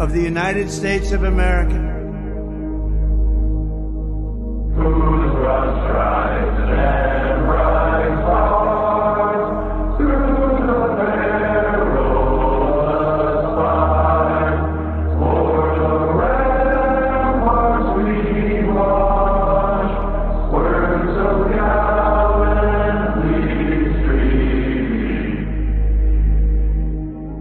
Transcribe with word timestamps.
of 0.00 0.14
the 0.14 0.22
United 0.22 0.70
States 0.70 1.12
of 1.12 1.24
America. 1.24 1.88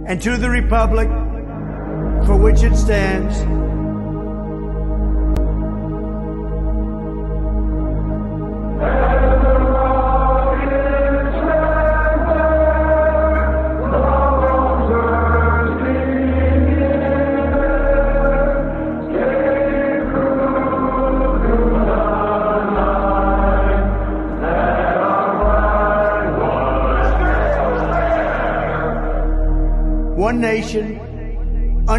and 0.09 0.19
to 0.19 0.37
the 0.37 0.49
republic 0.49 1.07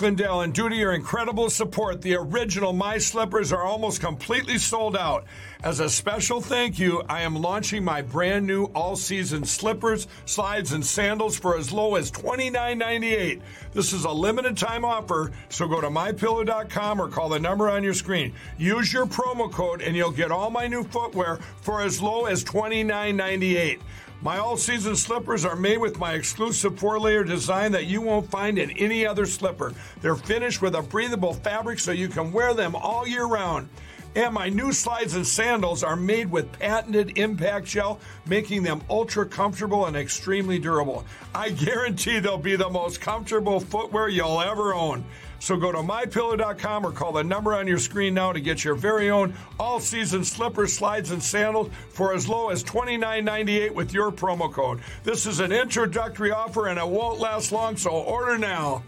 Lindell, 0.00 0.42
and 0.42 0.52
due 0.52 0.68
to 0.68 0.74
your 0.74 0.92
incredible 0.92 1.50
support, 1.50 2.02
the 2.02 2.14
original 2.14 2.72
My 2.72 2.98
Slippers 2.98 3.52
are 3.52 3.62
almost 3.62 4.00
completely 4.00 4.58
sold 4.58 4.96
out. 4.96 5.24
As 5.62 5.80
a 5.80 5.90
special 5.90 6.40
thank 6.40 6.78
you, 6.78 7.02
I 7.08 7.22
am 7.22 7.34
launching 7.34 7.84
my 7.84 8.02
brand 8.02 8.46
new 8.46 8.64
all 8.74 8.96
season 8.96 9.44
slippers, 9.44 10.06
slides, 10.24 10.72
and 10.72 10.84
sandals 10.84 11.38
for 11.38 11.56
as 11.56 11.72
low 11.72 11.96
as 11.96 12.10
$29.98. 12.10 13.40
This 13.72 13.92
is 13.92 14.04
a 14.04 14.10
limited 14.10 14.56
time 14.56 14.84
offer, 14.84 15.32
so 15.48 15.68
go 15.68 15.80
to 15.80 15.88
mypillow.com 15.88 17.00
or 17.00 17.08
call 17.08 17.28
the 17.28 17.38
number 17.38 17.68
on 17.68 17.82
your 17.82 17.94
screen. 17.94 18.32
Use 18.58 18.92
your 18.92 19.06
promo 19.06 19.52
code, 19.52 19.82
and 19.82 19.96
you'll 19.96 20.10
get 20.10 20.30
all 20.30 20.50
my 20.50 20.66
new 20.66 20.84
footwear 20.84 21.38
for 21.60 21.82
as 21.82 22.00
low 22.00 22.26
as 22.26 22.44
$29.98. 22.44 23.80
My 24.22 24.36
all 24.36 24.58
season 24.58 24.96
slippers 24.96 25.46
are 25.46 25.56
made 25.56 25.78
with 25.78 25.98
my 25.98 26.12
exclusive 26.12 26.78
four 26.78 27.00
layer 27.00 27.24
design 27.24 27.72
that 27.72 27.86
you 27.86 28.02
won't 28.02 28.30
find 28.30 28.58
in 28.58 28.70
any 28.72 29.06
other 29.06 29.24
slipper. 29.24 29.72
They're 30.02 30.16
finished 30.16 30.62
with 30.62 30.74
a 30.74 30.82
breathable 30.82 31.34
fabric 31.34 31.78
so 31.78 31.92
you 31.92 32.08
can 32.08 32.32
wear 32.32 32.54
them 32.54 32.74
all 32.74 33.06
year 33.06 33.26
round. 33.26 33.68
And 34.16 34.34
my 34.34 34.48
new 34.48 34.72
slides 34.72 35.14
and 35.14 35.24
sandals 35.24 35.84
are 35.84 35.94
made 35.94 36.30
with 36.32 36.50
patented 36.58 37.16
impact 37.16 37.66
gel, 37.66 38.00
making 38.26 38.64
them 38.64 38.82
ultra 38.90 39.24
comfortable 39.24 39.86
and 39.86 39.96
extremely 39.96 40.58
durable. 40.58 41.04
I 41.32 41.50
guarantee 41.50 42.18
they'll 42.18 42.36
be 42.36 42.56
the 42.56 42.68
most 42.68 43.00
comfortable 43.00 43.60
footwear 43.60 44.08
you'll 44.08 44.40
ever 44.40 44.74
own. 44.74 45.04
So 45.38 45.56
go 45.56 45.70
to 45.70 45.78
mypillow.com 45.78 46.84
or 46.84 46.92
call 46.92 47.12
the 47.12 47.22
number 47.22 47.54
on 47.54 47.68
your 47.68 47.78
screen 47.78 48.14
now 48.14 48.32
to 48.32 48.40
get 48.40 48.64
your 48.64 48.74
very 48.74 49.10
own 49.10 49.32
all 49.60 49.78
season 49.78 50.24
slippers, 50.24 50.72
slides, 50.72 51.12
and 51.12 51.22
sandals 51.22 51.70
for 51.90 52.12
as 52.12 52.28
low 52.28 52.50
as 52.50 52.64
$29.98 52.64 53.72
with 53.72 53.94
your 53.94 54.10
promo 54.10 54.52
code. 54.52 54.80
This 55.04 55.24
is 55.24 55.38
an 55.38 55.52
introductory 55.52 56.32
offer 56.32 56.66
and 56.66 56.78
it 56.80 56.86
won't 56.86 57.20
last 57.20 57.52
long, 57.52 57.76
so 57.76 57.90
order 57.90 58.36
now. 58.36 58.82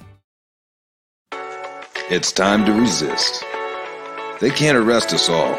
It's 2.14 2.30
time 2.30 2.66
to 2.66 2.74
resist. 2.74 3.42
They 4.38 4.50
can't 4.50 4.76
arrest 4.76 5.14
us 5.14 5.30
all. 5.30 5.58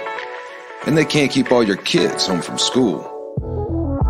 And 0.86 0.96
they 0.96 1.04
can't 1.04 1.32
keep 1.32 1.52
all 1.52 1.64
your 1.64 1.78
kids 1.78 2.28
home 2.28 2.44
from 2.44 2.60
school. 2.60 3.02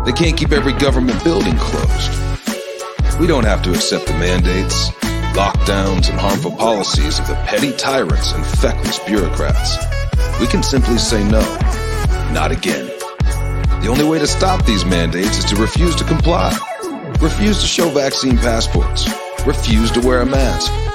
They 0.04 0.12
can't 0.12 0.36
keep 0.36 0.52
every 0.52 0.74
government 0.74 1.24
building 1.24 1.56
closed. 1.56 3.18
We 3.18 3.26
don't 3.26 3.46
have 3.46 3.62
to 3.62 3.70
accept 3.70 4.08
the 4.08 4.12
mandates, 4.12 4.90
lockdowns, 5.32 6.10
and 6.10 6.20
harmful 6.20 6.50
policies 6.50 7.18
of 7.18 7.26
the 7.28 7.34
petty 7.46 7.72
tyrants 7.78 8.32
and 8.32 8.44
feckless 8.44 8.98
bureaucrats. 8.98 9.78
We 10.38 10.46
can 10.46 10.62
simply 10.62 10.98
say 10.98 11.26
no. 11.26 11.40
Not 12.30 12.52
again. 12.52 12.84
The 13.80 13.88
only 13.88 14.04
way 14.04 14.18
to 14.18 14.26
stop 14.26 14.66
these 14.66 14.84
mandates 14.84 15.38
is 15.38 15.44
to 15.46 15.56
refuse 15.56 15.96
to 15.96 16.04
comply. 16.04 16.54
Refuse 17.22 17.62
to 17.62 17.66
show 17.66 17.88
vaccine 17.88 18.36
passports. 18.36 19.08
Refuse 19.46 19.90
to 19.92 20.06
wear 20.06 20.20
a 20.20 20.26
mask. 20.26 20.83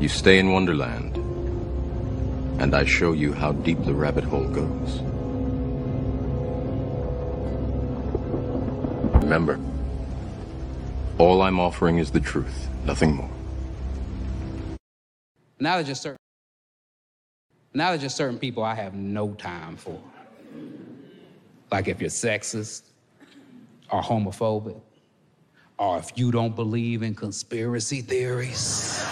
you 0.00 0.08
stay 0.08 0.38
in 0.38 0.50
Wonderland, 0.52 1.16
and 2.60 2.74
I 2.74 2.84
show 2.84 3.12
you 3.12 3.32
how 3.32 3.52
deep 3.52 3.84
the 3.84 3.94
rabbit 3.94 4.24
hole 4.24 4.48
goes. 4.48 5.00
Remember, 9.22 9.60
all 11.18 11.42
I'm 11.42 11.60
offering 11.60 11.98
is 11.98 12.10
the 12.10 12.20
truth, 12.20 12.68
nothing 12.84 13.14
more. 13.14 13.30
Now 15.60 15.74
there's 15.76 15.86
just 15.86 16.02
certain 16.02 16.16
now 17.72 17.90
there's 17.90 18.00
just 18.00 18.16
certain 18.16 18.38
people 18.38 18.64
I 18.64 18.74
have 18.74 18.94
no 18.94 19.34
time 19.34 19.76
for. 19.76 20.00
Like 21.70 21.86
if 21.86 22.00
you're 22.00 22.10
sexist 22.10 22.82
or 23.92 24.02
homophobic, 24.02 24.80
or 25.78 25.98
if 25.98 26.10
you 26.16 26.32
don't 26.32 26.56
believe 26.56 27.02
in 27.02 27.14
conspiracy 27.14 28.00
theories. 28.00 29.04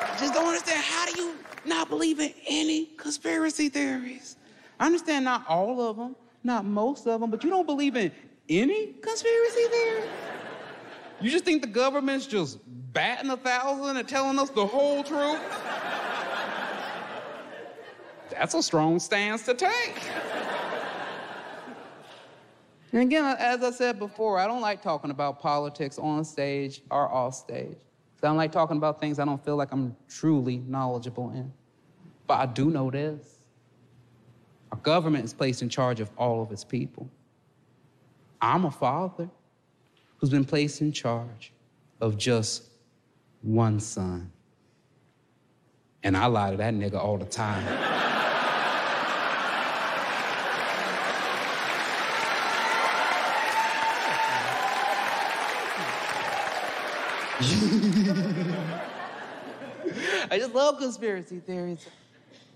I 0.00 0.16
just 0.18 0.34
don't 0.34 0.46
understand 0.46 0.82
how 0.84 1.06
do 1.06 1.20
you 1.20 1.34
not 1.66 1.88
believe 1.88 2.20
in 2.20 2.32
any 2.48 2.86
conspiracy 2.96 3.68
theories? 3.68 4.36
I 4.78 4.86
understand 4.86 5.24
not 5.24 5.46
all 5.48 5.80
of 5.80 5.96
them, 5.96 6.16
not 6.42 6.64
most 6.64 7.06
of 7.06 7.20
them, 7.20 7.30
but 7.30 7.44
you 7.44 7.50
don't 7.50 7.66
believe 7.66 7.96
in 7.96 8.12
any 8.48 8.92
conspiracy 8.94 9.64
theories? 9.70 10.10
You 11.20 11.30
just 11.30 11.44
think 11.44 11.62
the 11.62 11.68
government's 11.68 12.26
just 12.26 12.58
batting 12.92 13.30
a 13.30 13.36
thousand 13.36 13.96
and 13.96 14.08
telling 14.08 14.38
us 14.38 14.50
the 14.50 14.66
whole 14.66 15.02
truth? 15.02 15.40
That's 18.30 18.54
a 18.54 18.62
strong 18.62 18.98
stance 18.98 19.44
to 19.44 19.54
take. 19.54 20.02
And 22.92 23.02
again, 23.02 23.24
as 23.24 23.62
I 23.62 23.70
said 23.70 23.98
before, 23.98 24.38
I 24.38 24.46
don't 24.46 24.60
like 24.60 24.82
talking 24.82 25.10
about 25.10 25.40
politics 25.40 25.98
on 25.98 26.24
stage 26.24 26.80
or 26.90 27.12
off 27.12 27.34
stage. 27.34 27.78
I 28.24 28.28
don't 28.28 28.36
like 28.36 28.52
talking 28.52 28.76
about 28.78 29.00
things 29.00 29.18
I 29.18 29.24
don't 29.24 29.44
feel 29.44 29.56
like 29.56 29.70
I'm 29.72 29.94
truly 30.08 30.58
knowledgeable 30.66 31.30
in. 31.30 31.52
But 32.26 32.40
I 32.40 32.46
do 32.46 32.70
know 32.70 32.90
this. 32.90 33.38
Our 34.72 34.78
government 34.78 35.24
is 35.24 35.34
placed 35.34 35.62
in 35.62 35.68
charge 35.68 36.00
of 36.00 36.10
all 36.16 36.42
of 36.42 36.50
its 36.50 36.64
people. 36.64 37.08
I'm 38.40 38.64
a 38.64 38.70
father 38.70 39.28
who's 40.16 40.30
been 40.30 40.44
placed 40.44 40.80
in 40.80 40.90
charge 40.90 41.52
of 42.00 42.16
just 42.16 42.64
one 43.42 43.78
son. 43.78 44.32
And 46.02 46.16
I 46.16 46.26
lie 46.26 46.50
to 46.50 46.56
that 46.56 46.74
nigga 46.74 46.94
all 46.94 47.18
the 47.18 47.26
time. 47.26 47.93
I 60.30 60.38
just 60.38 60.54
love 60.54 60.78
conspiracy 60.78 61.40
theories. 61.40 61.86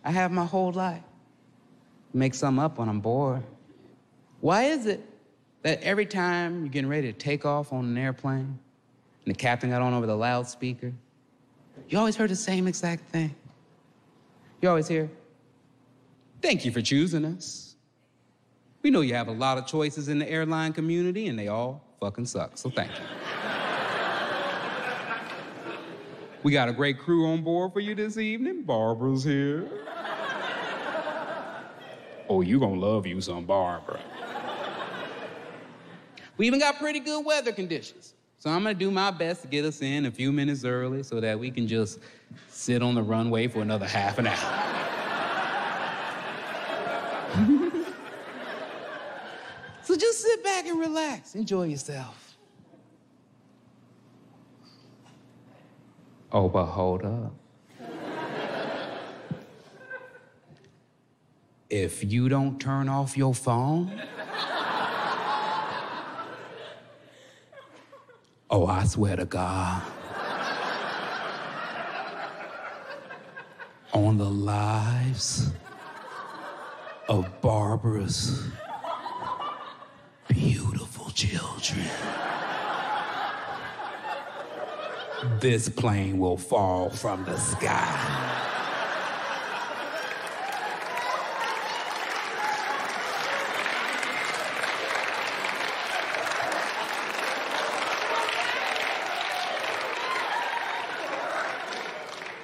I 0.04 0.10
have 0.10 0.30
my 0.30 0.44
whole 0.44 0.72
life. 0.72 1.02
Make 2.14 2.34
some 2.34 2.58
up 2.58 2.78
when 2.78 2.88
I'm 2.88 3.00
bored. 3.00 3.42
Why 4.40 4.64
is 4.64 4.86
it 4.86 5.04
that 5.62 5.82
every 5.82 6.06
time 6.06 6.60
you're 6.60 6.68
getting 6.68 6.88
ready 6.88 7.12
to 7.12 7.18
take 7.18 7.44
off 7.44 7.72
on 7.72 7.84
an 7.84 7.98
airplane 7.98 8.58
and 9.24 9.34
the 9.34 9.34
captain 9.34 9.70
got 9.70 9.82
on 9.82 9.92
over 9.92 10.06
the 10.06 10.16
loudspeaker, 10.16 10.92
you 11.88 11.98
always 11.98 12.16
heard 12.16 12.30
the 12.30 12.36
same 12.36 12.66
exact 12.66 13.10
thing? 13.10 13.34
You 14.60 14.68
always 14.68 14.88
hear, 14.88 15.10
Thank 16.40 16.64
you 16.64 16.70
for 16.70 16.80
choosing 16.80 17.24
us. 17.24 17.74
We 18.82 18.90
know 18.90 19.00
you 19.00 19.14
have 19.14 19.28
a 19.28 19.32
lot 19.32 19.58
of 19.58 19.66
choices 19.66 20.08
in 20.08 20.18
the 20.18 20.30
airline 20.30 20.72
community 20.72 21.26
and 21.26 21.38
they 21.38 21.48
all 21.48 21.82
fucking 22.00 22.26
suck, 22.26 22.56
so 22.56 22.70
thank 22.70 22.90
you. 22.92 23.47
We 26.48 26.54
got 26.54 26.70
a 26.70 26.72
great 26.72 26.98
crew 26.98 27.26
on 27.26 27.42
board 27.42 27.74
for 27.74 27.80
you 27.80 27.94
this 27.94 28.16
evening. 28.16 28.62
Barbara's 28.62 29.22
here. 29.22 29.68
Oh, 32.26 32.40
you 32.40 32.58
gonna 32.58 32.80
love 32.80 33.06
you 33.06 33.20
some 33.20 33.44
Barbara. 33.44 34.00
We 36.38 36.46
even 36.46 36.58
got 36.58 36.78
pretty 36.78 37.00
good 37.00 37.22
weather 37.22 37.52
conditions. 37.52 38.14
So 38.38 38.48
I'm 38.48 38.62
gonna 38.62 38.72
do 38.72 38.90
my 38.90 39.10
best 39.10 39.42
to 39.42 39.48
get 39.48 39.66
us 39.66 39.82
in 39.82 40.06
a 40.06 40.10
few 40.10 40.32
minutes 40.32 40.64
early 40.64 41.02
so 41.02 41.20
that 41.20 41.38
we 41.38 41.50
can 41.50 41.68
just 41.68 41.98
sit 42.48 42.82
on 42.82 42.94
the 42.94 43.02
runway 43.02 43.46
for 43.46 43.60
another 43.60 43.86
half 43.86 44.18
an 44.18 44.28
hour. 44.28 44.32
so 49.82 49.94
just 49.94 50.22
sit 50.22 50.42
back 50.42 50.64
and 50.64 50.80
relax. 50.80 51.34
Enjoy 51.34 51.64
yourself. 51.64 52.27
Oh, 56.30 56.48
but 56.48 56.66
hold 56.66 57.04
up. 57.04 57.32
if 61.70 62.04
you 62.04 62.28
don't 62.28 62.58
turn 62.58 62.88
off 62.88 63.16
your 63.16 63.34
phone, 63.34 64.00
oh, 68.50 68.66
I 68.66 68.84
swear 68.84 69.16
to 69.16 69.24
God, 69.24 69.82
on 73.92 74.18
the 74.18 74.30
lives 74.30 75.50
of 77.08 77.40
Barbara's 77.40 78.44
beautiful 80.28 81.10
children. 81.10 81.88
This 85.40 85.68
plane 85.68 86.18
will 86.18 86.36
fall 86.36 86.90
from 86.90 87.24
the 87.24 87.36
sky. 87.36 88.34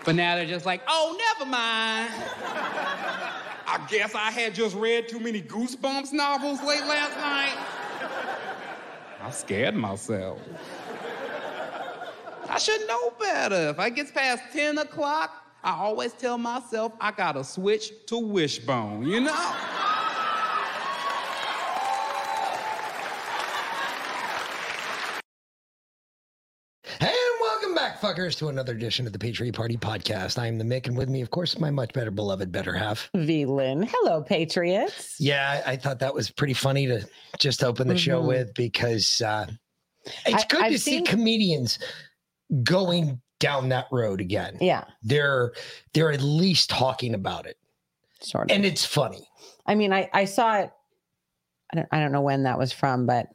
But 0.05 0.17
now 0.17 0.35
they're 0.35 0.45
just 0.45 0.67
like, 0.67 0.83
oh, 0.89 1.17
never 1.39 1.49
mind. 1.49 2.13
I 3.67 3.87
guess 3.89 4.17
I 4.17 4.33
had 4.33 4.55
just 4.55 4.75
read 4.77 5.09
too 5.09 5.21
many 5.21 5.41
Goosebumps 5.41 6.13
novels 6.13 6.61
late 6.63 6.81
last 6.81 7.17
night. 7.17 7.57
I 9.23 9.31
scared 9.31 9.77
myself. 9.77 10.41
I 12.55 12.59
should 12.59 12.87
know 12.87 13.11
better. 13.19 13.71
If 13.71 13.81
I 13.81 13.91
gets 13.91 14.13
past 14.13 14.45
10 14.53 14.79
o'clock, 14.79 15.33
I 15.65 15.73
always 15.73 16.13
tell 16.13 16.39
myself 16.39 16.93
I 17.01 17.11
gotta 17.11 17.43
switch 17.43 17.91
to 18.07 18.17
Wishbone, 18.19 19.05
you 19.09 19.19
know? 19.21 19.55
And 27.01 27.11
welcome 27.41 27.75
back, 27.75 28.01
fuckers, 28.01 28.37
to 28.39 28.49
another 28.49 28.73
edition 28.73 29.07
of 29.07 29.13
the 29.13 29.19
Patriot 29.19 29.55
Party 29.55 29.77
Podcast. 29.77 30.39
I 30.39 30.47
am 30.47 30.59
the 30.59 30.65
Mick, 30.65 30.87
and 30.87 30.97
with 30.97 31.09
me, 31.09 31.23
of 31.23 31.31
course, 31.31 31.59
my 31.59 31.71
much 31.71 31.93
better 31.95 32.11
beloved 32.11 32.53
better 32.53 32.75
half. 32.75 33.09
V 33.17 33.47
Lynn. 33.47 33.89
Hello, 33.91 34.23
Patriots. 34.23 35.17
Yeah, 35.19 35.63
I 35.67 35.73
I 35.73 35.77
thought 35.77 35.99
that 36.01 36.15
was 36.15 36.31
pretty 36.31 36.53
funny 36.55 36.87
to 36.87 37.07
just 37.39 37.65
open 37.65 37.89
the 37.89 37.97
show 37.97 38.23
Mhm. 38.23 38.27
with 38.29 38.55
because 38.55 39.23
uh, 39.23 39.47
it's 40.27 40.45
I- 40.45 40.47
good 40.49 40.59
to 40.59 40.65
I've 40.65 40.73
see 40.73 40.79
seen- 40.99 41.07
comedians 41.07 41.79
going 42.63 43.21
down 43.41 43.69
that 43.71 43.87
road 43.91 44.21
again. 44.21 44.57
Yeah, 44.61 44.85
They're 45.03 45.53
they're 45.93 46.13
at 46.13 46.23
least 46.23 46.71
talking 46.71 47.15
about 47.15 47.47
it, 47.47 47.57
sort 48.21 48.51
of. 48.51 48.55
and 48.57 48.65
it's 48.65 48.85
funny. 48.85 49.27
I 49.67 49.75
mean, 49.75 49.93
I, 49.93 50.09
I 50.13 50.25
saw 50.27 50.59
it. 50.59 50.71
I 51.73 51.77
don't, 51.77 51.89
I 51.93 52.01
don't 52.01 52.13
know 52.13 52.21
when 52.23 52.45
that 52.45 52.59
was 52.59 52.73
from, 52.73 53.07
but 53.07 53.27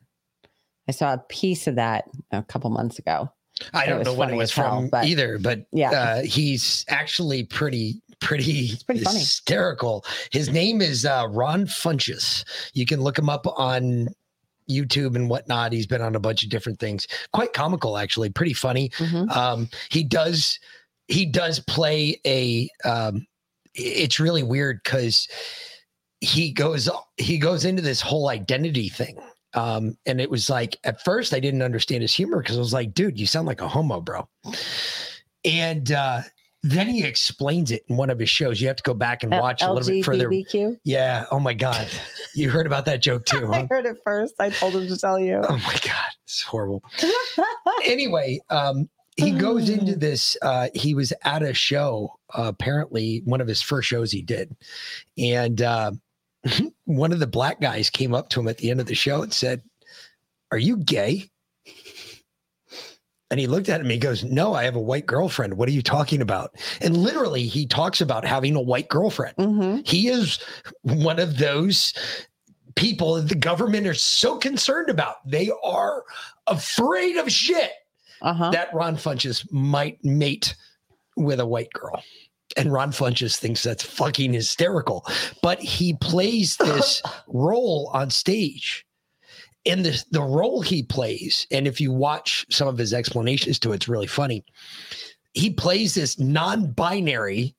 I 0.88 0.92
saw 0.92 1.14
a 1.14 1.18
piece 1.30 1.68
of 1.68 1.76
that 1.76 2.06
a 2.32 2.44
couple 2.44 2.70
months 2.70 3.00
ago. 3.00 3.32
I 3.74 3.86
don't 3.88 4.06
know 4.06 4.14
when 4.14 4.30
it 4.30 4.36
was 4.38 4.52
as 4.52 4.56
hell, 4.56 4.70
from 4.82 4.90
but- 4.90 5.06
either, 5.06 5.38
but 5.38 5.66
Yeah. 5.74 5.92
uh, 5.92 6.22
he's 6.24 6.86
actually 6.88 7.44
pretty 7.44 8.02
pretty, 8.22 8.72
pretty 8.86 9.04
funny. 9.04 9.20
hysterical. 9.20 10.06
His 10.32 10.50
name 10.50 10.82
is 10.82 11.06
uh, 11.06 11.28
Ron 11.30 11.66
Funches. 11.66 12.44
You 12.74 12.86
can 12.86 13.02
look 13.02 13.18
him 13.18 13.30
up 13.30 13.46
on 13.58 14.10
YouTube 14.70 15.16
and 15.16 15.30
whatnot. 15.30 15.74
He's 15.74 15.88
been 15.88 16.02
on 16.02 16.16
a 16.16 16.20
bunch 16.20 16.44
of 16.44 16.50
different 16.50 16.80
things. 16.80 17.08
Quite 17.34 17.54
comical, 17.54 17.98
actually. 17.98 18.30
Pretty 18.30 18.54
funny. 18.54 18.90
Mhm. 18.98 19.36
Um, 19.36 19.70
he 19.90 20.04
does 20.04 20.60
he 21.08 21.26
does 21.26 21.60
play 21.62 22.20
a. 22.26 22.70
Um, 22.86 23.26
it's 23.74 24.20
really 24.20 24.44
weird 24.44 24.82
because 24.84 25.28
he 26.22 26.52
goes 26.52 26.90
he 27.18 27.38
goes 27.38 27.66
into 27.66 27.82
this 27.82 28.02
whole 28.02 28.30
identity 28.30 28.90
thing. 28.90 29.18
Um, 29.56 29.98
and 30.06 30.22
it 30.22 30.30
was 30.30 30.50
like 30.50 30.78
at 30.84 31.04
first 31.04 31.34
I 31.34 31.40
didn't 31.40 31.64
understand 31.64 32.02
his 32.02 32.14
humor 32.14 32.42
because 32.42 32.58
I 32.58 32.60
was 32.60 32.74
like, 32.74 32.94
dude, 32.94 33.20
you 33.20 33.26
sound 33.26 33.48
like 33.48 33.62
a 33.62 33.68
homo, 33.68 34.02
bro. 34.02 34.28
And 35.46 35.92
uh, 35.92 36.22
then 36.62 36.88
he 36.88 37.04
explains 37.04 37.72
it 37.72 37.84
in 37.88 37.96
one 37.96 38.10
of 38.10 38.20
his 38.20 38.30
shows. 38.30 38.60
You 38.60 38.68
have 38.68 38.78
to 38.78 38.84
go 38.84 38.94
back 38.94 39.24
and 39.24 39.32
watch 39.32 39.62
a 39.62 39.72
little 39.72 39.88
bit 39.88 40.04
further. 40.04 40.30
Yeah. 40.84 41.26
Oh 41.32 41.40
my 41.40 41.54
God. 41.54 41.88
You 42.36 42.50
heard 42.50 42.68
about 42.68 42.86
that 42.86 43.02
joke 43.02 43.26
too, 43.26 43.48
I 43.54 43.66
heard 43.70 43.86
it 43.86 43.98
first. 44.04 44.36
I 44.40 44.50
told 44.50 44.76
him 44.76 44.88
to 44.88 44.98
tell 44.98 45.20
you. 45.20 45.42
Oh 45.48 45.58
my 45.58 45.78
God. 45.82 46.10
It's 46.26 46.42
horrible. 46.42 46.84
anyway, 47.86 48.40
um, 48.50 48.90
he 49.16 49.32
goes 49.38 49.70
into 49.70 49.96
this. 49.96 50.38
Uh, 50.42 50.70
he 50.74 50.94
was 50.94 51.14
at 51.24 51.44
a 51.44 51.54
show, 51.54 52.20
uh, 52.38 52.44
apparently 52.48 53.22
one 53.26 53.42
of 53.42 53.48
his 53.48 53.62
first 53.62 53.88
shows 53.88 54.12
he 54.12 54.22
did, 54.22 54.56
and 55.18 55.62
uh, 55.62 55.92
one 56.86 57.12
of 57.12 57.20
the 57.20 57.28
black 57.28 57.60
guys 57.62 57.90
came 57.90 58.14
up 58.14 58.30
to 58.30 58.40
him 58.40 58.48
at 58.48 58.58
the 58.58 58.70
end 58.70 58.80
of 58.80 58.86
the 58.86 58.96
show 58.96 59.22
and 59.22 59.34
said, 59.34 59.62
"Are 60.52 60.58
you 60.58 60.78
gay?" 60.78 61.30
And 63.32 63.40
he 63.40 63.46
looked 63.48 63.70
at 63.70 63.80
him. 63.82 63.90
He 63.90 63.98
goes, 64.00 64.24
"No, 64.24 64.56
I 64.56 64.64
have 64.64 64.76
a 64.76 64.80
white 64.82 65.06
girlfriend. 65.06 65.56
What 65.56 65.70
are 65.70 65.74
you 65.74 65.84
talking 65.84 66.22
about?" 66.22 66.56
And 66.82 66.98
literally, 66.98 67.44
he 67.44 67.68
talks 67.68 68.02
about 68.02 68.26
having 68.26 68.56
a 68.56 68.62
white 68.62 68.88
girlfriend. 68.90 69.36
hmm 69.38 69.78
He 69.86 70.08
is 70.08 70.40
one 70.82 71.20
of 71.20 71.38
those 71.38 71.94
people 72.76 73.16
that 73.16 73.30
the 73.30 73.36
government 73.36 73.86
are 73.88 73.94
so 73.94 74.38
concerned 74.38 74.90
about. 74.90 75.16
They 75.30 75.52
are 75.64 76.04
afraid 76.48 77.18
of 77.18 77.32
shit 77.32 77.72
Uh-huh. 78.22 78.52
that 78.52 78.74
Ron 78.74 78.96
Funches 78.96 79.46
might 79.52 80.04
mate 80.04 80.56
with 81.16 81.40
a 81.40 81.46
white 81.46 81.72
girl. 81.74 82.02
And 82.58 82.72
Ron 82.74 82.92
Funches 82.92 83.38
thinks 83.38 83.62
that's 83.64 83.84
fucking 83.84 84.34
hysterical. 84.34 85.06
But 85.44 85.60
he 85.60 85.94
plays 85.94 86.58
this 86.58 87.02
role 87.28 87.92
on 87.94 88.10
stage. 88.10 88.86
And 89.70 89.86
the, 89.86 90.04
the 90.10 90.22
role 90.22 90.62
he 90.62 90.82
plays, 90.82 91.46
and 91.52 91.68
if 91.68 91.80
you 91.80 91.92
watch 91.92 92.44
some 92.50 92.68
of 92.68 92.78
his 92.78 92.92
explanations 92.92 93.60
to 93.60 93.72
it, 93.72 93.76
it's 93.76 93.88
really 93.88 94.08
funny. 94.08 94.44
He 95.34 95.52
plays 95.52 95.94
this 95.94 96.18
non 96.18 96.72
binary, 96.72 97.56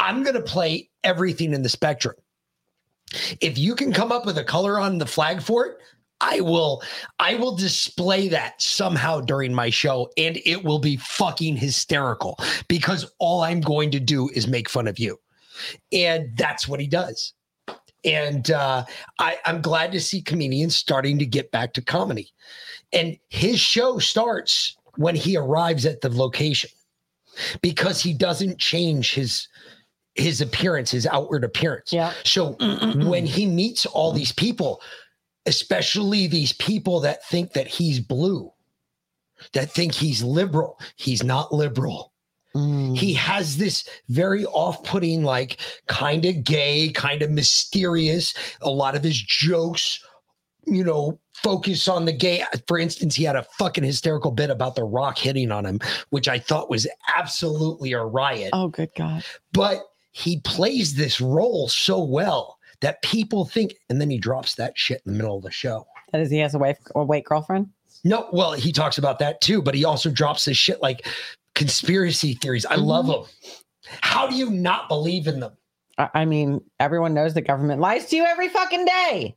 I'm 0.00 0.24
going 0.24 0.34
to 0.34 0.42
play 0.42 0.90
everything 1.04 1.54
in 1.54 1.62
the 1.62 1.68
spectrum. 1.68 2.16
If 3.40 3.56
you 3.56 3.76
can 3.76 3.92
come 3.92 4.10
up 4.10 4.26
with 4.26 4.36
a 4.38 4.44
color 4.44 4.80
on 4.80 4.98
the 4.98 5.06
flag 5.06 5.40
for 5.40 5.64
it, 5.66 5.76
I 6.20 6.40
will 6.40 6.82
I 7.20 7.36
will 7.36 7.54
display 7.54 8.26
that 8.28 8.60
somehow 8.60 9.20
during 9.20 9.54
my 9.54 9.70
show 9.70 10.10
and 10.16 10.38
it 10.44 10.64
will 10.64 10.80
be 10.80 10.96
fucking 10.96 11.56
hysterical 11.56 12.36
because 12.66 13.10
all 13.20 13.42
I'm 13.42 13.60
going 13.60 13.92
to 13.92 14.00
do 14.00 14.28
is 14.30 14.48
make 14.48 14.68
fun 14.68 14.88
of 14.88 14.98
you. 14.98 15.20
And 15.92 16.36
that's 16.36 16.66
what 16.66 16.80
he 16.80 16.88
does. 16.88 17.32
And 18.04 18.50
uh, 18.50 18.84
I, 19.18 19.38
I'm 19.44 19.60
glad 19.60 19.92
to 19.92 20.00
see 20.00 20.22
comedians 20.22 20.76
starting 20.76 21.18
to 21.18 21.26
get 21.26 21.50
back 21.50 21.72
to 21.74 21.82
comedy. 21.82 22.32
And 22.92 23.18
his 23.28 23.60
show 23.60 23.98
starts 23.98 24.76
when 24.96 25.14
he 25.14 25.36
arrives 25.36 25.84
at 25.84 26.00
the 26.00 26.08
location 26.08 26.70
because 27.60 28.02
he 28.02 28.12
doesn't 28.12 28.58
change 28.58 29.14
his 29.14 29.48
his 30.14 30.40
appearance, 30.40 30.90
his 30.90 31.06
outward 31.06 31.44
appearance. 31.44 31.92
Yeah. 31.92 32.12
So 32.24 32.56
when 33.06 33.24
he 33.24 33.46
meets 33.46 33.86
all 33.86 34.10
these 34.10 34.32
people, 34.32 34.82
especially 35.46 36.26
these 36.26 36.52
people 36.52 36.98
that 37.00 37.24
think 37.26 37.52
that 37.52 37.68
he's 37.68 38.00
blue, 38.00 38.52
that 39.52 39.70
think 39.70 39.94
he's 39.94 40.20
liberal, 40.22 40.80
he's 40.96 41.22
not 41.22 41.52
liberal. 41.52 42.12
Mm. 42.58 42.96
He 42.96 43.12
has 43.14 43.56
this 43.56 43.88
very 44.08 44.44
off 44.46 44.82
putting, 44.84 45.22
like 45.22 45.58
kind 45.86 46.24
of 46.24 46.42
gay, 46.44 46.88
kind 46.90 47.22
of 47.22 47.30
mysterious. 47.30 48.34
A 48.62 48.70
lot 48.70 48.94
of 48.96 49.02
his 49.04 49.16
jokes, 49.20 50.02
you 50.66 50.84
know, 50.84 51.18
focus 51.34 51.86
on 51.88 52.04
the 52.04 52.12
gay. 52.12 52.42
For 52.66 52.78
instance, 52.78 53.14
he 53.14 53.24
had 53.24 53.36
a 53.36 53.44
fucking 53.58 53.84
hysterical 53.84 54.30
bit 54.30 54.50
about 54.50 54.74
The 54.74 54.84
Rock 54.84 55.18
hitting 55.18 55.52
on 55.52 55.64
him, 55.64 55.80
which 56.10 56.28
I 56.28 56.38
thought 56.38 56.70
was 56.70 56.86
absolutely 57.16 57.92
a 57.92 58.04
riot 58.04 58.50
Oh, 58.52 58.68
good 58.68 58.90
God. 58.96 59.24
but 59.52 59.82
he 60.12 60.40
plays 60.40 60.94
this 60.94 61.20
role 61.20 61.68
so 61.68 62.02
well 62.02 62.58
that 62.80 63.02
people 63.02 63.44
think, 63.44 63.74
and 63.88 64.00
then 64.00 64.10
he 64.10 64.18
drops 64.18 64.54
that 64.56 64.76
shit 64.76 65.02
in 65.06 65.12
the 65.12 65.18
middle 65.18 65.36
of 65.36 65.42
the 65.44 65.50
show. 65.50 65.86
That 66.12 66.20
is, 66.22 66.30
he 66.30 66.38
has 66.38 66.54
a 66.54 66.58
wife 66.58 66.78
or 66.94 67.04
white 67.04 67.24
girlfriend? 67.24 67.68
No, 68.04 68.28
well, 68.32 68.52
he 68.52 68.70
talks 68.72 68.98
about 68.98 69.18
that 69.18 69.40
too, 69.40 69.60
but 69.60 69.74
he 69.74 69.84
also 69.84 70.10
drops 70.10 70.44
this 70.44 70.56
shit 70.56 70.80
like 70.80 71.06
conspiracy 71.58 72.34
theories. 72.34 72.64
I 72.64 72.76
love 72.76 73.06
mm-hmm. 73.06 73.22
them. 73.22 73.52
How 74.00 74.28
do 74.28 74.36
you 74.36 74.50
not 74.50 74.88
believe 74.88 75.26
in 75.26 75.40
them? 75.40 75.52
I, 75.98 76.08
I 76.14 76.24
mean, 76.24 76.60
everyone 76.78 77.14
knows 77.14 77.34
the 77.34 77.42
government 77.42 77.80
lies 77.80 78.06
to 78.06 78.16
you 78.16 78.24
every 78.24 78.48
fucking 78.48 78.84
day. 78.84 79.34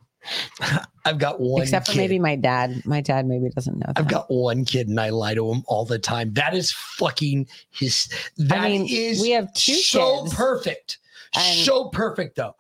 I've 1.06 1.18
got 1.18 1.40
one 1.40 1.64
Except 1.64 1.88
for 1.88 1.94
kid. 1.94 1.98
maybe 1.98 2.20
my 2.20 2.36
dad. 2.36 2.86
My 2.86 3.02
dad 3.02 3.26
maybe 3.26 3.50
doesn't 3.50 3.76
know 3.76 3.88
that. 3.88 4.00
I've 4.00 4.08
got 4.08 4.30
one 4.30 4.66
kid 4.66 4.88
and 4.88 5.00
I 5.00 5.10
lie 5.10 5.34
to 5.34 5.52
him 5.52 5.64
all 5.68 5.84
the 5.84 5.98
time. 5.98 6.32
That 6.34 6.54
is 6.54 6.72
fucking 6.72 7.48
his. 7.72 8.08
That 8.38 8.70
is 8.70 9.20
mean, 9.20 9.22
we 9.22 9.32
have 9.32 9.52
two 9.54 9.74
so 9.74 10.24
kids, 10.24 10.36
perfect. 10.36 11.00
so 11.34 11.90
perfect 11.90 12.36
though. 12.36 12.56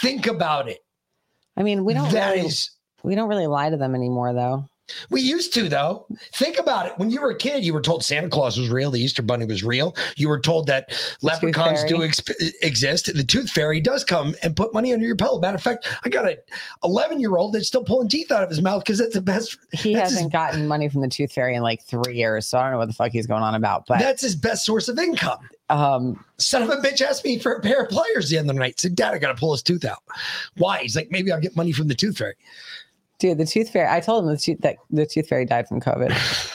Think 0.00 0.26
about 0.26 0.68
it. 0.68 0.84
I 1.56 1.62
mean, 1.62 1.86
we 1.86 1.94
don't 1.94 2.12
That 2.12 2.34
really, 2.34 2.48
is 2.48 2.70
we 3.02 3.14
don't 3.14 3.28
really 3.30 3.46
lie 3.46 3.70
to 3.70 3.78
them 3.78 3.94
anymore, 3.94 4.34
though. 4.34 4.68
We 5.10 5.20
used 5.20 5.52
to, 5.54 5.68
though. 5.68 6.06
Think 6.34 6.58
about 6.58 6.86
it. 6.86 6.92
When 6.96 7.10
you 7.10 7.20
were 7.20 7.30
a 7.30 7.36
kid, 7.36 7.64
you 7.64 7.74
were 7.74 7.80
told 7.80 8.04
Santa 8.04 8.28
Claus 8.28 8.56
was 8.58 8.68
real, 8.70 8.90
the 8.90 9.00
Easter 9.00 9.22
Bunny 9.22 9.44
was 9.44 9.64
real. 9.64 9.96
You 10.16 10.28
were 10.28 10.38
told 10.40 10.66
that 10.68 10.90
leprechauns 11.22 11.82
do 11.84 11.98
exp- 11.98 12.52
exist. 12.62 13.12
The 13.12 13.24
Tooth 13.24 13.50
Fairy 13.50 13.80
does 13.80 14.04
come 14.04 14.34
and 14.42 14.54
put 14.54 14.72
money 14.72 14.92
under 14.92 15.04
your 15.04 15.16
pillow. 15.16 15.40
Matter 15.40 15.56
of 15.56 15.62
fact, 15.62 15.88
I 16.04 16.08
got 16.08 16.26
a 16.26 16.38
11 16.84 17.18
year 17.20 17.36
old 17.36 17.52
that's 17.52 17.66
still 17.66 17.82
pulling 17.84 18.08
teeth 18.08 18.30
out 18.30 18.42
of 18.42 18.48
his 18.48 18.62
mouth 18.62 18.84
because 18.84 18.98
that's 18.98 19.14
the 19.14 19.20
best. 19.22 19.58
He 19.72 19.92
hasn't 19.92 20.32
gotten 20.32 20.66
money 20.66 20.88
from 20.88 21.00
the 21.02 21.08
Tooth 21.08 21.32
Fairy 21.32 21.54
in 21.54 21.62
like 21.62 21.82
three 21.82 22.16
years, 22.16 22.46
so 22.46 22.58
I 22.58 22.62
don't 22.62 22.72
know 22.72 22.78
what 22.78 22.88
the 22.88 22.94
fuck 22.94 23.12
he's 23.12 23.26
going 23.26 23.42
on 23.42 23.54
about. 23.54 23.86
But 23.86 23.98
That's 23.98 24.22
his 24.22 24.34
best 24.34 24.64
source 24.64 24.88
of 24.88 24.98
income. 24.98 25.38
um, 25.68 26.24
Son 26.38 26.62
of 26.62 26.70
a 26.70 26.76
bitch 26.76 27.00
asked 27.02 27.24
me 27.24 27.38
for 27.38 27.52
a 27.52 27.60
pair 27.60 27.82
of 27.82 27.88
pliers 27.90 28.28
the 28.30 28.38
other 28.38 28.52
night. 28.52 28.78
Said, 28.80 28.94
Dad, 28.94 29.14
I 29.14 29.18
got 29.18 29.28
to 29.28 29.38
pull 29.38 29.52
his 29.52 29.62
tooth 29.62 29.84
out. 29.84 30.02
Why? 30.56 30.78
He's 30.82 30.94
like, 30.96 31.10
maybe 31.10 31.32
I'll 31.32 31.40
get 31.40 31.56
money 31.56 31.72
from 31.72 31.88
the 31.88 31.94
Tooth 31.94 32.18
Fairy. 32.18 32.34
Dude, 33.18 33.38
the 33.38 33.46
Tooth 33.46 33.70
Fairy. 33.70 33.88
I 33.88 34.00
told 34.00 34.24
him 34.24 34.30
the 34.30 34.36
tooth, 34.36 34.60
that 34.60 34.76
the 34.90 35.06
Tooth 35.06 35.28
Fairy 35.28 35.44
died 35.44 35.68
from 35.68 35.80
COVID. 35.80 36.12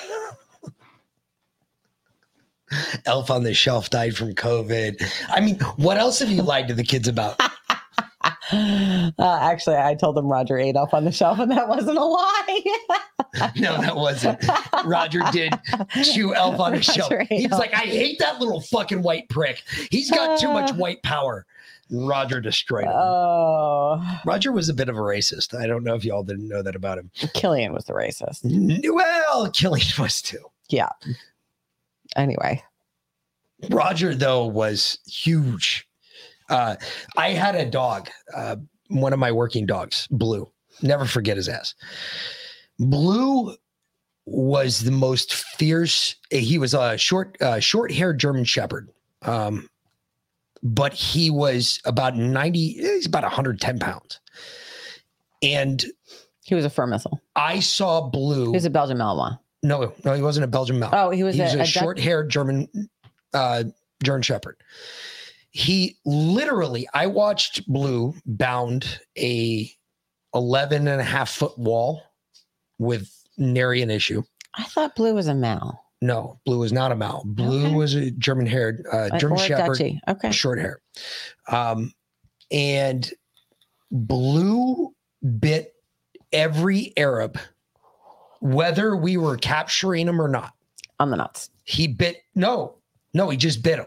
Elf 3.06 3.30
on 3.30 3.44
the 3.44 3.54
Shelf 3.54 3.90
died 3.90 4.16
from 4.16 4.34
COVID. 4.34 5.04
I 5.30 5.42
mean, 5.42 5.60
what 5.76 5.98
else 5.98 6.20
have 6.20 6.30
you 6.30 6.42
lied 6.42 6.68
to 6.70 6.74
the 6.74 6.84
kids 6.84 7.08
about? 7.08 7.40
uh, 8.52 9.12
actually, 9.20 9.78
I 9.78 9.96
told 9.96 10.16
them 10.16 10.28
Roger 10.28 10.58
ate 10.58 10.76
up 10.76 10.94
on 10.94 11.06
the 11.06 11.12
shelf, 11.12 11.40
and 11.40 11.52
that 11.52 11.68
wasn't 11.68 11.98
a 11.98 12.04
lie. 12.04 12.64
No, 13.56 13.80
that 13.80 13.96
wasn't. 13.96 14.44
Roger 14.86 15.22
did 15.32 15.54
chew 16.04 16.36
Elf 16.36 16.60
on 16.60 16.74
the 16.74 16.82
shelf. 16.82 17.12
Roger 17.12 17.26
He 17.30 17.44
ate 17.44 17.50
was 17.50 17.60
like, 17.60 17.74
I 17.74 17.86
hate 17.86 18.20
that 18.20 18.40
little 18.40 18.62
fucking 18.62 19.02
white 19.02 19.30
prick. 19.30 19.64
He's 19.90 20.12
got 20.12 20.40
too 20.40 20.50
much 20.50 20.74
white 20.74 21.02
power. 21.04 21.46
Roger 21.92 22.40
destroyed 22.40 22.86
him. 22.86 22.94
oh, 22.94 24.02
Roger 24.26 24.52
was 24.52 24.70
a 24.70 24.74
bit 24.74 24.88
of 24.90 24.96
a 24.96 25.02
racist. 25.02 25.54
I 25.60 25.68
don't 25.68 25.84
know 25.84 25.96
if 25.96 26.06
y'all 26.06 26.24
didn't 26.24 26.48
know 26.48 26.64
that 26.64 26.76
about 26.76 26.98
him. 26.98 27.12
Killian 27.34 27.74
was 27.74 27.86
the 27.86 27.94
racist. 27.94 28.40
Well, 28.94 29.52
Killian 29.52 29.88
was 30.00 30.22
too. 30.22 30.44
Yeah. 30.70 30.90
Anyway, 32.16 32.64
Roger, 33.70 34.16
though, 34.16 34.46
was 34.46 35.00
huge. 35.06 35.88
Uh, 36.50 36.76
I 37.18 37.30
had 37.30 37.56
a 37.56 37.66
dog, 37.66 38.10
uh, 38.36 38.58
one 38.88 39.14
of 39.14 39.20
my 39.20 39.32
working 39.32 39.66
dogs, 39.66 40.08
Blue. 40.12 40.50
Never 40.82 41.06
forget 41.06 41.38
his 41.38 41.48
ass. 41.48 41.76
Blue 42.80 43.56
was 44.26 44.80
the 44.80 44.92
most 44.92 45.34
fierce. 45.34 46.16
He 46.30 46.58
was 46.58 46.74
a 46.74 46.98
short, 46.98 47.38
uh, 47.42 47.60
short-haired 47.60 48.20
German 48.20 48.44
Shepherd, 48.46 48.90
um, 49.24 49.70
but 50.64 50.94
he 50.94 51.30
was 51.30 51.80
about 51.86 52.16
ninety. 52.16 52.74
He's 52.74 53.06
about 53.06 53.24
one 53.24 53.32
hundred 53.32 53.60
ten 53.62 53.80
pounds, 53.80 54.20
and 55.42 55.84
he 56.44 56.56
was 56.56 56.66
a 56.66 56.70
fur 56.70 56.88
missile. 56.88 57.22
I 57.36 57.60
saw 57.60 58.10
Blue. 58.10 58.46
He 58.46 58.52
was 58.52 58.66
a 58.66 58.70
Belgian 58.70 58.98
Malinois. 58.98 59.40
no, 59.64 59.94
no, 60.04 60.14
he 60.14 60.22
wasn't 60.22 60.44
a 60.44 60.48
Belgian 60.48 60.80
Mal. 60.80 60.90
Oh, 60.94 61.10
he 61.12 61.24
was, 61.24 61.36
he 61.36 61.42
was 61.42 61.54
a, 61.54 61.60
a, 61.60 61.62
a 61.62 61.66
short-haired 61.66 62.30
German 62.30 62.68
uh, 63.34 63.64
German 64.04 64.22
Shepherd. 64.22 64.58
He 65.52 65.98
literally, 66.06 66.88
I 66.94 67.08
watched 67.08 67.68
Blue 67.68 68.14
bound 68.26 69.00
a 69.18 69.70
11 70.34 70.88
and 70.88 71.02
a 71.02 71.04
half 71.04 71.30
foot 71.30 71.58
wall 71.58 72.02
with 72.80 73.12
nary 73.38 73.82
an 73.82 73.90
issue. 73.90 74.24
I 74.56 74.64
thought 74.64 74.96
Blue 74.96 75.14
was 75.14 75.28
a 75.28 75.34
Mal. 75.34 75.84
No, 76.02 76.40
Blue 76.46 76.60
was 76.60 76.74
not 76.74 76.92
a 76.92 76.96
Mal. 76.96 77.22
Blue 77.26 77.66
Okay. 77.68 77.76
was 77.76 77.94
a 77.94 78.10
German-haired 78.12 78.86
uh, 78.92 78.98
Uh, 79.14 79.20
German 79.20 79.38
or 79.38 79.42
Shepherd, 79.42 80.00
Okay. 80.08 80.32
short 80.32 80.58
hair. 80.60 80.82
Um, 81.48 81.94
and 82.50 83.12
Blue 83.92 84.94
bit 85.40 85.74
every 86.34 86.94
Arab, 86.98 87.38
whether 88.40 88.96
we 88.96 89.18
were 89.18 89.38
capturing 89.38 90.08
him 90.08 90.20
or 90.20 90.28
not. 90.28 90.54
On 91.00 91.12
the 91.12 91.18
nuts. 91.18 91.50
He 91.64 91.88
bit 91.88 92.18
no, 92.36 92.76
no, 93.14 93.30
he 93.30 93.38
just 93.38 93.62
bit 93.64 93.78
him. 93.80 93.86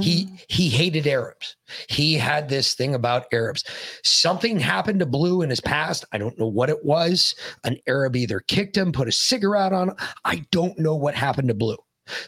He 0.00 0.28
he 0.48 0.68
hated 0.68 1.06
Arabs. 1.06 1.56
He 1.88 2.14
had 2.14 2.48
this 2.48 2.74
thing 2.74 2.94
about 2.94 3.26
Arabs. 3.32 3.64
Something 4.04 4.58
happened 4.58 5.00
to 5.00 5.06
Blue 5.06 5.42
in 5.42 5.50
his 5.50 5.60
past. 5.60 6.04
I 6.12 6.18
don't 6.18 6.38
know 6.38 6.46
what 6.46 6.70
it 6.70 6.84
was. 6.84 7.34
An 7.64 7.76
Arab 7.86 8.16
either 8.16 8.40
kicked 8.40 8.76
him, 8.76 8.92
put 8.92 9.08
a 9.08 9.12
cigarette 9.12 9.72
on 9.72 9.90
him. 9.90 9.96
I 10.24 10.46
don't 10.50 10.78
know 10.78 10.94
what 10.94 11.14
happened 11.14 11.48
to 11.48 11.54
Blue. 11.54 11.78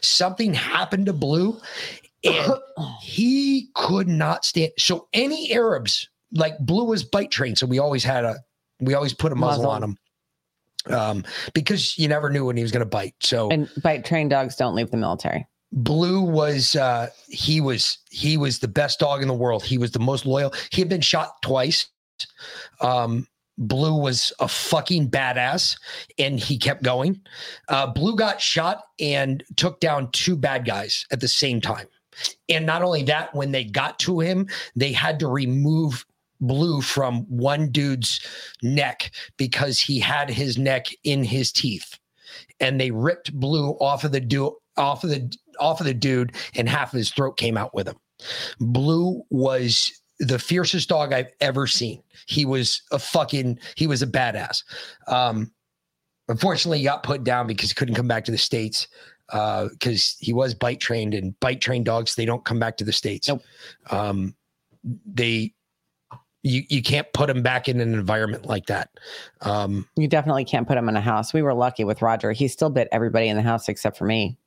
Something 0.01 0.53
happened 0.53 1.05
to 1.05 1.13
Blue, 1.13 1.59
and 2.23 2.53
he 3.01 3.69
could 3.73 4.07
not 4.07 4.45
stand. 4.45 4.71
So 4.77 5.07
any 5.13 5.51
Arabs 5.53 6.09
like 6.33 6.57
Blue 6.59 6.85
was 6.85 7.03
bite 7.03 7.31
trained, 7.31 7.57
so 7.57 7.65
we 7.65 7.79
always 7.79 8.03
had 8.03 8.25
a 8.25 8.37
we 8.79 8.93
always 8.93 9.13
put 9.13 9.31
a 9.31 9.35
muzzle, 9.35 9.63
Muzzle. 9.63 9.71
on 9.71 9.83
him. 9.83 9.97
Um, 10.87 11.23
because 11.53 11.97
you 11.97 12.07
never 12.07 12.29
knew 12.29 12.45
when 12.45 12.57
he 12.57 12.63
was 12.63 12.71
going 12.71 12.81
to 12.81 12.89
bite. 12.89 13.13
So 13.21 13.51
And 13.51 13.69
bite 13.83 14.03
trained 14.03 14.31
dogs 14.31 14.55
don't 14.55 14.73
leave 14.73 14.89
the 14.89 14.97
military. 14.97 15.45
Blue 15.71 16.21
was 16.21 16.75
uh 16.75 17.09
he 17.27 17.61
was 17.61 17.97
he 18.09 18.37
was 18.37 18.59
the 18.59 18.67
best 18.67 18.99
dog 18.99 19.21
in 19.21 19.27
the 19.27 19.33
world. 19.33 19.63
He 19.63 19.77
was 19.77 19.91
the 19.91 19.99
most 19.99 20.25
loyal. 20.25 20.53
He 20.71 20.81
had 20.81 20.89
been 20.89 21.01
shot 21.01 21.41
twice. 21.41 21.87
Um 22.81 23.27
Blue 23.57 23.95
was 23.95 24.33
a 24.39 24.47
fucking 24.47 25.09
badass 25.11 25.77
and 26.17 26.39
he 26.39 26.57
kept 26.57 26.83
going. 26.83 27.21
Uh 27.69 27.87
Blue 27.87 28.15
got 28.15 28.41
shot 28.41 28.83
and 28.99 29.43
took 29.55 29.79
down 29.79 30.11
two 30.11 30.35
bad 30.35 30.65
guys 30.65 31.05
at 31.11 31.19
the 31.21 31.27
same 31.27 31.61
time. 31.61 31.87
And 32.49 32.65
not 32.65 32.81
only 32.83 33.03
that, 33.03 33.33
when 33.33 33.51
they 33.51 33.63
got 33.63 33.97
to 33.99 34.19
him, 34.19 34.47
they 34.75 34.91
had 34.91 35.19
to 35.19 35.27
remove 35.27 36.05
Blue 36.41 36.81
from 36.81 37.21
one 37.29 37.69
dude's 37.69 38.19
neck 38.61 39.11
because 39.37 39.79
he 39.79 39.99
had 39.99 40.29
his 40.29 40.57
neck 40.57 40.87
in 41.03 41.23
his 41.23 41.51
teeth. 41.51 41.97
And 42.59 42.79
they 42.79 42.91
ripped 42.91 43.33
Blue 43.33 43.71
off 43.79 44.03
of 44.03 44.11
the 44.11 44.19
du- 44.19 44.57
off 44.77 45.03
of 45.03 45.09
the 45.09 45.31
off 45.59 45.79
of 45.79 45.85
the 45.85 45.93
dude, 45.93 46.35
and 46.55 46.67
half 46.69 46.93
of 46.93 46.97
his 46.97 47.11
throat 47.11 47.37
came 47.37 47.57
out 47.57 47.73
with 47.73 47.87
him. 47.87 47.97
Blue 48.59 49.23
was 49.29 49.91
the 50.19 50.39
fiercest 50.39 50.89
dog 50.89 51.13
I've 51.13 51.31
ever 51.41 51.65
seen. 51.65 52.01
He 52.27 52.45
was 52.45 52.81
a 52.91 52.99
fucking 52.99 53.59
he 53.75 53.87
was 53.87 54.01
a 54.01 54.07
badass. 54.07 54.63
Um, 55.07 55.51
unfortunately, 56.27 56.77
he 56.77 56.83
got 56.83 57.03
put 57.03 57.23
down 57.23 57.47
because 57.47 57.69
he 57.69 57.75
couldn't 57.75 57.95
come 57.95 58.07
back 58.07 58.25
to 58.25 58.31
the 58.31 58.37
states 58.37 58.87
because 59.27 60.17
he 60.19 60.33
was 60.33 60.53
bite 60.53 60.79
trained, 60.79 61.13
and 61.13 61.39
bite 61.39 61.61
trained 61.61 61.85
dogs 61.85 62.15
they 62.15 62.25
don't 62.25 62.45
come 62.45 62.59
back 62.59 62.77
to 62.77 62.83
the 62.83 62.93
states. 62.93 63.27
Nope. 63.27 63.41
Um, 63.89 64.35
they 65.05 65.53
you 66.43 66.63
you 66.69 66.81
can't 66.81 67.11
put 67.13 67.27
them 67.27 67.41
back 67.41 67.67
in 67.67 67.79
an 67.79 67.93
environment 67.93 68.45
like 68.45 68.65
that. 68.67 68.89
Um, 69.41 69.87
You 69.95 70.07
definitely 70.07 70.45
can't 70.45 70.67
put 70.67 70.77
him 70.77 70.89
in 70.89 70.95
a 70.95 71.01
house. 71.01 71.33
We 71.33 71.41
were 71.41 71.53
lucky 71.53 71.83
with 71.83 72.01
Roger. 72.01 72.31
He 72.31 72.47
still 72.47 72.69
bit 72.69 72.87
everybody 72.91 73.27
in 73.27 73.37
the 73.37 73.43
house 73.43 73.69
except 73.69 73.97
for 73.97 74.05
me 74.05 74.37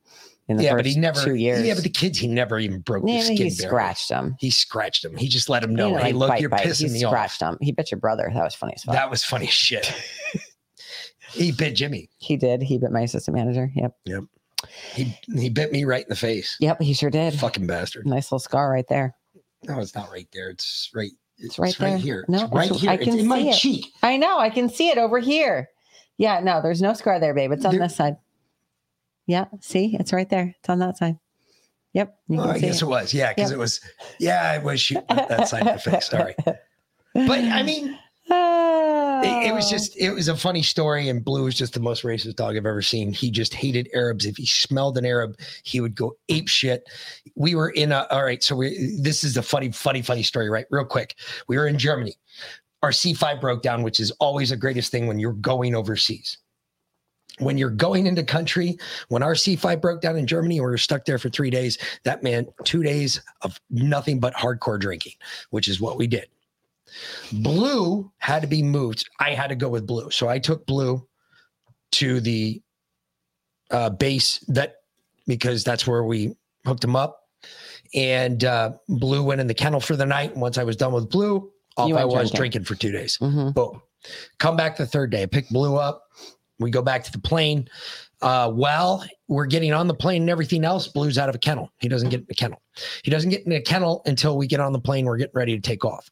in 0.47 0.57
the 0.57 0.63
yeah, 0.63 0.71
first 0.71 0.79
but 0.79 0.85
he 0.85 0.99
never. 0.99 1.23
two 1.23 1.35
years. 1.35 1.65
Yeah, 1.65 1.73
but 1.73 1.83
the 1.83 1.89
kids 1.89 2.17
he 2.19 2.27
never 2.27 2.59
even 2.59 2.79
broke 2.81 3.03
Yeah, 3.07 3.15
the 3.17 3.21
skin. 3.23 3.37
he 3.37 3.43
barrier. 3.43 3.51
scratched 3.69 4.09
him. 4.11 4.35
He 4.39 4.49
scratched 4.51 5.03
him. 5.03 5.15
He 5.17 5.27
just 5.27 5.49
let 5.49 5.63
him 5.63 5.73
know, 5.75 5.95
hey, 5.95 6.03
like, 6.03 6.15
look, 6.15 6.29
bite, 6.29 6.41
you're 6.41 6.49
bite. 6.49 6.65
pissing 6.65 6.87
he 6.87 6.93
me 6.93 7.03
off. 7.03 7.11
scratched 7.11 7.41
him. 7.41 7.57
He 7.61 7.71
bit 7.71 7.89
your 7.91 7.99
brother. 7.99 8.29
That 8.33 8.43
was 8.43 8.53
funny 8.55 8.73
as 8.75 8.83
fuck. 8.83 8.93
That 8.95 9.09
was 9.09 9.23
funny 9.23 9.47
as 9.47 9.53
shit. 9.53 9.91
he 11.31 11.51
bit 11.51 11.73
Jimmy. 11.75 12.09
he 12.17 12.37
did. 12.37 12.61
He 12.61 12.77
bit 12.77 12.91
my 12.91 13.01
assistant 13.01 13.35
manager. 13.35 13.71
Yep. 13.75 13.91
Yep. 14.05 14.23
He 14.93 15.17
he 15.35 15.49
bit 15.49 15.71
me 15.71 15.83
right 15.83 16.03
in 16.03 16.09
the 16.09 16.15
face. 16.15 16.55
Yep. 16.59 16.81
He 16.81 16.93
sure 16.93 17.09
did. 17.09 17.33
Fucking 17.39 17.67
bastard. 17.67 18.05
Nice 18.07 18.25
little 18.31 18.39
scar 18.39 18.71
right 18.71 18.87
there. 18.87 19.15
No, 19.63 19.79
it's 19.79 19.95
not 19.95 20.09
right 20.11 20.27
there. 20.33 20.49
It's 20.49 20.89
right. 20.93 21.11
It's 21.37 21.59
right 21.59 21.75
there. 21.77 21.97
here. 21.97 22.23
No, 22.29 22.43
it's 22.45 22.53
right 22.53 22.65
it's- 22.65 22.81
here. 22.81 22.89
I 22.91 22.93
it's 22.95 23.03
can 23.05 23.19
in 23.19 23.27
my 23.27 23.39
it. 23.39 23.55
cheek. 23.57 23.87
I 24.01 24.15
know. 24.17 24.39
I 24.39 24.49
can 24.49 24.69
see 24.69 24.89
it 24.89 24.97
over 24.97 25.19
here. 25.19 25.69
Yeah. 26.17 26.39
No, 26.39 26.61
there's 26.61 26.81
no 26.81 26.93
scar 26.93 27.19
there, 27.19 27.33
babe. 27.33 27.51
It's 27.51 27.65
on 27.65 27.71
There- 27.75 27.81
this 27.87 27.95
side. 27.95 28.15
Yeah. 29.27 29.45
See, 29.61 29.95
it's 29.99 30.13
right 30.13 30.29
there. 30.29 30.55
It's 30.59 30.69
on 30.69 30.79
that 30.79 30.97
side. 30.97 31.17
Yep. 31.93 32.17
You 32.27 32.41
Oh, 32.41 32.49
I 32.49 32.59
guess 32.59 32.81
it. 32.81 32.85
it 32.85 32.87
was. 32.87 33.13
Yeah, 33.13 33.33
because 33.33 33.51
Yep. 33.51 33.57
it 33.57 33.59
was. 33.59 33.79
Yeah, 34.19 34.51
I 34.53 34.57
was 34.57 34.81
shooting 34.81 35.03
that 35.09 35.47
side 35.47 35.65
of 35.67 35.81
the 35.83 35.91
face. 35.91 36.07
Sorry. 36.09 36.35
But 36.45 36.59
I 37.15 37.63
mean, 37.63 37.97
it, 38.27 39.47
it 39.47 39.53
was 39.53 39.67
Oh. 39.67 39.69
just 39.71 39.95
it 39.97 40.11
was 40.11 40.27
a 40.27 40.35
funny 40.35 40.61
story 40.61 41.09
and 41.09 41.23
blue 41.23 41.43
was 41.45 41.55
just 41.55 41.73
the 41.73 41.79
most 41.79 42.03
racist 42.03 42.35
dog 42.35 42.57
i've 42.57 42.65
ever 42.65 42.81
seen 42.81 43.13
he 43.13 43.29
just 43.31 43.53
hated 43.53 43.87
arabs 43.93 44.25
if 44.25 44.35
he 44.35 44.45
smelled 44.47 44.97
an 44.97 45.05
arab 45.05 45.37
he 45.63 45.79
would 45.79 45.95
go 45.95 46.15
ape 46.29 46.47
shit 46.47 46.83
we 47.35 47.53
were 47.55 47.69
in 47.69 47.91
a 47.91 48.07
all 48.11 48.23
right 48.23 48.41
so 48.43 48.55
we 48.55 48.97
this 48.99 49.23
is 49.23 49.37
a 49.37 49.43
funny 49.43 49.71
funny 49.71 50.01
funny 50.01 50.23
story 50.23 50.49
right 50.49 50.65
real 50.71 50.83
quick 50.85 51.15
we 51.47 51.55
were 51.57 51.67
in 51.67 51.77
germany 51.77 52.15
our 52.81 52.89
c5 52.89 53.39
broke 53.39 53.61
down 53.61 53.83
which 53.83 53.99
is 53.99 54.09
always 54.19 54.49
the 54.49 54.57
greatest 54.57 54.91
thing 54.91 55.05
when 55.07 55.19
you're 55.19 55.33
going 55.33 55.75
overseas 55.75 56.37
when 57.39 57.57
you're 57.57 57.69
going 57.69 58.07
into 58.07 58.23
country 58.23 58.77
when 59.09 59.21
our 59.21 59.33
c5 59.33 59.81
broke 59.81 60.01
down 60.01 60.15
in 60.17 60.25
germany 60.25 60.55
we 60.59 60.65
were 60.65 60.77
stuck 60.77 61.03
there 61.05 61.17
for 61.17 61.29
three 61.29 61.49
days 61.49 61.77
that 62.03 62.23
meant 62.23 62.47
two 62.63 62.81
days 62.81 63.21
of 63.41 63.59
nothing 63.69 64.19
but 64.19 64.33
hardcore 64.35 64.79
drinking 64.79 65.13
which 65.49 65.67
is 65.67 65.81
what 65.81 65.97
we 65.97 66.07
did 66.07 66.27
Blue 67.31 68.11
had 68.17 68.41
to 68.41 68.47
be 68.47 68.63
moved. 68.63 69.09
I 69.19 69.31
had 69.33 69.47
to 69.47 69.55
go 69.55 69.69
with 69.69 69.85
blue. 69.87 70.09
So 70.11 70.27
I 70.27 70.39
took 70.39 70.65
blue 70.65 71.05
to 71.93 72.19
the 72.19 72.61
uh, 73.71 73.89
base 73.89 74.39
that 74.47 74.77
because 75.27 75.63
that's 75.63 75.87
where 75.87 76.03
we 76.03 76.35
hooked 76.65 76.83
him 76.83 76.95
up. 76.95 77.23
And 77.93 78.43
uh, 78.43 78.73
blue 78.87 79.23
went 79.23 79.41
in 79.41 79.47
the 79.47 79.53
kennel 79.53 79.79
for 79.79 79.95
the 79.95 80.05
night. 80.05 80.33
And 80.33 80.41
once 80.41 80.57
I 80.57 80.63
was 80.63 80.75
done 80.75 80.93
with 80.93 81.09
blue, 81.09 81.51
off 81.77 81.91
I 81.91 82.05
was 82.05 82.13
drinking. 82.31 82.37
drinking 82.37 82.63
for 82.65 82.75
two 82.75 82.91
days. 82.91 83.17
Mhm. 83.19 83.53
Boom. 83.53 83.81
Come 84.37 84.55
back 84.55 84.77
the 84.77 84.85
third 84.85 85.11
day. 85.11 85.23
I 85.23 85.25
pick 85.25 85.49
blue 85.49 85.75
up. 85.75 86.03
We 86.59 86.71
go 86.71 86.81
back 86.81 87.03
to 87.03 87.11
the 87.11 87.19
plane. 87.19 87.67
Uh, 88.21 88.49
while 88.49 89.05
we're 89.27 89.45
getting 89.45 89.73
on 89.73 89.87
the 89.87 89.93
plane 89.93 90.23
and 90.23 90.29
everything 90.29 90.63
else, 90.63 90.87
Blue's 90.87 91.17
out 91.17 91.29
of 91.29 91.35
a 91.35 91.37
kennel. 91.39 91.69
He 91.79 91.89
doesn't 91.89 92.09
get 92.09 92.21
in 92.21 92.27
a 92.29 92.33
kennel. 92.33 92.61
He 93.03 93.11
doesn't 93.11 93.29
get 93.29 93.45
in 93.45 93.51
a 93.51 93.61
kennel 93.61 94.01
until 94.05 94.37
we 94.37 94.47
get 94.47 94.59
on 94.59 94.71
the 94.71 94.79
plane. 94.79 95.05
We're 95.05 95.17
getting 95.17 95.35
ready 95.35 95.55
to 95.55 95.61
take 95.61 95.83
off. 95.83 96.09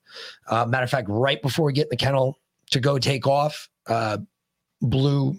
Uh, 0.47 0.65
matter 0.65 0.83
of 0.83 0.89
fact, 0.89 1.07
right 1.09 1.41
before 1.41 1.65
we 1.65 1.73
get 1.73 1.83
in 1.83 1.89
the 1.91 1.97
kennel 1.97 2.39
to 2.71 2.79
go 2.79 2.99
take 2.99 3.25
off, 3.25 3.69
uh, 3.87 4.17
Blue, 4.81 5.35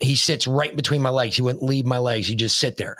he 0.00 0.16
sits 0.16 0.46
right 0.46 0.76
between 0.76 1.00
my 1.00 1.08
legs. 1.08 1.36
He 1.36 1.42
wouldn't 1.42 1.62
leave 1.62 1.86
my 1.86 1.98
legs. 1.98 2.26
He 2.26 2.34
just 2.34 2.58
sit 2.58 2.76
there. 2.76 2.98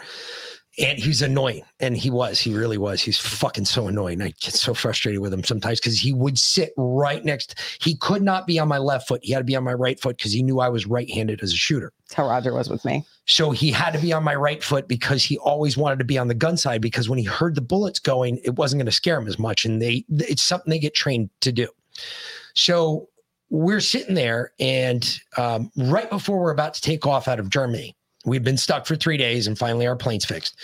And 0.78 0.98
he's 0.98 1.20
annoying. 1.20 1.62
And 1.80 1.96
he 1.96 2.10
was. 2.10 2.40
He 2.40 2.54
really 2.54 2.78
was. 2.78 3.02
He's 3.02 3.18
fucking 3.18 3.66
so 3.66 3.88
annoying. 3.88 4.22
I 4.22 4.28
get 4.40 4.54
so 4.54 4.72
frustrated 4.72 5.20
with 5.20 5.32
him 5.32 5.44
sometimes 5.44 5.80
because 5.80 5.98
he 5.98 6.14
would 6.14 6.38
sit 6.38 6.72
right 6.78 7.22
next. 7.22 7.58
He 7.80 7.96
could 7.96 8.22
not 8.22 8.46
be 8.46 8.58
on 8.58 8.68
my 8.68 8.78
left 8.78 9.06
foot. 9.06 9.20
He 9.22 9.32
had 9.32 9.40
to 9.40 9.44
be 9.44 9.54
on 9.54 9.64
my 9.64 9.74
right 9.74 10.00
foot 10.00 10.16
because 10.16 10.32
he 10.32 10.42
knew 10.42 10.60
I 10.60 10.70
was 10.70 10.86
right 10.86 11.10
handed 11.10 11.42
as 11.42 11.52
a 11.52 11.56
shooter. 11.56 11.92
That's 12.04 12.14
how 12.14 12.28
Roger 12.28 12.54
was 12.54 12.70
with 12.70 12.84
me. 12.86 13.04
So 13.26 13.50
he 13.50 13.70
had 13.70 13.92
to 13.92 13.98
be 13.98 14.14
on 14.14 14.24
my 14.24 14.34
right 14.34 14.62
foot 14.62 14.88
because 14.88 15.22
he 15.22 15.36
always 15.38 15.76
wanted 15.76 15.98
to 15.98 16.04
be 16.04 16.16
on 16.16 16.28
the 16.28 16.34
gun 16.34 16.56
side 16.56 16.80
because 16.80 17.08
when 17.08 17.18
he 17.18 17.24
heard 17.24 17.54
the 17.54 17.60
bullets 17.60 17.98
going, 17.98 18.38
it 18.42 18.56
wasn't 18.56 18.80
going 18.80 18.86
to 18.86 18.92
scare 18.92 19.18
him 19.18 19.28
as 19.28 19.38
much. 19.38 19.66
And 19.66 19.82
they 19.82 20.04
it's 20.08 20.42
something 20.42 20.70
they 20.70 20.78
get 20.78 20.94
trained 20.94 21.28
to 21.42 21.52
do. 21.52 21.68
So 22.54 23.08
we're 23.50 23.80
sitting 23.80 24.14
there, 24.14 24.52
and 24.58 25.20
um, 25.36 25.70
right 25.76 26.08
before 26.08 26.40
we're 26.40 26.52
about 26.52 26.72
to 26.74 26.80
take 26.80 27.06
off 27.06 27.28
out 27.28 27.38
of 27.38 27.50
Germany, 27.50 27.94
we've 28.24 28.44
been 28.44 28.56
stuck 28.56 28.86
for 28.86 28.96
three 28.96 29.16
days, 29.16 29.46
and 29.46 29.58
finally 29.58 29.86
our 29.86 29.96
plane's 29.96 30.24
fixed. 30.24 30.56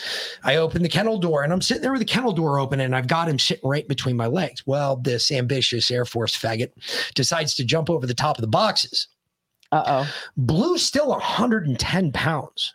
I 0.44 0.56
open 0.56 0.82
the 0.82 0.88
kennel 0.88 1.18
door, 1.18 1.42
and 1.42 1.52
I'm 1.52 1.62
sitting 1.62 1.82
there 1.82 1.92
with 1.92 2.00
the 2.00 2.06
kennel 2.06 2.32
door 2.32 2.58
open, 2.58 2.80
and 2.80 2.94
I've 2.94 3.06
got 3.06 3.28
him 3.28 3.38
sitting 3.38 3.68
right 3.68 3.86
between 3.86 4.16
my 4.16 4.26
legs. 4.26 4.66
Well, 4.66 4.96
this 4.96 5.30
ambitious 5.30 5.90
Air 5.90 6.04
Force 6.04 6.36
faggot 6.36 6.70
decides 7.14 7.54
to 7.56 7.64
jump 7.64 7.90
over 7.90 8.06
the 8.06 8.14
top 8.14 8.36
of 8.36 8.42
the 8.42 8.48
boxes. 8.48 9.08
Uh 9.70 9.84
oh. 9.86 10.14
Blue's 10.36 10.82
still 10.82 11.08
110 11.08 12.12
pounds. 12.12 12.74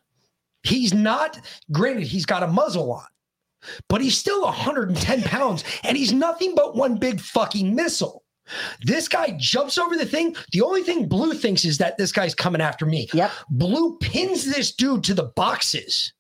He's 0.64 0.94
not, 0.94 1.40
granted, 1.72 2.08
he's 2.08 2.26
got 2.26 2.44
a 2.44 2.48
muzzle 2.48 2.92
on, 2.94 3.08
but 3.90 4.02
he's 4.02 4.18
still 4.18 4.44
110 4.44 5.24
pounds 5.24 5.64
and 5.84 5.98
he's 5.98 6.14
nothing 6.14 6.56
but 6.56 6.76
one 6.76 6.96
big 6.96 7.20
fucking 7.20 7.76
missile. 7.76 8.23
This 8.82 9.08
guy 9.08 9.36
jumps 9.38 9.78
over 9.78 9.96
the 9.96 10.06
thing. 10.06 10.36
The 10.52 10.62
only 10.62 10.84
thing 10.84 11.08
Blue 11.08 11.34
thinks 11.34 11.66
is 11.66 11.78
that 11.78 11.98
this 11.98 12.12
guy's 12.12 12.36
coming 12.36 12.62
after 12.62 12.86
me. 12.86 13.08
Yep. 13.14 13.32
Blue 13.50 13.98
pins 14.00 14.46
this 14.46 14.72
dude 14.72 15.04
to 15.06 15.14
the 15.14 15.24
boxes. 15.24 16.14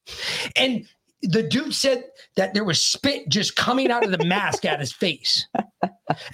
And 0.56 0.88
the 1.24 1.44
dude 1.44 1.74
said 1.74 2.04
that 2.36 2.54
there 2.54 2.64
was 2.64 2.82
spit 2.82 3.30
just 3.30 3.56
coming 3.56 3.90
out 3.90 4.04
of 4.04 4.12
the 4.12 4.26
mask 4.26 4.66
at 4.66 4.80
his 4.80 4.92
face. 4.92 5.48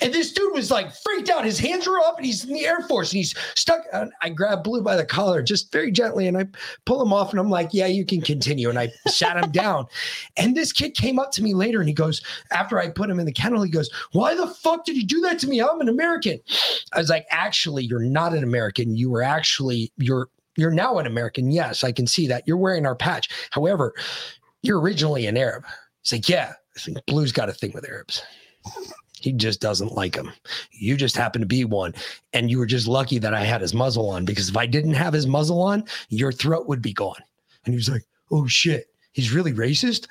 And 0.02 0.14
this 0.14 0.34
dude 0.34 0.54
was 0.54 0.72
like 0.72 0.92
freaked 0.92 1.30
out. 1.30 1.46
His 1.46 1.60
hands 1.60 1.88
were 1.88 2.00
up 2.00 2.18
and 2.18 2.26
he's 2.26 2.44
in 2.44 2.54
the 2.54 2.66
Air 2.66 2.82
Force 2.82 3.12
and 3.12 3.18
he's 3.18 3.36
stuck. 3.56 3.82
I 4.22 4.30
grab 4.30 4.64
Blue 4.64 4.82
by 4.82 4.96
the 4.96 5.06
collar 5.06 5.44
just 5.44 5.72
very 5.72 5.92
gently 5.92 6.28
and 6.28 6.38
I 6.38 6.48
pull 6.86 7.02
him 7.02 7.14
off 7.14 7.32
and 7.32 7.40
I'm 7.40 7.50
like, 7.50 7.70
yeah, 7.72 7.86
you 7.86 8.06
can 8.06 8.20
continue. 8.20 8.70
And 8.70 8.80
I 8.80 8.90
sat 9.08 9.42
him 9.42 9.52
down. 9.52 9.86
And 10.38 10.58
this 10.58 10.74
kid 10.74 10.96
came 10.96 11.20
up 11.20 11.32
to 11.34 11.44
me 11.44 11.54
later 11.54 11.80
and 11.80 11.88
he 11.88 11.94
goes, 11.94 12.22
after 12.52 12.80
I 12.80 12.90
put 12.90 13.10
him 13.10 13.20
in 13.20 13.26
the 13.26 13.32
kennel, 13.32 13.62
he 13.62 13.70
goes, 13.70 13.90
why 14.12 14.36
the 14.36 14.48
fuck 14.48 14.86
did 14.86 14.98
you 14.98 15.06
do 15.06 15.22
that 15.22 15.40
to 15.40 15.48
me? 15.48 15.62
I'm 15.62 15.82
an 15.82 15.90
American. 15.90 16.40
I 16.94 17.00
was 17.00 17.10
like, 17.10 17.28
actually, 17.30 17.84
you're 17.86 18.00
not 18.00 18.34
an 18.34 18.44
American. 18.44 18.96
You 18.96 19.12
were 19.12 19.24
actually, 19.24 19.92
you're, 19.98 20.30
you're 20.58 20.72
now 20.72 20.98
an 20.98 21.06
American. 21.06 21.52
Yes, 21.52 21.84
I 21.84 21.92
can 21.92 22.08
see 22.08 22.28
that. 22.28 22.44
You're 22.46 22.58
wearing 22.58 22.86
our 22.86 22.96
patch. 22.96 23.30
However, 23.52 23.94
you're 24.62 24.80
originally 24.80 25.28
an 25.28 25.38
Arab. 25.38 25.66
It's 26.02 26.12
like, 26.12 26.30
yeah, 26.30 26.54
I 26.76 26.80
think 26.80 27.06
Blue's 27.06 27.32
got 27.32 27.50
a 27.50 27.54
thing 27.54 27.72
with 27.74 27.88
Arabs. 27.88 28.24
He 29.20 29.34
just 29.34 29.60
doesn't 29.60 29.94
like 29.94 30.16
him. 30.16 30.32
You 30.72 30.96
just 30.96 31.18
happen 31.18 31.42
to 31.42 31.48
be 31.48 31.66
one. 31.66 31.94
And 32.34 32.50
you 32.50 32.58
were 32.58 32.66
just 32.66 32.88
lucky 32.88 33.20
that 33.20 33.34
I 33.34 33.44
had 33.44 33.62
his 33.62 33.74
muzzle 33.74 34.10
on 34.10 34.26
because 34.26 34.50
if 34.50 34.58
I 34.58 34.66
didn't 34.66 34.94
have 34.94 35.14
his 35.14 35.28
muzzle 35.28 35.62
on, 35.62 35.84
your 36.10 36.32
throat 36.32 36.68
would 36.68 36.82
be 36.82 36.94
gone. 36.94 37.22
And 37.66 37.74
he 37.74 37.78
was 37.78 37.90
like, 37.90 38.06
oh 38.32 38.48
shit, 38.48 38.88
he's 39.12 39.34
really 39.34 39.54
racist. 39.54 40.08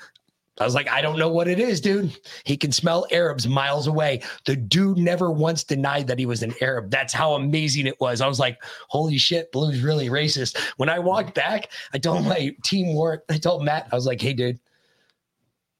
I 0.59 0.65
was 0.65 0.75
like, 0.75 0.89
I 0.89 1.01
don't 1.01 1.17
know 1.17 1.29
what 1.29 1.47
it 1.47 1.57
is, 1.59 1.79
dude. 1.79 2.17
He 2.43 2.57
can 2.57 2.71
smell 2.71 3.05
Arabs 3.11 3.47
miles 3.47 3.87
away. 3.87 4.21
The 4.45 4.55
dude 4.57 4.97
never 4.97 5.31
once 5.31 5.63
denied 5.63 6.07
that 6.07 6.19
he 6.19 6.25
was 6.25 6.43
an 6.43 6.53
Arab. 6.61 6.91
That's 6.91 7.13
how 7.13 7.33
amazing 7.35 7.87
it 7.87 7.99
was. 8.01 8.19
I 8.19 8.27
was 8.27 8.39
like, 8.39 8.61
holy 8.89 9.17
shit, 9.17 9.51
Blue's 9.53 9.81
really 9.81 10.09
racist. 10.09 10.57
When 10.77 10.89
I 10.89 10.99
walked 10.99 11.33
back, 11.33 11.69
I 11.93 11.97
told 11.97 12.25
my 12.25 12.55
team 12.65 12.93
work, 12.95 13.23
I 13.29 13.37
told 13.37 13.63
Matt, 13.63 13.87
I 13.91 13.95
was 13.95 14.05
like, 14.05 14.19
hey, 14.21 14.33
dude, 14.33 14.59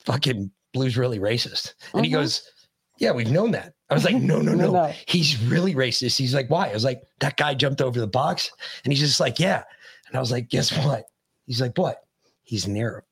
fucking 0.06 0.52
Blue's 0.74 0.98
really 0.98 1.20
racist. 1.20 1.74
And 1.94 2.06
he 2.06 2.12
Mhm. 2.12 2.16
goes, 2.16 2.50
yeah, 3.00 3.12
we've 3.12 3.32
known 3.32 3.52
that. 3.52 3.74
I 3.90 3.94
was 3.96 4.04
like, 4.06 4.16
no, 4.16 4.40
no, 4.42 4.54
no. 4.54 4.72
No. 4.72 4.94
He's 5.08 5.42
really 5.44 5.74
racist. 5.74 6.18
He's 6.18 6.34
like, 6.34 6.50
why? 6.50 6.70
I 6.70 6.74
was 6.74 6.84
like, 6.84 7.02
that 7.20 7.38
guy 7.38 7.54
jumped 7.54 7.82
over 7.82 8.00
the 8.00 8.08
box. 8.08 8.52
And 8.84 8.94
he's 8.94 9.00
just 9.02 9.20
like, 9.20 9.40
yeah. 9.40 9.64
And 10.08 10.16
I 10.16 10.20
was 10.20 10.32
like, 10.32 10.50
guess 10.50 10.72
what? 10.86 11.06
He's 11.46 11.62
like, 11.62 11.78
what? 11.78 12.04
He's 12.44 12.66
an 12.66 12.78
Arab. 12.78 13.04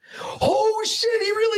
Oh 0.42 0.84
shit, 0.86 1.22
he 1.22 1.30
really. 1.32 1.57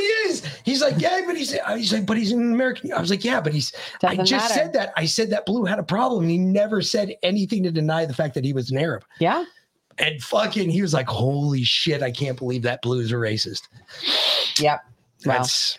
He's 0.69 0.82
like, 0.82 0.99
yeah, 1.01 1.21
but 1.25 1.36
he's 1.36 1.51
he's 1.75 1.91
like, 1.93 2.05
but 2.05 2.17
he's 2.17 2.32
an 2.32 2.53
American. 2.53 2.93
I 2.93 2.99
was 3.01 3.10
like, 3.10 3.23
yeah, 3.23 3.41
but 3.41 3.53
he's 3.53 3.73
I 4.03 4.10
Doesn't 4.15 4.25
just 4.25 4.49
matter. 4.49 4.53
said 4.53 4.73
that. 4.73 4.93
I 4.95 5.05
said 5.05 5.29
that 5.32 5.45
Blue 5.45 5.65
had 5.65 5.79
a 5.79 5.84
problem. 5.84 6.27
He 6.29 6.38
never 6.38 6.82
said 6.82 7.15
anything 7.23 7.63
to 7.63 7.71
deny 7.71 8.05
the 8.05 8.13
fact 8.13 8.34
that 8.36 8.45
he 8.45 8.53
was 8.53 8.69
an 8.71 8.77
Arab. 8.77 9.03
Yeah. 9.19 9.45
And 9.97 10.21
fucking, 10.23 10.69
he 10.69 10.82
was 10.82 10.93
like, 10.93 11.08
holy 11.08 11.63
shit, 11.63 12.01
I 12.03 12.12
can't 12.12 12.38
believe 12.38 12.62
that 12.62 12.82
Blue 12.82 12.99
is 12.99 13.12
a 13.12 13.15
racist. 13.15 13.63
Yep. 14.60 14.79
Wow. 15.25 15.34
That's 15.39 15.77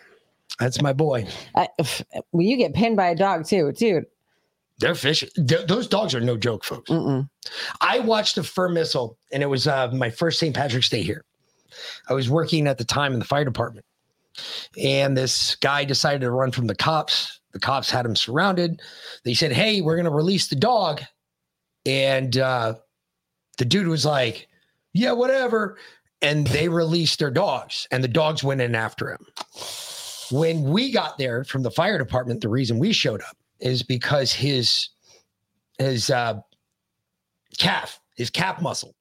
that's 0.59 0.83
my 0.83 0.93
boy. 0.93 1.27
I, 1.55 1.69
if- 1.79 2.03
when 2.33 2.47
you 2.47 2.57
get 2.57 2.75
pinned 2.75 2.97
by 2.97 3.09
a 3.09 3.15
dog 3.15 3.47
too, 3.47 3.73
dude. 3.73 4.05
They're 4.79 4.95
fishing. 4.95 5.29
Th- 5.37 5.67
those 5.67 5.87
dogs 5.87 6.15
are 6.15 6.21
no 6.21 6.37
joke, 6.39 6.65
folks. 6.65 6.91
Mm-mm. 6.91 7.29
I 7.83 7.99
watched 8.01 8.39
a 8.39 8.43
fur 8.43 8.69
missile, 8.71 9.19
and 9.31 9.43
it 9.43 9.47
was 9.47 9.67
uh, 9.67 9.91
my 9.93 10.09
first 10.09 10.39
St. 10.41 10.55
Patrick's 10.57 10.89
Day 10.89 11.03
here. 11.03 11.25
I 12.09 12.15
was 12.15 12.31
working 12.31 12.67
at 12.67 12.79
the 12.79 12.85
time 12.85 13.13
in 13.13 13.19
the 13.19 13.27
fire 13.27 13.45
department, 13.45 13.85
and 14.79 15.17
this 15.17 15.57
guy 15.57 15.85
decided 15.85 16.21
to 16.23 16.31
run 16.31 16.53
from 16.53 16.67
the 16.67 16.75
cops. 16.75 17.41
The 17.53 17.61
cops 17.61 17.91
had 17.91 18.07
him 18.07 18.17
surrounded. 18.17 18.81
They 19.25 19.35
said, 19.35 19.53
"Hey, 19.53 19.81
we're 19.81 19.97
going 19.97 20.05
to 20.05 20.11
release 20.11 20.49
the 20.49 20.57
dog," 20.57 21.03
and 21.85 22.37
uh, 22.37 22.75
the 23.59 23.65
dude 23.65 23.89
was 23.89 24.07
like, 24.07 24.49
"Yeah, 24.93 25.13
whatever." 25.13 25.79
And 26.23 26.47
they 26.49 26.69
released 26.69 27.19
their 27.19 27.31
dogs, 27.31 27.87
and 27.91 28.05
the 28.05 28.09
dogs 28.09 28.45
went 28.45 28.61
in 28.61 28.75
after 28.75 29.11
him. 29.11 29.27
When 30.31 30.65
we 30.65 30.93
got 30.93 31.17
there 31.17 31.45
from 31.45 31.63
the 31.63 31.71
fire 31.71 31.99
department, 31.99 32.41
the 32.41 32.49
reason 32.49 32.79
we 32.79 32.93
showed 32.93 33.23
up 33.23 33.37
is 33.59 33.83
because 33.83 34.33
his 34.33 34.91
his 35.79 36.11
uh, 36.11 36.41
calf, 37.59 38.01
his 38.17 38.31
calf 38.31 38.61
muscle, 38.61 38.95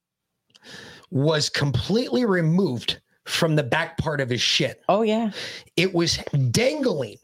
was 1.11 1.49
completely 1.49 2.25
removed 2.25 3.01
from 3.29 3.55
the 3.55 3.63
back 3.63 3.97
part 3.97 4.21
of 4.21 4.29
his 4.29 4.41
shit. 4.41 4.81
Oh 4.89 5.01
yeah. 5.01 5.31
It 5.75 5.93
was 5.93 6.17
dangling 6.51 7.17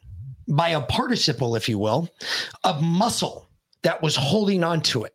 by 0.48 0.70
a 0.70 0.82
participle, 0.82 1.56
if 1.56 1.68
you 1.68 1.80
will, 1.80 2.10
of 2.64 2.82
muscle 2.82 3.50
that 3.82 4.02
was 4.02 4.16
holding 4.16 4.64
onto 4.64 5.04
it. 5.04 5.14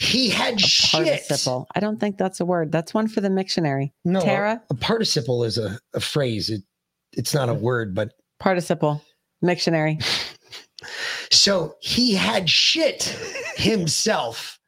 He 0.00 0.30
had 0.30 0.60
shit. 0.60 1.04
Participle. 1.04 1.66
I 1.74 1.80
don't 1.80 1.98
think 1.98 2.16
that's 2.16 2.40
a 2.40 2.44
word. 2.44 2.72
That's 2.72 2.94
one 2.94 3.08
for 3.08 3.20
the 3.20 3.28
dictionary. 3.28 3.92
No, 4.04 4.20
Tara? 4.20 4.62
A, 4.70 4.74
a 4.74 4.76
participle 4.76 5.44
is 5.44 5.58
a, 5.58 5.78
a 5.94 6.00
phrase. 6.00 6.50
It, 6.50 6.62
it's 7.12 7.34
not 7.34 7.48
a 7.48 7.52
mm-hmm. 7.52 7.62
word, 7.62 7.94
but 7.94 8.14
Participle. 8.38 9.02
Dictionary. 9.42 9.98
So 11.30 11.76
he 11.80 12.14
had 12.14 12.48
shit 12.48 13.04
himself 13.56 14.58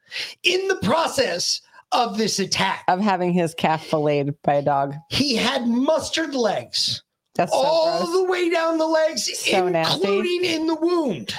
in 0.43 0.69
the 0.69 0.77
process 0.77 1.61
of 1.93 2.19
this 2.19 2.39
attack. 2.39 2.85
Of 2.89 3.01
having 3.01 3.33
his 3.33 3.55
calf 3.55 3.85
filleted 3.87 4.35
by 4.43 4.55
a 4.55 4.63
dog. 4.63 4.95
He 5.11 5.37
had 5.37 5.67
mustard 5.67 6.35
legs 6.35 7.03
That's 7.35 7.53
so 7.53 7.59
all 7.59 7.99
gross. 8.01 8.13
the 8.13 8.25
way 8.31 8.51
down 8.51 8.79
the 8.79 8.87
legs, 8.87 9.25
So 9.39 9.69
nasty. 9.69 9.95
including 10.01 10.45
in 10.45 10.67
the 10.67 10.75
wound. 10.75 11.35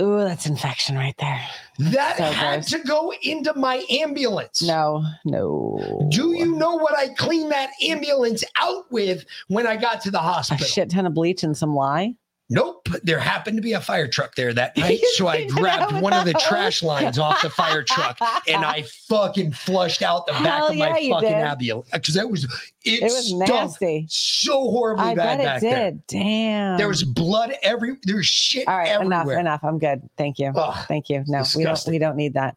Ooh, 0.00 0.18
that's 0.18 0.46
infection 0.46 0.94
right 0.94 1.14
there. 1.18 1.40
That 1.80 2.18
So 2.18 2.22
had 2.24 2.54
gross. 2.60 2.70
to 2.70 2.78
go 2.86 3.12
into 3.22 3.52
my 3.54 3.84
ambulance. 3.90 4.62
No, 4.62 5.04
no. 5.24 6.06
Do 6.10 6.34
you 6.36 6.56
know 6.56 6.76
what 6.76 6.96
I 6.96 7.08
cleaned 7.14 7.50
that 7.50 7.70
ambulance 7.82 8.44
out 8.56 8.84
with 8.92 9.24
when 9.48 9.66
I 9.66 9.76
got 9.76 10.00
to 10.02 10.12
the 10.12 10.20
hospital? 10.20 10.64
a 10.64 10.68
shit 10.68 10.90
ton 10.90 11.06
of 11.06 11.14
bleach 11.14 11.42
and 11.42 11.56
some 11.56 11.74
lye? 11.74 12.14
Nope. 12.50 12.88
There 13.02 13.18
happened 13.18 13.56
to 13.58 13.62
be 13.62 13.74
a 13.74 13.80
fire 13.80 14.08
truck 14.08 14.34
there 14.34 14.54
that 14.54 14.74
night. 14.78 15.00
So 15.16 15.26
I 15.28 15.46
grabbed 15.46 16.00
one 16.00 16.14
of 16.14 16.24
the 16.24 16.32
oh, 16.36 16.48
trash 16.48 16.82
lines 16.82 17.18
off 17.18 17.42
the 17.42 17.50
fire 17.50 17.82
truck 17.82 18.18
and 18.48 18.64
I 18.64 18.82
fucking 19.08 19.52
flushed 19.52 20.00
out 20.02 20.26
the 20.26 20.32
back 20.32 20.42
Hell 20.44 20.68
of 20.68 20.76
my 20.76 20.88
yeah, 20.88 20.96
you 20.96 21.12
fucking 21.12 21.58
did. 21.58 21.84
Because 21.92 22.14
that 22.14 22.30
was 22.30 22.44
it, 22.44 23.02
It 23.02 23.02
was 23.02 23.32
nasty. 23.34 24.06
so 24.08 24.70
horribly 24.70 25.04
I 25.04 25.14
bad 25.14 25.36
bet 25.38 25.44
back 25.44 25.56
it 25.62 25.70
there. 25.70 25.92
Damn. 26.22 26.78
There 26.78 26.88
was 26.88 27.04
blood 27.04 27.52
every 27.62 27.96
there 28.04 28.16
was 28.16 28.26
shit 28.26 28.66
all 28.66 28.78
right. 28.78 28.88
everywhere. 28.88 29.38
Enough. 29.38 29.62
Enough. 29.62 29.64
I'm 29.64 29.78
good. 29.78 30.08
Thank 30.16 30.38
you. 30.38 30.50
Ugh, 30.54 30.84
Thank 30.88 31.10
you. 31.10 31.24
No, 31.26 31.44
we 31.54 31.64
don't. 31.64 31.84
We 31.86 31.98
don't 31.98 32.16
need 32.16 32.32
that. 32.34 32.56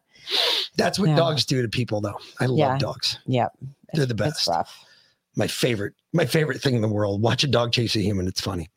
that's 0.78 1.00
what 1.00 1.10
Yeah. 1.10 1.16
dogs 1.18 1.44
do 1.44 1.62
to 1.62 1.68
people 1.68 2.00
though. 2.00 2.18
I 2.40 2.46
love 2.46 2.58
Yeah. 2.58 2.78
dogs. 2.78 3.20
Yep. 3.26 3.52
They're 3.94 4.06
the 4.06 4.14
It's 4.14 4.46
best. 4.46 4.48
rough. 4.48 4.86
My 5.36 5.48
favorite, 5.48 5.94
my 6.14 6.26
favorite 6.26 6.62
thing 6.62 6.76
in 6.76 6.82
the 6.82 6.90
world. 6.90 7.22
Watch 7.22 7.44
a 7.44 7.48
dog 7.48 7.72
chase 7.72 7.96
a 7.96 8.00
human. 8.00 8.28
It's 8.28 8.42
funny. 8.42 8.70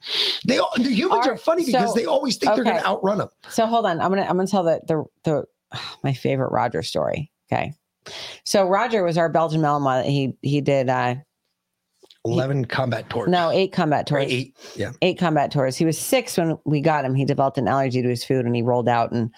They 0.46 0.58
all, 0.58 0.70
the 0.76 0.84
humans 0.90 1.26
Are- 1.26 1.32
are 1.32 1.36
funny 1.36 1.64
because 1.64 1.88
so- 1.90 1.94
they 1.94 2.04
always 2.06 2.36
think 2.36 2.54
they're 2.54 2.64
gonna 2.64 2.84
outrun 2.84 3.18
them. 3.18 3.28
So 3.50 3.66
hold 3.66 3.86
on. 3.86 4.00
I'm 4.00 4.10
gonna 4.10 4.22
I'm 4.22 4.36
gonna 4.36 4.46
tell 4.46 4.62
the 4.62 4.80
the 4.86 5.04
the 5.24 5.44
my 6.04 6.12
favorite 6.12 6.52
Roger 6.52 6.82
story. 6.82 7.30
Okay. 7.52 7.72
So 8.44 8.66
Roger 8.68 9.02
was 9.02 9.18
our 9.18 9.28
Belgian 9.28 9.60
Malinois. 9.62 10.04
He 10.04 10.36
he 10.42 10.60
did 10.60 10.88
uh 10.88 11.16
Eleven 12.26 12.64
combat 12.64 13.10
tours. 13.10 13.28
no 13.28 13.50
eight 13.50 13.72
combat 13.72 14.10
Or 14.12 14.20
tours. 14.20 14.32
eight. 14.32 14.56
Yeah. 14.76 14.92
eight 15.02 15.18
combat 15.18 15.50
tours. 15.50 15.76
He 15.76 15.84
was 15.84 15.98
six 15.98 16.36
when 16.38 16.56
we 16.64 16.80
got 16.80 17.04
him. 17.04 17.14
He 17.14 17.24
developed 17.26 17.58
an 17.58 17.68
allergy 17.68 18.00
to 18.00 18.08
his 18.08 18.24
food 18.24 18.46
and 18.46 18.56
he 18.56 18.62
rolled 18.62 18.88
out. 18.88 19.12
And 19.12 19.30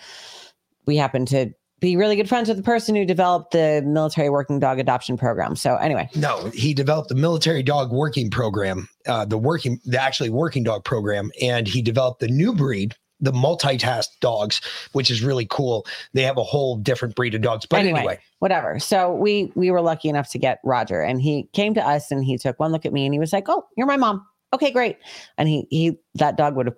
we 0.86 0.96
happened 0.96 1.26
to 1.28 1.50
be 1.86 1.96
really 1.96 2.16
good 2.16 2.28
friends 2.28 2.48
with 2.48 2.56
the 2.56 2.64
person 2.64 2.96
who 2.96 3.04
developed 3.04 3.52
the 3.52 3.80
military 3.86 4.28
working 4.28 4.58
dog 4.58 4.80
adoption 4.80 5.16
program. 5.16 5.54
So, 5.54 5.76
anyway, 5.76 6.08
No, 6.16 6.50
he 6.52 6.74
developed 6.74 7.08
the 7.08 7.14
military 7.14 7.62
dog 7.62 7.92
working 7.92 8.28
program, 8.28 8.88
uh, 9.06 9.24
the 9.24 9.38
working, 9.38 9.80
the 9.84 10.00
actually 10.00 10.30
working 10.30 10.64
dog 10.64 10.84
program, 10.84 11.30
and 11.40 11.68
he 11.68 11.80
developed 11.82 12.18
the 12.18 12.26
new 12.26 12.52
breed, 12.52 12.96
the 13.20 13.30
multitask 13.30 14.06
dogs, 14.20 14.60
which 14.94 15.12
is 15.12 15.22
really 15.22 15.46
cool. 15.48 15.86
They 16.12 16.22
have 16.22 16.38
a 16.38 16.42
whole 16.42 16.76
different 16.76 17.14
breed 17.14 17.36
of 17.36 17.42
dogs. 17.42 17.66
But 17.66 17.78
Anyway. 17.78 18.00
anyway, 18.00 18.18
whatever. 18.40 18.80
So, 18.80 19.14
we 19.14 19.52
we 19.54 19.70
were 19.70 19.80
lucky 19.80 20.08
enough 20.08 20.28
to 20.30 20.38
get 20.38 20.58
Roger 20.64 21.00
and 21.02 21.22
he 21.22 21.48
came 21.52 21.72
to 21.74 21.86
us 21.86 22.10
and 22.10 22.24
he 22.24 22.36
took 22.36 22.58
one 22.58 22.72
look 22.72 22.84
at 22.84 22.92
me 22.92 23.04
and 23.04 23.14
he 23.14 23.20
was 23.20 23.32
like, 23.32 23.48
Oh, 23.48 23.64
you're 23.76 23.86
my 23.86 23.96
mom. 23.96 24.26
Okay, 24.52 24.72
great. 24.72 24.98
And 25.38 25.48
he, 25.48 25.68
he, 25.70 25.98
that 26.16 26.36
dog 26.36 26.56
would 26.56 26.66
have 26.66 26.76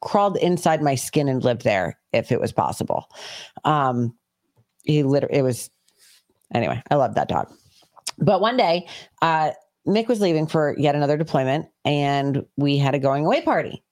crawled 0.00 0.36
inside 0.38 0.82
my 0.82 0.96
skin 0.96 1.28
and 1.28 1.42
lived 1.44 1.62
there 1.62 1.98
if 2.12 2.30
it 2.32 2.40
was 2.40 2.52
possible. 2.52 3.08
Um, 3.64 4.14
he 4.84 5.02
literally, 5.02 5.38
it 5.38 5.42
was, 5.42 5.70
anyway, 6.54 6.82
I 6.90 6.94
love 6.94 7.14
that 7.14 7.28
dog. 7.28 7.52
But 8.18 8.40
one 8.40 8.56
day, 8.56 8.88
uh, 9.22 9.52
Mick 9.86 10.08
was 10.08 10.20
leaving 10.20 10.46
for 10.46 10.74
yet 10.78 10.94
another 10.94 11.16
deployment, 11.16 11.66
and 11.84 12.44
we 12.56 12.78
had 12.78 12.94
a 12.94 12.98
going 12.98 13.26
away 13.26 13.42
party. 13.42 13.82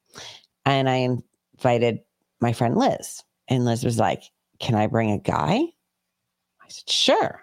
And 0.64 0.88
I 0.88 1.08
invited 1.56 2.00
my 2.40 2.52
friend 2.52 2.76
Liz, 2.76 3.22
and 3.48 3.64
Liz 3.64 3.84
was 3.84 3.98
like, 3.98 4.22
"Can 4.58 4.74
I 4.74 4.86
bring 4.86 5.10
a 5.10 5.18
guy?" 5.18 5.58
I 5.58 6.68
said, 6.68 6.88
"Sure." 6.88 7.42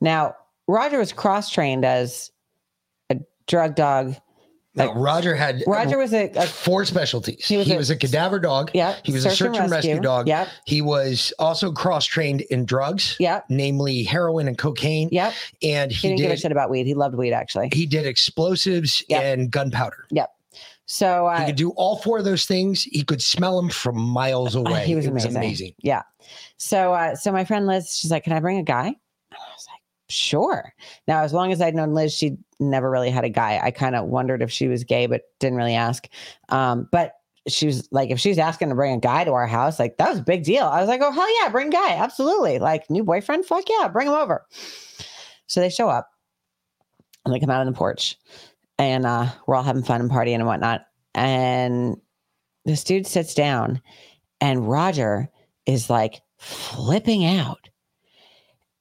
Now 0.00 0.34
Roger 0.66 0.98
was 0.98 1.12
cross 1.12 1.50
trained 1.50 1.84
as 1.84 2.30
a 3.10 3.16
drug 3.46 3.74
dog. 3.74 4.14
No, 4.74 4.94
Roger 4.94 5.34
had 5.34 5.62
Roger 5.66 5.98
was 5.98 6.12
a, 6.12 6.28
a 6.36 6.46
four 6.46 6.84
specialties. 6.84 7.46
He 7.46 7.54
He 7.54 7.58
was 7.58 7.68
was, 7.72 7.90
a- 7.90 7.94
a, 7.94 7.96
cadaver 7.96 8.38
dog. 8.38 8.70
yep. 8.74 8.98
He 9.04 9.12
was 9.12 9.24
a 9.24 9.30
search 9.30 9.56
and 9.56 9.70
rescue 9.70 9.98
dog. 10.00 10.28
Yep. 10.28 10.48
He 10.66 10.82
was 10.82 11.32
also 11.38 11.72
cross 11.72 12.04
trained 12.06 12.42
in 12.42 12.64
drugs, 12.64 13.16
Yep. 13.18 13.46
namely 13.48 14.04
heroin 14.04 14.46
and 14.46 14.56
cocaine. 14.56 15.08
Yep. 15.10 15.32
And 15.62 15.90
He, 15.90 15.96
he, 15.96 16.08
didn't 16.08 16.20
give 16.20 16.30
a 16.30 16.36
shit 16.36 16.52
about 16.52 16.70
weed. 16.70 16.86
He 16.86 16.94
loved 16.94 17.16
weed 17.16 17.32
actually. 17.32 17.70
he 17.72 17.86
did 17.86 18.06
explosives 18.06 19.02
Yep. 19.08 19.22
and 19.22 19.50
gunpowder. 19.50 20.04
Yep. 20.10 20.30
So 20.86 21.28
He 21.36 21.42
uh, 21.42 21.46
could 21.46 21.56
do 21.56 21.70
all 21.70 21.98
four 21.98 22.18
of 22.18 22.24
those 22.24 22.44
things. 22.46 22.82
He 22.84 23.02
could 23.02 23.20
smell 23.20 23.60
them 23.60 23.68
from 23.70 23.98
miles 23.98 24.54
away. 24.54 24.86
he 24.86 24.94
was 24.94 25.06
It 25.06 25.24
amazing. 25.24 25.74
Yeah. 25.82 26.02
So 26.56 26.92
uh, 26.94 27.14
so 27.14 27.32
my 27.32 27.44
friend 27.44 27.66
Liz, 27.66 27.94
she's 27.96 28.10
like, 28.10 28.24
"Can 28.24 28.32
I 28.32 28.40
bring 28.40 28.58
a 28.58 28.62
guy?" 28.62 28.86
And 28.86 28.96
I 29.32 29.52
was 29.54 29.66
like, 29.70 29.77
"Sure." 30.08 30.72
Now, 31.06 31.22
as 31.22 31.32
long 31.32 31.52
as 31.52 31.60
I'd 31.60 31.74
known 31.74 31.94
Liz, 31.94 32.14
she 32.14 32.36
never 32.60 32.90
really 32.90 33.10
had 33.10 33.24
a 33.24 33.28
guy. 33.28 33.60
I 33.62 33.70
kind 33.70 33.94
of 33.94 34.06
wondered 34.06 34.42
if 34.42 34.50
she 34.50 34.68
was 34.68 34.84
gay, 34.84 35.06
but 35.06 35.22
didn't 35.40 35.58
really 35.58 35.74
ask. 35.74 36.08
Um, 36.48 36.88
but 36.90 37.14
she 37.46 37.66
was 37.66 37.88
like, 37.92 38.10
if 38.10 38.20
she's 38.20 38.38
asking 38.38 38.68
to 38.68 38.74
bring 38.74 38.94
a 38.94 39.00
guy 39.00 39.24
to 39.24 39.32
our 39.32 39.46
house, 39.46 39.78
like 39.78 39.96
that 39.96 40.10
was 40.10 40.18
a 40.18 40.24
big 40.24 40.44
deal. 40.44 40.66
I 40.66 40.80
was 40.80 40.88
like, 40.88 41.00
"Oh 41.02 41.12
hell 41.12 41.42
yeah, 41.42 41.48
bring 41.50 41.70
guy, 41.70 41.92
absolutely!" 41.94 42.58
Like 42.58 42.90
new 42.90 43.04
boyfriend, 43.04 43.46
fuck 43.46 43.64
yeah, 43.68 43.88
bring 43.88 44.08
him 44.08 44.14
over. 44.14 44.44
So 45.46 45.60
they 45.60 45.70
show 45.70 45.88
up, 45.88 46.10
and 47.24 47.34
they 47.34 47.40
come 47.40 47.50
out 47.50 47.60
on 47.60 47.66
the 47.66 47.72
porch, 47.72 48.16
and 48.78 49.06
uh, 49.06 49.26
we're 49.46 49.54
all 49.54 49.62
having 49.62 49.82
fun 49.82 50.00
and 50.00 50.10
partying 50.10 50.34
and 50.34 50.46
whatnot. 50.46 50.86
And 51.14 51.96
this 52.64 52.84
dude 52.84 53.06
sits 53.06 53.34
down 53.34 53.80
and 54.40 54.68
Roger 54.68 55.28
is 55.66 55.90
like 55.90 56.20
flipping 56.38 57.24
out. 57.24 57.68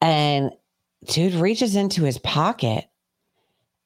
And 0.01 0.51
dude 1.07 1.33
reaches 1.35 1.75
into 1.75 2.03
his 2.03 2.17
pocket 2.19 2.85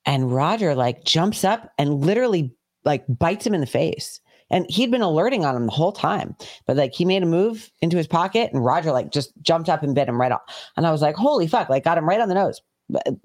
and 0.06 0.34
Roger 0.34 0.76
like 0.76 1.04
jumps 1.04 1.44
up 1.44 1.72
and 1.78 2.06
literally 2.06 2.54
like 2.84 3.06
bites 3.08 3.46
him 3.46 3.54
in 3.54 3.62
the 3.62 3.68
face. 3.68 4.20
And 4.50 4.66
he'd 4.70 4.92
been 4.92 5.02
alerting 5.02 5.46
on 5.46 5.56
him 5.56 5.66
the 5.66 5.72
whole 5.72 5.94
time, 5.94 6.36
but 6.68 6.76
like 6.76 6.94
he 6.94 7.06
made 7.06 7.24
a 7.24 7.28
move 7.28 7.72
into 7.82 7.96
his 7.96 8.08
pocket 8.08 8.52
and 8.52 8.66
Roger 8.66 8.92
like 8.92 9.10
just 9.10 9.32
jumped 9.42 9.70
up 9.70 9.82
and 9.82 9.96
bit 9.96 10.10
him 10.10 10.20
right 10.20 10.32
off. 10.32 10.42
And 10.76 10.86
I 10.86 10.92
was 10.92 11.02
like, 11.02 11.16
holy 11.16 11.48
fuck, 11.48 11.70
like 11.70 11.86
got 11.86 11.98
him 11.98 12.10
right 12.10 12.20
on 12.20 12.28
the 12.28 12.36
nose, 12.36 12.62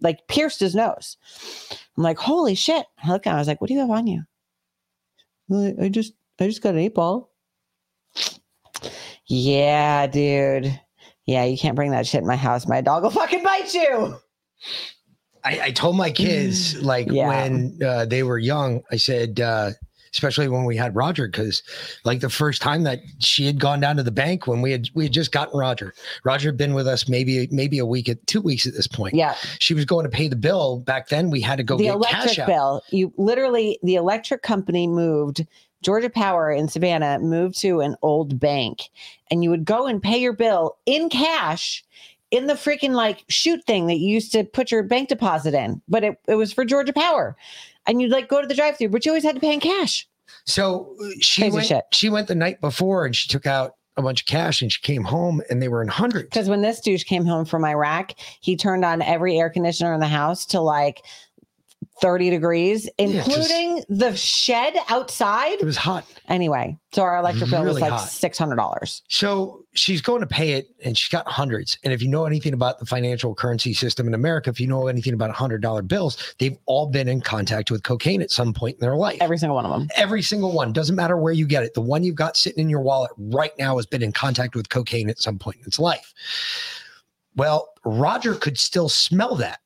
like 0.00 0.20
pierced 0.28 0.60
his 0.60 0.76
nose. 0.76 1.16
I'm 1.96 2.04
like, 2.04 2.18
holy 2.18 2.54
shit. 2.54 2.86
I 3.02 3.10
look 3.10 3.26
at 3.26 3.30
him, 3.30 3.36
I 3.36 3.40
was 3.40 3.48
like, 3.48 3.60
what 3.60 3.66
do 3.68 3.74
you 3.74 3.80
have 3.80 3.90
on 3.90 4.06
you? 4.06 4.22
I 5.52 5.74
I 5.82 5.88
just, 5.88 6.12
I 6.38 6.46
just 6.46 6.62
got 6.62 6.74
an 6.74 6.80
eight 6.80 6.94
ball. 6.94 7.32
Yeah, 9.26 10.06
dude. 10.06 10.80
Yeah, 11.26 11.44
you 11.44 11.58
can't 11.58 11.74
bring 11.76 11.90
that 11.90 12.06
shit 12.06 12.20
in 12.22 12.26
my 12.26 12.36
house. 12.36 12.66
My 12.66 12.80
dog 12.80 13.02
will 13.02 13.10
fucking 13.22 13.42
bite 13.42 13.74
you. 13.74 14.16
I, 15.44 15.60
I 15.64 15.70
told 15.70 15.96
my 15.96 16.10
kids 16.10 16.80
like 16.82 17.08
Yeah. 17.10 17.28
when 17.28 17.78
uh, 17.84 18.04
they 18.06 18.22
were 18.22 18.38
young, 18.38 18.82
I 18.90 18.96
said, 18.96 19.38
uh, 19.40 19.70
especially 20.12 20.48
when 20.48 20.64
we 20.64 20.76
had 20.76 20.96
Roger, 20.96 21.28
because 21.28 21.62
like 22.04 22.20
the 22.20 22.30
first 22.30 22.62
time 22.62 22.84
that 22.84 23.00
she 23.18 23.44
had 23.46 23.60
gone 23.60 23.80
down 23.80 23.96
to 23.96 24.02
the 24.02 24.10
bank 24.10 24.46
when 24.46 24.62
we 24.62 24.72
had 24.72 24.88
we 24.94 25.04
had 25.04 25.12
just 25.12 25.30
gotten 25.30 25.58
Roger. 25.58 25.92
Roger 26.24 26.48
had 26.48 26.56
been 26.56 26.74
with 26.74 26.88
us 26.88 27.08
maybe 27.08 27.46
maybe 27.50 27.78
a 27.78 27.86
week 27.86 28.08
at 28.08 28.26
two 28.26 28.40
weeks 28.40 28.66
at 28.66 28.72
this 28.72 28.86
point. 28.86 29.14
Yeah. 29.14 29.34
She 29.58 29.74
was 29.74 29.84
going 29.84 30.04
to 30.04 30.10
pay 30.10 30.26
the 30.28 30.36
bill. 30.36 30.78
Back 30.80 31.08
then 31.08 31.30
we 31.30 31.40
had 31.40 31.56
to 31.58 31.64
go 31.64 31.76
the 31.76 31.84
get 31.84 32.00
cash 32.02 32.22
electric 32.24 32.38
out. 32.40 32.46
bill. 32.46 32.82
You 32.90 33.12
literally, 33.18 33.78
the 33.82 33.96
electric 33.96 34.42
company 34.42 34.86
moved. 34.86 35.46
Georgia 35.86 36.10
Power 36.10 36.50
in 36.50 36.66
Savannah 36.66 37.20
moved 37.20 37.60
to 37.60 37.78
an 37.78 37.94
old 38.02 38.40
bank, 38.40 38.90
and 39.30 39.44
you 39.44 39.50
would 39.50 39.64
go 39.64 39.86
and 39.86 40.02
pay 40.02 40.18
your 40.18 40.32
bill 40.32 40.78
in 40.84 41.08
cash 41.08 41.84
in 42.32 42.48
the 42.48 42.54
freaking 42.54 42.90
like 42.90 43.24
shoot 43.28 43.64
thing 43.66 43.86
that 43.86 43.98
you 43.98 44.08
used 44.08 44.32
to 44.32 44.42
put 44.42 44.72
your 44.72 44.82
bank 44.82 45.10
deposit 45.10 45.54
in, 45.54 45.80
but 45.86 46.02
it, 46.02 46.18
it 46.26 46.34
was 46.34 46.52
for 46.52 46.64
Georgia 46.64 46.92
Power. 46.92 47.36
And 47.86 48.02
you'd 48.02 48.10
like 48.10 48.26
go 48.26 48.40
to 48.40 48.48
the 48.48 48.54
drive 48.54 48.76
through, 48.76 48.88
but 48.88 49.06
you 49.06 49.12
always 49.12 49.22
had 49.22 49.36
to 49.36 49.40
pay 49.40 49.52
in 49.52 49.60
cash. 49.60 50.08
So 50.44 50.96
uh, 51.00 51.10
she 51.20 51.42
Crazy 51.42 51.54
went 51.54 51.66
shit. 51.68 51.84
she 51.92 52.08
went 52.08 52.26
the 52.26 52.34
night 52.34 52.60
before 52.60 53.06
and 53.06 53.14
she 53.14 53.28
took 53.28 53.46
out 53.46 53.76
a 53.96 54.02
bunch 54.02 54.22
of 54.22 54.26
cash 54.26 54.62
and 54.62 54.72
she 54.72 54.80
came 54.80 55.04
home 55.04 55.40
and 55.48 55.62
they 55.62 55.68
were 55.68 55.82
in 55.82 55.88
hundreds. 55.88 56.24
Because 56.24 56.48
when 56.48 56.62
this 56.62 56.80
douche 56.80 57.04
came 57.04 57.24
home 57.24 57.44
from 57.44 57.64
Iraq, 57.64 58.12
he 58.40 58.56
turned 58.56 58.84
on 58.84 59.02
every 59.02 59.38
air 59.38 59.50
conditioner 59.50 59.94
in 59.94 60.00
the 60.00 60.08
house 60.08 60.44
to 60.46 60.60
like 60.60 61.04
30 62.02 62.28
degrees, 62.28 62.88
Yeah, 62.98 63.06
'cause- 63.22 63.26
including 63.28 63.84
the 63.88 64.14
shed 64.14 64.74
outside. 64.88 65.54
It 65.60 65.64
was 65.64 65.78
hot. 65.78 66.04
Anyway, 66.28 66.76
so 66.92 67.00
our 67.02 67.16
electric 67.16 67.48
bill 67.50 67.64
was 67.64 67.80
like 67.80 67.90
hot. 67.90 68.06
$600. 68.08 69.02
So 69.08 69.64
she's 69.72 70.02
going 70.02 70.20
to 70.20 70.26
pay 70.26 70.52
it 70.52 70.68
and 70.84 70.96
she's 70.98 71.08
got 71.08 71.26
hundreds. 71.26 71.78
And 71.84 71.94
if 71.94 72.02
you 72.02 72.08
know 72.08 72.26
anything 72.26 72.52
about 72.52 72.80
the 72.80 72.84
financial 72.86 73.34
currency 73.34 73.72
system 73.72 74.06
in 74.06 74.12
America, 74.12 74.50
if 74.50 74.60
you 74.60 74.66
know 74.66 74.88
anything 74.88 75.14
about 75.14 75.30
hundred 75.30 75.62
dollar 75.62 75.80
bills, 75.80 76.18
they've 76.38 76.58
all 76.66 76.86
been 76.86 77.08
in 77.08 77.22
contact 77.22 77.70
with 77.70 77.82
cocaine 77.82 78.20
at 78.20 78.30
some 78.30 78.52
point 78.52 78.74
in 78.76 78.80
their 78.80 78.96
life. 78.96 79.18
Every 79.22 79.38
single 79.38 79.56
one 79.56 79.64
of 79.64 79.70
them. 79.70 79.88
Every 79.96 80.20
single 80.22 80.52
one. 80.52 80.74
Doesn't 80.74 80.96
matter 80.96 81.16
where 81.16 81.32
you 81.32 81.46
get 81.46 81.62
it. 81.62 81.72
The 81.72 81.80
one 81.80 82.04
you've 82.04 82.14
got 82.14 82.36
sitting 82.36 82.60
in 82.60 82.68
your 82.68 82.80
wallet 82.82 83.10
right 83.16 83.52
now 83.58 83.76
has 83.76 83.86
been 83.86 84.02
in 84.02 84.12
contact 84.12 84.54
with 84.54 84.68
cocaine 84.68 85.08
at 85.08 85.18
some 85.18 85.38
point 85.38 85.56
in 85.60 85.66
its 85.66 85.78
life. 85.78 86.12
Well, 87.36 87.68
Roger 87.84 88.34
could 88.34 88.58
still 88.58 88.88
smell 88.90 89.34
that. 89.36 89.60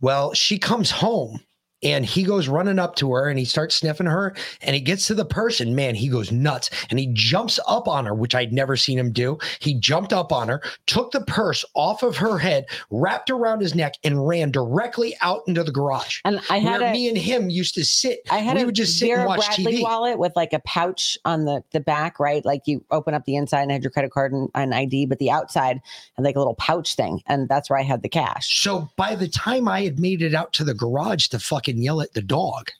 Well, 0.00 0.32
she 0.32 0.58
comes 0.58 0.90
home 0.90 1.40
and 1.82 2.04
he 2.04 2.22
goes 2.22 2.48
running 2.48 2.78
up 2.78 2.96
to 2.96 3.12
her 3.12 3.28
and 3.28 3.38
he 3.38 3.44
starts 3.44 3.76
sniffing 3.76 4.06
her 4.06 4.34
and 4.62 4.74
he 4.74 4.80
gets 4.80 5.06
to 5.06 5.14
the 5.14 5.24
person 5.24 5.74
man 5.74 5.94
he 5.94 6.08
goes 6.08 6.32
nuts 6.32 6.70
and 6.90 6.98
he 6.98 7.08
jumps 7.12 7.60
up 7.66 7.88
on 7.88 8.04
her 8.04 8.14
which 8.14 8.34
i'd 8.34 8.52
never 8.52 8.76
seen 8.76 8.98
him 8.98 9.12
do 9.12 9.38
he 9.60 9.74
jumped 9.74 10.12
up 10.12 10.32
on 10.32 10.48
her 10.48 10.60
took 10.86 11.10
the 11.12 11.20
purse 11.22 11.64
off 11.74 12.02
of 12.02 12.16
her 12.16 12.38
head 12.38 12.66
wrapped 12.90 13.30
around 13.30 13.60
his 13.60 13.74
neck 13.74 13.94
and 14.04 14.26
ran 14.26 14.50
directly 14.50 15.16
out 15.20 15.42
into 15.46 15.62
the 15.62 15.72
garage 15.72 16.20
And 16.24 16.40
I 16.50 16.58
had 16.58 16.82
a, 16.82 16.92
me 16.92 17.08
and 17.08 17.16
him 17.16 17.50
used 17.50 17.74
to 17.74 17.84
sit 17.84 18.20
I 18.30 18.38
had 18.38 18.56
we 18.56 18.62
a 18.62 18.66
would 18.66 18.74
just 18.74 18.98
sit 18.98 19.06
Vera 19.06 19.20
and 19.20 19.28
watch 19.28 19.46
Bradley 19.46 19.78
tv 19.78 19.82
wallet 19.82 20.18
with 20.18 20.34
like 20.36 20.52
a 20.52 20.60
pouch 20.60 21.18
on 21.24 21.44
the, 21.44 21.62
the 21.72 21.80
back, 21.80 22.18
right? 22.18 22.44
Like 22.44 22.62
you 22.66 22.84
open 22.90 23.14
up 23.14 23.24
the 23.24 23.36
inside 23.36 23.62
and 23.62 23.70
had 23.70 23.82
your 23.82 23.90
credit 23.90 24.10
card 24.10 24.32
and, 24.32 24.50
and 24.54 24.74
ID, 24.74 25.06
but 25.06 25.18
the 25.18 25.30
outside 25.30 25.80
and 26.16 26.24
like 26.24 26.36
a 26.36 26.38
little 26.38 26.54
pouch 26.54 26.94
thing. 26.94 27.22
And 27.26 27.48
that's 27.48 27.70
where 27.70 27.78
I 27.78 27.82
had 27.82 28.02
the 28.02 28.08
cash. 28.08 28.62
So 28.62 28.88
by 28.96 29.14
the 29.14 29.28
time 29.28 29.68
I 29.68 29.82
had 29.82 29.98
made 29.98 30.22
it 30.22 30.34
out 30.34 30.52
to 30.54 30.64
the 30.64 30.74
garage 30.74 31.28
to 31.28 31.38
fucking 31.38 31.67
yell 31.76 32.00
at 32.00 32.14
the 32.14 32.22
dog, 32.22 32.70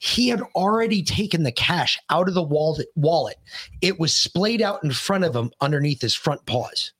he 0.00 0.28
had 0.28 0.42
already 0.54 1.02
taken 1.02 1.42
the 1.42 1.52
cash 1.52 1.98
out 2.10 2.28
of 2.28 2.34
the 2.34 2.42
wallet. 2.42 2.88
Wallet. 2.96 3.36
It 3.80 3.98
was 3.98 4.14
splayed 4.14 4.62
out 4.62 4.82
in 4.82 4.92
front 4.92 5.24
of 5.24 5.34
him 5.34 5.50
underneath 5.60 6.00
his 6.00 6.14
front 6.14 6.44
paws, 6.46 6.92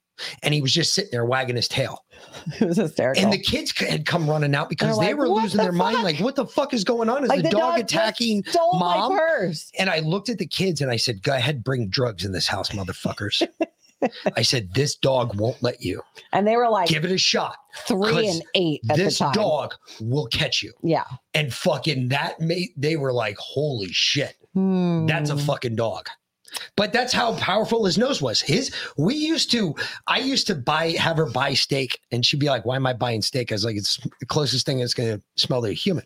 and 0.43 0.55
he 0.55 0.61
was 0.61 0.73
just 0.73 0.95
sitting 0.95 1.11
there 1.11 1.25
wagging 1.25 1.57
his 1.57 1.69
tail. 1.69 2.05
It 2.61 2.67
was 2.67 2.77
hysterical. 2.77 3.23
And 3.23 3.33
the 3.33 3.39
kids 3.39 3.73
had 3.79 4.05
come 4.05 4.29
running 4.29 4.55
out 4.55 4.69
because 4.69 4.97
They're 4.97 5.07
they 5.09 5.13
like, 5.13 5.19
were 5.19 5.29
losing 5.29 5.59
the 5.59 5.65
their 5.65 5.73
mind. 5.73 6.03
Like, 6.03 6.19
what 6.19 6.35
the 6.35 6.47
fuck 6.47 6.75
is 6.75 6.83
going 6.83 7.09
on? 7.09 7.23
Is 7.23 7.29
like 7.29 7.45
the, 7.45 7.51
dog, 7.51 7.79
just 7.79 7.93
attacking 7.93 8.45
mom? 8.73 9.19
And 9.79 9.89
I 9.89 10.01
looked 10.01 10.29
at 10.29 10.39
the 10.39 10.47
kids 10.47 10.81
and 10.81 10.91
I 10.91 10.97
said, 10.97 11.23
"Go 11.23 11.35
ahead, 11.35 11.63
bring 11.63 11.89
drugs 11.89 12.25
in 12.25 12.33
this 12.33 12.49
house, 12.49 12.71
motherfuckers." 12.71 13.47
I 14.37 14.43
said, 14.43 14.75
"This 14.75 14.95
dog 14.97 15.39
won't 15.41 15.63
let 15.63 15.81
you. 15.83 16.03
And 16.33 16.47
they 16.47 16.57
were 16.57 16.69
like 16.69 16.89
Give 16.89 17.05
it 17.05 17.11
a 17.11 17.19
shot. 17.19 17.57
Three 17.87 18.29
and 18.29 18.43
eight 18.55 18.81
at 18.91 18.97
This 18.97 19.19
the 19.19 19.25
time. 19.27 19.33
dog 19.35 19.75
will 20.01 20.27
catch 20.29 20.63
you." 20.63 20.73
Yeah. 20.83 21.05
and 21.35 21.53
fucking 21.53 22.09
that 22.09 22.41
made 22.41 22.69
they 22.77 22.97
were 22.97 23.13
like, 23.13 23.37
holy 23.39 23.93
shit, 23.93 24.37
that's 24.55 25.31
a 25.31 25.35
Hmm. 25.35 25.39
fucking 25.41 25.77
dog. 25.77 26.07
But 26.77 26.93
that's 26.95 27.13
how 27.13 27.35
powerful 27.35 27.85
his 27.85 27.99
nose 27.99 28.23
was. 28.23 28.41
His 28.41 28.73
we 28.97 29.15
used 29.15 29.51
to, 29.51 29.75
I 30.07 30.19
used 30.19 30.47
to 30.47 30.55
buy 30.55 30.93
have 30.93 31.17
her 31.19 31.27
buy 31.27 31.53
steak, 31.55 32.01
and 32.11 32.25
she'd 32.25 32.41
be 32.41 32.47
like, 32.49 32.65
"Why 32.65 32.77
am 32.77 32.87
I 32.87 32.95
buying 32.95 33.21
steak?" 33.21 33.53
I 33.53 33.55
was 33.55 33.65
like, 33.65 33.77
"It's 33.77 33.99
the 34.21 34.27
closest 34.27 34.65
thing 34.65 34.79
that's 34.79 34.95
gonna 34.95 35.21
smell 35.37 35.61
to 35.63 35.69
a 35.69 35.73
human." 35.75 36.05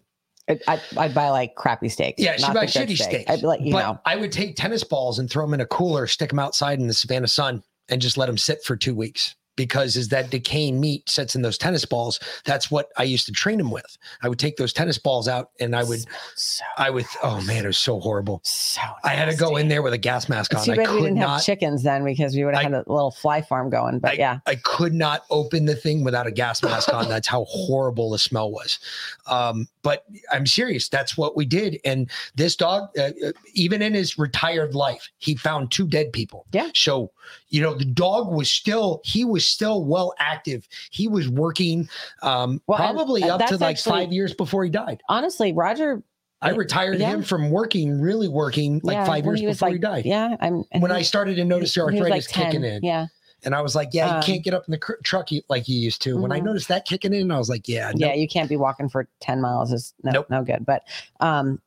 I, 0.49 0.59
I'd, 0.67 0.81
I'd 0.97 1.15
buy 1.15 1.29
like 1.31 1.55
crappy 1.55 1.89
steaks. 1.89 2.21
Yeah, 2.21 2.37
she'd 2.37 2.53
buy 2.53 2.67
shitty 2.67 2.97
steak. 2.97 2.99
steaks. 2.99 3.31
I'd 3.31 3.41
be 3.43 3.47
like, 3.47 3.61
you 3.61 3.71
but 3.71 3.83
know, 3.93 4.01
I 4.05 4.17
would 4.17 4.33
take 4.33 4.57
tennis 4.57 4.83
balls 4.83 5.21
and 5.21 5.31
throw 5.31 5.45
them 5.47 5.55
in 5.55 5.61
a 5.61 5.67
cooler, 5.67 6.09
stick 6.09 6.31
them 6.31 6.41
outside 6.41 6.81
in 6.81 6.89
the 6.89 6.95
Savannah 6.95 7.29
sun, 7.29 7.63
and 7.89 8.03
just 8.03 8.17
let 8.17 8.27
them 8.27 8.39
sit 8.39 8.65
for 8.65 8.77
two 8.77 8.95
weeks. 8.95 9.35
Because 9.57 9.97
is 9.97 10.09
that 10.09 10.31
decaying 10.31 10.81
meat 10.81 11.09
sets 11.09 11.35
in 11.35 11.43
those 11.43 11.59
tennis 11.59 11.85
balls, 11.85 12.19
that's 12.45 12.71
what 12.71 12.89
I 12.97 13.03
used 13.03 13.27
to 13.27 13.33
train 13.33 13.61
him 13.61 13.71
with. 13.71 13.99
I 14.23 14.29
would 14.29 14.39
take 14.39 14.57
those 14.57 14.73
tennis 14.73 14.99
balls 14.99 15.29
out 15.29 15.51
and 15.61 15.77
I 15.77 15.85
would, 15.85 16.05
so, 16.37 16.65
I 16.79 16.89
would, 16.91 17.05
oh 17.23 17.41
man, 17.43 17.65
it 17.65 17.67
was 17.67 17.79
so 17.79 18.01
horrible. 18.01 18.41
so 18.45 18.81
I 19.05 19.11
had 19.11 19.31
to 19.31 19.37
go 19.37 19.57
in 19.57 19.69
there 19.69 19.83
with 19.83 19.93
a 19.93 19.99
gas 19.99 20.29
mask 20.29 20.55
on. 20.55 20.65
too 20.65 20.73
I 20.73 20.77
bad 20.77 20.89
we 20.89 20.95
could 20.95 21.03
didn't 21.05 21.19
have 21.19 21.45
chickens 21.45 21.83
then 21.83 22.05
because 22.05 22.35
we 22.35 22.45
would 22.45 22.55
have 22.55 22.61
I- 22.61 22.65
had 22.65 22.73
a 22.73 22.93
little 22.93 23.11
fly 23.11 23.43
farm 23.43 23.69
going. 23.69 23.99
But 23.99 24.13
I, 24.13 24.15
yeah, 24.15 24.39
I 24.47 24.55
could 24.55 24.95
not 24.95 25.25
open 25.31 25.67
the 25.67 25.77
thing 25.77 26.03
without 26.03 26.27
a 26.27 26.31
gas 26.31 26.63
mask 26.63 26.93
on. 26.93 27.09
That's 27.09 27.29
how 27.29 27.45
horrible 27.45 28.11
the 28.11 28.19
smell 28.19 28.51
was. 28.51 28.79
Um, 29.27 29.69
but 29.83 30.05
I'm 30.33 30.47
serious. 30.47 30.89
That's 30.89 31.17
what 31.19 31.37
we 31.37 31.45
did. 31.45 31.79
And 31.85 32.11
this 32.37 32.57
dog, 32.57 32.89
uh, 32.99 33.11
uh, 33.25 33.33
even 33.55 33.83
in 33.83 33.95
his 33.95 34.19
retired 34.19 34.75
life, 34.75 35.11
he 35.19 35.37
found 35.37 35.71
two 35.71 35.87
dead 35.87 36.13
people. 36.13 36.47
Yeah. 36.53 36.71
So, 36.75 37.11
you 37.49 37.61
know, 37.61 37.75
the 37.75 37.85
dog 37.85 38.33
was 38.33 38.51
still, 38.51 39.01
he 39.05 39.25
was 39.25 39.42
still 39.49 39.85
well 39.85 40.15
active. 40.19 40.67
He 40.91 41.09
was 41.09 41.29
working 41.29 41.89
um, 42.23 42.61
Well, 42.67 42.79
and, 42.81 42.95
probably 42.97 43.23
up 43.25 43.45
to 43.47 43.57
like 43.59 43.77
actually- 43.77 43.91
five 44.05 44.13
years 44.13 44.35
before 44.35 44.65
he 44.65 44.71
died. 44.71 45.03
honestly, 45.09 45.53
Roger. 45.53 46.03
I 46.45 46.51
retired 46.51 46.99
Yeah. 46.99 47.11
him 47.11 47.23
from 47.23 47.51
working, 47.51 48.01
really 48.01 48.27
working, 48.27 48.81
like 48.83 48.95
yeah, 48.95 49.05
five 49.05 49.25
years 49.25 49.39
he 49.39 49.47
before 49.47 49.69
like, 49.69 49.75
he 49.75 49.79
died. 49.79 50.05
Yeah, 50.05 50.37
I'm. 50.41 50.65
When 50.81 50.91
he- 50.91 50.97
I 50.97 51.03
started 51.03 51.37
to 51.37 51.45
notice 51.45 51.73
the 51.73 51.83
he 51.83 51.85
was 51.85 51.95
like 51.95 52.03
arthritis 52.03 52.27
kicking 52.27 52.65
in. 52.65 52.83
Yeah, 52.83 53.07
And 53.45 53.55
I 53.55 53.61
was 53.61 53.77
like, 53.77 53.91
yeah, 53.93 54.09
you 54.09 54.15
Um, 54.17 54.23
can't 54.23 54.43
get 54.43 54.53
up 54.53 54.65
in 54.67 54.73
the 54.73 54.79
cr- 54.79 55.01
truck 55.05 55.29
like 55.49 55.69
you 55.69 55.79
used 55.79 56.03
to. 56.03 56.21
When 56.21 56.33
I 56.33 56.41
Mhm. 56.41 56.45
noticed 56.47 56.67
that 56.69 56.85
kicking 56.85 57.13
in, 57.15 57.31
I 57.31 57.39
was 57.39 57.49
like, 57.49 57.69
yeah, 57.69 57.93
yeah, 57.95 58.15
you 58.15 58.27
can't 58.27 58.49
be 58.49 58.57
walking 58.57 58.89
for 58.89 59.07
ten 59.21 59.41
miles. 59.41 59.73
Is 59.73 59.95
no, 60.03 60.11
Nope. 60.11 60.31
no 60.31 60.43
good. 60.43 60.67
But 60.67 60.83
um, 61.21 61.61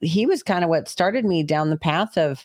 he 0.00 0.26
was 0.26 0.42
kind 0.42 0.62
of 0.62 0.68
what 0.68 0.88
started 0.90 1.24
me 1.24 1.42
down 1.42 1.70
the 1.70 1.78
path 1.78 2.18
of 2.18 2.44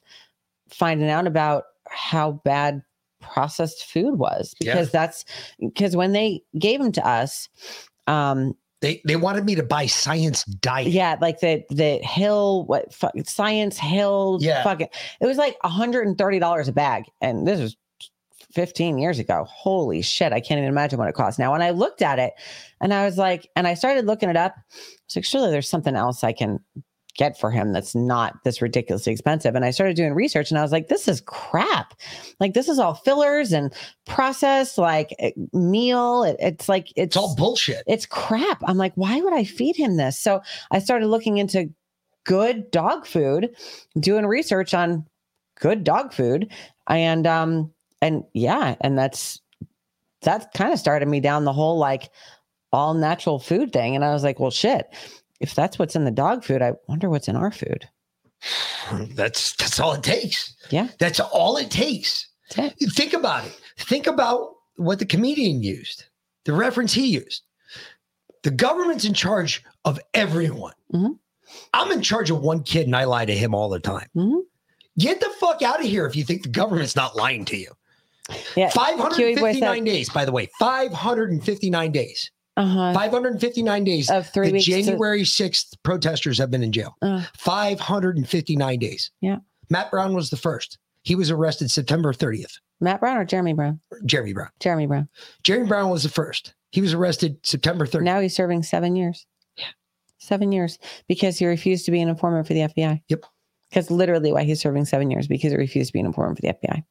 finding 0.69 1.09
out 1.09 1.27
about 1.27 1.65
how 1.89 2.31
bad 2.45 2.81
processed 3.23 3.85
food 3.85 4.19
was 4.19 4.53
Yeah. 4.59 4.73
because 4.73 4.91
that's 4.91 5.25
because 5.59 5.95
when 5.95 6.11
they 6.11 6.41
gave 6.59 6.79
them 6.81 6.91
to 6.93 7.07
us 7.07 7.49
um 8.07 8.53
They 8.81 9.01
they 9.05 9.15
wanted 9.15 9.45
me 9.45 9.55
to 9.55 9.63
buy 9.63 9.85
science 9.87 10.43
diet. 10.45 10.87
yeah 10.89 11.15
like 11.21 11.39
the 11.39 11.63
the 11.69 11.97
hill 12.03 12.65
what 12.65 12.93
fuck, 12.93 13.13
science 13.25 13.77
hill 13.77 14.37
Yeah. 14.41 14.63
fucking 14.63 14.87
it 15.21 15.25
was 15.25 15.37
like 15.37 15.57
$130 15.63 16.67
a 16.67 16.71
bag 16.71 17.05
and 17.21 17.47
this 17.47 17.59
was 17.59 17.77
15 18.53 18.99
years 18.99 19.17
ago 19.17 19.45
holy 19.49 20.01
shit 20.03 20.31
i 20.31 20.39
can't 20.39 20.59
even 20.59 20.69
imagine 20.69 20.99
what 20.99 21.07
it 21.09 21.15
costs 21.15 21.39
now 21.39 21.53
and 21.55 21.63
i 21.63 21.71
looked 21.71 22.01
at 22.03 22.19
it 22.19 22.33
and 22.81 22.93
i 22.93 23.03
was 23.05 23.17
like 23.17 23.49
and 23.55 23.67
i 23.67 23.73
started 23.73 24.05
looking 24.05 24.29
it 24.29 24.37
up 24.37 24.53
i 24.55 24.61
was 25.07 25.15
like 25.15 25.25
surely 25.25 25.49
there's 25.49 25.67
something 25.67 25.95
else 25.95 26.23
i 26.23 26.31
can 26.31 26.59
get 27.15 27.39
for 27.39 27.51
him 27.51 27.73
that's 27.73 27.93
not 27.93 28.43
this 28.43 28.61
ridiculously 28.61 29.13
expensive 29.13 29.53
and 29.55 29.63
i 29.65 29.71
started 29.71 29.95
doing 29.95 30.13
research 30.13 30.49
and 30.49 30.57
i 30.57 30.61
was 30.63 30.71
like 30.71 30.87
this 30.87 31.07
is 31.07 31.21
crap 31.21 31.93
like 32.39 32.53
this 32.53 32.67
is 32.67 32.79
all 32.79 32.95
fillers 32.95 33.51
and 33.51 33.73
processed 34.05 34.77
like 34.77 35.13
eh, 35.19 35.31
meal 35.53 36.23
it, 36.23 36.35
it's 36.39 36.67
like 36.67 36.91
It's 36.95 37.15
all 37.15 37.35
bullshit. 37.35 37.83
it's 37.87 38.05
crap. 38.05 38.61
I'm 38.65 38.77
like, 38.77 38.93
why 38.95 39.21
would 39.21 39.33
I 39.33 39.43
feed 39.43 39.75
him 39.75 39.97
this? 39.97 40.17
So 40.19 40.41
I 40.71 40.79
started 40.79 41.07
looking 41.07 41.37
into 41.37 41.69
good 42.25 42.71
dog 42.71 43.05
food, 43.05 43.55
doing 43.99 44.25
research 44.25 44.73
on 44.73 45.05
good 45.59 45.83
dog 45.83 46.13
food. 46.13 46.51
And 46.87 47.27
um 47.27 47.71
and 48.01 48.23
yeah, 48.33 48.75
and 48.81 48.97
that's 48.97 49.41
that 50.21 50.53
kind 50.53 50.73
of 50.73 50.79
started 50.79 51.07
me 51.07 51.19
down 51.19 51.45
the 51.45 51.53
whole 51.53 51.77
like 51.77 52.09
all 52.71 52.93
natural 52.93 53.39
food 53.39 53.71
thing. 53.71 53.95
And 53.95 54.03
I 54.03 54.13
was 54.13 54.23
like, 54.23 54.39
well 54.39 54.51
shit, 54.51 54.87
if 55.43 55.53
that's 55.53 55.77
what's 55.77 55.95
in 55.95 56.05
the 56.05 56.11
dog 56.11 56.43
food, 56.43 56.61
I 56.61 56.73
wonder 56.87 57.09
what's 57.09 57.27
in 57.27 57.35
our 57.35 57.51
food. 57.51 57.87
That's 59.11 59.55
that's 59.55 59.79
all 59.79 59.93
it 59.93 60.03
takes. 60.03 60.55
Yeah. 60.69 60.87
That's 60.99 61.19
all 61.19 61.55
it 61.57 61.69
takes. 61.71 62.27
It. 62.57 62.73
Think 62.93 63.13
about 63.13 63.45
it. 63.45 63.57
Think 63.77 64.05
about 64.07 64.55
what 64.75 64.99
the 64.99 65.05
comedian 65.05 65.63
used, 65.63 66.05
the 66.45 66.53
reference 66.53 66.93
he 66.93 67.07
used. 67.07 67.43
The 68.43 68.51
government's 68.51 69.05
in 69.05 69.13
charge 69.13 69.63
of 69.85 69.99
everyone. 70.13 70.73
Mhm. 70.93 71.17
I'm 71.73 71.91
in 71.91 72.01
charge 72.01 72.29
of 72.31 72.41
one 72.41 72.63
kid 72.63 72.85
and 72.85 72.95
I 72.95 73.05
lie 73.05 73.25
to 73.25 73.35
him 73.35 73.53
all 73.55 73.69
the 73.69 73.79
time. 73.79 74.09
Mhm. 74.15 74.41
Get 74.97 75.19
the 75.21 75.29
fuck 75.39 75.61
out 75.61 75.79
of 75.79 75.85
here 75.85 76.05
if 76.05 76.15
you 76.15 76.23
think 76.23 76.43
the 76.43 76.49
government's 76.49 76.95
not 76.95 77.15
lying 77.15 77.45
to 77.45 77.57
you. 77.57 77.71
Yeah. 78.55 78.69
559 78.69 79.83
days, 79.83 80.09
by 80.09 80.25
the 80.25 80.31
way. 80.31 80.49
559 80.59 81.91
days. 81.91 82.29
Uh-huh. 82.57 82.93
559 82.93 83.83
days. 83.83 84.09
Of 84.09 84.27
three 84.29 84.47
the 84.47 84.53
weeks 84.53 84.65
to- 84.65 84.71
January 84.71 85.23
6th 85.23 85.73
protesters 85.83 86.37
have 86.37 86.51
been 86.51 86.63
in 86.63 86.71
jail. 86.71 86.95
Uh, 87.01 87.23
559 87.37 88.79
days. 88.79 89.11
Yeah. 89.21 89.37
Matt 89.69 89.91
Brown 89.91 90.13
was 90.13 90.29
the 90.29 90.37
first. 90.37 90.77
He 91.03 91.15
was 91.15 91.31
arrested 91.31 91.69
September 91.71 92.13
30th. 92.13 92.59
Matt 92.79 92.99
Brown 92.99 93.17
or 93.17 93.25
Jeremy 93.25 93.53
Brown? 93.53 93.79
Jeremy 94.05 94.33
Brown. 94.33 94.49
Jeremy 94.59 94.87
Brown. 94.87 95.09
Jeremy 95.43 95.67
Brown 95.67 95.89
was 95.89 96.03
the 96.03 96.09
first. 96.09 96.53
He 96.71 96.81
was 96.81 96.93
arrested 96.93 97.37
September 97.43 97.85
30th. 97.85 98.03
Now 98.03 98.19
he's 98.19 98.35
serving 98.35 98.63
seven 98.63 98.95
years. 98.95 99.25
Yeah. 99.57 99.65
Seven 100.17 100.51
years 100.51 100.79
because 101.07 101.37
he 101.37 101.45
refused 101.45 101.85
to 101.85 101.91
be 101.91 102.01
an 102.01 102.09
informant 102.09 102.47
for 102.47 102.53
the 102.53 102.61
FBI. 102.61 103.01
Yep. 103.09 103.25
Because 103.73 103.89
literally 103.89 104.31
why 104.31 104.43
he's 104.43 104.61
serving 104.61 104.85
seven 104.85 105.09
years 105.09 105.27
because 105.27 105.51
he 105.51 105.57
refused 105.57 105.87
to 105.89 105.93
be 105.93 105.99
an 105.99 106.05
informant 106.05 106.37
for 106.37 106.41
the 106.43 106.53
FBI. 106.53 106.83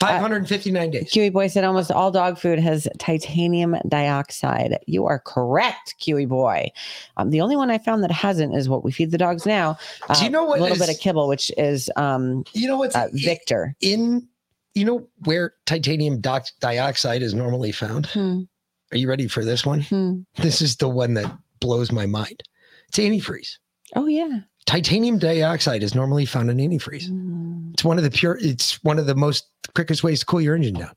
559 0.00 0.90
days. 0.90 1.10
Kiwi 1.10 1.30
Boy 1.30 1.46
said 1.46 1.62
almost 1.62 1.92
all 1.92 2.10
dog 2.10 2.38
food 2.38 2.58
has 2.58 2.88
titanium 2.98 3.76
dioxide. 3.88 4.78
You 4.86 5.06
are 5.06 5.20
correct, 5.20 5.94
Kiwi 6.00 6.26
Boy. 6.26 6.70
Um, 7.16 7.30
the 7.30 7.40
only 7.40 7.54
one 7.56 7.70
I 7.70 7.78
found 7.78 8.02
that 8.02 8.10
hasn't 8.10 8.54
is 8.56 8.68
what 8.68 8.82
we 8.84 8.90
feed 8.90 9.12
the 9.12 9.18
dogs 9.18 9.46
now. 9.46 9.76
Uh, 10.08 10.18
Do 10.18 10.24
you 10.24 10.30
know 10.30 10.44
what 10.44 10.58
A 10.58 10.62
little 10.62 10.78
bit 10.78 10.88
of 10.90 10.98
kibble, 10.98 11.28
which 11.28 11.52
is 11.56 11.88
um, 11.96 12.44
You 12.52 12.66
know 12.66 12.78
what's 12.78 12.96
uh, 12.96 13.08
Victor. 13.12 13.76
in, 13.80 14.26
you 14.74 14.84
know 14.84 15.06
where 15.24 15.54
titanium 15.66 16.20
doc- 16.20 16.48
dioxide 16.60 17.22
is 17.22 17.32
normally 17.32 17.70
found? 17.70 18.06
Hmm, 18.06 18.40
Are 18.92 18.96
you 18.98 19.08
ready 19.08 19.28
for 19.28 19.44
this 19.44 19.64
one? 19.64 19.82
hmm. 19.82 20.20
This 20.38 20.60
is 20.60 20.76
the 20.76 20.88
one 20.88 21.14
that 21.14 21.32
blows 21.60 21.92
my 21.92 22.06
mind. 22.06 22.42
It's 22.88 22.98
antifreeze. 22.98 23.58
Oh 23.96 24.06
yeah. 24.06 24.40
Titanium 24.66 25.18
dioxide 25.18 25.82
is 25.82 25.94
normally 25.94 26.24
found 26.24 26.50
in 26.50 26.56
antifreeze. 26.56 27.08
Mm, 27.10 27.72
It's 27.74 27.84
one 27.84 27.98
of 27.98 28.04
the 28.04 28.10
pure, 28.10 28.38
it's 28.40 28.82
one 28.82 28.98
of 28.98 29.06
the 29.06 29.14
most 29.14 29.46
quickest 29.74 30.02
ways 30.02 30.20
to 30.20 30.26
cool 30.26 30.40
your 30.40 30.56
engine 30.56 30.74
down. 30.74 30.92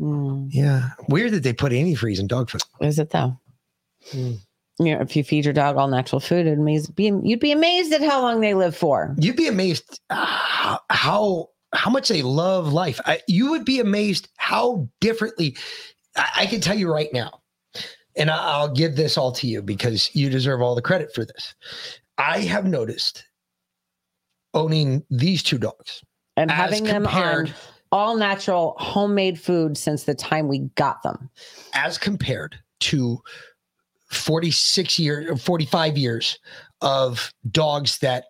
mm. 0.00 0.48
Yeah. 0.50 0.90
Weird 1.08 1.32
that 1.32 1.42
they 1.42 1.52
put 1.52 1.72
antifreeze 1.72 2.18
in 2.18 2.26
dog 2.26 2.50
food. 2.50 2.62
Is 2.80 2.98
it 2.98 3.10
though? 3.10 3.38
Hmm. 4.10 4.32
You 4.80 4.94
know, 4.96 5.02
if 5.02 5.14
you 5.14 5.22
feed 5.22 5.44
your 5.44 5.52
dog 5.54 5.76
all 5.76 5.86
natural 5.86 6.18
food, 6.18 6.46
it'd 6.46 6.58
amaze, 6.58 6.88
be, 6.88 7.12
you'd 7.22 7.40
be 7.40 7.52
amazed 7.52 7.92
at 7.92 8.00
how 8.02 8.22
long 8.22 8.40
they 8.40 8.54
live 8.54 8.74
for. 8.74 9.14
You'd 9.18 9.36
be 9.36 9.46
amazed 9.46 10.00
uh, 10.10 10.78
how 10.90 11.50
how 11.74 11.90
much 11.90 12.08
they 12.08 12.22
love 12.22 12.72
life. 12.72 13.00
I, 13.04 13.20
you 13.28 13.50
would 13.50 13.64
be 13.64 13.80
amazed 13.80 14.28
how 14.38 14.88
differently. 15.00 15.56
I, 16.16 16.28
I 16.40 16.46
can 16.46 16.60
tell 16.60 16.76
you 16.76 16.92
right 16.92 17.08
now, 17.12 17.42
and 18.16 18.30
I, 18.30 18.36
I'll 18.36 18.72
give 18.72 18.96
this 18.96 19.16
all 19.18 19.30
to 19.32 19.46
you 19.46 19.62
because 19.62 20.10
you 20.14 20.30
deserve 20.30 20.62
all 20.62 20.74
the 20.74 20.82
credit 20.82 21.14
for 21.14 21.24
this. 21.24 21.54
I 22.18 22.40
have 22.40 22.66
noticed 22.66 23.24
owning 24.54 25.04
these 25.10 25.42
two 25.42 25.58
dogs 25.58 26.02
And 26.36 26.50
having 26.50 26.84
them 26.84 27.06
on 27.06 27.52
all 27.90 28.16
natural 28.16 28.74
homemade 28.78 29.38
food 29.40 29.76
since 29.76 30.04
the 30.04 30.14
time 30.14 30.48
we 30.48 30.60
got 30.76 31.02
them. 31.02 31.30
as 31.74 31.98
compared 31.98 32.56
to 32.80 33.18
46 34.10 34.98
years 34.98 35.42
45 35.42 35.96
years 35.96 36.38
of 36.82 37.32
dogs 37.50 37.98
that 38.00 38.24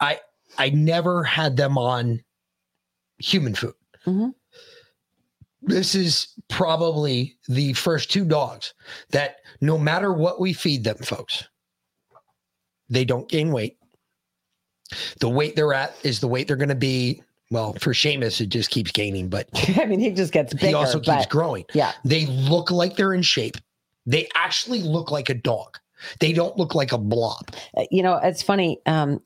i 0.00 0.18
i 0.56 0.70
never 0.70 1.22
had 1.24 1.56
them 1.56 1.76
on 1.76 2.22
human 3.18 3.54
food 3.54 3.74
Mhm. 4.06 4.32
this 5.60 5.94
is 5.94 6.28
probably 6.48 7.36
the 7.48 7.72
first 7.74 8.10
two 8.10 8.24
dogs 8.24 8.72
that 9.10 9.36
no 9.60 9.76
matter 9.76 10.12
what 10.14 10.40
we 10.40 10.52
feed 10.54 10.82
them 10.84 10.96
folks 10.98 11.44
they 12.92 13.04
don't 13.04 13.28
gain 13.28 13.52
weight 13.52 13.76
the 15.20 15.28
weight 15.28 15.56
they're 15.56 15.74
at 15.74 15.94
is 16.02 16.20
the 16.20 16.28
weight 16.28 16.46
they're 16.46 16.56
going 16.56 16.68
to 16.68 16.74
be 16.74 17.22
well 17.50 17.72
for 17.80 17.92
Seamus 17.92 18.40
it 18.40 18.46
just 18.46 18.70
keeps 18.70 18.92
gaining 18.92 19.28
but 19.28 19.48
I 19.78 19.86
mean, 19.86 20.00
he 20.00 20.10
just 20.10 20.32
gets 20.32 20.52
bigger. 20.54 20.66
he 20.66 20.74
also 20.74 21.00
keeps 21.00 21.26
growing 21.26 21.64
yeah, 21.74 21.92
they 22.04 22.26
look 22.26 22.70
like 22.70 22.96
they're 22.96 23.14
in 23.14 23.22
shape. 23.22 23.56
They 24.04 24.28
actually 24.34 24.82
look 24.82 25.10
like 25.10 25.30
a 25.30 25.34
dog. 25.34 25.78
They 26.18 26.32
don't 26.32 26.56
look 26.56 26.74
like 26.74 26.92
a 26.92 26.98
blob. 26.98 27.50
Uh, 27.76 27.84
you 27.90 28.02
know, 28.02 28.18
it's 28.22 28.42
funny. 28.42 28.80
Um, 28.86 29.20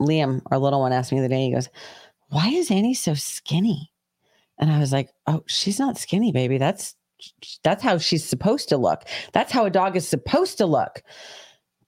Liam, 0.00 0.42
our 0.50 0.58
little 0.58 0.80
one, 0.80 0.92
asked 0.92 1.12
me 1.12 1.18
the 1.18 1.26
other 1.26 1.34
day. 1.34 1.46
He 1.46 1.52
goes, 1.52 1.68
"Why 2.28 2.48
is 2.48 2.70
Annie 2.70 2.94
so 2.94 3.14
skinny?" 3.14 3.92
And 4.58 4.70
I 4.70 4.78
was 4.80 4.92
like, 4.92 5.10
"Oh, 5.28 5.44
she's 5.46 5.78
not 5.78 5.96
skinny, 5.96 6.32
baby. 6.32 6.58
That's 6.58 6.96
that's 7.62 7.82
how 7.82 7.98
she's 7.98 8.24
supposed 8.24 8.68
to 8.70 8.76
look. 8.76 9.04
That's 9.32 9.52
how 9.52 9.64
a 9.64 9.70
dog 9.70 9.96
is 9.96 10.08
supposed 10.08 10.58
to 10.58 10.66
look. 10.66 11.02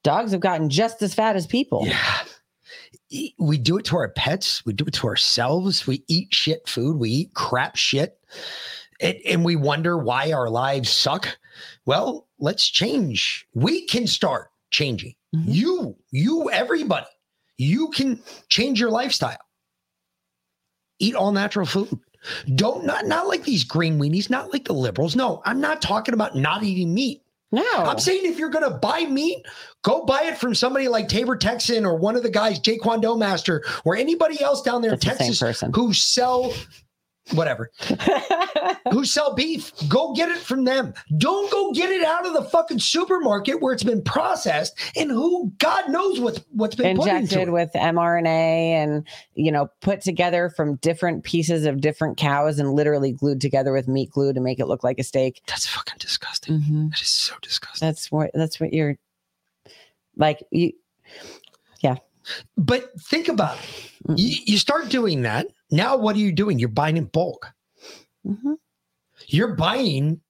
Dogs 0.05 0.31
have 0.33 0.41
gotten 0.41 0.69
just 0.71 1.03
as 1.03 1.15
fat 1.15 1.35
as 1.35 1.47
people. 1.47 1.85
Yeah. 1.87 2.23
We 3.39 3.59
do 3.59 3.79
it 3.79 3.85
to 3.87 3.97
our 3.97 4.09
pets. 4.11 4.65
We 4.65 4.73
do 4.73 4.85
it 4.87 4.95
to 4.95 5.07
ourselves. 5.07 5.87
We 5.87 6.05
eat 6.09 6.33
shit 6.33 6.69
food. 6.69 6.99
We 6.99 7.11
eat 7.11 7.35
crap 7.35 7.77
shit. 7.77 8.19
And, 9.01 9.17
and 9.27 9.45
we 9.45 9.57
wonder 9.57 9.99
why 9.99 10.33
our 10.33 10.49
lives 10.51 10.91
suck. 10.91 11.37
Well, 11.87 12.29
let's 12.39 12.69
change. 12.69 13.47
We 13.55 13.87
can 13.87 14.07
start 14.07 14.51
changing. 14.71 15.15
Mhm. 15.35 15.45
You, 15.47 15.97
you, 16.11 16.51
everybody, 16.51 17.07
you 17.57 17.89
can 17.91 18.21
change 18.49 18.81
your 18.81 18.91
lifestyle. 18.91 19.39
Eat 20.99 21.15
all 21.15 21.33
natural 21.33 21.67
food. 21.67 21.99
Don't 22.55 22.87
not 22.87 23.05
not 23.07 23.27
like 23.29 23.45
these 23.45 23.65
green 23.65 23.99
weenies, 23.99 24.31
not 24.31 24.53
like 24.53 24.65
the 24.65 24.73
liberals. 24.73 25.15
No, 25.15 25.43
I'm 25.45 25.61
not 25.61 25.83
talking 25.83 26.15
about 26.15 26.35
not 26.37 26.63
eating 26.63 26.95
meat. 26.95 27.23
No, 27.55 27.65
I'm 27.77 27.99
saying 27.99 28.23
if 28.25 28.39
you're 28.39 28.51
going 28.51 28.71
to 28.71 28.77
buy 28.79 29.05
meat, 29.07 29.47
go 29.83 30.05
buy 30.05 30.23
it 30.25 30.39
from 30.39 30.55
somebody 30.55 30.89
like 30.89 31.09
Tabor 31.09 31.37
Texan 31.37 31.85
or 31.87 31.97
one 31.97 32.17
of 32.17 32.23
the 32.23 32.31
guys, 32.31 32.59
Kwando 32.61 33.19
Master, 33.19 33.63
or 33.85 33.97
anybody 33.97 34.41
else 34.43 34.63
down 34.63 34.83
there 34.83 34.93
in 34.93 34.99
That's 34.99 35.05
the 35.05 35.25
same 35.25 35.29
Texas 35.29 35.41
person. 35.41 35.73
who 35.75 35.93
sell 35.93 36.53
whatever, 37.33 37.71
who 38.93 39.05
sell 39.05 39.35
beef. 39.35 39.73
Go 39.89 40.13
get 40.15 40.29
it 40.29 40.39
from 40.39 40.65
them. 40.65 40.93
Don't 41.17 41.51
go 41.51 41.73
get 41.73 41.91
it 41.91 42.05
out 42.05 42.27
of 42.27 42.35
the 42.35 42.45
fucking 42.45 42.79
supermarket 42.79 43.61
where 43.61 43.73
it's 43.73 43.83
been 43.83 44.03
processed 44.03 44.79
and 44.97 45.11
who 45.11 45.53
God 45.59 45.89
knows 45.89 46.21
what's 46.21 46.41
what's 46.51 46.75
been 46.75 46.97
put 46.97 47.09
into 47.09 47.19
injected 47.21 47.49
it. 47.49 47.53
with 47.53 47.71
mRNA 47.75 48.27
and 48.29 49.07
you 49.35 49.51
know 49.51 49.69
put 49.81 50.01
together 50.03 50.51
from 50.51 50.77
different 50.77 51.25
pieces 51.25 51.65
of 51.65 51.81
different 51.81 52.17
cows 52.17 52.59
and 52.59 52.73
literally 52.75 53.13
glued 53.13 53.41
together 53.41 53.73
with 53.73 53.89
meat 53.89 54.11
glue 54.11 54.33
to 54.33 54.41
make 54.41 54.61
it 54.61 54.67
look 54.67 54.85
like 54.85 54.99
a 54.99 55.05
steak. 55.05 55.41
That's 55.47 55.67
fucking 55.67 55.99
disgusting. 55.99 56.61
Mhm. 56.61 56.91
That 56.91 57.01
is 57.01 57.09
so 57.09 57.35
disgusting. 57.43 57.87
That's 57.87 58.13
what 58.13 58.31
that's 58.35 58.61
what 58.61 58.73
you're 58.73 58.97
like. 60.17 60.45
You 60.51 60.73
But 62.57 62.91
think 63.01 63.29
about 63.29 63.59
it. 63.59 63.65
Mm. 64.09 64.15
You, 64.19 64.37
you 64.47 64.59
start 64.59 64.89
doing 64.89 65.23
that. 65.23 65.47
Now, 65.71 65.97
what 65.97 66.17
are 66.17 66.21
you 66.21 66.33
doing? 66.33 66.59
You're 66.59 66.69
buying 66.69 66.97
in 66.97 67.05
bulk. 67.07 67.53
Mhm. 68.27 68.57
You're 69.27 69.55
buying 69.55 70.21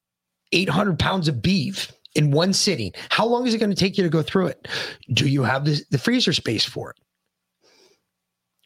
800 0.52 0.98
pounds 0.98 1.28
of 1.28 1.42
beef 1.42 1.92
in 2.14 2.30
one 2.30 2.52
sitting. 2.52 2.92
How 3.10 3.26
long 3.26 3.46
is 3.46 3.54
it 3.54 3.58
going 3.58 3.70
to 3.70 3.76
take 3.76 3.96
you 3.98 4.04
to 4.04 4.10
go 4.10 4.22
through 4.22 4.46
it? 4.48 4.68
Do 5.12 5.28
you 5.28 5.42
have 5.42 5.64
the, 5.64 5.82
the 5.90 5.98
freezer 5.98 6.32
space 6.32 6.64
for 6.64 6.90
it? 6.90 6.96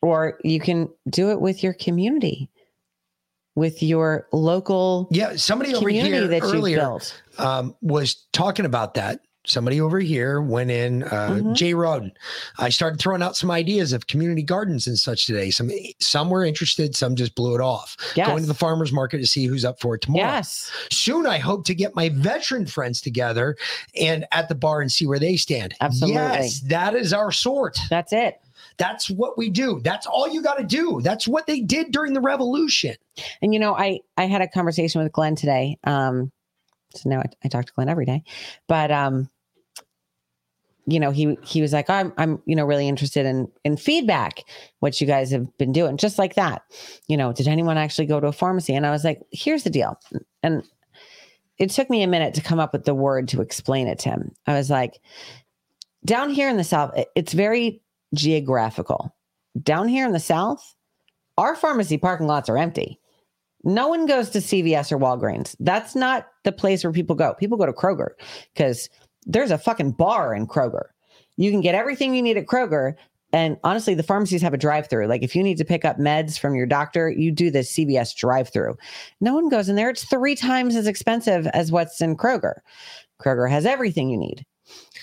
or 0.00 0.38
you 0.44 0.60
can 0.60 0.88
do 1.10 1.30
it 1.32 1.40
with 1.40 1.62
your 1.64 1.72
community, 1.72 2.48
with 3.56 3.82
your 3.82 4.28
local 4.32 5.08
Yeah, 5.10 5.34
somebody 5.34 5.74
over 5.74 5.80
community 5.88 6.14
here 6.18 6.28
that 6.28 6.42
earlier 6.42 6.78
built. 6.78 7.20
um, 7.38 7.74
was 7.80 8.26
talking 8.32 8.64
about 8.64 8.94
that. 8.94 9.18
Somebody 9.48 9.80
over 9.80 9.98
here 9.98 10.40
went 10.40 10.70
in, 10.70 11.04
uh, 11.04 11.40
Mhm. 11.40 11.54
Jay 11.54 11.72
Roden. 11.74 12.12
I 12.58 12.68
started 12.68 13.00
throwing 13.00 13.22
out 13.22 13.36
some 13.36 13.50
ideas 13.50 13.92
of 13.92 14.06
community 14.06 14.42
gardens 14.42 14.86
and 14.86 14.98
such 14.98 15.26
today. 15.26 15.50
Some 15.50 15.70
some 16.00 16.28
were 16.30 16.44
interested, 16.44 16.94
some 16.94 17.16
just 17.16 17.34
blew 17.34 17.54
it 17.54 17.60
off. 17.60 17.96
Yes. 18.14 18.26
Going 18.28 18.42
to 18.42 18.46
the 18.46 18.54
farmers 18.54 18.92
market 18.92 19.18
to 19.18 19.26
see 19.26 19.46
who's 19.46 19.64
up 19.64 19.80
for 19.80 19.94
it 19.94 20.02
tomorrow. 20.02 20.26
Yes. 20.26 20.70
Soon, 20.90 21.26
I 21.26 21.38
hope 21.38 21.64
to 21.66 21.74
get 21.74 21.96
my 21.96 22.10
veteran 22.10 22.66
friends 22.66 23.00
together 23.00 23.56
and 23.98 24.26
at 24.32 24.48
the 24.48 24.54
bar 24.54 24.80
and 24.80 24.92
see 24.92 25.06
where 25.06 25.18
they 25.18 25.36
stand. 25.36 25.74
Absolutely. 25.80 26.14
Yes, 26.14 26.60
that 26.60 26.94
is 26.94 27.12
our 27.12 27.32
sort. 27.32 27.78
That's 27.88 28.12
it. 28.12 28.40
That's 28.76 29.08
what 29.08 29.36
we 29.38 29.50
do. 29.50 29.80
That's 29.82 30.06
all 30.06 30.28
you 30.28 30.42
got 30.42 30.58
to 30.58 30.64
do. 30.64 31.00
That's 31.02 31.26
what 31.26 31.46
they 31.46 31.60
did 31.60 31.90
during 31.90 32.12
the 32.12 32.20
revolution. 32.20 32.94
And 33.42 33.52
you 33.54 33.60
know, 33.60 33.74
I 33.74 34.00
I 34.16 34.24
had 34.26 34.40
a 34.42 34.48
conversation 34.48 35.02
with 35.02 35.10
Glenn 35.12 35.34
today. 35.36 35.78
Um, 35.84 36.30
so 36.94 37.08
now 37.10 37.20
I, 37.20 37.24
I 37.44 37.48
talk 37.48 37.66
to 37.66 37.72
Glenn 37.72 37.88
every 37.88 38.06
day, 38.06 38.22
but 38.66 38.90
um, 38.90 39.28
you 40.90 40.98
know, 40.98 41.10
he 41.10 41.36
he 41.42 41.60
was 41.60 41.72
like, 41.72 41.90
I'm 41.90 42.12
I'm 42.16 42.40
you 42.46 42.56
know 42.56 42.64
really 42.64 42.88
interested 42.88 43.26
in 43.26 43.46
in 43.62 43.76
feedback, 43.76 44.42
what 44.80 45.00
you 45.00 45.06
guys 45.06 45.30
have 45.30 45.46
been 45.58 45.72
doing, 45.72 45.98
just 45.98 46.18
like 46.18 46.34
that. 46.34 46.62
You 47.08 47.16
know, 47.16 47.32
did 47.32 47.46
anyone 47.46 47.76
actually 47.76 48.06
go 48.06 48.20
to 48.20 48.28
a 48.28 48.32
pharmacy? 48.32 48.74
And 48.74 48.86
I 48.86 48.90
was 48.90 49.04
like, 49.04 49.20
here's 49.30 49.64
the 49.64 49.70
deal, 49.70 49.98
and 50.42 50.62
it 51.58 51.70
took 51.70 51.90
me 51.90 52.02
a 52.02 52.08
minute 52.08 52.32
to 52.34 52.40
come 52.40 52.58
up 52.58 52.72
with 52.72 52.84
the 52.84 52.94
word 52.94 53.28
to 53.28 53.42
explain 53.42 53.86
it 53.86 53.98
to 54.00 54.10
him. 54.10 54.32
I 54.46 54.54
was 54.54 54.70
like, 54.70 54.98
down 56.06 56.30
here 56.30 56.48
in 56.48 56.56
the 56.56 56.64
south, 56.64 56.92
it's 57.14 57.32
very 57.34 57.82
geographical. 58.14 59.14
Down 59.62 59.88
here 59.88 60.06
in 60.06 60.12
the 60.12 60.20
south, 60.20 60.74
our 61.36 61.54
pharmacy 61.54 61.98
parking 61.98 62.28
lots 62.28 62.48
are 62.48 62.56
empty. 62.56 62.98
No 63.64 63.88
one 63.88 64.06
goes 64.06 64.30
to 64.30 64.38
CVS 64.38 64.92
or 64.92 64.98
Walgreens. 64.98 65.54
That's 65.58 65.94
not 65.94 66.28
the 66.44 66.52
place 66.52 66.84
where 66.84 66.92
people 66.92 67.16
go. 67.16 67.34
People 67.34 67.58
go 67.58 67.66
to 67.66 67.72
Kroger 67.72 68.10
because 68.54 68.88
there's 69.26 69.50
a 69.50 69.58
fucking 69.58 69.92
bar 69.92 70.34
in 70.34 70.46
Kroger. 70.46 70.86
You 71.36 71.50
can 71.50 71.60
get 71.60 71.74
everything 71.74 72.14
you 72.14 72.22
need 72.22 72.36
at 72.36 72.46
Kroger. 72.46 72.94
And 73.32 73.58
honestly, 73.62 73.94
the 73.94 74.02
pharmacies 74.02 74.40
have 74.40 74.54
a 74.54 74.58
drive 74.58 74.88
through. 74.88 75.06
Like 75.06 75.22
if 75.22 75.36
you 75.36 75.42
need 75.42 75.58
to 75.58 75.64
pick 75.64 75.84
up 75.84 75.98
meds 75.98 76.38
from 76.38 76.54
your 76.54 76.66
doctor, 76.66 77.10
you 77.10 77.30
do 77.30 77.50
the 77.50 77.58
CVS 77.58 78.16
drive 78.16 78.48
through. 78.48 78.76
No 79.20 79.34
one 79.34 79.48
goes 79.48 79.68
in 79.68 79.76
there. 79.76 79.90
It's 79.90 80.04
three 80.04 80.34
times 80.34 80.74
as 80.76 80.86
expensive 80.86 81.46
as 81.48 81.70
what's 81.70 82.00
in 82.00 82.16
Kroger. 82.16 82.54
Kroger 83.20 83.50
has 83.50 83.66
everything 83.66 84.08
you 84.08 84.16
need, 84.16 84.46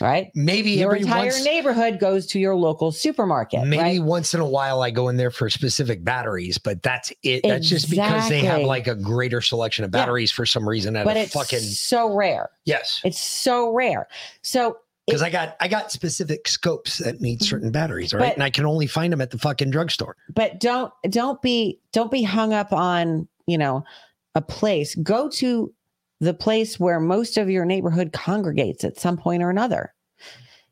right? 0.01 0.32
Maybe 0.36 0.72
Your 0.72 0.91
every 0.91 1.01
entire 1.01 1.26
once, 1.26 1.45
neighborhood 1.45 1.99
goes 1.99 2.26
to 2.28 2.39
your 2.39 2.55
local 2.55 2.91
supermarket. 2.91 3.66
maybe 3.66 3.82
right? 3.99 4.03
once 4.03 4.34
in 4.34 4.39
a 4.41 4.45
while 4.45 4.82
I 4.82 4.91
go 4.91 5.07
in 5.09 5.18
there 5.18 5.32
for 5.32 5.49
specific 5.49 6.03
batteries, 6.03 6.57
but 6.57 6.84
that's 6.84 7.13
it. 7.24 7.41
That's 7.43 7.68
just 7.70 7.89
because 7.89 8.28
they 8.30 8.39
have 8.41 8.61
like 8.63 8.88
a 8.88 8.95
greater 8.95 9.41
selection 9.41 9.86
of 9.86 9.91
Yeah. 9.93 10.01
batteries 10.01 10.32
for 10.32 10.45
some 10.45 10.68
reason 10.68 10.95
at 10.95 11.05
but 11.05 11.18
it's 11.18 11.34
fucking 11.34 11.59
so 11.59 12.13
rare. 12.13 12.49
yes. 12.66 13.01
It's 13.03 13.20
so 13.20 13.72
rare. 13.74 14.07
So 14.41 14.78
Because 15.07 15.22
I 15.22 15.30
got 15.30 15.55
I 15.61 15.68
got 15.68 15.91
specific 15.91 16.47
scopes 16.47 16.97
that 16.97 17.22
need 17.22 17.41
certain 17.43 17.72
batteries, 17.72 18.13
right? 18.13 18.22
Mm-hmm. 18.22 18.30
But- 18.30 18.34
and 18.36 18.43
I 18.43 18.49
can 18.49 18.66
only 18.66 18.88
find 18.88 19.13
them 19.13 19.22
at 19.22 19.32
the 19.32 19.38
fucking 19.38 19.70
drugstore. 19.72 20.16
but 20.34 20.59
don't 20.59 20.91
don't 21.09 21.41
be 21.41 21.80
don't 21.93 22.11
be 22.11 22.24
hung 22.24 22.53
up 22.53 22.74
on 22.74 23.28
you 23.47 23.57
know 23.57 23.84
a 24.34 24.41
place 24.41 24.95
go 24.95 25.30
to 25.30 25.72
the 26.20 26.34
place 26.34 26.80
where 26.80 26.99
most 26.99 27.38
of 27.38 27.49
your 27.49 27.66
neighborhood 27.66 28.13
congregates 28.13 28.84
at 28.84 28.99
some 28.99 29.18
point 29.18 29.43
or 29.43 29.49
another 29.49 29.93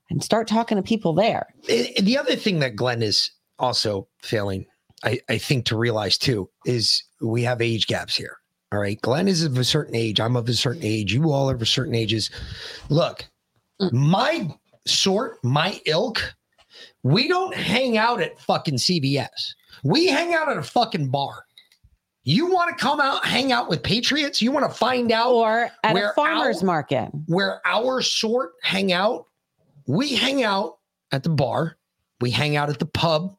and 0.10 0.24
start 0.24 0.48
talking 0.48 0.78
to 0.78 0.84
people 0.84 1.14
there 1.14 1.48
the 1.68 2.18
other 2.18 2.36
thing 2.36 2.60
that 2.60 2.76
Glenn 2.76 3.02
is 3.02 3.32
also 3.60 4.08
failing, 4.22 4.66
I, 5.04 5.20
I 5.30 5.38
think, 5.38 5.66
to 5.66 5.78
realize 5.78 6.18
too, 6.18 6.50
is 6.66 7.04
we 7.22 7.44
have 7.44 7.62
age 7.62 7.88
gaps 7.88 8.16
here. 8.16 8.38
All 8.72 8.80
right. 8.80 9.00
Glenn 9.02 9.28
is 9.28 9.44
of 9.44 9.58
a 9.58 9.64
certain 9.64 9.96
age. 9.96 10.20
I'm 10.20 10.36
of 10.36 10.50
a 10.50 10.54
certain 10.54 10.84
age. 10.84 11.14
You 11.14 11.32
all 11.32 11.50
are 11.50 11.56
of 11.56 11.68
certain 11.68 11.96
ages. 11.96 12.32
Look, 12.90 13.26
mm. 13.82 13.92
my 13.92 14.50
sort, 14.86 15.38
my 15.44 15.80
ilk, 15.86 16.34
we 17.04 17.28
don't 17.28 17.56
hang 17.56 17.98
out 17.98 18.22
at 18.22 18.40
fucking 18.40 18.78
CVS. 18.78 19.54
We 19.84 20.08
hang 20.08 20.34
out 20.34 20.50
at 20.50 20.58
a 20.58 20.64
fucking 20.64 21.10
bar. 21.10 21.46
You 22.26 22.48
want 22.52 22.76
to 22.78 22.82
come 22.82 23.02
out, 23.02 23.26
hang 23.26 23.52
out 23.52 23.68
with 23.70 23.84
patriots? 23.84 24.42
You 24.42 24.52
want 24.52 24.70
to 24.72 24.78
find 24.78 25.12
out 25.12 25.32
or 25.34 25.70
at 25.84 25.94
Where 25.94 26.12
a 26.12 26.14
farmer's 26.14 26.60
our- 26.62 26.66
market 26.66 27.10
where 27.28 27.62
our 27.66 28.02
sort 28.02 28.54
hang 28.62 28.94
out, 28.94 29.26
we 29.88 30.16
hang 30.16 30.42
out 30.44 30.78
at 31.12 31.24
the 31.24 31.30
bar, 31.30 31.78
we 32.22 32.32
hang 32.32 32.56
out 32.56 32.70
at 32.70 32.80
the 32.80 32.86
pub, 32.86 33.36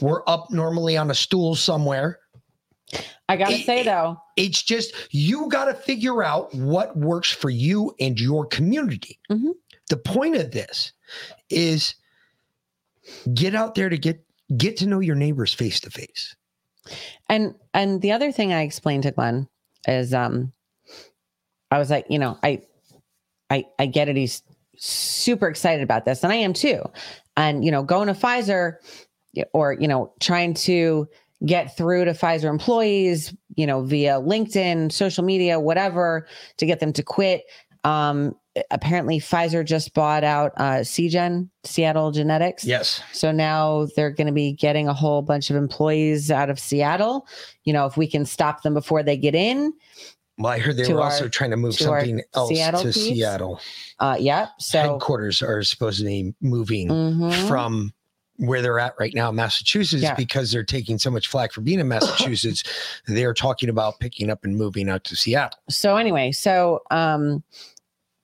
we're 0.00 0.22
up 0.26 0.50
normally 0.50 0.96
on 0.96 1.10
a 1.10 1.14
stool 1.14 1.54
somewhere. 1.54 2.18
i 3.28 3.36
gotta 3.36 3.58
say 3.58 3.82
though 3.84 4.18
It's 4.36 4.62
just 4.62 4.92
you 5.10 5.48
got 5.48 5.66
to 5.66 5.74
figure 5.74 6.22
out 6.24 6.52
what 6.54 6.96
works 6.96 7.30
for 7.30 7.50
you 7.50 7.94
and 8.00 8.18
your 8.18 8.46
community. 8.46 9.20
Mhm. 9.30 9.52
The 9.90 9.96
point 9.98 10.34
of 10.36 10.50
this 10.50 10.92
is 11.50 11.94
get 13.32 13.54
out 13.54 13.74
there 13.76 13.88
to 13.88 13.96
get 13.98 14.24
get 14.56 14.78
to 14.78 14.86
know 14.86 15.00
your 15.00 15.14
neighbors 15.16 15.52
face 15.54 15.78
to 15.80 15.90
face. 15.90 16.34
And 17.28 17.54
and 17.74 18.00
the 18.02 18.12
other 18.12 18.32
thing 18.32 18.52
i 18.52 18.62
explained 18.62 19.02
to 19.02 19.10
glenn 19.10 19.48
is 19.86 20.12
um 20.14 20.52
i 21.70 21.78
was 21.78 21.90
like 21.90 22.06
you 22.08 22.18
know 22.18 22.38
i 22.42 22.60
i 23.50 23.64
i 23.78 23.86
get 23.86 24.08
it. 24.08 24.16
He's 24.16 24.42
super 24.76 25.48
excited 25.48 25.82
about 25.82 26.04
this 26.04 26.22
and 26.22 26.32
i 26.32 26.36
am 26.36 26.52
too. 26.52 26.82
And 27.36 27.64
you 27.64 27.70
know 27.70 27.82
going 27.82 28.08
to 28.08 28.14
pfizer 28.14 28.74
or 29.52 29.74
you 29.74 29.88
know 29.88 30.12
trying 30.20 30.54
to 30.54 31.08
get 31.46 31.76
through 31.76 32.04
to 32.04 32.12
pfizer 32.12 32.50
employees 32.50 33.32
you 33.54 33.66
know 33.66 33.82
via 33.82 34.20
linkedin 34.20 34.90
social 34.90 35.22
media 35.22 35.60
whatever 35.60 36.26
to 36.56 36.66
get 36.66 36.80
them 36.80 36.92
to 36.92 37.02
quit 37.02 37.44
um 37.84 38.34
apparently 38.70 39.20
pfizer 39.20 39.64
just 39.64 39.94
bought 39.94 40.24
out 40.24 40.52
uh 40.56 40.80
Seagen 40.82 41.48
seattle 41.64 42.10
genetics 42.10 42.64
Yes. 42.64 43.00
so 43.12 43.30
now 43.30 43.86
they're 43.94 44.10
going 44.10 44.26
to 44.26 44.32
be 44.32 44.52
getting 44.52 44.88
a 44.88 44.94
whole 44.94 45.22
bunch 45.22 45.48
of 45.50 45.56
employees 45.56 46.30
out 46.30 46.50
of 46.50 46.58
Seattle. 46.58 47.26
You 47.64 47.72
know, 47.72 47.86
if 47.86 47.96
we 47.96 48.06
can 48.08 48.24
stop 48.26 48.62
them 48.62 48.74
before 48.74 49.02
they 49.04 49.16
get 49.16 49.34
in, 49.36 49.72
Well, 50.38 50.52
I 50.52 50.58
heard 50.58 50.76
they 50.76 50.92
were 50.92 51.00
our- 51.00 51.10
also 51.10 51.28
trying 51.28 51.50
to 51.50 51.56
move 51.56 51.76
to 51.76 51.84
something 51.84 52.22
else 52.34 52.48
Seattle 52.48 52.80
to 52.80 52.86
piece? 52.88 52.96
Seattle. 52.96 53.60
uh, 54.00 54.16
yeah. 54.18 54.46
So 54.58 54.80
Headquarters 54.80 55.40
are 55.42 55.62
supposed 55.62 55.98
to 55.98 56.04
be 56.04 56.34
moving 56.40 56.88
Mhm. 56.88 57.46
from 57.48 57.92
where 58.38 58.62
they're 58.62 58.78
at 58.78 58.94
right 58.98 59.14
now, 59.14 59.30
Massachusetts, 59.30 60.02
Yeah. 60.02 60.14
because 60.14 60.50
they're 60.52 60.64
taking 60.64 60.96
so 60.98 61.10
much 61.10 61.28
flack 61.28 61.52
for 61.52 61.60
being 61.60 61.80
in 61.80 61.88
Massachusetts. 61.88 62.62
they're 63.06 63.34
talking 63.34 63.68
about 63.68 63.98
picking 64.00 64.30
up 64.30 64.44
and 64.44 64.56
moving 64.56 64.88
out 64.88 65.04
to 65.04 65.16
Seattle. 65.16 65.58
so 65.68 65.96
anyway, 65.96 66.30
so 66.32 66.80
um, 66.90 67.42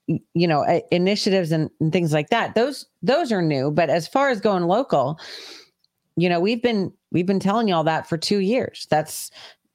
you 0.06 0.46
know, 0.46 0.62
uh, 0.64 0.80
initiatives 0.90 1.50
and, 1.52 1.70
and 1.80 1.92
things 1.92 2.12
like 2.12 2.28
that. 2.30 2.54
Those 2.54 2.86
those 3.02 3.32
are 3.32 3.42
new. 3.42 3.70
But 3.70 3.90
as 3.90 4.06
far 4.06 4.28
as 4.28 4.40
going 4.40 4.64
local, 4.64 5.18
you 6.16 6.28
know, 6.28 6.40
we've 6.40 6.62
been 6.62 6.92
we've 7.10 7.26
been 7.26 7.40
telling 7.40 7.68
you 7.68 7.74
all 7.74 7.84
that 7.84 8.08
for 8.08 8.16
two 8.18 8.38
years. 8.38 8.86
That's 8.90 9.30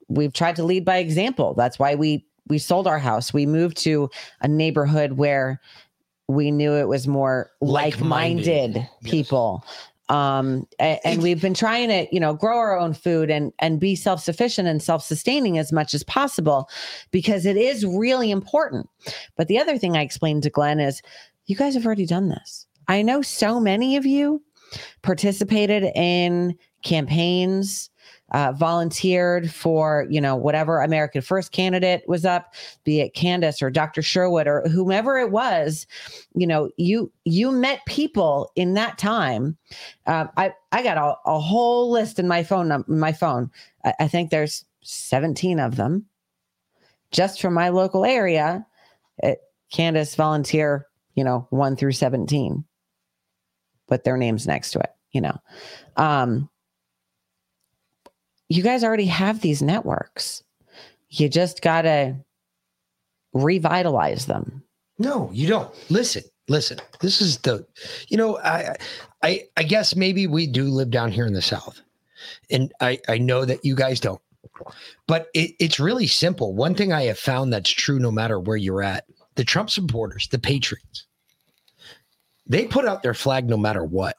we've 0.08 0.32
tried 0.32 0.56
to 0.56 0.64
lead 0.64 0.84
by 0.84 0.98
example. 0.98 1.54
That's 1.54 1.78
why 1.78 1.96
we 1.96 2.24
we 2.48 2.58
sold 2.58 2.86
our 2.86 2.98
house. 2.98 3.32
We 3.34 3.44
moved 3.44 3.76
to 3.78 4.08
a 4.40 4.48
neighborhood 4.48 5.12
where 5.14 5.60
we 6.28 6.52
knew 6.52 6.74
it 6.74 6.86
was 6.86 7.08
more 7.08 7.50
Like-minded. 7.60 8.76
like-minded 8.76 8.88
Yes. 9.02 9.10
Um, 10.10 10.66
and, 10.80 11.22
we've 11.22 11.40
been 11.40 11.54
trying 11.54 11.88
to, 11.88 12.12
you 12.12 12.18
know, 12.18 12.34
grow 12.34 12.58
our 12.58 12.76
own 12.76 12.94
food 12.94 13.30
and 13.30 13.52
and 13.60 13.78
be 13.78 13.94
self-sufficient 13.94 14.66
and 14.66 14.82
self-sustaining 14.82 15.56
as 15.56 15.72
much 15.72 15.94
as 15.94 16.02
possible 16.02 16.68
because 17.12 17.46
it 17.46 17.56
is 17.56 17.86
really 17.86 18.32
important. 18.32 18.88
But 19.36 19.46
the 19.46 19.58
other 19.58 19.78
thing 19.78 19.96
I 19.96 20.02
explained 20.02 20.42
to 20.42 20.50
Glenn 20.50 20.80
is 20.80 21.00
you 21.46 21.54
guys 21.54 21.74
have 21.74 21.86
already 21.86 22.06
done 22.06 22.28
this. 22.28 22.66
I 22.88 23.02
know 23.02 23.22
so 23.22 23.60
many 23.60 23.96
of 23.96 24.04
you 24.04 24.42
participated 25.02 25.84
in 25.94 26.56
campaigns, 26.82 27.88
uh, 28.32 28.52
volunteered 28.52 29.50
for, 29.50 30.06
you 30.10 30.20
know, 30.20 30.36
whatever 30.36 30.80
American 30.80 31.22
First 31.22 31.52
candidate 31.52 32.02
was 32.06 32.24
up, 32.24 32.54
be 32.84 33.00
it 33.00 33.14
Candace 33.14 33.62
or 33.62 33.70
Dr. 33.70 34.02
Sherwood 34.02 34.46
or 34.46 34.62
whomever 34.68 35.18
it 35.18 35.30
was, 35.30 35.86
you 36.34 36.46
know, 36.46 36.70
you 36.76 37.10
you 37.24 37.50
met 37.50 37.84
people 37.86 38.52
in 38.56 38.74
that 38.74 38.98
time. 38.98 39.56
Um, 40.06 40.28
I 40.36 40.52
I 40.72 40.82
got 40.82 40.98
a, 40.98 41.30
a 41.30 41.40
whole 41.40 41.90
list 41.90 42.18
in 42.18 42.28
my 42.28 42.42
phone 42.42 42.84
my 42.86 43.12
phone. 43.12 43.50
I, 43.84 43.94
I 44.00 44.08
think 44.08 44.30
there's 44.30 44.64
17 44.82 45.58
of 45.60 45.76
them 45.76 46.06
just 47.10 47.40
from 47.40 47.54
my 47.54 47.68
local 47.68 48.04
area. 48.04 48.66
Uh, 49.22 49.32
Candace 49.72 50.14
volunteer, 50.14 50.86
you 51.14 51.24
know, 51.24 51.46
one 51.50 51.76
through 51.76 51.92
17 51.92 52.64
with 53.88 54.04
their 54.04 54.16
names 54.16 54.46
next 54.46 54.72
to 54.72 54.80
it, 54.80 54.90
you 55.12 55.20
know. 55.20 55.36
Um, 55.96 56.49
you 58.50 58.62
guys 58.62 58.84
already 58.84 59.06
have 59.06 59.40
these 59.40 59.62
networks. 59.62 60.42
You 61.08 61.28
just 61.28 61.62
got 61.62 61.82
to 61.82 62.16
revitalize 63.32 64.26
them. 64.26 64.62
No, 64.98 65.30
you 65.32 65.48
don't. 65.48 65.72
Listen, 65.88 66.24
listen. 66.48 66.78
This 67.00 67.22
is 67.22 67.38
the, 67.38 67.64
you 68.08 68.16
know, 68.16 68.38
I, 68.38 68.74
I, 69.22 69.44
I 69.56 69.62
guess 69.62 69.96
maybe 69.96 70.26
we 70.26 70.46
do 70.46 70.64
live 70.64 70.90
down 70.90 71.12
here 71.12 71.26
in 71.26 71.32
the 71.32 71.40
South, 71.40 71.80
and 72.50 72.72
I, 72.80 72.98
I 73.08 73.18
know 73.18 73.44
that 73.44 73.64
you 73.64 73.74
guys 73.74 74.00
don't. 74.00 74.20
But 75.06 75.28
it, 75.32 75.54
it's 75.58 75.80
really 75.80 76.08
simple. 76.08 76.54
One 76.54 76.74
thing 76.74 76.92
I 76.92 77.04
have 77.04 77.18
found 77.18 77.52
that's 77.52 77.70
true, 77.70 77.98
no 77.98 78.10
matter 78.10 78.38
where 78.38 78.56
you're 78.56 78.82
at, 78.82 79.06
the 79.36 79.44
Trump 79.44 79.70
supporters, 79.70 80.28
the 80.28 80.38
Patriots, 80.38 81.06
they 82.46 82.66
put 82.66 82.84
out 82.84 83.02
their 83.02 83.14
flag 83.14 83.48
no 83.48 83.56
matter 83.56 83.84
what. 83.84 84.16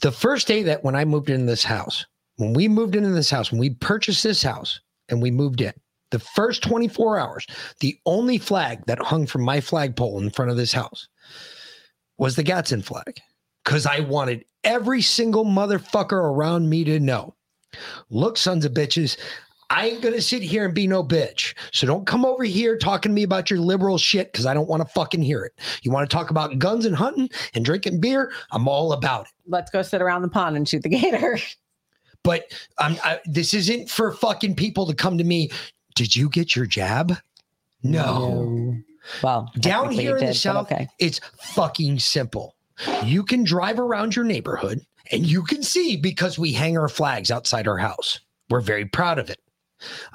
The 0.00 0.12
first 0.12 0.46
day 0.46 0.62
that 0.62 0.84
when 0.84 0.94
I 0.94 1.04
moved 1.04 1.28
into 1.28 1.46
this 1.46 1.64
house, 1.64 2.06
when 2.36 2.52
we 2.52 2.68
moved 2.68 2.94
into 2.94 3.10
this 3.10 3.30
house, 3.30 3.50
when 3.50 3.60
we 3.60 3.70
purchased 3.70 4.22
this 4.22 4.42
house 4.42 4.80
and 5.08 5.20
we 5.22 5.30
moved 5.30 5.60
in, 5.60 5.72
the 6.10 6.18
first 6.18 6.62
24 6.62 7.18
hours, 7.18 7.46
the 7.80 7.98
only 8.06 8.38
flag 8.38 8.84
that 8.86 9.00
hung 9.00 9.26
from 9.26 9.42
my 9.42 9.60
flagpole 9.60 10.20
in 10.20 10.30
front 10.30 10.50
of 10.50 10.56
this 10.56 10.72
house 10.72 11.08
was 12.18 12.36
the 12.36 12.42
Gadsden 12.42 12.82
flag. 12.82 13.20
Because 13.64 13.86
I 13.86 14.00
wanted 14.00 14.44
every 14.62 15.02
single 15.02 15.44
motherfucker 15.44 16.12
around 16.12 16.70
me 16.70 16.84
to 16.84 17.00
know 17.00 17.34
look, 18.08 18.38
sons 18.38 18.64
of 18.64 18.72
bitches, 18.72 19.18
I 19.68 19.88
ain't 19.88 20.02
gonna 20.02 20.20
sit 20.20 20.42
here 20.42 20.64
and 20.64 20.74
be 20.74 20.86
no 20.86 21.02
bitch. 21.02 21.54
So 21.72 21.86
don't 21.86 22.06
come 22.06 22.24
over 22.24 22.44
here 22.44 22.78
talking 22.78 23.10
to 23.10 23.14
me 23.14 23.24
about 23.24 23.50
your 23.50 23.58
liberal 23.58 23.98
shit 23.98 24.32
because 24.32 24.46
I 24.46 24.54
don't 24.54 24.68
want 24.68 24.82
to 24.82 24.88
fucking 24.94 25.22
hear 25.22 25.44
it. 25.44 25.52
You 25.82 25.90
want 25.90 26.08
to 26.08 26.14
talk 26.14 26.30
about 26.30 26.58
guns 26.60 26.86
and 26.86 26.94
hunting 26.94 27.28
and 27.54 27.64
drinking 27.64 28.00
beer? 28.00 28.32
I'm 28.52 28.68
all 28.68 28.92
about 28.92 29.26
it. 29.26 29.32
Let's 29.46 29.70
go 29.70 29.82
sit 29.82 30.00
around 30.00 30.22
the 30.22 30.28
pond 30.28 30.56
and 30.56 30.68
shoot 30.68 30.82
the 30.82 30.88
gator. 30.88 31.38
But 32.26 32.50
um, 32.78 32.98
I, 33.04 33.20
this 33.24 33.54
isn't 33.54 33.88
for 33.88 34.10
fucking 34.10 34.56
people 34.56 34.84
to 34.86 34.94
come 34.94 35.16
to 35.16 35.22
me. 35.22 35.48
Did 35.94 36.16
you 36.16 36.28
get 36.28 36.56
your 36.56 36.66
jab? 36.66 37.16
No. 37.84 38.74
Well, 39.22 39.52
Down 39.60 39.92
here 39.92 40.16
in 40.16 40.26
the 40.26 40.32
did, 40.32 40.34
but 40.34 40.36
south, 40.36 40.72
okay. 40.72 40.88
it's 40.98 41.20
fucking 41.40 42.00
simple. 42.00 42.56
You 43.04 43.22
can 43.22 43.44
drive 43.44 43.78
around 43.78 44.16
your 44.16 44.24
neighborhood 44.24 44.80
and 45.12 45.24
you 45.24 45.44
can 45.44 45.62
see 45.62 45.96
because 45.96 46.36
we 46.36 46.52
hang 46.52 46.76
our 46.76 46.88
flags 46.88 47.30
outside 47.30 47.68
our 47.68 47.78
house. 47.78 48.18
We're 48.50 48.60
very 48.60 48.86
proud 48.86 49.20
of 49.20 49.30
it. 49.30 49.38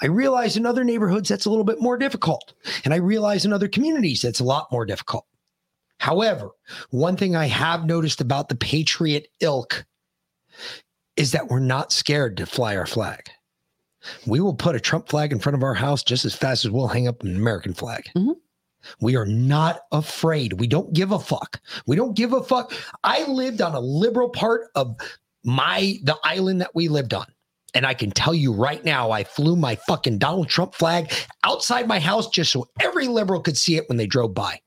I 0.01 0.07
realize 0.07 0.57
in 0.57 0.66
other 0.66 0.84
neighborhoods 0.84 1.30
that's 1.30 1.45
a 1.45 1.49
little 1.49 1.64
bit 1.64 1.80
more 1.80 1.97
difficult. 1.97 2.53
And 2.84 2.93
I 2.93 2.97
realize 2.97 3.45
in 3.45 3.53
other 3.53 3.70
communities 3.70 4.22
that's 4.22 4.41
a 4.41 4.43
lot 4.45 4.70
more 4.70 4.86
difficult. 4.86 5.26
However, 5.99 6.49
one 6.89 7.16
thing 7.16 7.38
I 7.38 7.45
have 7.45 7.86
noticed 7.86 8.20
about 8.20 8.49
the 8.49 8.55
Patriot 8.55 9.30
ilk 9.39 9.86
is 11.16 11.32
that 11.32 11.49
we're 11.49 11.59
not 11.59 11.91
scared 11.91 12.38
to 12.38 12.45
fly 12.45 12.76
our 12.76 12.86
flag. 12.86 13.30
We 14.26 14.39
will 14.39 14.55
put 14.55 14.76
a 14.76 14.80
Trump 14.80 15.09
flag 15.09 15.32
in 15.32 15.39
front 15.39 15.55
of 15.55 15.64
our 15.64 15.74
house 15.74 16.03
just 16.03 16.26
as 16.26 16.34
fast 16.34 16.66
as 16.66 16.72
we'll 16.72 16.88
hang 16.88 17.07
up 17.07 17.24
an 17.24 17.36
American 17.36 17.74
flag. 17.74 18.09
Mhm. 18.16 18.36
We 18.99 19.16
are 19.16 19.26
not 19.26 19.82
afraid. 19.91 20.53
We 20.53 20.68
don't 20.68 20.93
give 20.93 21.12
a 21.12 21.20
fuck. 21.20 21.62
We 21.86 21.95
don't 21.95 22.16
give 22.16 22.34
a 22.34 22.43
fuck. 22.43 22.74
I 23.03 23.24
lived 23.26 23.62
on 23.62 23.76
a 23.76 23.80
liberal 23.80 24.30
part 24.30 24.70
of 24.76 24.95
my 25.43 25.99
the 26.03 26.18
island 26.24 26.62
that 26.62 26.74
we 26.74 26.88
lived 26.88 27.14
on. 27.14 27.28
And 27.74 27.86
I 27.86 27.93
can 27.93 28.12
tell 28.12 28.34
you 28.34 28.51
right 28.51 28.84
now, 28.84 29.12
I 29.12 29.24
flew 29.24 29.55
my 29.55 29.76
fucking 29.76 30.18
Donald 30.18 30.49
Trump 30.49 30.74
flag 30.74 31.14
outside 31.43 31.88
my 31.88 31.99
house 31.99 32.28
just 32.28 32.51
so 32.51 32.68
every 32.82 33.07
liberal 33.07 33.39
could 33.39 33.57
see 33.57 33.78
it 33.78 33.88
when 33.88 33.97
they 33.97 34.07
drove 34.07 34.34
by. 34.34 34.59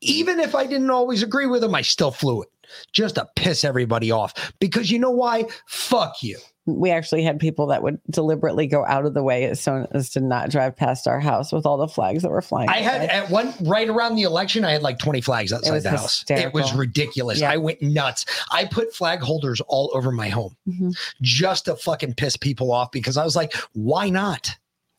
Even 0.00 0.38
if 0.38 0.54
I 0.54 0.66
didn't 0.66 0.90
always 0.90 1.22
agree 1.22 1.46
with 1.46 1.62
them, 1.62 1.74
I 1.74 1.82
still 1.82 2.12
flew 2.12 2.42
it 2.42 2.48
just 2.92 3.14
to 3.16 3.26
piss 3.36 3.64
everybody 3.64 4.10
off. 4.10 4.52
Because 4.60 4.90
you 4.90 4.98
know 4.98 5.10
why? 5.10 5.44
Fuck 5.66 6.22
you. 6.22 6.38
We 6.68 6.90
actually 6.90 7.22
had 7.22 7.38
people 7.38 7.68
that 7.68 7.84
would 7.84 8.00
deliberately 8.10 8.66
go 8.66 8.84
out 8.86 9.06
of 9.06 9.14
the 9.14 9.22
way 9.22 9.44
as 9.44 9.60
soon 9.60 9.86
as 9.92 10.10
to 10.10 10.20
not 10.20 10.50
drive 10.50 10.74
past 10.76 11.06
our 11.06 11.20
house 11.20 11.52
with 11.52 11.64
all 11.64 11.76
the 11.76 11.86
flags 11.86 12.24
that 12.24 12.30
were 12.30 12.42
flying. 12.42 12.68
I 12.68 12.78
had 12.78 13.02
at 13.08 13.30
one 13.30 13.54
right 13.62 13.88
around 13.88 14.16
the 14.16 14.24
election, 14.24 14.64
I 14.64 14.72
had 14.72 14.82
like 14.82 14.98
20 14.98 15.20
flags 15.20 15.52
outside 15.52 15.78
the 15.78 15.90
house. 15.90 16.24
It 16.28 16.52
was 16.52 16.74
ridiculous. 16.74 17.40
Yeah. 17.40 17.52
I 17.52 17.56
went 17.56 17.82
nuts. 17.82 18.26
I 18.50 18.64
put 18.64 18.92
flag 18.92 19.20
holders 19.20 19.60
all 19.68 19.92
over 19.94 20.10
my 20.10 20.28
home 20.28 20.56
Mhm. 20.68 20.96
just 21.22 21.66
to 21.66 21.76
fucking 21.76 22.14
piss 22.14 22.36
people 22.36 22.72
off 22.72 22.90
because 22.90 23.16
I 23.16 23.22
was 23.24 23.36
like, 23.36 23.54
why 23.74 24.10
not? 24.10 24.50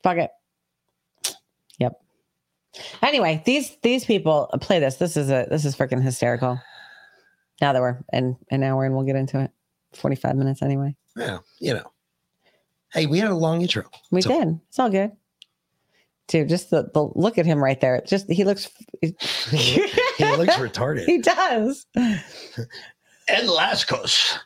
Fuck 0.04 0.20
it. 0.20 0.32
Yep. 1.80 2.00
Anyway, 3.02 3.42
these 3.46 3.76
these 3.82 4.06
people 4.06 4.48
play 4.62 4.80
this. 4.80 4.96
This 4.96 5.18
is 5.18 5.30
a 5.30 5.48
this 5.50 5.66
is 5.66 5.76
freaking 5.76 6.02
hysterical. 6.02 6.62
Now 7.62 7.74
that 7.74 7.82
we're 7.82 7.98
in 8.14 8.36
an 8.52 8.64
hour 8.64 8.86
and 8.86 8.96
we'll 8.96 9.06
get 9.06 9.16
into 9.16 9.40
it. 9.40 9.52
Forty 9.94 10.16
five 10.16 10.36
minutes 10.36 10.62
anyway. 10.62 10.96
Yeah, 11.16 11.40
you 11.60 11.74
know. 11.74 11.92
Hey, 12.92 13.06
we 13.06 13.20
had 13.20 13.32
a 13.32 13.36
long 13.36 13.62
intro. 13.62 13.84
We 14.12 14.22
So- 14.22 14.30
did. 14.30 14.60
It's 14.70 14.80
all 14.80 14.90
good. 14.90 15.12
Dude, 16.28 16.50
just 16.50 16.70
the, 16.72 16.90
the 16.94 17.10
look 17.16 17.38
at 17.38 17.46
him 17.46 17.64
right 17.64 17.80
there. 17.80 18.02
Just 18.06 18.30
he 18.30 18.44
looks 18.44 18.70
he 19.02 19.16
looks 20.20 20.56
retarded. 20.56 21.06
he 21.06 21.20
does. 21.20 21.86
Ed 21.96 23.46
Lascos. 23.46 24.38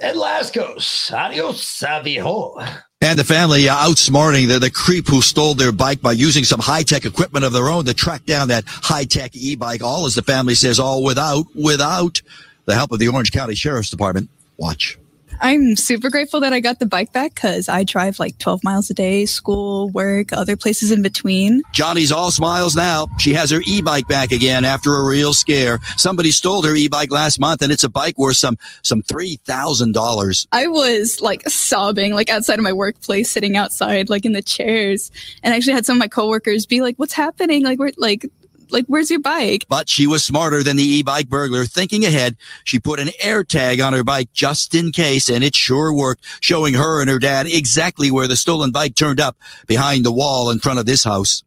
Ed 0.00 0.16
Lascos. 0.16 1.12
Adios, 1.12 1.82
viejo. 2.02 2.56
And 3.02 3.18
the 3.18 3.24
family 3.24 3.68
uh, 3.68 3.76
outsmarting 3.76 4.46
the, 4.46 4.60
the 4.60 4.70
creep 4.70 5.08
who 5.08 5.22
stole 5.22 5.54
their 5.54 5.72
bike 5.72 6.00
by 6.00 6.12
using 6.12 6.44
some 6.44 6.60
high 6.60 6.84
tech 6.84 7.04
equipment 7.04 7.44
of 7.44 7.52
their 7.52 7.68
own 7.68 7.84
to 7.86 7.94
track 7.94 8.24
down 8.26 8.46
that 8.48 8.62
high 8.64 9.02
tech 9.02 9.34
e 9.34 9.56
bike. 9.56 9.82
All, 9.82 10.06
as 10.06 10.14
the 10.14 10.22
family 10.22 10.54
says, 10.54 10.78
all 10.78 11.02
without, 11.02 11.46
without 11.52 12.22
the 12.64 12.76
help 12.76 12.92
of 12.92 13.00
the 13.00 13.08
Orange 13.08 13.32
County 13.32 13.56
Sheriff's 13.56 13.90
Department. 13.90 14.30
Watch. 14.56 14.98
I'm 15.40 15.76
super 15.76 16.10
grateful 16.10 16.40
that 16.40 16.52
I 16.52 16.60
got 16.60 16.78
the 16.78 16.86
bike 16.86 17.12
back 17.12 17.34
because 17.34 17.68
I 17.68 17.84
drive 17.84 18.18
like 18.18 18.38
12 18.38 18.62
miles 18.62 18.90
a 18.90 18.94
day, 18.94 19.26
school, 19.26 19.88
work, 19.90 20.32
other 20.32 20.56
places 20.56 20.90
in 20.90 21.02
between. 21.02 21.62
Johnny's 21.72 22.12
all 22.12 22.30
smiles 22.30 22.76
now. 22.76 23.08
She 23.18 23.34
has 23.34 23.50
her 23.50 23.60
e-bike 23.66 24.08
back 24.08 24.32
again 24.32 24.64
after 24.64 24.94
a 24.94 25.04
real 25.04 25.32
scare. 25.34 25.80
Somebody 25.96 26.30
stole 26.30 26.62
her 26.62 26.74
e-bike 26.74 27.10
last 27.10 27.40
month 27.40 27.62
and 27.62 27.72
it's 27.72 27.84
a 27.84 27.88
bike 27.88 28.18
worth 28.18 28.36
some, 28.36 28.56
some 28.82 29.02
$3,000. 29.02 30.46
I 30.52 30.66
was 30.68 31.20
like 31.20 31.48
sobbing, 31.48 32.14
like 32.14 32.30
outside 32.30 32.58
of 32.58 32.64
my 32.64 32.72
workplace, 32.72 33.30
sitting 33.30 33.56
outside, 33.56 34.10
like 34.10 34.24
in 34.24 34.32
the 34.32 34.42
chairs, 34.42 35.10
and 35.42 35.52
I 35.52 35.56
actually 35.56 35.74
had 35.74 35.86
some 35.86 35.96
of 35.96 36.00
my 36.00 36.08
coworkers 36.08 36.66
be 36.66 36.80
like, 36.80 36.96
"What's 36.96 37.12
happening? 37.12 37.62
Like, 37.64 37.78
we're 37.78 37.92
like, 37.96 38.26
like, 38.72 38.86
where's 38.86 39.10
your 39.10 39.20
bike?" 39.20 39.66
But 39.68 39.88
she 39.88 40.06
was 40.06 40.24
smarter 40.24 40.62
than 40.62 40.76
the 40.76 40.82
e-bike 40.82 41.28
burglar. 41.28 41.64
Thinking 41.64 42.04
ahead, 42.04 42.36
she 42.64 42.78
put 42.78 43.00
an 43.00 43.10
air 43.20 43.44
tag 43.44 43.80
on 43.80 43.92
her 43.92 44.04
bike 44.04 44.32
just 44.32 44.74
in 44.74 44.92
case, 44.92 45.28
and 45.28 45.44
it 45.44 45.54
sure 45.54 45.92
worked, 45.92 46.24
showing 46.40 46.74
her 46.74 47.00
and 47.00 47.10
her 47.10 47.18
dad 47.18 47.46
exactly 47.46 48.10
where 48.10 48.26
the 48.26 48.36
stolen 48.36 48.70
bike 48.70 48.94
turned 48.94 49.20
up 49.20 49.36
behind 49.66 50.04
the 50.04 50.12
wall 50.12 50.50
in 50.50 50.58
front 50.58 50.78
of 50.78 50.86
this 50.86 51.04
house. 51.04 51.42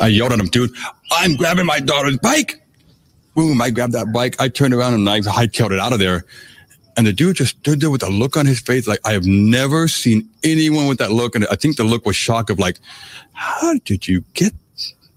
I 0.00 0.08
yelled 0.08 0.32
at 0.32 0.40
him, 0.40 0.48
dude, 0.48 0.74
I'm 1.10 1.36
grabbing 1.36 1.66
my 1.66 1.80
daughter's 1.80 2.18
bike. 2.18 2.60
Boom, 3.34 3.60
I 3.60 3.70
grabbed 3.70 3.94
that 3.94 4.12
bike. 4.12 4.36
I 4.40 4.48
turned 4.48 4.74
around 4.74 4.94
and 4.94 5.08
I 5.08 5.20
hightailed 5.20 5.72
it 5.72 5.80
out 5.80 5.92
of 5.92 5.98
there. 5.98 6.24
And 6.96 7.06
the 7.06 7.12
dude 7.12 7.36
just 7.36 7.58
stood 7.58 7.80
there 7.80 7.90
with 7.90 8.02
a 8.04 8.10
look 8.10 8.36
on 8.36 8.46
his 8.46 8.60
face. 8.60 8.86
Like 8.86 9.00
I 9.04 9.12
have 9.12 9.26
never 9.26 9.88
seen 9.88 10.28
anyone 10.44 10.86
with 10.86 10.98
that 10.98 11.10
look. 11.10 11.34
And 11.34 11.46
I 11.50 11.56
think 11.56 11.76
the 11.76 11.84
look 11.84 12.06
was 12.06 12.14
shock 12.14 12.50
of 12.50 12.58
like, 12.58 12.78
how 13.32 13.74
did 13.84 14.06
you 14.06 14.22
get 14.34 14.52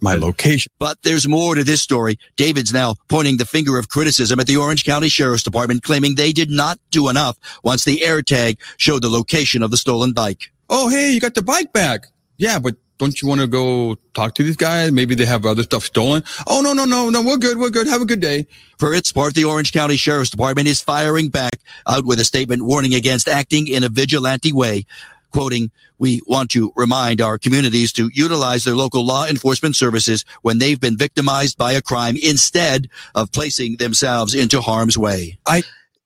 my 0.01 0.15
location? 0.15 0.71
But 0.79 1.01
there's 1.03 1.27
more 1.27 1.55
to 1.55 1.63
this 1.63 1.81
story. 1.81 2.17
David's 2.35 2.73
now 2.73 2.95
pointing 3.07 3.37
the 3.37 3.45
finger 3.45 3.77
of 3.77 3.89
criticism 3.89 4.39
at 4.39 4.47
the 4.47 4.57
Orange 4.57 4.83
County 4.83 5.09
Sheriff's 5.09 5.43
Department, 5.43 5.83
claiming 5.83 6.15
they 6.15 6.31
did 6.31 6.49
not 6.49 6.79
do 6.91 7.09
enough 7.09 7.37
once 7.63 7.85
the 7.85 8.03
air 8.03 8.21
tag 8.21 8.59
showed 8.77 9.01
the 9.01 9.09
location 9.09 9.63
of 9.63 9.71
the 9.71 9.77
stolen 9.77 10.13
bike. 10.13 10.51
Oh, 10.69 10.89
hey, 10.89 11.11
you 11.11 11.19
got 11.19 11.35
the 11.35 11.41
bike 11.41 11.73
back. 11.73 12.07
Yeah, 12.37 12.59
but 12.59 12.75
don't 12.97 13.21
you 13.21 13.27
want 13.27 13.41
to 13.41 13.47
go 13.47 13.95
talk 14.13 14.33
to 14.35 14.43
these 14.43 14.55
guys? 14.55 14.91
Maybe 14.91 15.15
they 15.15 15.25
have 15.25 15.45
other 15.45 15.63
stuff 15.63 15.85
stolen. 15.85 16.23
Oh, 16.47 16.61
no, 16.61 16.73
no, 16.73 16.85
no, 16.85 17.09
no. 17.09 17.21
We're 17.21 17.37
good. 17.37 17.57
We're 17.59 17.69
good. 17.69 17.87
Have 17.87 18.01
a 18.01 18.05
good 18.05 18.19
day. 18.19 18.47
For 18.79 18.93
its 18.93 19.11
part, 19.11 19.35
the 19.35 19.43
Orange 19.43 19.71
County 19.71 19.97
Sheriff's 19.97 20.31
Department 20.31 20.67
is 20.67 20.81
firing 20.81 21.29
back 21.29 21.59
out 21.87 22.05
with 22.05 22.19
a 22.19 22.25
statement 22.25 22.63
warning 22.63 22.95
against 22.95 23.27
acting 23.27 23.67
in 23.67 23.83
a 23.83 23.89
vigilante 23.89 24.51
way. 24.51 24.85
Quoting, 25.32 25.71
we 25.97 26.21
want 26.25 26.49
to 26.51 26.71
remind 26.75 27.21
our 27.21 27.38
communities 27.38 27.91
to 27.93 28.09
utilize 28.13 28.63
their 28.63 28.75
local 28.75 29.05
law 29.05 29.25
enforcement 29.25 29.75
services 29.75 30.25
when 30.41 30.59
they've 30.59 30.80
been 30.80 30.97
victimized 30.97 31.57
by 31.57 31.73
a 31.73 31.82
crime 31.82 32.15
instead 32.21 32.89
of 33.15 33.32
placing 33.32 33.78
themselves 33.78 34.34
into 34.34 34.61
harm's 34.61 34.97
way. 34.97 35.38
I 35.45 35.63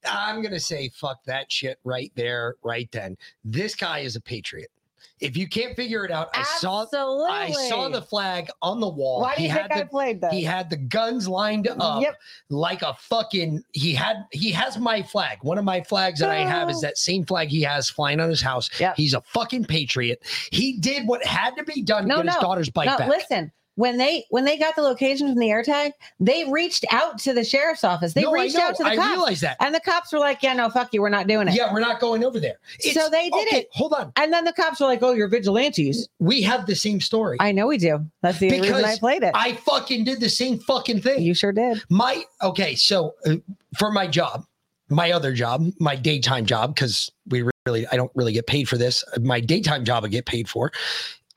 I'm 0.09 0.41
gonna 0.41 0.59
say 0.59 0.89
fuck 0.89 1.24
that 1.26 1.51
shit 1.51 1.80
right 1.84 2.11
there, 2.15 2.55
right 2.63 2.89
then. 2.91 3.17
This 3.43 3.76
guy 3.76 3.99
is 3.99 4.15
a 4.15 4.22
patriot. 4.22 4.72
If 5.20 5.38
you 5.38 5.47
can't 5.47 5.76
figure 5.76 6.04
it 6.04 6.12
out, 6.12 6.30
I 6.34 6.43
saw 6.43 6.86
I 6.93 7.52
saw 7.70 7.89
the 7.89 8.02
flag 8.02 8.49
on 8.62 8.80
the 8.80 8.88
wall. 8.88 9.22
Why 9.22 9.36
do 9.36 9.41
he 9.41 9.47
you 9.47 9.54
had 9.54 9.68
think 9.68 9.72
I 9.72 9.80
the, 9.84 9.86
played 9.86 10.22
that? 10.22 10.34
He 10.34 10.43
had 10.43 10.70
the 10.70 10.78
guns 10.78 11.28
lined 11.28 11.68
up 11.68 12.02
Yep. 12.02 12.18
like 12.49 12.82
a 12.82 12.95
fucking 12.95 13.64
he 13.72 13.93
had 13.93 14.26
he 14.32 14.52
has 14.52 14.78
my 14.80 15.04
flag. 15.04 15.38
One 15.41 15.58
of 15.58 15.64
my 15.66 15.82
flags 15.82 16.20
that 16.20 16.30
I 16.30 16.38
have 16.38 16.70
is 16.70 16.78
oh. 16.78 16.82
that 16.82 16.97
same 16.97 17.26
flag 17.26 17.49
he 17.49 17.62
has 17.62 17.89
flying 17.89 18.20
on 18.20 18.30
his 18.30 18.41
house. 18.41 18.70
Yep. 18.80 18.95
He's 18.97 19.14
a 19.14 19.22
fucking 19.22 19.66
patriot. 19.66 20.24
He 20.52 20.78
did 20.80 21.08
what 21.08 21.24
had 21.24 21.56
to 21.58 21.64
be 21.64 21.82
done 21.84 22.04
to 22.04 22.08
No, 22.08 22.16
get 22.18 22.26
no, 22.26 22.32
his 22.32 22.41
daughter's 22.41 22.70
bike 22.70 22.88
no, 22.88 22.97
back. 22.97 23.10
Listen, 23.10 23.52
when 23.76 23.97
they 23.97 24.26
when 24.30 24.43
they 24.45 24.57
got 24.57 24.76
the 24.76 24.82
location 24.82 25.28
from 25.28 25.38
the 25.39 25.47
AirTag, 25.47 25.91
they 26.19 26.43
reached 26.49 26.86
out 26.91 27.17
to 27.19 27.34
the 27.34 27.43
sheriff's 27.43 27.84
office. 27.84 28.13
They 28.13 28.24
No, 28.24 28.32
reached 28.32 28.55
out 28.57 28.76
to 28.76 28.84
the 28.84 28.89
I 28.89 28.95
cops. 28.95 29.09
realize 29.09 29.41
that. 29.41 29.57
And 29.59 29.74
the 29.74 29.80
cops 29.80 30.11
were 30.11 30.19
like, 30.19 30.43
"Yeah, 30.43 30.53
no, 30.53 30.69
fuck 30.69 30.93
you, 30.93 31.01
we're 31.01 31.09
not 31.09 31.28
doing 31.28 31.47
it." 31.47 31.55
Yeah, 31.55 31.72
we're 31.74 31.80
not 31.80 31.99
going 31.99 32.24
over 32.24 32.39
there. 32.39 32.59
so 32.80 33.09
they 33.09 33.30
did 33.30 33.47
okay, 33.47 33.57
it. 33.61 33.69
Hold 33.72 33.93
on. 33.93 34.11
And 34.17 34.32
then 34.34 34.45
the 34.45 34.53
cops 34.53 34.80
were 34.80 34.88
like, 34.88 35.01
"Oh, 35.01 35.13
you're 35.13 35.30
vigilantes." 35.30 36.07
We 36.19 36.41
have 36.41 36.65
the 36.65 36.76
same 36.76 36.99
story. 37.01 37.38
I 37.39 37.51
know 37.51 37.67
we 37.67 37.78
do. 37.78 38.05
That's 38.22 38.39
the 38.39 38.47
only 38.53 38.61
reason 38.69 38.86
I 38.86 38.97
played 38.97 39.24
it. 39.24 39.32
I 39.34 39.53
fucking 39.53 40.03
did 40.03 40.19
the 40.19 40.30
same 40.30 40.59
fucking 40.59 41.01
thing. 41.01 41.22
you 41.22 41.34
sure 41.34 41.51
did. 41.53 41.82
My 41.89 42.24
okay, 42.43 42.76
so 42.76 43.15
uh, 43.26 43.36
for 43.78 43.91
my 43.91 44.05
job, 44.07 44.45
my 44.89 45.11
other 45.11 45.34
job, 45.34 45.65
my 45.80 45.95
daytime 45.95 46.45
job, 46.45 46.76
because 46.76 47.09
we 47.28 47.43
really 47.65 47.88
I 47.88 47.95
don't 47.95 48.11
really 48.15 48.34
get 48.34 48.47
paid 48.47 48.67
for 48.67 48.78
this. 48.78 49.03
My 49.22 49.39
daytime 49.39 49.86
job 49.86 50.03
I 50.03 50.09
get 50.09 50.26
paid 50.26 50.49
for. 50.49 50.72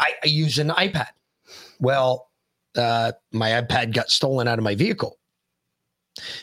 I, 0.01 0.12
I 0.24 0.26
use 0.26 0.59
an 0.59 0.70
iPad. 0.70 1.07
Well, 1.81 2.29
uh, 2.77 3.12
my 3.33 3.51
iPad 3.62 3.93
got 3.95 4.11
stolen 4.11 4.49
out 4.49 4.59
of 4.59 4.64
my 4.64 4.75
vehicle. 4.75 5.18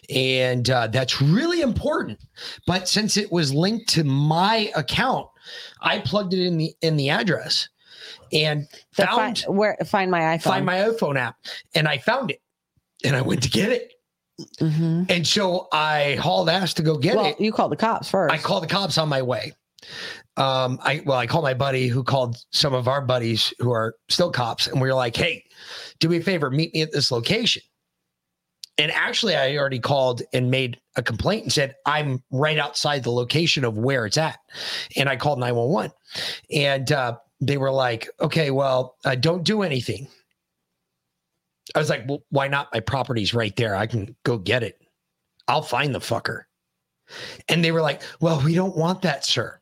And 0.09 0.69
uh, 0.69 0.87
that's 0.87 1.21
really 1.21 1.61
important. 1.61 2.19
But 2.67 2.87
since 2.89 3.15
it 3.17 3.31
was 3.31 3.53
linked 3.53 3.87
to 3.91 4.03
my 4.03 4.69
account, 4.75 5.27
I 5.81 5.99
plugged 5.99 6.33
it 6.33 6.45
in 6.45 6.57
the 6.57 6.73
in 6.81 6.97
the 6.97 7.09
address 7.09 7.69
and 8.33 8.67
So 8.93 9.05
found 9.05 9.39
find, 9.39 9.57
where 9.57 9.77
find 9.85 10.11
my 10.11 10.19
iPhone. 10.19 10.41
find 10.43 10.65
my 10.65 10.77
iPhone 10.79 11.17
app 11.17 11.37
and 11.73 11.87
I 11.87 11.97
found 11.99 12.31
it 12.31 12.41
and 13.05 13.15
I 13.15 13.21
went 13.21 13.43
to 13.43 13.49
get 13.49 13.69
it. 13.71 13.93
Mhm. 14.59 15.09
And 15.09 15.25
so 15.25 15.67
I 15.71 16.15
hauled 16.15 16.49
ass 16.49 16.73
to 16.75 16.83
go 16.83 16.97
get 16.97 17.15
Well, 17.15 17.25
it. 17.27 17.39
you 17.39 17.51
called 17.53 17.71
the 17.71 17.75
cops 17.77 18.09
first. 18.09 18.33
I 18.33 18.37
called 18.37 18.63
the 18.63 18.67
cops 18.67 18.97
on 18.97 19.07
my 19.07 19.21
way. 19.21 19.53
Um, 20.37 20.79
I 20.81 21.01
well, 21.05 21.17
I 21.17 21.27
called 21.27 21.43
my 21.43 21.53
buddy 21.53 21.87
who 21.87 22.03
called 22.03 22.37
some 22.51 22.73
of 22.73 22.87
our 22.87 23.01
buddies 23.01 23.53
who 23.59 23.71
are 23.71 23.95
still 24.09 24.31
cops, 24.31 24.67
and 24.67 24.81
we 24.81 24.87
were 24.87 24.95
like, 24.95 25.15
"Hey, 25.15 25.43
do 25.99 26.09
me 26.09 26.17
a 26.17 26.21
favor, 26.21 26.49
meet 26.49 26.73
me 26.73 26.81
at 26.81 26.91
this 26.91 27.11
location." 27.11 27.61
And 28.81 28.91
actually, 28.91 29.35
I 29.35 29.55
already 29.57 29.79
called 29.79 30.23
and 30.33 30.49
made 30.49 30.79
a 30.95 31.03
complaint 31.03 31.43
and 31.43 31.53
said, 31.53 31.75
I'm 31.85 32.23
right 32.31 32.57
outside 32.57 33.03
the 33.03 33.11
location 33.11 33.63
of 33.63 33.77
where 33.77 34.07
it's 34.07 34.17
at. 34.17 34.39
And 34.97 35.07
I 35.07 35.17
called 35.17 35.37
911. 35.37 35.91
And 36.51 36.91
uh, 36.91 37.17
they 37.39 37.57
were 37.57 37.71
like, 37.71 38.09
okay, 38.21 38.49
well, 38.49 38.95
uh, 39.05 39.13
don't 39.13 39.43
do 39.43 39.61
anything. 39.61 40.07
I 41.75 41.79
was 41.79 41.91
like, 41.91 42.07
well, 42.07 42.23
why 42.29 42.47
not? 42.47 42.73
My 42.73 42.79
property's 42.79 43.35
right 43.35 43.55
there. 43.55 43.75
I 43.75 43.85
can 43.85 44.15
go 44.23 44.39
get 44.39 44.63
it. 44.63 44.81
I'll 45.47 45.61
find 45.61 45.93
the 45.93 45.99
fucker. 45.99 46.45
And 47.49 47.63
they 47.63 47.71
were 47.71 47.83
like, 47.83 48.01
well, 48.19 48.41
we 48.43 48.55
don't 48.55 48.75
want 48.75 49.03
that, 49.03 49.25
sir. 49.25 49.60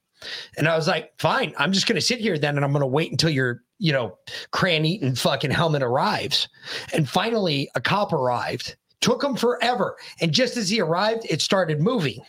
And 0.57 0.67
I 0.67 0.75
was 0.75 0.87
like, 0.87 1.13
fine, 1.17 1.53
I'm 1.57 1.71
just 1.71 1.87
going 1.87 1.95
to 1.95 2.01
sit 2.01 2.19
here 2.19 2.37
then 2.37 2.55
and 2.55 2.65
I'm 2.65 2.71
going 2.71 2.81
to 2.81 2.87
wait 2.87 3.11
until 3.11 3.29
your, 3.29 3.63
you 3.77 3.93
know, 3.93 4.17
crayon 4.51 4.85
eating 4.85 5.15
fucking 5.15 5.51
helmet 5.51 5.83
arrives. 5.83 6.49
And 6.93 7.07
finally, 7.07 7.69
a 7.75 7.81
cop 7.81 8.11
arrived, 8.11 8.75
took 9.01 9.23
him 9.23 9.35
forever. 9.35 9.95
And 10.21 10.31
just 10.31 10.57
as 10.57 10.69
he 10.69 10.81
arrived, 10.81 11.25
it 11.29 11.41
started 11.41 11.81
moving. 11.81 12.21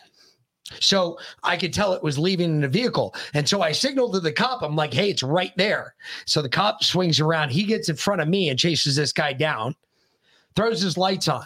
So 0.79 1.19
I 1.43 1.57
could 1.57 1.73
tell 1.73 1.93
it 1.93 2.03
was 2.03 2.17
leaving 2.17 2.49
in 2.49 2.61
the 2.61 2.67
vehicle. 2.67 3.13
And 3.33 3.47
so 3.47 3.61
I 3.61 3.73
signaled 3.73 4.13
to 4.13 4.19
the 4.19 4.31
cop, 4.31 4.61
I'm 4.61 4.75
like, 4.75 4.93
hey, 4.93 5.09
it's 5.09 5.23
right 5.23 5.51
there. 5.57 5.95
So 6.25 6.41
the 6.41 6.49
cop 6.49 6.83
swings 6.83 7.19
around. 7.19 7.49
He 7.49 7.63
gets 7.63 7.89
in 7.89 7.97
front 7.97 8.21
of 8.21 8.27
me 8.27 8.49
and 8.49 8.57
chases 8.57 8.95
this 8.95 9.11
guy 9.11 9.33
down, 9.33 9.75
throws 10.55 10.81
his 10.81 10.97
lights 10.97 11.27
on, 11.27 11.45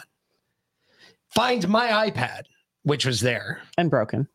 finds 1.28 1.66
my 1.66 2.08
iPad, 2.08 2.42
which 2.84 3.04
was 3.04 3.20
there 3.20 3.62
and 3.76 3.90
broken, 3.90 4.28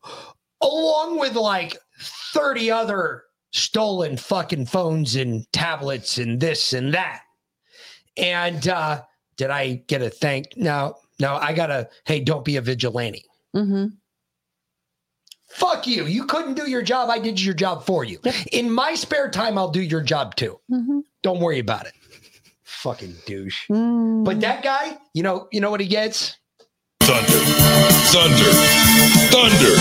along 0.60 1.18
with 1.18 1.36
like 1.36 1.76
30 2.02 2.70
other 2.70 3.24
stolen 3.52 4.16
fucking 4.16 4.66
phones 4.66 5.16
and 5.16 5.46
tablets 5.52 6.18
and 6.18 6.40
this 6.40 6.72
and 6.72 6.94
that. 6.94 7.22
And 8.16 8.66
uh, 8.68 9.02
did 9.36 9.50
I 9.50 9.82
get 9.86 10.02
a 10.02 10.10
thank? 10.10 10.56
No, 10.56 10.96
no, 11.18 11.36
I 11.36 11.52
got 11.52 11.70
a 11.70 11.88
hey, 12.06 12.20
don't 12.20 12.44
be 12.44 12.56
a 12.56 12.60
vigilante. 12.60 13.24
Mm-hmm. 13.54 13.86
Fuck 15.52 15.86
you. 15.86 16.06
You 16.06 16.24
couldn't 16.24 16.54
do 16.54 16.68
your 16.68 16.80
job. 16.80 17.10
I 17.10 17.18
did 17.18 17.40
your 17.40 17.54
job 17.54 17.84
for 17.84 18.04
you. 18.04 18.18
In 18.52 18.70
my 18.70 18.94
spare 18.94 19.30
time, 19.30 19.58
I'll 19.58 19.70
do 19.70 19.82
your 19.82 20.00
job 20.00 20.34
too. 20.34 20.58
Mm-hmm. 20.70 21.00
Don't 21.22 21.40
worry 21.40 21.58
about 21.58 21.86
it. 21.86 21.92
Fucking 22.64 23.14
douche. 23.26 23.68
Mm. 23.70 24.24
But 24.24 24.40
that 24.40 24.64
guy, 24.64 24.96
you 25.12 25.22
know, 25.22 25.48
you 25.52 25.60
know 25.60 25.70
what 25.70 25.80
he 25.80 25.86
gets? 25.86 26.38
Thunder. 27.00 27.38
Thunder. 28.08 29.21
Thunder. 29.32 29.74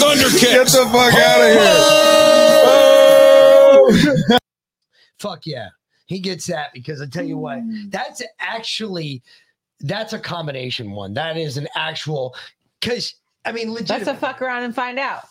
Thunder 0.00 0.28
kicks. 0.30 0.42
Get 0.42 0.66
the 0.66 0.88
fuck 0.90 1.14
out 1.14 1.40
of 1.40 1.52
here. 4.26 4.38
Fuck 5.20 5.46
yeah. 5.46 5.68
He 6.06 6.18
gets 6.18 6.46
that 6.46 6.72
because 6.72 7.00
I 7.00 7.06
tell 7.06 7.24
you 7.24 7.38
what, 7.38 7.58
mm. 7.58 7.90
that's 7.92 8.22
actually 8.40 9.22
that's 9.80 10.14
a 10.14 10.18
combination 10.18 10.90
one. 10.90 11.14
That 11.14 11.36
is 11.36 11.56
an 11.56 11.68
actual 11.76 12.34
because 12.80 13.14
I 13.44 13.52
mean 13.52 13.72
legit. 13.72 13.90
Let's 13.90 14.08
a 14.08 14.14
fuck 14.14 14.42
around 14.42 14.64
and 14.64 14.74
find 14.74 14.98
out. 14.98 15.28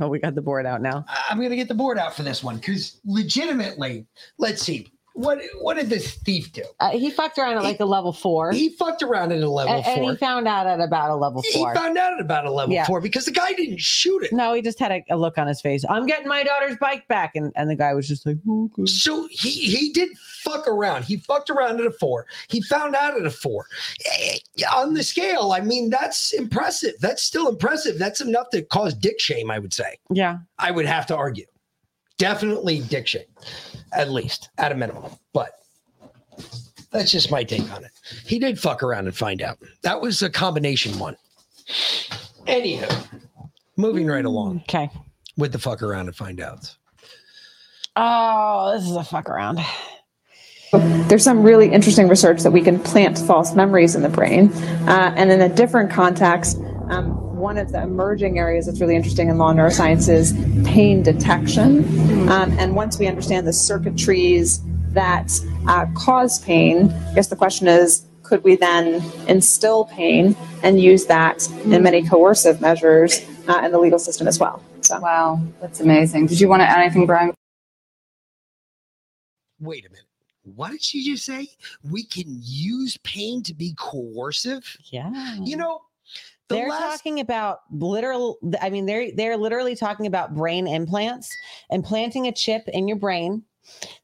Oh, 0.00 0.08
we 0.08 0.18
got 0.18 0.34
the 0.34 0.42
board 0.42 0.66
out 0.66 0.80
now. 0.80 1.04
I'm 1.28 1.40
gonna 1.40 1.56
get 1.56 1.68
the 1.68 1.74
board 1.74 1.98
out 1.98 2.14
for 2.14 2.22
this 2.22 2.44
one 2.44 2.56
because 2.56 3.00
legitimately, 3.04 4.06
let's 4.38 4.62
see. 4.62 4.92
What 5.16 5.40
what 5.60 5.76
did 5.76 5.88
this 5.90 6.14
thief 6.14 6.52
do? 6.52 6.64
Uh, 6.80 6.90
he 6.90 7.08
fucked 7.08 7.38
around 7.38 7.56
at 7.56 7.62
like 7.62 7.78
a 7.78 7.84
level 7.84 8.12
four. 8.12 8.50
He 8.50 8.70
fucked 8.70 9.00
around 9.00 9.30
at 9.30 9.40
a 9.42 9.48
level 9.48 9.72
and, 9.72 9.86
and 9.86 10.00
four. 10.00 10.10
he 10.10 10.16
found 10.16 10.48
out 10.48 10.66
at 10.66 10.80
about 10.80 11.10
a 11.10 11.14
level 11.14 11.40
four. 11.52 11.68
He 11.72 11.78
found 11.78 11.96
out 11.96 12.14
at 12.14 12.20
about 12.20 12.46
a 12.46 12.50
level 12.50 12.74
Yeah. 12.74 12.84
four 12.84 13.00
because 13.00 13.24
the 13.24 13.30
guy 13.30 13.52
didn't 13.52 13.78
shoot 13.80 14.24
it. 14.24 14.32
no, 14.32 14.52
he 14.54 14.60
just 14.60 14.80
had 14.80 14.90
a, 14.90 15.04
a 15.10 15.16
look 15.16 15.38
on 15.38 15.46
his 15.46 15.60
face. 15.60 15.84
I'm 15.88 16.06
getting 16.06 16.26
my 16.26 16.42
daughter's 16.42 16.76
bike 16.78 17.06
back, 17.06 17.36
and, 17.36 17.52
and 17.54 17.70
the 17.70 17.76
guy 17.76 17.94
was 17.94 18.08
just 18.08 18.26
like, 18.26 18.38
"Oh, 18.48 18.68
good." 18.74 18.88
So 18.88 19.28
he 19.30 19.50
he 19.50 19.92
did 19.92 20.08
fuck 20.18 20.66
around. 20.66 21.04
He 21.04 21.16
fucked 21.18 21.48
around 21.48 21.78
at 21.78 21.86
a 21.86 21.92
four. 21.92 22.26
He 22.48 22.60
found 22.62 22.96
out 22.96 23.16
at 23.16 23.24
a 23.24 23.30
four. 23.30 23.66
Eh, 24.20 24.38
On 24.74 24.94
the 24.94 25.04
scale, 25.04 25.52
I 25.52 25.60
mean, 25.60 25.90
that's 25.90 26.32
impressive. 26.32 26.94
That's 27.00 27.22
still 27.22 27.48
impressive. 27.48 28.00
That's 28.00 28.20
enough 28.20 28.50
to 28.50 28.62
cause 28.62 28.94
dick 28.94 29.20
shame, 29.20 29.48
I 29.48 29.60
would 29.60 29.72
say. 29.72 29.96
yeah. 30.10 30.38
I 30.58 30.72
would 30.72 30.86
have 30.86 31.06
to 31.06 31.16
argue. 31.16 31.46
Definitely 32.18 32.80
dick 32.80 33.06
shame, 33.06 33.24
at 33.92 34.10
least, 34.10 34.48
at 34.58 34.72
a 34.72 34.74
minimum. 34.74 35.10
But 35.32 35.50
that's 36.90 37.10
just 37.10 37.30
my 37.30 37.44
take 37.44 37.70
on 37.72 37.84
it. 37.84 37.90
He 38.26 38.38
did 38.38 38.58
fuck 38.58 38.82
around 38.82 39.06
and 39.06 39.16
find 39.16 39.42
out. 39.42 39.58
That 39.82 40.00
was 40.00 40.22
a 40.22 40.30
combination 40.30 40.98
one. 40.98 41.16
Anywho, 42.46 43.06
moving 43.76 44.06
right 44.06 44.24
along 44.24 44.62
Okay. 44.68 44.90
with 45.36 45.52
the 45.52 45.58
fuck 45.58 45.82
around 45.82 46.06
and 46.08 46.16
find 46.16 46.40
outs. 46.40 46.76
Oh, 47.96 48.72
this 48.76 48.88
is 48.88 48.96
a 48.96 49.04
fuck 49.04 49.28
around. 49.30 49.60
There's 51.08 51.22
some 51.22 51.42
really 51.44 51.70
interesting 51.70 52.08
research 52.08 52.42
that 52.42 52.50
we 52.50 52.60
can 52.60 52.80
plant 52.80 53.16
false 53.18 53.54
memories 53.54 53.94
in 53.94 54.02
the 54.02 54.08
brain. 54.08 54.52
Uh, 54.88 55.14
and 55.16 55.30
in 55.30 55.40
a 55.40 55.48
different 55.48 55.90
context, 55.90 56.58
um, 56.90 57.23
one 57.44 57.58
of 57.58 57.72
the 57.72 57.82
emerging 57.82 58.38
areas 58.38 58.64
that's 58.64 58.80
really 58.80 58.96
interesting 58.96 59.28
in 59.28 59.36
law 59.36 59.52
neuroscience 59.52 60.08
is 60.08 60.32
pain 60.66 61.02
detection. 61.02 61.84
Um, 62.30 62.50
and 62.58 62.74
once 62.74 62.98
we 62.98 63.06
understand 63.06 63.46
the 63.46 63.52
circuitries 63.52 64.62
that 64.94 65.30
uh, 65.68 65.84
cause 65.94 66.42
pain, 66.42 66.90
I 66.90 67.14
guess 67.14 67.26
the 67.26 67.36
question 67.36 67.68
is 67.68 68.06
could 68.22 68.42
we 68.44 68.56
then 68.56 69.02
instill 69.28 69.84
pain 69.84 70.34
and 70.62 70.80
use 70.80 71.04
that 71.04 71.46
in 71.66 71.82
many 71.82 72.02
coercive 72.08 72.62
measures 72.62 73.20
uh, 73.46 73.60
in 73.62 73.72
the 73.72 73.78
legal 73.78 73.98
system 73.98 74.26
as 74.26 74.40
well? 74.40 74.62
So. 74.80 74.98
Wow, 75.00 75.42
that's 75.60 75.80
amazing. 75.80 76.28
Did 76.28 76.40
you 76.40 76.48
want 76.48 76.62
to 76.62 76.66
add 76.66 76.80
anything, 76.80 77.04
Brian? 77.04 77.34
Wait 79.60 79.84
a 79.84 79.90
minute. 79.90 80.06
What 80.44 80.70
did 80.70 80.82
she 80.82 81.04
just 81.04 81.26
say? 81.26 81.48
We 81.90 82.04
can 82.04 82.24
use 82.26 82.96
pain 83.04 83.42
to 83.42 83.52
be 83.52 83.74
coercive? 83.76 84.78
Yeah. 84.90 85.36
You 85.42 85.58
know, 85.58 85.82
the 86.48 86.56
they're 86.56 86.68
last 86.68 86.98
talking 86.98 87.20
about 87.20 87.60
literal 87.72 88.38
i 88.60 88.70
mean 88.70 88.86
they're 88.86 89.10
they're 89.14 89.36
literally 89.36 89.74
talking 89.74 90.06
about 90.06 90.34
brain 90.34 90.66
implants 90.66 91.34
implanting 91.70 92.26
a 92.26 92.32
chip 92.32 92.62
in 92.68 92.88
your 92.88 92.98
brain 92.98 93.42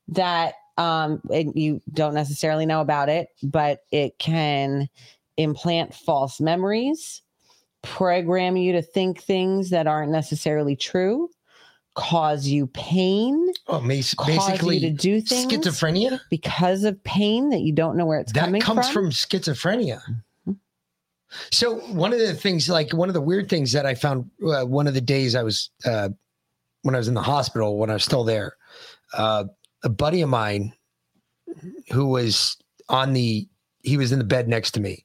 that 0.08 0.54
um 0.78 1.20
and 1.32 1.52
you 1.54 1.80
don't 1.92 2.14
necessarily 2.14 2.66
know 2.66 2.80
about 2.80 3.08
it 3.08 3.28
but 3.42 3.80
it 3.92 4.18
can 4.18 4.88
implant 5.36 5.94
false 5.94 6.40
memories 6.40 7.22
program 7.82 8.56
you 8.56 8.72
to 8.72 8.82
think 8.82 9.20
things 9.22 9.70
that 9.70 9.86
aren't 9.86 10.12
necessarily 10.12 10.76
true 10.76 11.28
cause 11.94 12.46
you 12.46 12.66
pain 12.68 13.52
oh, 13.66 13.80
basically 13.80 14.78
you 14.78 14.88
to 14.88 14.90
do 14.90 15.20
things 15.20 15.52
schizophrenia 15.52 16.20
because 16.30 16.84
of 16.84 17.02
pain 17.04 17.50
that 17.50 17.60
you 17.60 17.72
don't 17.72 17.96
know 17.96 18.06
where 18.06 18.20
it's 18.20 18.32
that 18.32 18.44
coming 18.44 18.60
comes 18.60 18.88
from, 18.88 19.06
from 19.06 19.10
schizophrenia. 19.10 20.00
So 21.52 21.76
one 21.92 22.12
of 22.12 22.18
the 22.18 22.34
things, 22.34 22.68
like 22.68 22.92
one 22.92 23.08
of 23.08 23.14
the 23.14 23.20
weird 23.20 23.48
things 23.48 23.72
that 23.72 23.86
I 23.86 23.94
found, 23.94 24.30
uh, 24.46 24.64
one 24.64 24.86
of 24.86 24.94
the 24.94 25.00
days 25.00 25.34
I 25.34 25.42
was 25.42 25.70
uh, 25.84 26.10
when 26.82 26.94
I 26.94 26.98
was 26.98 27.08
in 27.08 27.14
the 27.14 27.22
hospital, 27.22 27.78
when 27.78 27.90
I 27.90 27.94
was 27.94 28.04
still 28.04 28.24
there, 28.24 28.56
uh, 29.14 29.44
a 29.84 29.88
buddy 29.88 30.22
of 30.22 30.28
mine 30.28 30.72
who 31.92 32.06
was 32.06 32.56
on 32.88 33.12
the, 33.12 33.48
he 33.82 33.96
was 33.96 34.12
in 34.12 34.18
the 34.18 34.24
bed 34.24 34.48
next 34.48 34.72
to 34.72 34.80
me. 34.80 35.04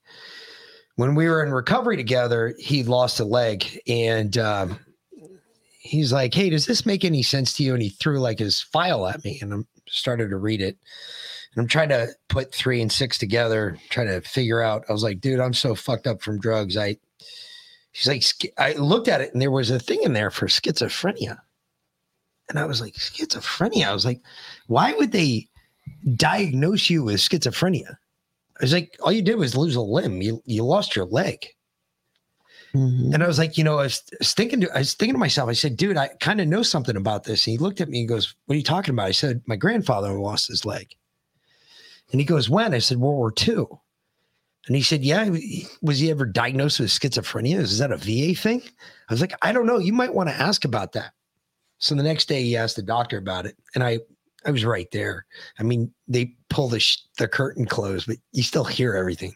When 0.96 1.16
we 1.16 1.28
were 1.28 1.44
in 1.44 1.52
recovery 1.52 1.98
together, 1.98 2.56
he 2.58 2.84
lost 2.84 3.20
a 3.20 3.26
leg, 3.26 3.66
and 3.86 4.38
um, 4.38 4.80
he's 5.80 6.14
like, 6.14 6.34
"Hey, 6.34 6.50
does 6.50 6.66
this 6.66 6.86
make 6.86 7.04
any 7.04 7.22
sense 7.22 7.52
to 7.54 7.64
you?" 7.64 7.74
And 7.74 7.84
he 7.84 7.90
threw 7.90 8.22
like 8.22 8.40
his 8.40 8.62
file 8.62 9.06
at 9.06 9.24
me, 9.26 9.40
and 9.42 9.54
I 9.54 9.58
started 9.90 10.30
to 10.30 10.38
read 10.38 10.62
it. 10.62 10.78
And 11.56 11.64
I'm 11.64 11.68
trying 11.68 11.90
to 11.90 12.10
put 12.28 12.54
three 12.54 12.82
and 12.82 12.92
six 12.92 13.18
together, 13.18 13.78
trying 13.90 14.08
to 14.08 14.22
figure 14.22 14.62
out. 14.62 14.84
I 14.90 14.94
was 14.94 15.04
like, 15.04 15.22
dude, 15.22 15.40
I'm 15.40 15.54
so 15.54 15.74
fucked 15.74 16.06
up 16.06 16.22
from 16.22 16.40
drugs. 16.40 16.76
I, 16.76 16.98
she's 17.94 18.08
like, 18.08 18.54
I 18.58 18.74
looked 18.74 19.08
at 19.08 19.22
it 19.22 19.32
and 19.34 19.42
there 19.42 19.52
was 19.52 19.72
a 19.72 19.80
thing 19.80 20.04
in 20.04 20.14
there 20.14 20.32
for 20.32 20.48
schizophrenia. 20.48 21.40
And 22.50 22.60
I 22.60 22.66
was 22.66 22.82
like, 22.82 22.94
schizophrenia? 22.94 23.88
I 23.88 23.94
was 23.94 24.06
like, 24.06 24.22
why 24.68 24.94
would 24.94 25.12
they 25.12 25.48
diagnose 26.16 26.90
you 26.90 27.04
with 27.04 27.18
schizophrenia? 27.18 27.92
I 28.60 28.64
was 28.64 28.74
like, 28.74 28.96
all 29.02 29.12
you 29.12 29.22
did 29.22 29.36
was 29.36 29.56
lose 29.56 29.76
a 29.76 29.82
limb. 29.82 30.22
You, 30.22 30.42
you 30.46 30.64
lost 30.64 30.96
your 30.96 31.06
leg. 31.06 31.48
Mm-hmm. 32.74 33.14
And 33.14 33.24
I 33.24 33.28
was 33.28 33.40
like, 33.40 33.58
you 33.58 33.64
know, 33.64 33.80
I 33.80 33.84
was, 33.84 34.04
I 34.14 34.18
was 34.20 34.34
thinking, 34.34 34.62
to, 34.62 34.76
I 34.76 34.80
was 34.80 34.94
thinking 34.94 35.16
to 35.16 35.20
myself, 35.20 35.50
I 35.50 35.54
said, 35.54 35.78
dude, 35.78 35.98
I 35.98 36.10
kind 36.20 36.42
of 36.42 36.48
know 36.48 36.64
something 36.64 36.98
about 36.98 37.24
this. 37.24 37.48
And 37.48 37.54
he 37.54 37.58
looked 37.58 37.80
at 37.80 37.90
me 37.90 38.02
and 38.02 38.10
goes, 38.10 38.36
what 38.46 38.56
are 38.56 38.58
you 38.58 38.64
talking 38.64 38.94
about? 38.94 39.08
I 39.08 39.12
said, 39.12 39.42
my 39.46 39.56
grandfather 39.56 40.12
lost 40.20 40.48
his 40.48 40.66
leg. 40.66 40.94
And 42.12 42.22
he 42.22 42.26
goes, 42.26 42.50
when? 42.50 42.74
I 42.74 42.80
said, 42.80 42.98
World 42.98 43.18
War 43.18 43.34
II. 43.48 43.66
And 44.68 44.76
he 44.76 44.82
said, 44.82 45.04
yeah. 45.04 45.30
Was 45.82 46.00
he 46.00 46.10
ever 46.10 46.26
diagnosed 46.26 46.80
with 46.80 46.90
schizophrenia? 46.90 47.58
Is 47.58 47.80
that 47.80 47.92
a 47.92 47.98
VA 47.98 48.40
thing? 48.40 48.62
I 49.10 49.14
was 49.14 49.22
like, 49.22 49.34
I 49.42 49.52
don't 49.52 49.68
know. 49.68 49.78
You 49.78 49.94
might 49.94 50.14
want 50.14 50.30
to 50.30 50.36
ask 50.36 50.66
about 50.66 50.94
that. 50.94 51.14
So 51.78 51.94
the 51.94 52.04
next 52.04 52.28
day 52.28 52.42
he 52.42 52.58
asked 52.58 52.76
the 52.76 52.82
doctor 52.82 53.18
about 53.18 53.46
it. 53.46 53.56
And 53.76 53.84
I, 53.84 54.00
I 54.46 54.52
was 54.52 54.66
right 54.66 54.90
there. 54.92 55.26
I 55.60 55.64
mean, 55.64 55.92
they 56.08 56.36
pull 56.50 56.68
the, 56.68 56.80
sh- 56.80 57.04
the 57.18 57.28
curtain 57.28 57.66
closed, 57.66 58.08
but 58.08 58.18
you 58.32 58.44
still 58.44 58.64
hear 58.64 58.96
everything. 58.96 59.36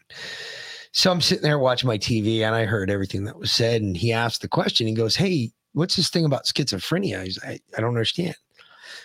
So 0.92 1.12
I'm 1.12 1.20
sitting 1.20 1.44
there 1.44 1.58
watching 1.58 1.86
my 1.86 1.98
TV 1.98 2.40
and 2.40 2.54
I 2.54 2.64
heard 2.64 2.90
everything 2.90 3.24
that 3.24 3.38
was 3.38 3.52
said. 3.52 3.82
And 3.82 3.96
he 3.96 4.12
asked 4.12 4.42
the 4.42 4.48
question. 4.48 4.86
He 4.86 4.94
goes, 4.94 5.14
Hey, 5.14 5.52
what's 5.72 5.96
this 5.96 6.10
thing 6.10 6.24
about 6.24 6.46
schizophrenia? 6.46 7.24
He's, 7.24 7.38
I, 7.44 7.60
I 7.76 7.80
don't 7.80 7.90
understand. 7.90 8.34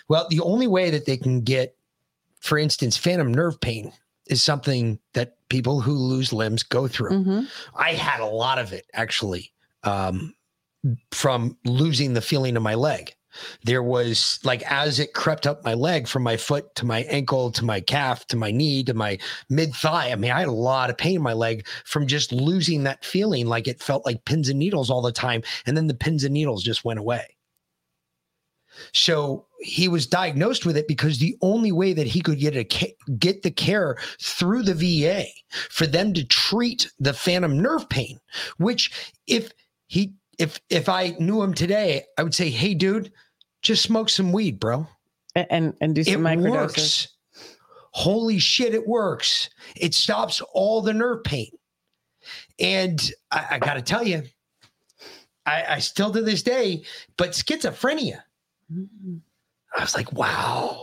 Well, 0.08 0.26
the 0.28 0.40
only 0.40 0.66
way 0.66 0.90
that 0.90 1.06
they 1.06 1.16
can 1.16 1.40
get, 1.42 1.76
for 2.46 2.58
instance, 2.58 2.96
phantom 2.96 3.32
nerve 3.32 3.60
pain 3.60 3.92
is 4.28 4.42
something 4.42 4.98
that 5.14 5.36
people 5.48 5.80
who 5.80 5.92
lose 5.92 6.32
limbs 6.32 6.62
go 6.62 6.88
through. 6.88 7.10
Mm-hmm. 7.10 7.40
I 7.74 7.92
had 7.92 8.20
a 8.20 8.26
lot 8.26 8.58
of 8.58 8.72
it 8.72 8.86
actually 8.94 9.52
um, 9.82 10.34
from 11.12 11.56
losing 11.64 12.14
the 12.14 12.20
feeling 12.20 12.56
of 12.56 12.62
my 12.62 12.74
leg. 12.74 13.14
There 13.64 13.82
was 13.82 14.38
like 14.44 14.62
as 14.70 14.98
it 14.98 15.12
crept 15.12 15.46
up 15.46 15.62
my 15.62 15.74
leg 15.74 16.08
from 16.08 16.22
my 16.22 16.38
foot 16.38 16.74
to 16.76 16.86
my 16.86 17.00
ankle 17.02 17.50
to 17.52 17.64
my 17.64 17.80
calf 17.80 18.26
to 18.28 18.36
my 18.36 18.50
knee 18.50 18.82
to 18.84 18.94
my 18.94 19.18
mid 19.50 19.74
thigh. 19.74 20.10
I 20.10 20.14
mean, 20.14 20.30
I 20.30 20.38
had 20.38 20.48
a 20.48 20.52
lot 20.52 20.88
of 20.88 20.96
pain 20.96 21.16
in 21.16 21.22
my 21.22 21.34
leg 21.34 21.66
from 21.84 22.06
just 22.06 22.32
losing 22.32 22.84
that 22.84 23.04
feeling. 23.04 23.46
Like 23.46 23.68
it 23.68 23.82
felt 23.82 24.06
like 24.06 24.24
pins 24.24 24.48
and 24.48 24.58
needles 24.58 24.88
all 24.88 25.02
the 25.02 25.12
time. 25.12 25.42
And 25.66 25.76
then 25.76 25.86
the 25.86 25.94
pins 25.94 26.24
and 26.24 26.32
needles 26.32 26.62
just 26.62 26.84
went 26.84 26.98
away. 26.98 27.36
So 28.92 29.45
he 29.60 29.88
was 29.88 30.06
diagnosed 30.06 30.66
with 30.66 30.76
it 30.76 30.88
because 30.88 31.18
the 31.18 31.36
only 31.40 31.72
way 31.72 31.92
that 31.92 32.06
he 32.06 32.20
could 32.20 32.38
get 32.38 32.56
a 32.56 32.64
get 33.18 33.42
the 33.42 33.50
care 33.50 33.96
through 34.20 34.62
the 34.62 34.74
VA 34.74 35.26
for 35.70 35.86
them 35.86 36.12
to 36.14 36.24
treat 36.24 36.90
the 36.98 37.12
phantom 37.12 37.60
nerve 37.60 37.88
pain, 37.88 38.18
which 38.58 39.12
if 39.26 39.50
he 39.86 40.14
if 40.38 40.60
if 40.70 40.88
I 40.88 41.16
knew 41.18 41.42
him 41.42 41.54
today, 41.54 42.04
I 42.18 42.22
would 42.22 42.34
say, 42.34 42.50
"Hey, 42.50 42.74
dude, 42.74 43.12
just 43.62 43.82
smoke 43.82 44.08
some 44.08 44.32
weed, 44.32 44.60
bro." 44.60 44.86
And 45.34 45.74
and 45.80 45.94
do 45.94 46.04
some 46.04 46.26
it 46.26 46.38
works. 46.38 47.08
Holy 47.92 48.38
shit, 48.38 48.74
it 48.74 48.86
works. 48.86 49.48
It 49.74 49.94
stops 49.94 50.42
all 50.52 50.82
the 50.82 50.92
nerve 50.92 51.24
pain. 51.24 51.50
And 52.58 53.10
I, 53.30 53.46
I 53.52 53.58
got 53.58 53.74
to 53.74 53.82
tell 53.82 54.06
you, 54.06 54.22
I, 55.46 55.64
I 55.68 55.78
still 55.78 56.10
to 56.12 56.20
this 56.20 56.42
day, 56.42 56.84
but 57.16 57.30
schizophrenia. 57.30 58.20
Mm-hmm. 58.72 59.16
I 59.74 59.80
was 59.80 59.94
like, 59.94 60.12
wow, 60.12 60.82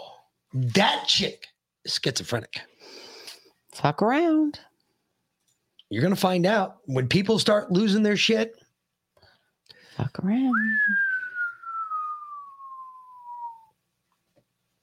that 0.54 1.06
chick 1.08 1.48
is 1.86 2.00
schizophrenic. 2.04 2.62
Fuck 3.74 4.02
around. 4.02 4.60
You're 5.90 6.02
going 6.02 6.14
to 6.14 6.20
find 6.20 6.46
out 6.46 6.78
when 6.86 7.08
people 7.08 7.38
start 7.38 7.72
losing 7.72 8.04
their 8.04 8.18
shit. 8.18 8.56
Fuck 9.96 10.20
around. 10.24 10.56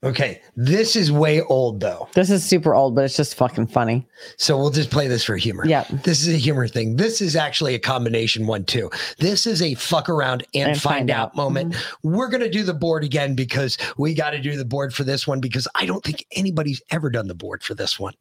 Okay, 0.02 0.40
this 0.56 0.96
is 0.96 1.12
way 1.12 1.42
old 1.42 1.80
though. 1.80 2.08
This 2.14 2.30
is 2.30 2.42
super 2.42 2.74
old, 2.74 2.94
but 2.94 3.04
it's 3.04 3.16
just 3.16 3.34
fucking 3.34 3.66
funny. 3.66 4.08
So 4.38 4.56
we'll 4.56 4.70
just 4.70 4.90
play 4.90 5.08
this 5.08 5.24
for 5.24 5.36
humor. 5.36 5.66
Yeah. 5.66 5.84
This 5.90 6.26
is 6.26 6.34
a 6.34 6.38
humor 6.38 6.66
thing. 6.66 6.96
This 6.96 7.20
is 7.20 7.36
actually 7.36 7.74
a 7.74 7.78
combination 7.78 8.46
one 8.46 8.64
too. 8.64 8.90
This 9.18 9.46
is 9.46 9.60
a 9.60 9.74
fuck 9.74 10.08
around 10.08 10.46
and, 10.54 10.70
And 10.70 10.80
find, 10.80 11.00
find 11.00 11.10
out, 11.10 11.28
out. 11.30 11.36
moment. 11.36 11.74
Mm-hmm. 11.74 12.16
We're 12.16 12.28
going 12.28 12.40
to 12.42 12.50
do 12.50 12.62
the 12.62 12.72
board 12.72 13.04
again 13.04 13.34
because 13.34 13.76
we 13.98 14.14
got 14.14 14.30
to 14.30 14.40
do 14.40 14.56
the 14.56 14.64
board 14.64 14.94
for 14.94 15.04
this 15.04 15.26
one 15.26 15.38
because 15.38 15.68
I 15.74 15.84
don't 15.84 16.02
think 16.02 16.24
anybody's 16.34 16.80
ever 16.90 17.10
done 17.10 17.28
the 17.28 17.34
board 17.34 17.62
for 17.62 17.74
this 17.74 18.00
one. 18.00 18.14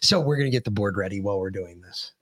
So 0.00 0.20
we're 0.20 0.36
going 0.36 0.50
to 0.50 0.56
get 0.56 0.64
the 0.64 0.70
board 0.70 0.96
ready 0.96 1.20
while 1.20 1.40
we're 1.40 1.50
doing 1.50 1.80
this. 1.80 2.12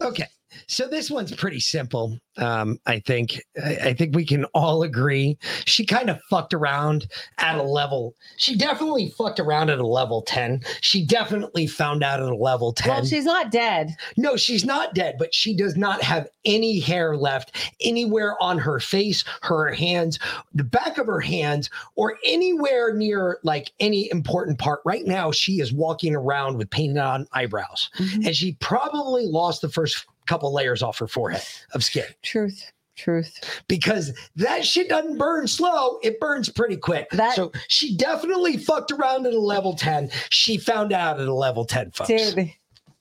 Okay. 0.00 0.26
So 0.70 0.86
this 0.86 1.10
one's 1.10 1.34
pretty 1.34 1.58
simple. 1.58 2.16
Um, 2.36 2.78
I 2.86 3.00
think 3.00 3.42
I, 3.62 3.76
I 3.86 3.92
think 3.92 4.14
we 4.14 4.24
can 4.24 4.44
all 4.54 4.84
agree. 4.84 5.36
She 5.64 5.84
kind 5.84 6.08
of 6.08 6.20
fucked 6.30 6.54
around 6.54 7.08
at 7.38 7.56
a 7.56 7.62
level. 7.62 8.14
She 8.36 8.56
definitely 8.56 9.10
fucked 9.18 9.40
around 9.40 9.70
at 9.70 9.80
a 9.80 9.86
level 9.86 10.22
10. 10.22 10.62
She 10.80 11.04
definitely 11.04 11.66
found 11.66 12.04
out 12.04 12.20
at 12.20 12.28
a 12.28 12.36
level 12.36 12.72
10. 12.72 12.88
Well, 12.88 13.04
she's 13.04 13.24
not 13.24 13.50
dead. 13.50 13.96
No, 14.16 14.36
she's 14.36 14.64
not 14.64 14.94
dead, 14.94 15.16
but 15.18 15.34
she 15.34 15.56
does 15.56 15.76
not 15.76 16.02
have 16.02 16.28
any 16.44 16.78
hair 16.78 17.16
left 17.16 17.72
anywhere 17.80 18.40
on 18.40 18.56
her 18.56 18.78
face, 18.78 19.24
her 19.42 19.72
hands, 19.72 20.20
the 20.54 20.62
back 20.62 20.98
of 20.98 21.06
her 21.08 21.20
hands, 21.20 21.68
or 21.96 22.16
anywhere 22.24 22.94
near 22.94 23.40
like 23.42 23.72
any 23.80 24.08
important 24.12 24.60
part. 24.60 24.82
Right 24.84 25.04
now, 25.04 25.32
she 25.32 25.60
is 25.60 25.72
walking 25.72 26.14
around 26.14 26.58
with 26.58 26.70
painted 26.70 26.98
on 26.98 27.26
eyebrows, 27.32 27.90
and 28.24 28.36
she 28.36 28.52
probably 28.60 29.26
lost 29.26 29.62
the 29.62 29.68
first 29.68 30.06
couple 30.30 30.52
layers 30.54 30.80
off 30.82 30.96
her 30.98 31.08
forehead 31.08 31.42
of 31.74 31.82
skin 31.82 32.04
Truth. 32.22 32.70
Truth. 32.96 33.62
because 33.66 34.12
that 34.36 34.64
shit 34.64 34.88
doesn't 34.90 35.16
burn 35.18 35.46
slow. 35.48 35.98
It 36.02 36.20
burns 36.20 36.48
pretty 36.50 36.76
quick. 36.76 37.08
That- 37.10 37.34
so 37.34 37.50
she 37.66 37.96
definitely 37.96 38.58
fucked 38.58 38.90
around 38.92 39.26
at 39.26 39.32
a 39.32 39.40
level 39.40 39.74
10. 39.74 40.10
She 40.28 40.56
found 40.58 40.92
out 40.92 41.18
at 41.18 41.26
a 41.26 41.34
level 41.34 41.64
10, 41.64 41.90
folks. 41.92 42.08
Dude, 42.08 42.52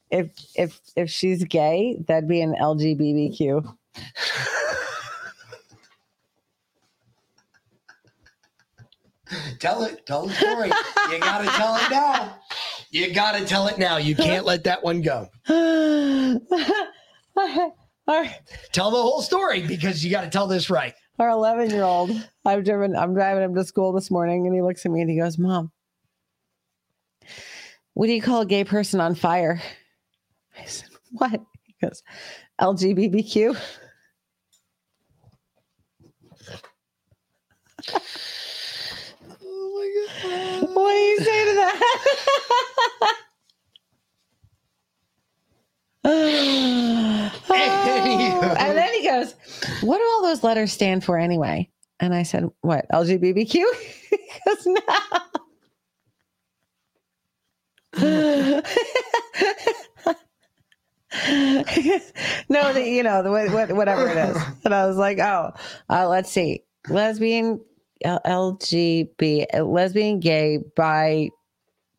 if 0.09 0.31
if 0.55 0.79
if 0.95 1.09
she's 1.11 1.43
gay, 1.43 1.97
that'd 2.07 2.27
be 2.29 2.41
an 2.41 2.55
LGBTQ. 2.59 3.75
Tell 9.59 9.83
it. 9.83 10.05
Tell 10.07 10.25
the 10.27 10.33
story. 10.33 10.71
you 11.11 11.19
got 11.19 11.39
to 11.43 11.47
tell 11.49 11.75
it 11.75 11.91
now. 11.91 12.35
You 12.89 13.13
got 13.13 13.37
to 13.37 13.45
tell 13.45 13.67
it 13.67 13.77
now. 13.77 13.97
You 13.97 14.15
can't 14.15 14.45
let 14.45 14.63
that 14.63 14.83
one 14.83 15.01
go. 15.01 15.29
Tell 18.71 18.91
the 18.91 19.01
whole 19.01 19.21
story 19.21 19.65
because 19.65 20.03
you 20.03 20.11
got 20.11 20.21
to 20.21 20.29
tell 20.29 20.47
this 20.47 20.69
right. 20.69 20.93
our 21.19 21.29
11 21.29 21.69
year 21.69 21.83
old, 21.83 22.09
I've 22.45 22.63
driven, 22.63 22.95
I'm 22.95 23.13
driving 23.13 23.43
him 23.43 23.55
to 23.55 23.63
school 23.63 23.93
this 23.93 24.09
morning 24.09 24.47
and 24.47 24.55
he 24.55 24.61
looks 24.61 24.85
at 24.85 24.91
me 24.91 25.01
and 25.01 25.09
he 25.09 25.19
goes, 25.19 25.37
Mom, 25.37 25.71
what 27.93 28.07
do 28.07 28.13
you 28.13 28.21
call 28.21 28.41
a 28.41 28.45
gay 28.45 28.63
person 28.63 28.99
on 28.99 29.13
fire? 29.13 29.61
I 30.59 30.65
said, 30.65 30.89
What? 31.11 31.41
He 31.63 31.75
goes, 31.81 32.01
LGBTQ. 32.59 33.57
Oh 39.41 39.71
my 39.75 40.29
God. 40.29 40.75
What 40.75 40.91
do 40.93 40.99
you 40.99 41.17
say 41.19 41.45
to 41.45 41.53
that? 41.55 43.15
and 47.51 48.77
then 48.77 48.93
he 48.93 49.03
goes, 49.07 49.35
What 49.81 49.97
do 49.97 50.03
all 50.03 50.23
those 50.23 50.43
letters 50.43 50.71
stand 50.73 51.03
for 51.03 51.17
anyway? 51.17 51.69
And 51.99 52.13
I 52.15 52.23
said, 52.23 52.49
What? 52.61 52.85
LGBTQ? 52.91 53.51
he 54.09 54.17
goes, 54.45 54.67
No. 54.67 54.81
no, 62.49 62.73
the, 62.73 62.83
you 62.85 63.03
know, 63.03 63.23
the 63.23 63.31
what, 63.31 63.71
whatever 63.71 64.07
it 64.07 64.17
is. 64.17 64.37
And 64.65 64.73
I 64.75 64.85
was 64.85 64.97
like, 64.97 65.19
oh, 65.19 65.51
uh, 65.89 66.07
let's 66.07 66.31
see. 66.31 66.63
Lesbian, 66.89 67.59
L- 68.03 68.21
LGB, 68.25 69.45
lesbian, 69.65 70.19
gay, 70.19 70.59
bi, 70.75 71.29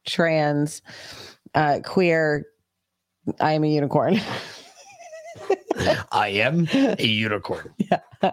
trans, 0.07 0.83
uh, 1.55 1.81
queer. 1.85 2.47
I 3.41 3.53
am 3.53 3.65
a 3.65 3.69
unicorn. 3.69 4.21
I 6.13 6.29
am 6.29 6.69
a 6.73 7.03
unicorn. 7.05 7.73
Yeah. 7.91 8.31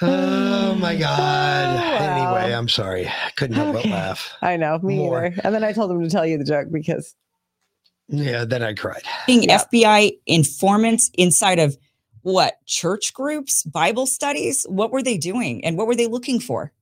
Oh 0.00 0.76
my 0.76 0.94
God. 0.98 1.74
wow. 1.76 2.34
Anyway, 2.36 2.54
I'm 2.54 2.68
sorry. 2.68 3.08
I 3.08 3.30
couldn't 3.36 3.56
help 3.56 3.72
but 3.72 3.84
laugh. 3.86 4.32
I 4.40 4.56
know, 4.56 4.78
me 4.78 4.96
More. 4.96 5.26
either. 5.26 5.40
And 5.42 5.52
then 5.52 5.64
I 5.64 5.72
told 5.72 5.90
him 5.90 6.00
to 6.04 6.08
tell 6.08 6.24
you 6.24 6.38
the 6.38 6.44
joke 6.44 6.68
because 6.70 7.16
Yeah, 8.06 8.44
then 8.44 8.62
I 8.62 8.74
cried. 8.74 9.02
being 9.26 9.42
Yeah. 9.42 9.58
FBI 9.64 10.12
informants 10.26 11.10
inside 11.14 11.58
of 11.58 11.76
what 12.22 12.64
church 12.66 13.12
groups, 13.12 13.64
Bible 13.64 14.06
studies? 14.06 14.64
What 14.68 14.92
were 14.92 15.02
they 15.02 15.18
doing 15.18 15.64
and 15.64 15.76
what 15.76 15.88
were 15.88 15.96
they 15.96 16.06
looking 16.06 16.38
for? 16.38 16.72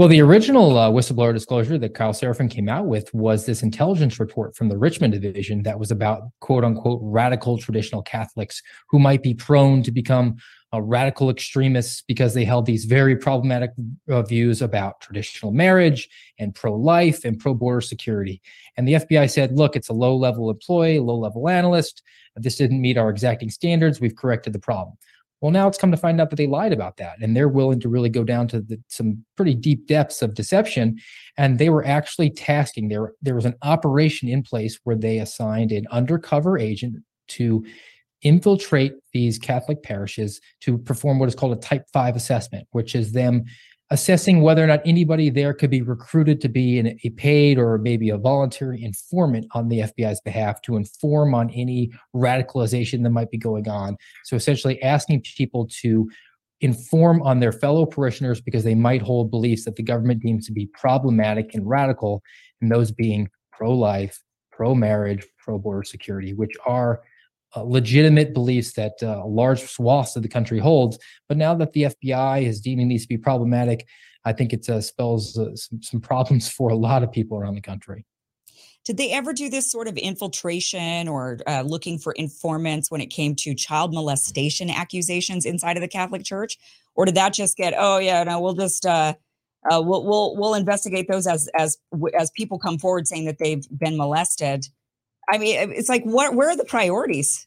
Well, 0.00 0.08
the 0.08 0.22
original 0.22 0.78
uh, 0.78 0.88
whistleblower 0.88 1.34
disclosure 1.34 1.76
that 1.76 1.92
Kyle 1.92 2.14
Seraphin 2.14 2.50
came 2.50 2.70
out 2.70 2.86
with 2.86 3.12
was 3.12 3.44
this 3.44 3.62
intelligence 3.62 4.18
report 4.18 4.56
from 4.56 4.70
the 4.70 4.78
Richmond 4.78 5.12
division 5.12 5.62
that 5.64 5.78
was 5.78 5.90
about 5.90 6.22
quote 6.40 6.64
unquote 6.64 7.00
radical 7.02 7.58
traditional 7.58 8.00
Catholics 8.00 8.62
who 8.88 8.98
might 8.98 9.22
be 9.22 9.34
prone 9.34 9.82
to 9.82 9.92
become 9.92 10.38
uh, 10.72 10.80
radical 10.80 11.28
extremists 11.28 12.00
because 12.08 12.32
they 12.32 12.46
held 12.46 12.64
these 12.64 12.86
very 12.86 13.14
problematic 13.14 13.72
uh, 14.08 14.22
views 14.22 14.62
about 14.62 15.02
traditional 15.02 15.52
marriage 15.52 16.08
and 16.38 16.54
pro 16.54 16.74
life 16.74 17.26
and 17.26 17.38
pro 17.38 17.52
border 17.52 17.82
security. 17.82 18.40
And 18.78 18.88
the 18.88 18.94
FBI 18.94 19.30
said, 19.30 19.58
look, 19.58 19.76
it's 19.76 19.90
a 19.90 19.92
low 19.92 20.16
level 20.16 20.48
employee, 20.48 20.98
low 20.98 21.18
level 21.18 21.46
analyst. 21.46 22.02
This 22.36 22.56
didn't 22.56 22.80
meet 22.80 22.96
our 22.96 23.10
exacting 23.10 23.50
standards. 23.50 24.00
We've 24.00 24.16
corrected 24.16 24.54
the 24.54 24.60
problem. 24.60 24.96
Well, 25.40 25.52
now 25.52 25.68
it's 25.68 25.78
come 25.78 25.90
to 25.90 25.96
find 25.96 26.20
out 26.20 26.28
that 26.30 26.36
they 26.36 26.46
lied 26.46 26.72
about 26.72 26.98
that, 26.98 27.16
and 27.20 27.34
they're 27.34 27.48
willing 27.48 27.80
to 27.80 27.88
really 27.88 28.10
go 28.10 28.24
down 28.24 28.46
to 28.48 28.60
the, 28.60 28.78
some 28.88 29.24
pretty 29.36 29.54
deep 29.54 29.86
depths 29.86 30.20
of 30.20 30.34
deception. 30.34 30.98
And 31.38 31.58
they 31.58 31.70
were 31.70 31.86
actually 31.86 32.30
tasking 32.30 32.88
there. 32.88 33.14
There 33.22 33.34
was 33.34 33.46
an 33.46 33.56
operation 33.62 34.28
in 34.28 34.42
place 34.42 34.78
where 34.84 34.96
they 34.96 35.18
assigned 35.18 35.72
an 35.72 35.86
undercover 35.90 36.58
agent 36.58 36.96
to 37.28 37.64
infiltrate 38.22 38.92
these 39.14 39.38
Catholic 39.38 39.82
parishes 39.82 40.40
to 40.60 40.76
perform 40.76 41.18
what 41.18 41.28
is 41.28 41.34
called 41.34 41.56
a 41.56 41.60
type 41.60 41.86
five 41.90 42.16
assessment, 42.16 42.68
which 42.72 42.94
is 42.94 43.12
them 43.12 43.44
assessing 43.92 44.40
whether 44.40 44.62
or 44.62 44.66
not 44.68 44.80
anybody 44.84 45.30
there 45.30 45.52
could 45.52 45.70
be 45.70 45.82
recruited 45.82 46.40
to 46.40 46.48
be 46.48 46.78
an, 46.78 46.98
a 47.02 47.10
paid 47.10 47.58
or 47.58 47.76
maybe 47.78 48.10
a 48.10 48.18
voluntary 48.18 48.82
informant 48.82 49.46
on 49.52 49.68
the 49.68 49.80
FBI's 49.80 50.20
behalf 50.20 50.62
to 50.62 50.76
inform 50.76 51.34
on 51.34 51.50
any 51.50 51.90
radicalization 52.14 53.02
that 53.02 53.10
might 53.10 53.30
be 53.30 53.38
going 53.38 53.68
on. 53.68 53.96
So 54.24 54.36
essentially 54.36 54.80
asking 54.82 55.22
people 55.36 55.68
to 55.80 56.08
inform 56.60 57.22
on 57.22 57.40
their 57.40 57.52
fellow 57.52 57.84
parishioners 57.84 58.40
because 58.40 58.64
they 58.64 58.74
might 58.74 59.02
hold 59.02 59.30
beliefs 59.30 59.64
that 59.64 59.76
the 59.76 59.82
government 59.82 60.22
deems 60.22 60.46
to 60.46 60.52
be 60.52 60.66
problematic 60.66 61.54
and 61.54 61.68
radical, 61.68 62.22
and 62.60 62.70
those 62.70 62.92
being 62.92 63.28
pro 63.50 63.72
life, 63.72 64.22
pro 64.52 64.74
marriage, 64.74 65.26
pro 65.38 65.58
border 65.58 65.82
security, 65.82 66.32
which 66.32 66.52
are 66.64 67.00
uh, 67.56 67.62
legitimate 67.62 68.32
beliefs 68.32 68.72
that 68.74 68.94
uh, 69.02 69.24
large 69.26 69.60
swaths 69.60 70.16
of 70.16 70.22
the 70.22 70.28
country 70.28 70.58
holds. 70.58 70.98
But 71.28 71.36
now 71.36 71.54
that 71.54 71.72
the 71.72 71.82
FBI 71.84 72.42
is 72.42 72.60
deeming 72.60 72.88
these 72.88 73.02
to 73.02 73.08
be 73.08 73.18
problematic, 73.18 73.86
I 74.24 74.32
think 74.32 74.52
it 74.52 74.68
uh, 74.68 74.80
spells 74.80 75.38
uh, 75.38 75.54
some, 75.56 75.82
some 75.82 76.00
problems 76.00 76.48
for 76.48 76.70
a 76.70 76.76
lot 76.76 77.02
of 77.02 77.10
people 77.10 77.38
around 77.38 77.54
the 77.54 77.60
country. 77.60 78.04
Did 78.84 78.96
they 78.96 79.12
ever 79.12 79.32
do 79.32 79.50
this 79.50 79.70
sort 79.70 79.88
of 79.88 79.96
infiltration 79.98 81.06
or 81.06 81.38
uh, 81.46 81.62
looking 81.66 81.98
for 81.98 82.12
informants 82.12 82.90
when 82.90 83.00
it 83.00 83.06
came 83.06 83.34
to 83.36 83.54
child 83.54 83.92
molestation 83.92 84.70
accusations 84.70 85.44
inside 85.44 85.76
of 85.76 85.82
the 85.82 85.88
Catholic 85.88 86.24
Church, 86.24 86.58
or 86.94 87.04
did 87.04 87.14
that 87.14 87.34
just 87.34 87.56
get? 87.56 87.74
Oh 87.76 87.98
yeah, 87.98 88.24
no, 88.24 88.40
we'll 88.40 88.54
just 88.54 88.86
uh, 88.86 89.14
uh, 89.70 89.82
we'll 89.84 90.04
we'll 90.04 90.34
we'll 90.36 90.54
investigate 90.54 91.08
those 91.08 91.26
as 91.26 91.48
as 91.58 91.76
as 92.18 92.30
people 92.30 92.58
come 92.58 92.78
forward 92.78 93.06
saying 93.06 93.26
that 93.26 93.38
they've 93.38 93.66
been 93.78 93.98
molested. 93.98 94.66
I 95.32 95.38
mean, 95.38 95.72
it's 95.72 95.88
like 95.88 96.02
what? 96.04 96.34
Where 96.34 96.50
are 96.50 96.56
the 96.56 96.64
priorities 96.64 97.46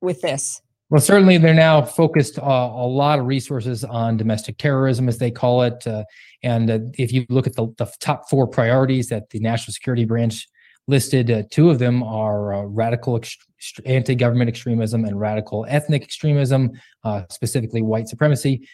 with 0.00 0.20
this? 0.20 0.60
Well, 0.90 1.00
certainly 1.00 1.38
they're 1.38 1.54
now 1.54 1.82
focused 1.82 2.38
uh, 2.38 2.42
a 2.42 2.86
lot 2.86 3.18
of 3.18 3.26
resources 3.26 3.84
on 3.84 4.16
domestic 4.16 4.58
terrorism, 4.58 5.08
as 5.08 5.18
they 5.18 5.30
call 5.30 5.62
it. 5.62 5.84
Uh, 5.86 6.04
and 6.42 6.70
uh, 6.70 6.78
if 6.98 7.12
you 7.12 7.24
look 7.30 7.46
at 7.46 7.54
the, 7.54 7.66
the 7.78 7.90
top 8.00 8.28
four 8.28 8.46
priorities 8.46 9.08
that 9.08 9.30
the 9.30 9.40
National 9.40 9.72
Security 9.72 10.04
Branch 10.04 10.46
listed, 10.86 11.30
uh, 11.30 11.42
two 11.50 11.70
of 11.70 11.78
them 11.78 12.02
are 12.02 12.52
uh, 12.52 12.62
radical 12.64 13.18
ext- 13.18 13.38
anti-government 13.86 14.48
extremism 14.48 15.06
and 15.06 15.18
radical 15.18 15.64
ethnic 15.68 16.02
extremism, 16.02 16.70
uh, 17.02 17.22
specifically 17.30 17.80
white 17.80 18.06
supremacy. 18.06 18.68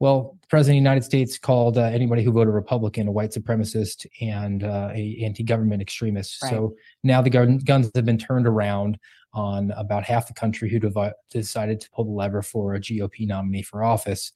Well, 0.00 0.38
the 0.40 0.46
president 0.48 0.78
of 0.78 0.80
the 0.80 0.88
United 0.88 1.04
States 1.04 1.38
called 1.38 1.76
uh, 1.76 1.82
anybody 1.82 2.24
who 2.24 2.32
voted 2.32 2.54
Republican 2.54 3.06
a 3.06 3.12
white 3.12 3.32
supremacist 3.32 4.06
and 4.22 4.64
uh, 4.64 4.88
a 4.94 5.22
anti-government 5.22 5.82
extremist. 5.82 6.42
Right. 6.42 6.50
So 6.50 6.74
now 7.04 7.20
the 7.20 7.28
gun, 7.28 7.58
guns 7.58 7.90
have 7.94 8.06
been 8.06 8.18
turned 8.18 8.46
around 8.46 8.98
on 9.34 9.70
about 9.72 10.02
half 10.04 10.26
the 10.26 10.34
country 10.34 10.70
who 10.70 10.78
devi- 10.78 11.12
decided 11.30 11.82
to 11.82 11.90
pull 11.90 12.04
the 12.04 12.10
lever 12.10 12.40
for 12.42 12.74
a 12.74 12.80
GOP 12.80 13.26
nominee 13.26 13.62
for 13.62 13.84
office. 13.84 14.32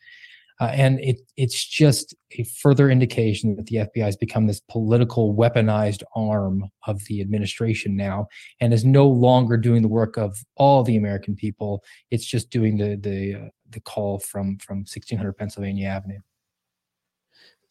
Uh, 0.60 0.70
and 0.72 1.00
it 1.00 1.20
it's 1.36 1.64
just 1.64 2.14
a 2.38 2.44
further 2.44 2.88
indication 2.88 3.56
that 3.56 3.66
the 3.66 3.76
FBI 3.76 4.04
has 4.04 4.16
become 4.16 4.46
this 4.46 4.60
political 4.70 5.34
weaponized 5.34 6.02
arm 6.14 6.64
of 6.86 7.04
the 7.06 7.20
administration 7.20 7.96
now, 7.96 8.26
and 8.60 8.72
is 8.72 8.84
no 8.84 9.06
longer 9.08 9.56
doing 9.56 9.82
the 9.82 9.88
work 9.88 10.16
of 10.16 10.38
all 10.56 10.82
the 10.84 10.96
American 10.96 11.34
people. 11.34 11.82
It's 12.10 12.26
just 12.26 12.50
doing 12.50 12.76
the 12.76 12.96
the 12.96 13.46
uh, 13.46 13.48
the 13.70 13.80
call 13.80 14.20
from 14.20 14.58
from 14.58 14.78
1600 14.78 15.32
Pennsylvania 15.32 15.88
Avenue. 15.88 16.20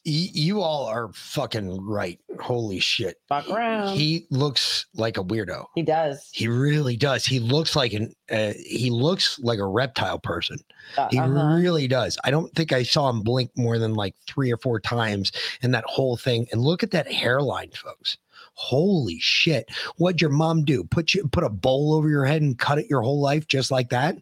You 0.06 0.62
all 0.62 0.86
are 0.86 1.14
fucking 1.14 1.82
right. 1.82 2.20
Holy 2.42 2.80
shit. 2.80 3.22
Fuck 3.30 3.50
around. 3.50 3.96
He 3.96 4.28
looks 4.32 4.86
like 4.94 5.18
a 5.18 5.24
weirdo. 5.24 5.66
He 5.76 5.82
does. 5.82 6.30
He 6.34 6.50
really 6.50 6.98
does. 6.98 7.26
He 7.26 7.40
looks 7.40 7.74
like 7.74 7.94
an 7.94 8.14
uh, 8.30 8.52
he 8.66 8.90
looks 8.90 9.40
like 9.40 9.60
a 9.60 9.66
reptile 9.66 10.20
person. 10.20 10.58
Uh, 10.98 11.08
He 11.10 11.20
uh-huh. 11.20 11.56
really 11.56 11.88
does. 11.88 12.18
I 12.26 12.32
don't 12.32 12.54
think 12.54 12.74
I 12.74 12.84
saw 12.84 13.10
him 13.10 13.22
blink 13.22 13.52
more 13.56 13.80
than 13.80 13.94
like 13.94 14.16
three 14.28 14.52
or 14.52 14.58
four 14.58 14.82
times 14.82 15.32
in 15.62 15.72
that 15.72 15.86
whole 15.86 16.18
thing. 16.18 16.48
And 16.52 16.62
look 16.62 16.84
at 16.84 16.92
that 16.92 17.10
hairline, 17.10 17.72
folks. 17.72 18.18
Holy 18.56 19.20
shit. 19.22 19.70
What'd 19.96 20.20
your 20.20 20.32
mom 20.32 20.66
do? 20.66 20.84
Put 20.84 21.14
you 21.14 21.30
put 21.30 21.46
a 21.46 21.50
bowl 21.50 21.94
over 21.94 22.10
your 22.10 22.26
head 22.26 22.42
and 22.42 22.60
cut 22.60 22.78
it 22.78 22.90
your 22.90 23.02
whole 23.02 23.22
life 23.22 23.48
just 23.48 23.72
like 23.72 23.90
that? 23.90 24.18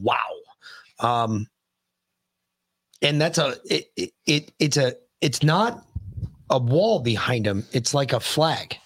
Wow. 0.00 0.16
Um 0.98 1.46
and 3.02 3.20
that's 3.20 3.38
a 3.38 3.56
it, 3.64 3.90
it, 3.96 4.10
it 4.26 4.52
it's 4.58 4.76
a 4.76 4.94
it's 5.22 5.42
not 5.42 5.84
a 6.50 6.58
wall 6.58 7.00
behind 7.00 7.46
him. 7.46 7.64
It's 7.72 7.94
like 7.94 8.12
a 8.12 8.20
flag. 8.20 8.76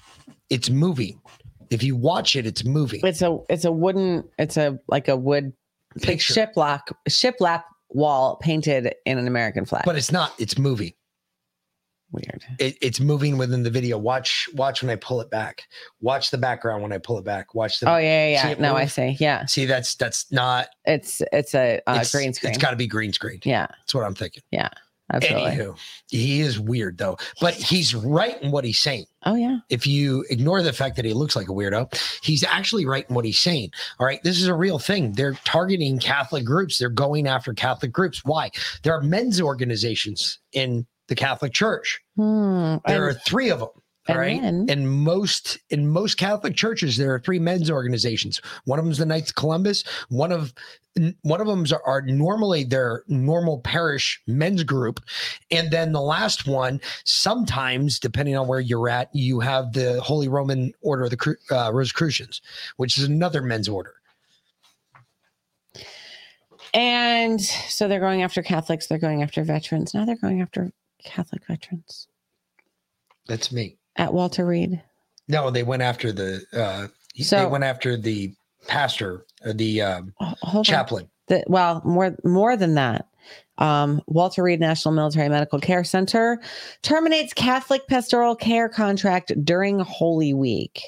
It's 0.51 0.71
moving. 0.71 1.21
If 1.71 1.83
you 1.83 1.97
watch 1.97 2.37
it, 2.37 2.47
it's 2.47 2.65
moving. 2.65 3.01
It's 3.03 3.23
a 3.23 3.39
it's 3.51 3.65
a 3.65 3.73
wooden 3.73 4.23
it's 4.39 4.57
a 4.57 4.79
like 4.87 5.09
a 5.09 5.17
wood 5.17 5.53
Picture. 6.01 6.35
shiplap 6.35 6.83
shiplap 7.09 7.65
wall 7.91 8.37
painted 8.37 8.95
in 9.05 9.19
an 9.19 9.27
American 9.27 9.65
flag. 9.65 9.83
But 9.85 9.97
it's 9.97 10.13
not, 10.13 10.33
it's 10.39 10.57
moving. 10.59 10.93
Weird. 12.13 12.45
It, 12.61 12.77
it's 12.81 13.01
moving 13.01 13.37
within 13.37 13.65
the 13.65 13.71
video. 13.71 13.99
Watch, 13.99 14.49
watch 14.55 14.81
when 14.81 14.91
I 14.91 14.97
pull 14.97 15.21
it 15.21 15.29
back. 15.29 15.63
Watch 16.01 16.31
the 16.31 16.39
background 16.39 16.83
when 16.83 16.93
I 16.93 16.99
pull 16.99 17.19
it 17.19 17.25
back. 17.25 17.53
Watch 17.55 17.81
the 17.81 17.91
oh 17.91 17.97
yeah, 17.97 18.29
yeah, 18.29 18.49
yeah. 18.51 18.55
No, 18.61 18.77
I 18.77 18.87
see. 18.87 19.17
Yeah. 19.19 19.45
See, 19.47 19.65
that's 19.67 19.97
that's 19.97 20.31
not 20.31 20.69
It's 20.85 21.21
it's 21.33 21.55
a 21.55 21.81
uh, 21.87 21.93
it's- 21.95 22.13
green 22.13 22.33
screen. 22.33 22.51
It's 22.53 22.63
got 22.63 22.71
to 22.71 22.77
be 22.77 22.87
green 22.87 23.13
screen. 23.13 23.41
yeah, 23.45 23.67
That's 23.81 23.93
what 23.95 24.05
I'm 24.05 24.15
thinking. 24.15 24.45
yeah. 24.53 24.69
Absolutely. 25.13 25.53
Anywho, 25.53 25.79
he 26.11 26.41
is 26.41 26.59
weird 26.59 26.99
though, 26.99 27.17
but 27.41 27.55
he's 27.55 27.95
right 27.95 28.41
in 28.43 28.51
what 28.51 28.65
he's 28.65 28.79
saying. 28.79 29.07
Oh 29.25 29.35
yeah. 29.35 29.59
If 29.69 29.87
you 29.87 30.25
ignore 30.31 30.63
the 30.63 30.73
fact 30.73 30.97
that 30.97 31.05
he 31.05 31.13
looks 31.13 31.37
like 31.37 31.49
a 31.49 31.53
weirdo, 31.53 31.95
he's 32.23 32.43
actually 32.43 32.87
right 32.87 33.09
in 33.09 33.15
what 33.15 33.25
he's 33.25 33.39
saying. 33.39 33.71
All 34.01 34.07
right, 34.07 34.21
this 34.25 34.41
is 34.41 34.49
a 34.49 34.55
real 34.55 34.79
thing. 34.79 35.13
They're 35.13 35.39
targeting 35.45 35.99
Catholic 35.99 36.45
groups. 36.45 36.79
They're 36.79 36.89
going 36.89 37.29
after 37.29 37.55
Catholic 37.55 37.93
groups. 37.93 38.25
Why? 38.25 38.51
There 38.83 38.95
are 38.95 39.03
men's 39.03 39.41
organizations 39.41 40.41
in 40.53 40.87
the 41.09 41.15
Catholic 41.15 41.53
Church. 41.53 42.01
Hmm. 42.17 42.77
There 42.87 43.07
are 43.07 43.15
three 43.15 43.51
of 43.51 43.61
them. 43.61 43.69
All 44.09 44.19
and 44.19 44.69
then- 44.69 44.79
In 44.79 44.87
most 44.87 45.59
in 45.71 45.89
most 45.89 46.17
Catholic 46.17 46.55
churches, 46.55 46.97
there 46.97 47.13
are 47.15 47.19
three 47.19 47.39
men's 47.39 47.71
organizations. 47.71 48.41
One 48.65 48.79
of 48.79 48.85
them 48.85 48.93
is 48.93 48.99
the 48.99 49.07
Knights 49.07 49.31
of 49.31 49.37
Columbus. 49.37 49.85
One 50.09 50.33
of 50.33 50.53
one 51.23 51.41
of 51.41 51.47
them 51.47 51.67
are, 51.73 51.83
are 51.87 52.03
normally 52.03 52.65
their 52.65 53.03
normal 53.09 53.61
parish 53.61 54.21
men's 54.27 54.63
group, 54.63 55.01
and 55.51 55.71
then 55.71 55.93
the 55.93 56.01
last 56.01 56.47
one, 56.47 56.81
sometimes 57.05 57.99
depending 57.99 58.37
on 58.37 58.49
where 58.49 58.61
you're 58.61 58.89
at, 58.89 59.15
you 59.15 59.41
have 59.41 59.73
the 59.73 60.01
Holy 60.01 60.29
Roman 60.29 60.73
Order 60.81 61.05
of 61.05 61.11
the 61.11 61.37
uh, 61.51 61.71
Rosicrucians, 61.73 62.41
which 62.77 62.97
is 62.97 63.05
another 63.05 63.43
men's 63.43 63.69
order. 63.69 63.95
And 66.73 67.41
so 67.41 67.89
they're 67.89 68.01
going 68.01 68.23
after 68.23 68.43
Catholics, 68.43 68.87
they're 68.87 68.99
going 68.99 69.23
after 69.23 69.43
veterans. 69.43 69.95
Now 69.95 70.05
they're 70.05 70.17
going 70.17 70.43
after 70.43 70.73
Catholic 71.05 71.47
veterans 71.47 72.09
That's 73.27 73.53
me. 73.53 73.79
At 73.97 74.13
Walter 74.13 74.45
Reed. 74.47 74.83
No, 75.29 75.51
they 75.51 75.63
went 75.63 75.83
after 75.83 76.13
the. 76.13 76.43
Uh, 76.53 76.87
they 77.31 77.47
went 77.47 77.65
after 77.65 77.97
the 77.97 78.35
pastor, 78.69 79.25
uh, 79.45 79.53
the 79.55 79.81
um, 79.83 80.13
Oh, 80.21 80.35
on. 80.43 80.65
chaplain. 80.65 81.09
The, 81.29 81.43
well, 81.47 81.83
more 81.85 82.17
more 82.25 82.57
than 82.57 82.75
that. 82.75 83.07
Um, 83.59 84.03
Walter 84.07 84.43
Reed 84.43 84.61
National 84.61 84.95
Military 84.95 85.29
Medical 85.31 85.59
Care 85.59 85.83
Center 85.83 86.39
terminates 86.83 87.33
Catholic 87.33 87.87
pastoral 87.89 88.37
care 88.37 88.69
contract 88.69 89.33
during 89.45 89.79
Holy 89.81 90.35
Week. 90.35 90.83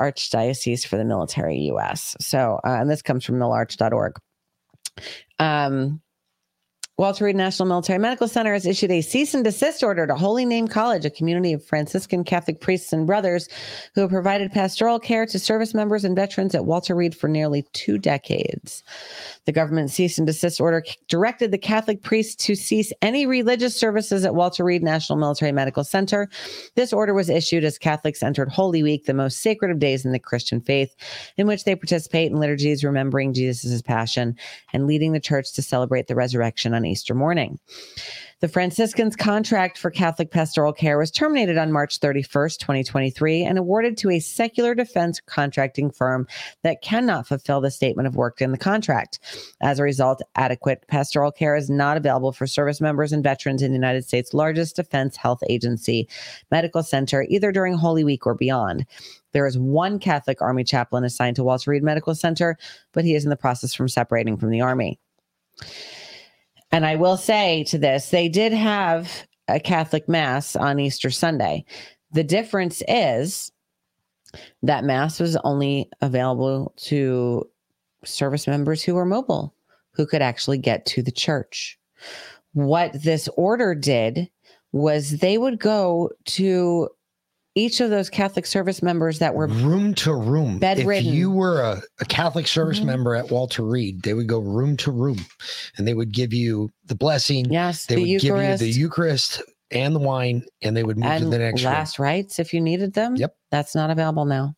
Archdiocese 0.00 0.86
for 0.86 0.96
the 0.96 1.04
Military 1.04 1.58
U.S. 1.66 2.16
So, 2.18 2.58
uh, 2.64 2.70
and 2.80 2.90
this 2.90 3.02
comes 3.02 3.24
from 3.24 3.36
milarch.org. 3.36 4.14
Um, 5.38 6.00
Walter 6.96 7.24
Reed 7.24 7.34
National 7.34 7.66
Military 7.66 7.98
Medical 7.98 8.28
Center 8.28 8.52
has 8.52 8.66
issued 8.66 8.92
a 8.92 9.00
cease 9.00 9.34
and 9.34 9.42
desist 9.42 9.82
order 9.82 10.06
to 10.06 10.14
Holy 10.14 10.44
Name 10.44 10.68
College, 10.68 11.04
a 11.04 11.10
community 11.10 11.52
of 11.52 11.64
Franciscan 11.64 12.22
Catholic 12.22 12.60
priests 12.60 12.92
and 12.92 13.04
brothers 13.04 13.48
who 13.96 14.02
have 14.02 14.10
provided 14.10 14.52
pastoral 14.52 15.00
care 15.00 15.26
to 15.26 15.38
service 15.40 15.74
members 15.74 16.04
and 16.04 16.14
veterans 16.14 16.54
at 16.54 16.66
Walter 16.66 16.94
Reed 16.94 17.12
for 17.12 17.26
nearly 17.26 17.64
two 17.72 17.98
decades. 17.98 18.84
The 19.44 19.50
government 19.50 19.90
cease 19.90 20.18
and 20.18 20.26
desist 20.26 20.60
order 20.60 20.84
directed 21.08 21.50
the 21.50 21.58
Catholic 21.58 22.00
priests 22.00 22.36
to 22.46 22.54
cease 22.54 22.92
any 23.02 23.26
religious 23.26 23.76
services 23.76 24.24
at 24.24 24.36
Walter 24.36 24.62
Reed 24.62 24.84
National 24.84 25.18
Military 25.18 25.50
Medical 25.50 25.82
Center. 25.82 26.28
This 26.76 26.92
order 26.92 27.12
was 27.12 27.28
issued 27.28 27.64
as 27.64 27.76
Catholics 27.76 28.22
entered 28.22 28.50
Holy 28.50 28.84
Week, 28.84 29.06
the 29.06 29.14
most 29.14 29.40
sacred 29.40 29.72
of 29.72 29.80
days 29.80 30.04
in 30.04 30.12
the 30.12 30.20
Christian 30.20 30.60
faith, 30.60 30.94
in 31.38 31.48
which 31.48 31.64
they 31.64 31.74
participate 31.74 32.30
in 32.30 32.38
liturgies 32.38 32.84
remembering 32.84 33.34
Jesus' 33.34 33.82
passion 33.82 34.36
and 34.72 34.86
leading 34.86 35.10
the 35.10 35.18
church 35.18 35.52
to 35.54 35.60
celebrate 35.60 36.06
the 36.06 36.14
resurrection 36.14 36.72
on 36.72 36.83
Easter 36.86 37.14
morning. 37.14 37.58
The 38.44 38.48
Franciscans' 38.48 39.16
contract 39.16 39.78
for 39.78 39.90
Catholic 39.90 40.30
pastoral 40.30 40.74
care 40.74 40.98
was 40.98 41.10
terminated 41.10 41.56
on 41.56 41.72
March 41.72 41.98
31st, 41.98 42.58
2023, 42.58 43.42
and 43.42 43.56
awarded 43.56 43.96
to 43.96 44.10
a 44.10 44.18
secular 44.18 44.74
defense 44.74 45.18
contracting 45.24 45.90
firm 45.90 46.26
that 46.62 46.82
cannot 46.82 47.26
fulfill 47.26 47.62
the 47.62 47.70
statement 47.70 48.06
of 48.06 48.16
work 48.16 48.42
in 48.42 48.52
the 48.52 48.58
contract. 48.58 49.18
As 49.62 49.78
a 49.78 49.82
result, 49.82 50.20
adequate 50.34 50.84
pastoral 50.88 51.32
care 51.32 51.56
is 51.56 51.70
not 51.70 51.96
available 51.96 52.32
for 52.32 52.46
service 52.46 52.82
members 52.82 53.12
and 53.12 53.24
veterans 53.24 53.62
in 53.62 53.70
the 53.70 53.78
United 53.78 54.04
States' 54.04 54.34
largest 54.34 54.76
defense 54.76 55.16
health 55.16 55.42
agency 55.48 56.06
medical 56.50 56.82
center, 56.82 57.24
either 57.30 57.50
during 57.50 57.74
Holy 57.74 58.04
Week 58.04 58.26
or 58.26 58.34
beyond. 58.34 58.84
There 59.32 59.46
is 59.46 59.56
one 59.56 59.98
Catholic 59.98 60.42
Army 60.42 60.64
chaplain 60.64 61.04
assigned 61.04 61.36
to 61.36 61.44
Walter 61.44 61.70
Reed 61.70 61.82
Medical 61.82 62.14
Center, 62.14 62.58
but 62.92 63.06
he 63.06 63.14
is 63.14 63.24
in 63.24 63.30
the 63.30 63.36
process 63.36 63.72
from 63.72 63.88
separating 63.88 64.36
from 64.36 64.50
the 64.50 64.60
Army. 64.60 64.98
And 66.74 66.84
I 66.84 66.96
will 66.96 67.16
say 67.16 67.62
to 67.68 67.78
this, 67.78 68.10
they 68.10 68.28
did 68.28 68.52
have 68.52 69.28
a 69.46 69.60
Catholic 69.60 70.08
Mass 70.08 70.56
on 70.56 70.80
Easter 70.80 71.08
Sunday. 71.08 71.64
The 72.10 72.24
difference 72.24 72.82
is 72.88 73.52
that 74.60 74.82
Mass 74.82 75.20
was 75.20 75.36
only 75.44 75.88
available 76.00 76.74
to 76.78 77.48
service 78.04 78.48
members 78.48 78.82
who 78.82 78.96
were 78.96 79.04
mobile, 79.04 79.54
who 79.92 80.04
could 80.04 80.20
actually 80.20 80.58
get 80.58 80.84
to 80.86 81.00
the 81.00 81.12
church. 81.12 81.78
What 82.54 83.00
this 83.04 83.28
order 83.36 83.76
did 83.76 84.28
was 84.72 85.18
they 85.18 85.38
would 85.38 85.60
go 85.60 86.10
to 86.24 86.88
each 87.54 87.80
of 87.80 87.90
those 87.90 88.10
Catholic 88.10 88.46
service 88.46 88.82
members 88.82 89.18
that 89.20 89.34
were 89.34 89.46
room 89.46 89.94
to 89.94 90.14
room. 90.14 90.58
Bedridden. 90.58 91.06
If 91.08 91.14
you 91.14 91.30
were 91.30 91.60
a, 91.60 91.82
a 92.00 92.04
Catholic 92.04 92.46
service 92.48 92.80
Mhm. 92.80 92.86
member 92.86 93.14
at 93.14 93.30
Walter 93.30 93.62
Reed, 93.64 94.02
they 94.02 94.14
would 94.14 94.26
go 94.26 94.40
room 94.40 94.76
to 94.78 94.90
room 94.90 95.18
and 95.76 95.86
they 95.86 95.94
would 95.94 96.12
give 96.12 96.32
you 96.32 96.70
the 96.86 96.94
blessing. 96.96 97.46
Yes, 97.52 97.86
They 97.86 97.94
the 97.94 98.00
would 98.00 98.06
give 98.08 98.24
you 98.24 98.28
Eucharist. 98.34 98.60
the 98.60 98.70
Eucharist 98.70 99.42
and 99.70 99.94
the 99.94 100.00
wine, 100.00 100.44
and 100.62 100.76
they 100.76 100.82
would 100.84 100.98
move 100.98 101.18
to 101.18 101.24
the 101.26 101.38
next 101.38 101.62
room. 101.62 101.72
last 101.72 101.98
rites 101.98 102.38
if 102.38 102.52
you 102.52 102.60
needed 102.60 102.92
them. 102.94 103.16
Yep. 103.16 103.34
That's 103.50 103.74
not 103.74 103.90
available 103.90 104.24
now. 104.24 104.54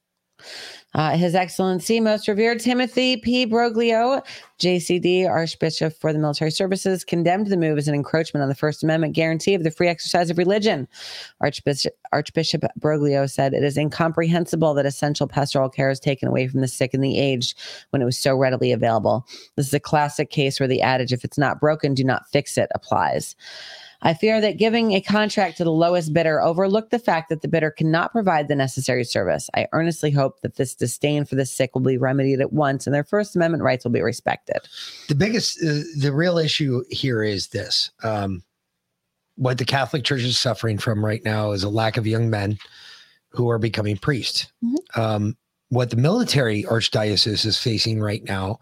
Uh, 0.96 1.14
His 1.14 1.34
Excellency, 1.34 2.00
Most 2.00 2.26
Revered 2.26 2.58
Timothy 2.58 3.18
P. 3.18 3.46
Broglio, 3.46 4.24
JCD, 4.58 5.28
Archbishop 5.28 5.92
for 5.92 6.10
the 6.10 6.18
Military 6.18 6.50
Services, 6.50 7.04
condemned 7.04 7.48
the 7.48 7.56
move 7.58 7.76
as 7.76 7.86
an 7.86 7.94
encroachment 7.94 8.42
on 8.42 8.48
the 8.48 8.54
First 8.54 8.82
Amendment 8.82 9.14
guarantee 9.14 9.52
of 9.52 9.62
the 9.62 9.70
free 9.70 9.88
exercise 9.88 10.30
of 10.30 10.38
religion. 10.38 10.88
Archbishop, 11.42 11.92
Archbishop 12.12 12.64
Broglio 12.80 13.30
said 13.30 13.52
it 13.52 13.62
is 13.62 13.76
incomprehensible 13.76 14.72
that 14.72 14.86
essential 14.86 15.28
pastoral 15.28 15.68
care 15.68 15.90
is 15.90 16.00
taken 16.00 16.28
away 16.28 16.48
from 16.48 16.62
the 16.62 16.68
sick 16.68 16.94
and 16.94 17.04
the 17.04 17.18
aged 17.18 17.58
when 17.90 18.00
it 18.00 18.06
was 18.06 18.18
so 18.18 18.34
readily 18.34 18.72
available. 18.72 19.26
This 19.56 19.66
is 19.66 19.74
a 19.74 19.80
classic 19.80 20.30
case 20.30 20.58
where 20.58 20.66
the 20.66 20.80
adage, 20.80 21.12
if 21.12 21.24
it's 21.24 21.36
not 21.36 21.60
broken, 21.60 21.92
do 21.92 22.04
not 22.04 22.26
fix 22.32 22.56
it, 22.56 22.70
applies. 22.74 23.36
I 24.02 24.14
fear 24.14 24.40
that 24.40 24.58
giving 24.58 24.92
a 24.92 25.00
contract 25.00 25.56
to 25.58 25.64
the 25.64 25.72
lowest 25.72 26.12
bidder 26.12 26.40
overlooked 26.40 26.90
the 26.90 26.98
fact 26.98 27.28
that 27.28 27.42
the 27.42 27.48
bidder 27.48 27.70
cannot 27.70 28.12
provide 28.12 28.48
the 28.48 28.54
necessary 28.54 29.04
service. 29.04 29.48
I 29.54 29.66
earnestly 29.72 30.10
hope 30.10 30.40
that 30.40 30.56
this 30.56 30.74
disdain 30.74 31.24
for 31.24 31.34
the 31.34 31.46
sick 31.46 31.74
will 31.74 31.82
be 31.82 31.98
remedied 31.98 32.40
at 32.40 32.52
once 32.52 32.86
and 32.86 32.94
their 32.94 33.04
First 33.04 33.36
Amendment 33.36 33.62
rights 33.62 33.84
will 33.84 33.92
be 33.92 34.02
respected. 34.02 34.58
The 35.08 35.14
biggest, 35.14 35.58
uh, 35.62 35.82
the 35.98 36.12
real 36.12 36.38
issue 36.38 36.84
here 36.90 37.22
is 37.22 37.48
this. 37.48 37.90
Um, 38.02 38.42
what 39.36 39.58
the 39.58 39.64
Catholic 39.64 40.04
Church 40.04 40.22
is 40.22 40.38
suffering 40.38 40.78
from 40.78 41.04
right 41.04 41.24
now 41.24 41.52
is 41.52 41.62
a 41.62 41.68
lack 41.68 41.96
of 41.96 42.06
young 42.06 42.30
men 42.30 42.58
who 43.30 43.50
are 43.50 43.58
becoming 43.58 43.96
priests. 43.96 44.50
Um, 44.94 45.36
what 45.68 45.90
the 45.90 45.96
military 45.96 46.62
archdiocese 46.62 47.44
is 47.44 47.58
facing 47.58 48.00
right 48.00 48.24
now 48.24 48.60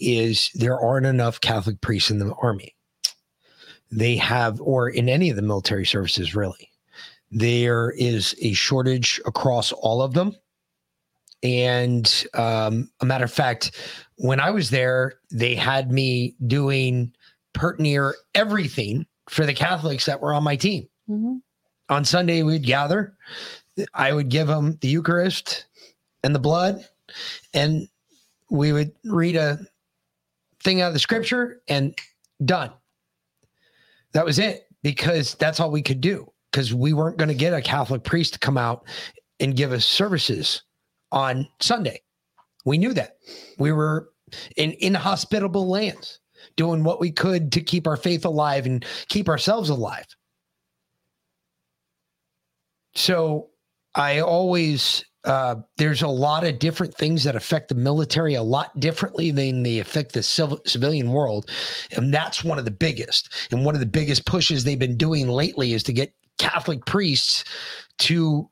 is 0.00 0.50
there 0.54 0.78
aren't 0.78 1.06
enough 1.06 1.40
Catholic 1.40 1.80
priests 1.80 2.10
in 2.10 2.18
the 2.18 2.34
army. 2.42 2.74
They 3.90 4.16
have, 4.16 4.60
or 4.60 4.88
in 4.88 5.08
any 5.08 5.30
of 5.30 5.36
the 5.36 5.42
military 5.42 5.86
services, 5.86 6.34
really. 6.34 6.70
There 7.30 7.90
is 7.90 8.34
a 8.40 8.52
shortage 8.52 9.20
across 9.26 9.72
all 9.72 10.02
of 10.02 10.14
them. 10.14 10.34
And 11.42 12.26
um, 12.34 12.90
a 13.00 13.06
matter 13.06 13.24
of 13.24 13.32
fact, 13.32 13.72
when 14.16 14.40
I 14.40 14.50
was 14.50 14.70
there, 14.70 15.14
they 15.30 15.54
had 15.54 15.92
me 15.92 16.34
doing 16.46 17.12
pert 17.52 17.78
near 17.80 18.14
everything 18.34 19.06
for 19.28 19.46
the 19.46 19.54
Catholics 19.54 20.06
that 20.06 20.20
were 20.20 20.32
on 20.32 20.42
my 20.42 20.56
team. 20.56 20.88
On 21.90 22.04
Sunday, 22.04 22.42
we'd 22.42 22.64
gather. 22.64 23.14
I 23.94 24.12
would 24.12 24.28
give 24.28 24.48
them 24.48 24.76
the 24.80 24.88
Eucharist 24.88 25.66
and 26.24 26.34
the 26.34 26.40
blood, 26.40 26.84
and 27.54 27.88
we 28.50 28.72
would 28.72 28.92
read 29.04 29.36
a 29.36 29.58
thing 30.62 30.80
out 30.80 30.88
of 30.88 30.92
the 30.94 30.98
scripture 30.98 31.60
and 31.68 31.96
done. 32.44 32.72
That 34.12 34.24
was 34.24 34.38
it 34.38 34.68
because 34.82 35.34
that's 35.34 35.60
all 35.60 35.70
we 35.70 35.82
could 35.82 36.00
do 36.00 36.30
because 36.50 36.72
we 36.72 36.92
weren't 36.92 37.18
going 37.18 37.28
to 37.28 37.34
get 37.34 37.52
a 37.52 37.60
Catholic 37.60 38.04
priest 38.04 38.34
to 38.34 38.38
come 38.38 38.56
out 38.56 38.86
and 39.40 39.56
give 39.56 39.72
us 39.72 39.84
services 39.84 40.62
on 41.12 41.46
Sunday. 41.60 42.00
We 42.64 42.78
knew 42.78 42.92
that. 42.94 43.16
We 43.58 43.72
were 43.72 44.10
in 44.56 44.74
inhospitable 44.80 45.68
lands 45.68 46.20
doing 46.56 46.84
what 46.84 47.00
we 47.00 47.10
could 47.10 47.52
to 47.52 47.60
keep 47.60 47.86
our 47.86 47.96
faith 47.96 48.24
alive 48.24 48.66
and 48.66 48.84
keep 49.08 49.28
ourselves 49.28 49.70
alive. 49.70 50.06
So 52.94 53.50
I 53.94 54.20
always, 54.20 55.04
uh, 55.28 55.56
there's 55.76 56.00
a 56.00 56.08
lot 56.08 56.42
of 56.44 56.58
different 56.58 56.94
things 56.94 57.22
that 57.24 57.36
affect 57.36 57.68
the 57.68 57.74
military 57.74 58.34
a 58.34 58.42
lot 58.42 58.80
differently 58.80 59.30
than 59.30 59.62
they 59.62 59.78
affect 59.78 60.14
the 60.14 60.22
civil, 60.22 60.58
civilian 60.64 61.12
world. 61.12 61.50
And 61.92 62.12
that's 62.12 62.42
one 62.42 62.58
of 62.58 62.64
the 62.64 62.70
biggest. 62.70 63.30
And 63.50 63.62
one 63.62 63.74
of 63.74 63.80
the 63.80 63.86
biggest 63.86 64.24
pushes 64.24 64.64
they've 64.64 64.78
been 64.78 64.96
doing 64.96 65.28
lately 65.28 65.74
is 65.74 65.82
to 65.84 65.92
get 65.92 66.14
Catholic 66.38 66.86
priests 66.86 67.44
to 67.98 68.48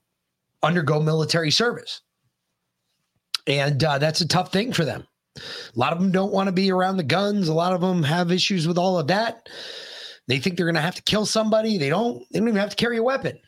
undergo 0.63 1.01
military 1.01 1.51
service. 1.51 2.03
And 3.47 3.83
uh, 3.83 3.97
that's 3.97 4.21
a 4.21 4.29
tough 4.29 4.53
thing 4.53 4.75
for 4.75 4.85
them. 4.85 5.07
A 5.39 5.79
lot 5.79 5.95
of 5.95 5.99
them 6.01 6.13
don't 6.13 6.33
want 6.33 6.49
to 6.49 6.53
be 6.53 6.71
around 6.71 6.99
the 6.99 7.05
guns. 7.05 7.49
A 7.49 7.55
lot 7.55 7.73
of 7.73 7.81
them 7.81 8.03
have 8.03 8.31
issues 8.31 8.69
with 8.69 8.77
all 8.77 8.99
of 8.99 9.07
that. 9.07 9.49
They 10.29 10.41
think 10.41 10.57
they're 10.57 10.67
going 10.67 10.75
to 10.75 10.81
have 10.81 10.97
to 10.97 11.03
kill 11.03 11.25
somebody. 11.25 11.79
They 11.79 11.89
don't. 11.89 12.25
They 12.31 12.39
don't 12.39 12.49
even 12.49 12.61
have 12.61 12.71
to 12.71 12.77
carry 12.77 12.97
a 12.97 13.03
weapon. 13.03 13.39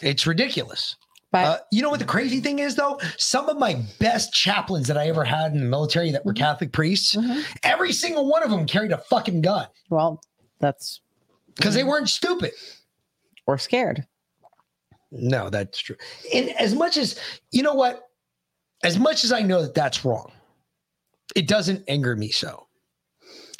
It's 0.00 0.26
ridiculous. 0.26 0.96
But 1.32 1.46
uh, 1.46 1.58
you 1.70 1.82
know 1.82 1.90
what 1.90 2.00
the 2.00 2.06
crazy 2.06 2.40
thing 2.40 2.58
is, 2.58 2.74
though? 2.74 2.98
Some 3.16 3.48
of 3.48 3.56
my 3.56 3.80
best 3.98 4.32
chaplains 4.32 4.88
that 4.88 4.98
I 4.98 5.08
ever 5.08 5.24
had 5.24 5.52
in 5.52 5.58
the 5.58 5.64
military 5.64 6.10
that 6.10 6.24
were 6.24 6.32
mm-hmm. 6.32 6.42
Catholic 6.42 6.72
priests, 6.72 7.14
mm-hmm. 7.14 7.40
every 7.62 7.92
single 7.92 8.28
one 8.28 8.42
of 8.42 8.50
them 8.50 8.66
carried 8.66 8.92
a 8.92 8.98
fucking 8.98 9.42
gun. 9.42 9.66
Well, 9.90 10.20
that's 10.58 11.00
because 11.54 11.74
they 11.74 11.82
mm. 11.82 11.88
weren't 11.88 12.08
stupid 12.08 12.52
or 13.46 13.58
scared. 13.58 14.06
No, 15.12 15.50
that's 15.50 15.78
true. 15.78 15.96
And 16.32 16.50
as 16.50 16.74
much 16.74 16.96
as 16.96 17.18
you 17.50 17.62
know 17.62 17.74
what, 17.74 18.08
as 18.82 18.98
much 18.98 19.24
as 19.24 19.32
I 19.32 19.42
know 19.42 19.62
that 19.62 19.74
that's 19.74 20.04
wrong, 20.04 20.32
it 21.36 21.48
doesn't 21.48 21.84
anger 21.88 22.16
me 22.16 22.30
so. 22.30 22.66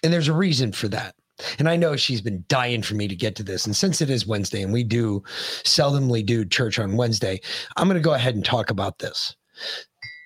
And 0.02 0.12
there's 0.12 0.28
a 0.28 0.32
reason 0.32 0.72
for 0.72 0.88
that. 0.88 1.14
And 1.58 1.68
I 1.68 1.76
know 1.76 1.96
she's 1.96 2.20
been 2.20 2.44
dying 2.48 2.82
for 2.82 2.94
me 2.94 3.08
to 3.08 3.16
get 3.16 3.36
to 3.36 3.42
this. 3.42 3.66
And 3.66 3.74
since 3.74 4.00
it 4.00 4.10
is 4.10 4.26
Wednesday 4.26 4.62
and 4.62 4.72
we 4.72 4.84
do 4.84 5.22
seldomly 5.64 6.24
do 6.24 6.44
church 6.44 6.78
on 6.78 6.96
Wednesday, 6.96 7.40
I'm 7.76 7.88
going 7.88 8.00
to 8.00 8.04
go 8.04 8.14
ahead 8.14 8.34
and 8.34 8.44
talk 8.44 8.70
about 8.70 8.98
this. 8.98 9.34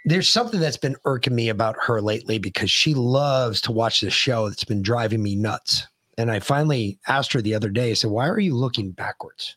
There's 0.05 0.29
something 0.29 0.61
that's 0.61 0.77
been 0.77 0.97
irking 1.05 1.35
me 1.35 1.49
about 1.49 1.77
her 1.81 2.03
lately 2.03 2.39
because 2.39 2.71
she 2.71 2.93
loves 2.93 3.61
to 3.63 3.73
watch 3.73 4.01
this 4.01 4.13
show 4.13 4.49
that's 4.49 4.65
been 4.65 4.83
driving 4.83 5.23
me 5.23 5.35
nuts. 5.35 5.87
And 6.19 6.31
I 6.31 6.41
finally 6.41 6.99
asked 7.09 7.33
her 7.33 7.41
the 7.41 7.55
other 7.55 7.71
day, 7.71 7.91
I 7.91 7.95
said, 7.95 8.11
Why 8.11 8.29
are 8.29 8.39
you 8.39 8.55
looking 8.55 8.93
backwards? 8.93 9.57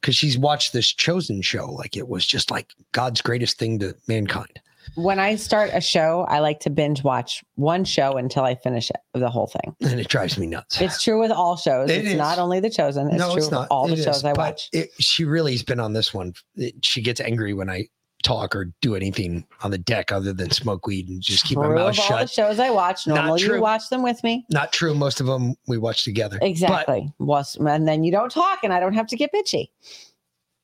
Because 0.00 0.16
she's 0.16 0.38
watched 0.38 0.72
this 0.72 0.88
chosen 0.92 1.42
show 1.42 1.70
like 1.70 1.96
it 1.96 2.08
was 2.08 2.26
just 2.26 2.50
like 2.50 2.72
God's 2.92 3.20
greatest 3.20 3.58
thing 3.58 3.78
to 3.80 3.94
mankind. 4.08 4.60
When 4.94 5.18
I 5.18 5.36
start 5.36 5.70
a 5.72 5.80
show, 5.80 6.24
I 6.28 6.38
like 6.38 6.60
to 6.60 6.70
binge 6.70 7.02
watch 7.02 7.42
one 7.56 7.84
show 7.84 8.12
until 8.16 8.44
I 8.44 8.54
finish 8.54 8.90
it, 8.90 8.96
the 9.14 9.28
whole 9.28 9.46
thing. 9.48 9.74
And 9.80 9.98
it 10.00 10.08
drives 10.08 10.38
me 10.38 10.46
nuts. 10.46 10.80
It's 10.80 11.02
true 11.02 11.20
with 11.20 11.30
all 11.30 11.56
shows. 11.56 11.90
It 11.90 11.98
it's 12.04 12.08
is. 12.10 12.16
not 12.16 12.38
only 12.38 12.60
The 12.60 12.70
Chosen. 12.70 13.08
It's 13.08 13.16
no, 13.18 13.28
true 13.28 13.36
it's 13.36 13.46
with 13.46 13.52
not. 13.52 13.68
all 13.70 13.86
the 13.88 13.94
It 13.94 14.04
shows 14.04 14.16
is, 14.18 14.24
I 14.24 14.32
but 14.32 14.38
watch. 14.38 14.68
It, 14.72 14.90
she 14.98 15.24
really 15.24 15.52
has 15.52 15.62
been 15.62 15.80
on 15.80 15.92
this 15.92 16.14
one. 16.14 16.34
She 16.82 17.02
gets 17.02 17.20
angry 17.20 17.52
when 17.52 17.68
I 17.68 17.88
talk 18.22 18.56
or 18.56 18.72
do 18.80 18.96
anything 18.96 19.46
on 19.62 19.70
the 19.70 19.78
deck 19.78 20.10
other 20.10 20.32
than 20.32 20.50
smoke 20.50 20.86
weed 20.86 21.08
and 21.08 21.20
just 21.20 21.44
keep 21.44 21.58
my 21.58 21.68
mouth 21.68 21.98
of 21.98 22.10
all 22.10 22.18
the 22.18 22.26
shows 22.26 22.58
I 22.58 22.70
watch. 22.70 23.06
Not 23.06 23.16
Normally, 23.16 23.42
you 23.42 23.48
true. 23.48 23.60
watch 23.60 23.88
them 23.90 24.02
with 24.02 24.24
me. 24.24 24.44
Not 24.50 24.72
true. 24.72 24.94
Most 24.94 25.20
of 25.20 25.26
them 25.26 25.54
we 25.68 25.78
watch 25.78 26.02
together. 26.04 26.38
Exactly. 26.42 27.12
Was 27.18 27.56
and 27.56 27.86
then 27.86 28.02
you 28.04 28.10
don't 28.10 28.30
talk, 28.30 28.60
and 28.64 28.72
I 28.72 28.80
don't 28.80 28.94
have 28.94 29.06
to 29.08 29.16
get 29.16 29.30
bitchy. 29.32 29.68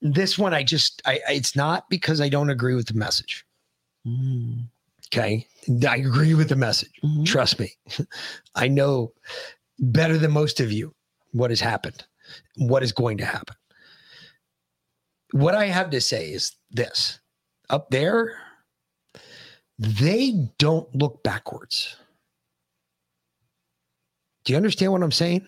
this 0.01 0.37
one, 0.39 0.53
I 0.55 0.63
just, 0.65 1.01
I- 1.05 1.21
it's 1.29 1.55
not 1.55 1.89
because 1.91 2.21
I 2.21 2.29
don't 2.29 2.51
agree 2.51 2.75
with 2.75 2.87
the 2.87 2.95
message. 2.95 3.45
Mm. 4.07 4.65
Okay. 5.07 5.47
I 5.89 5.97
agree 5.97 6.35
with 6.35 6.49
the 6.49 6.57
message. 6.57 6.93
Mm-hmm. 7.05 7.25
Trust 7.25 7.61
me. 7.61 7.73
I 8.55 8.69
know 8.69 9.13
better 9.79 10.19
than 10.19 10.33
most 10.33 10.61
of 10.61 10.73
you 10.73 10.95
what 11.33 11.51
has 11.51 11.61
happened, 11.61 12.05
what 12.57 12.83
is 12.83 12.93
going 12.93 13.19
to 13.19 13.25
happen. 13.25 13.57
What 15.33 15.55
I 15.55 15.67
have 15.67 15.91
to 15.91 16.01
say 16.01 16.31
is 16.31 16.53
this 16.71 17.21
up 17.71 17.91
there, 17.91 18.37
they 19.79 20.49
don't 20.59 20.95
look 20.95 21.23
backwards. 21.23 21.97
Do 24.45 24.53
you 24.53 24.57
understand 24.57 24.93
what 24.93 25.03
I'm 25.03 25.13
saying? 25.13 25.47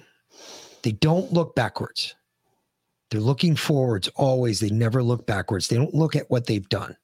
They 0.82 0.92
don't 0.92 1.32
look 1.32 1.54
backwards. 1.54 2.14
They're 3.10 3.20
looking 3.20 3.56
forwards 3.56 4.08
always. 4.16 4.60
They 4.60 4.70
never 4.70 5.02
look 5.02 5.26
backwards. 5.26 5.68
They 5.68 5.76
don't 5.76 5.94
look 5.94 6.16
at 6.16 6.30
what 6.30 6.46
they've 6.46 6.68
done, 6.68 6.96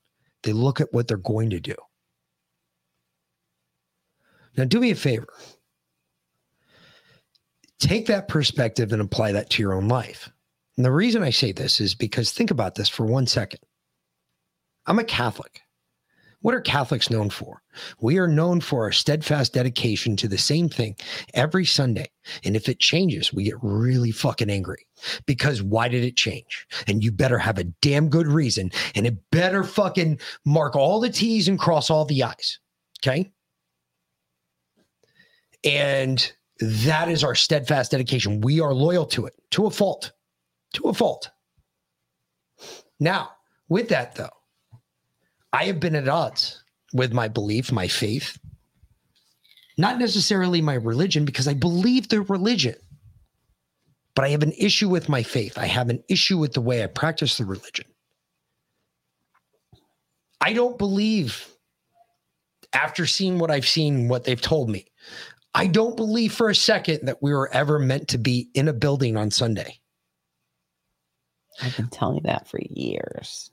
they 0.42 0.52
look 0.52 0.80
at 0.80 0.92
what 0.92 1.08
they're 1.08 1.16
going 1.16 1.50
to 1.50 1.60
do. 1.60 1.74
Now, 4.56 4.64
do 4.64 4.80
me 4.80 4.90
a 4.90 4.96
favor 4.96 5.28
take 7.80 8.06
that 8.06 8.28
perspective 8.28 8.92
and 8.92 9.02
apply 9.02 9.32
that 9.32 9.50
to 9.50 9.62
your 9.62 9.72
own 9.72 9.88
life. 9.88 10.30
And 10.76 10.84
the 10.84 10.92
reason 10.92 11.22
I 11.22 11.30
say 11.30 11.50
this 11.50 11.80
is 11.80 11.94
because 11.94 12.30
think 12.30 12.50
about 12.50 12.76
this 12.76 12.88
for 12.88 13.04
one 13.04 13.26
second. 13.26 13.60
I'm 14.86 14.98
a 14.98 15.04
Catholic. 15.04 15.62
What 16.42 16.54
are 16.54 16.60
Catholics 16.60 17.10
known 17.10 17.28
for? 17.28 17.62
We 18.00 18.18
are 18.18 18.26
known 18.26 18.60
for 18.60 18.84
our 18.84 18.92
steadfast 18.92 19.52
dedication 19.52 20.16
to 20.16 20.28
the 20.28 20.38
same 20.38 20.70
thing 20.70 20.96
every 21.34 21.66
Sunday. 21.66 22.10
And 22.44 22.56
if 22.56 22.68
it 22.68 22.80
changes, 22.80 23.32
we 23.32 23.44
get 23.44 23.56
really 23.60 24.10
fucking 24.10 24.48
angry 24.48 24.86
because 25.26 25.62
why 25.62 25.88
did 25.88 26.02
it 26.02 26.16
change? 26.16 26.66
And 26.86 27.04
you 27.04 27.12
better 27.12 27.38
have 27.38 27.58
a 27.58 27.64
damn 27.64 28.08
good 28.08 28.26
reason 28.26 28.70
and 28.94 29.06
it 29.06 29.18
better 29.30 29.64
fucking 29.64 30.18
mark 30.46 30.76
all 30.76 31.00
the 31.00 31.10
T's 31.10 31.46
and 31.46 31.58
cross 31.58 31.90
all 31.90 32.06
the 32.06 32.22
I's. 32.22 32.58
Okay. 33.00 33.30
And 35.62 36.32
that 36.60 37.10
is 37.10 37.22
our 37.22 37.34
steadfast 37.34 37.90
dedication. 37.90 38.40
We 38.40 38.60
are 38.60 38.72
loyal 38.72 39.04
to 39.06 39.26
it 39.26 39.34
to 39.52 39.66
a 39.66 39.70
fault, 39.70 40.12
to 40.74 40.84
a 40.84 40.94
fault. 40.94 41.30
Now, 42.98 43.30
with 43.68 43.88
that 43.90 44.14
though, 44.14 44.30
I 45.52 45.64
have 45.64 45.80
been 45.80 45.94
at 45.96 46.08
odds 46.08 46.62
with 46.92 47.12
my 47.12 47.28
belief, 47.28 47.72
my 47.72 47.88
faith, 47.88 48.38
not 49.76 49.98
necessarily 49.98 50.60
my 50.60 50.74
religion, 50.74 51.24
because 51.24 51.48
I 51.48 51.54
believe 51.54 52.08
the 52.08 52.22
religion, 52.22 52.76
but 54.14 54.24
I 54.24 54.28
have 54.28 54.42
an 54.42 54.52
issue 54.52 54.88
with 54.88 55.08
my 55.08 55.22
faith. 55.22 55.58
I 55.58 55.66
have 55.66 55.88
an 55.88 56.02
issue 56.08 56.38
with 56.38 56.52
the 56.52 56.60
way 56.60 56.82
I 56.84 56.86
practice 56.86 57.38
the 57.38 57.44
religion. 57.44 57.86
I 60.40 60.52
don't 60.52 60.78
believe, 60.78 61.48
after 62.72 63.06
seeing 63.06 63.38
what 63.38 63.50
I've 63.50 63.68
seen, 63.68 64.08
what 64.08 64.24
they've 64.24 64.40
told 64.40 64.70
me, 64.70 64.86
I 65.54 65.66
don't 65.66 65.96
believe 65.96 66.32
for 66.32 66.48
a 66.48 66.54
second 66.54 67.06
that 67.06 67.22
we 67.22 67.32
were 67.32 67.52
ever 67.52 67.78
meant 67.78 68.08
to 68.08 68.18
be 68.18 68.50
in 68.54 68.68
a 68.68 68.72
building 68.72 69.16
on 69.16 69.30
Sunday. 69.30 69.80
I've 71.60 71.76
been 71.76 71.88
telling 71.88 72.16
you 72.16 72.22
that 72.22 72.48
for 72.48 72.60
years. 72.70 73.50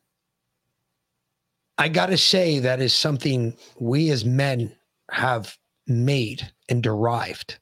I 1.78 1.90
got 1.90 2.08
to 2.08 2.18
say, 2.18 2.60
that 2.60 2.82
is 2.82 2.94
something 2.94 3.56
we 3.80 4.10
as 4.10 4.26
men 4.26 4.76
have 5.12 5.58
made 5.86 6.52
and 6.70 6.82
derived 6.82 7.60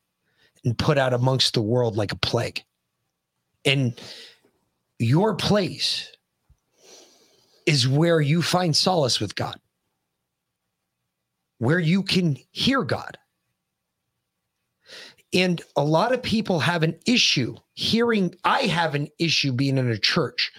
and 0.63 0.77
put 0.77 0.97
out 0.97 1.13
amongst 1.13 1.53
the 1.53 1.61
world 1.61 1.97
like 1.97 2.11
a 2.11 2.17
plague. 2.17 2.63
And 3.65 3.99
your 4.99 5.35
place 5.35 6.11
is 7.65 7.87
where 7.87 8.21
you 8.21 8.41
find 8.41 8.75
solace 8.75 9.19
with 9.19 9.35
God, 9.35 9.59
where 11.57 11.79
you 11.79 12.03
can 12.03 12.37
hear 12.51 12.83
God. 12.83 13.17
And 15.33 15.61
a 15.75 15.83
lot 15.83 16.13
of 16.13 16.23
people 16.23 16.59
have 16.59 16.83
an 16.83 16.97
issue 17.05 17.55
hearing. 17.73 18.33
I 18.45 18.61
have 18.61 18.95
an 18.95 19.09
issue 19.19 19.51
being 19.51 19.77
in 19.77 19.89
a 19.89 19.97
church 19.97 20.51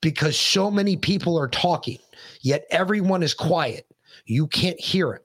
because 0.00 0.36
so 0.36 0.70
many 0.70 0.96
people 0.96 1.38
are 1.38 1.48
talking, 1.48 1.98
yet 2.42 2.66
everyone 2.70 3.22
is 3.22 3.34
quiet. 3.34 3.86
You 4.26 4.46
can't 4.46 4.80
hear 4.80 5.14
him. 5.14 5.22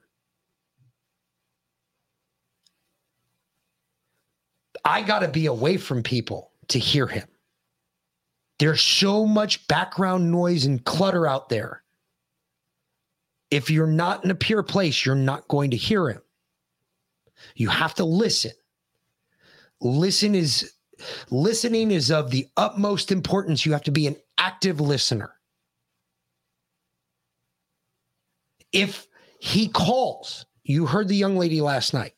I 4.86 5.02
got 5.02 5.20
to 5.20 5.28
be 5.28 5.48
away 5.48 5.78
from 5.78 6.02
people 6.02 6.52
to 6.70 6.80
hear 6.80 7.08
him. 7.08 7.28
There's 8.60 8.82
so 8.82 9.26
much 9.26 9.68
background 9.68 10.32
noise 10.32 10.66
and 10.66 10.84
clutter 10.84 11.28
out 11.28 11.50
there. 11.50 11.84
If 13.52 13.70
you're 13.70 13.88
not 13.88 14.24
in 14.24 14.32
a 14.32 14.36
pure 14.36 14.64
place, 14.64 15.06
you're 15.06 15.16
not 15.16 15.48
going 15.48 15.72
to 15.72 15.78
hear 15.78 16.10
him. 16.10 16.22
You 17.56 17.70
have 17.70 17.94
to 17.96 18.06
listen. 18.06 18.52
Listen 19.80 20.34
is 20.34 20.74
listening 21.30 21.92
is 21.92 22.10
of 22.10 22.32
the 22.32 22.48
utmost 22.58 23.12
importance. 23.12 23.66
You 23.66 23.74
have 23.74 23.84
to 23.84 23.92
be 23.92 24.08
an 24.08 24.16
active 24.38 24.80
listener. 24.80 25.37
If 28.74 29.08
he 29.40 29.68
calls, 29.70 30.46
you 30.64 30.86
heard 30.86 31.08
the 31.08 31.16
young 31.16 31.38
lady 31.38 31.62
last 31.62 31.94
night, 31.94 32.14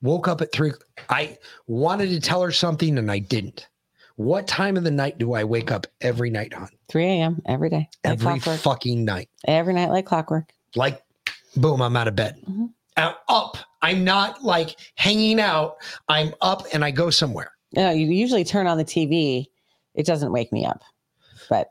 woke 0.00 0.28
up 0.28 0.40
at 0.40 0.52
three. 0.52 0.72
I 1.08 1.38
wanted 1.66 2.10
to 2.10 2.20
tell 2.20 2.42
her 2.42 2.52
something 2.52 2.98
and 2.98 3.10
I 3.10 3.18
didn't. 3.18 3.68
What 4.16 4.46
time 4.46 4.76
of 4.76 4.84
the 4.84 4.90
night 4.90 5.18
do 5.18 5.32
I 5.32 5.44
wake 5.44 5.70
up 5.72 5.86
every 6.00 6.30
night, 6.30 6.52
on? 6.54 6.68
3 6.88 7.04
a.m. 7.04 7.42
every 7.46 7.70
day. 7.70 7.88
Like 8.04 8.12
Every 8.12 8.24
clockwork. 8.40 8.60
fucking 8.60 9.04
night. 9.04 9.28
Every 9.46 9.72
night 9.72 9.90
like 9.90 10.04
clockwork. 10.06 10.52
Like, 10.76 11.02
boom, 11.56 11.80
I'm 11.80 11.96
out 11.96 12.08
of 12.08 12.14
bed. 12.14 12.36
Mm-hmm. 12.48 12.66
I'm 12.98 13.14
up. 13.28 13.56
I'm 13.80 14.04
not 14.04 14.44
like 14.44 14.76
hanging 14.96 15.40
out. 15.40 15.76
I'm 16.08 16.34
up 16.42 16.62
and 16.74 16.84
I 16.84 16.90
go 16.90 17.08
somewhere. 17.08 17.52
No, 17.74 17.90
you 17.90 18.06
usually 18.06 18.44
turn 18.44 18.66
on 18.66 18.76
the 18.76 18.84
TV. 18.84 19.46
It 19.94 20.04
doesn't 20.04 20.30
wake 20.30 20.52
me 20.52 20.66
up. 20.66 20.82
But 21.48 21.68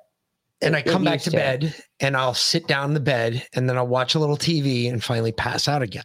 And 0.62 0.76
I 0.76 0.82
come 0.82 1.04
back 1.04 1.16
used 1.16 1.26
to 1.26 1.32
bed 1.32 1.76
and 2.00 2.16
I'll 2.16 2.34
sit 2.36 2.68
down 2.68 2.90
in 2.90 2.94
the 2.94 3.00
bed 3.00 3.48
and 3.54 3.68
then 3.68 3.78
I'll 3.78 3.88
watch 3.88 4.14
a 4.16 4.20
little 4.20 4.38
TV 4.38 4.88
and 4.90 5.04
finally 5.04 5.32
pass 5.32 5.68
out 5.68 5.82
again. 5.82 6.04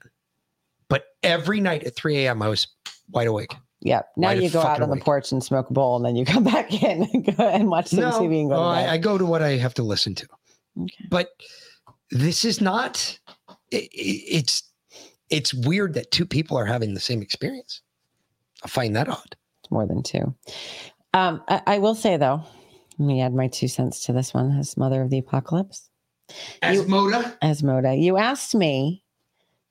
But 0.89 1.05
every 1.23 1.61
night 1.61 1.85
at 1.85 1.95
3 1.95 2.25
a.m., 2.25 2.41
I 2.43 2.49
was 2.49 2.67
wide 3.11 3.27
awake. 3.27 3.55
Yeah. 3.81 4.03
Now 4.17 4.29
Wide 4.29 4.43
you 4.43 4.51
go 4.51 4.63
out 4.63 4.81
on 4.81 4.89
the 4.91 4.97
porch 4.97 5.31
and 5.33 5.45
smoke 5.45 5.69
a 5.69 5.73
bowl, 5.73 5.97
and 5.97 6.05
then 6.05 6.17
you 6.17 6.25
come 6.35 6.43
back 6.45 6.73
in 6.83 7.03
and 7.13 7.37
go 7.37 7.47
and 7.49 7.69
watch 7.69 7.89
some 7.89 8.01
No, 8.01 8.11
TV 8.13 8.41
and 8.41 8.49
go 8.49 8.57
to 8.57 8.61
well, 8.61 8.75
bed. 8.75 8.89
I, 8.89 8.95
I 8.95 8.97
go 8.99 9.19
to 9.19 9.27
what 9.27 9.43
I 9.43 9.51
have 9.57 9.75
to 9.75 9.83
listen 9.83 10.15
to. 10.15 10.27
But 11.11 11.29
this 12.11 12.45
is 12.45 12.61
not. 12.61 13.19
i 13.49 13.53
i- 13.77 13.89
it's 13.93 14.63
it's 15.29 15.53
weird 15.53 15.95
that 15.95 16.11
two 16.13 16.25
people 16.25 16.57
are 16.57 16.65
having 16.65 16.95
the 16.95 17.01
same 17.01 17.21
experience. 17.21 17.83
I 18.65 18.69
find 18.69 18.95
that 18.97 19.09
odd. 19.09 19.37
It's 19.63 19.71
more 19.71 19.87
than 19.87 20.03
two. 20.03 20.35
Um, 21.15 21.43
I, 21.49 21.63
I 21.67 21.79
will 21.79 21.95
say 21.97 22.17
though, 22.17 22.43
let 22.99 23.07
me 23.07 23.21
add 23.21 23.35
my 23.35 23.49
two 23.49 23.69
cents 23.69 24.05
to 24.07 24.13
this 24.13 24.33
one 24.33 24.57
as 24.59 24.77
mother 24.77 25.03
of 25.03 25.11
the 25.11 25.19
apocalypse. 25.19 25.91
Asmoda? 26.63 27.37
Asmoda. 27.43 28.01
You 28.01 28.17
asked 28.17 28.55
me 28.55 29.03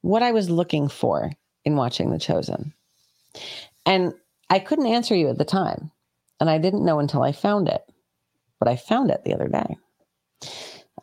what 0.01 0.23
I 0.23 0.31
was 0.31 0.49
looking 0.49 0.87
for 0.87 1.31
in 1.63 1.75
watching 1.75 2.11
The 2.11 2.19
Chosen. 2.19 2.73
And 3.85 4.13
I 4.49 4.59
couldn't 4.59 4.87
answer 4.87 5.15
you 5.15 5.29
at 5.29 5.37
the 5.37 5.45
time. 5.45 5.91
And 6.39 6.49
I 6.49 6.57
didn't 6.57 6.85
know 6.85 6.99
until 6.99 7.23
I 7.23 7.31
found 7.31 7.67
it. 7.67 7.81
But 8.59 8.67
I 8.67 8.75
found 8.75 9.11
it 9.11 9.23
the 9.23 9.33
other 9.33 9.47
day 9.47 9.77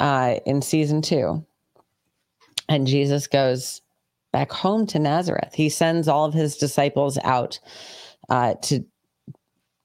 uh, 0.00 0.36
in 0.46 0.62
season 0.62 1.02
two. 1.02 1.44
And 2.68 2.86
Jesus 2.86 3.26
goes 3.26 3.82
back 4.32 4.50
home 4.50 4.86
to 4.88 4.98
Nazareth. 4.98 5.52
He 5.54 5.68
sends 5.68 6.08
all 6.08 6.24
of 6.24 6.34
his 6.34 6.56
disciples 6.56 7.18
out 7.24 7.58
uh, 8.30 8.54
to 8.62 8.84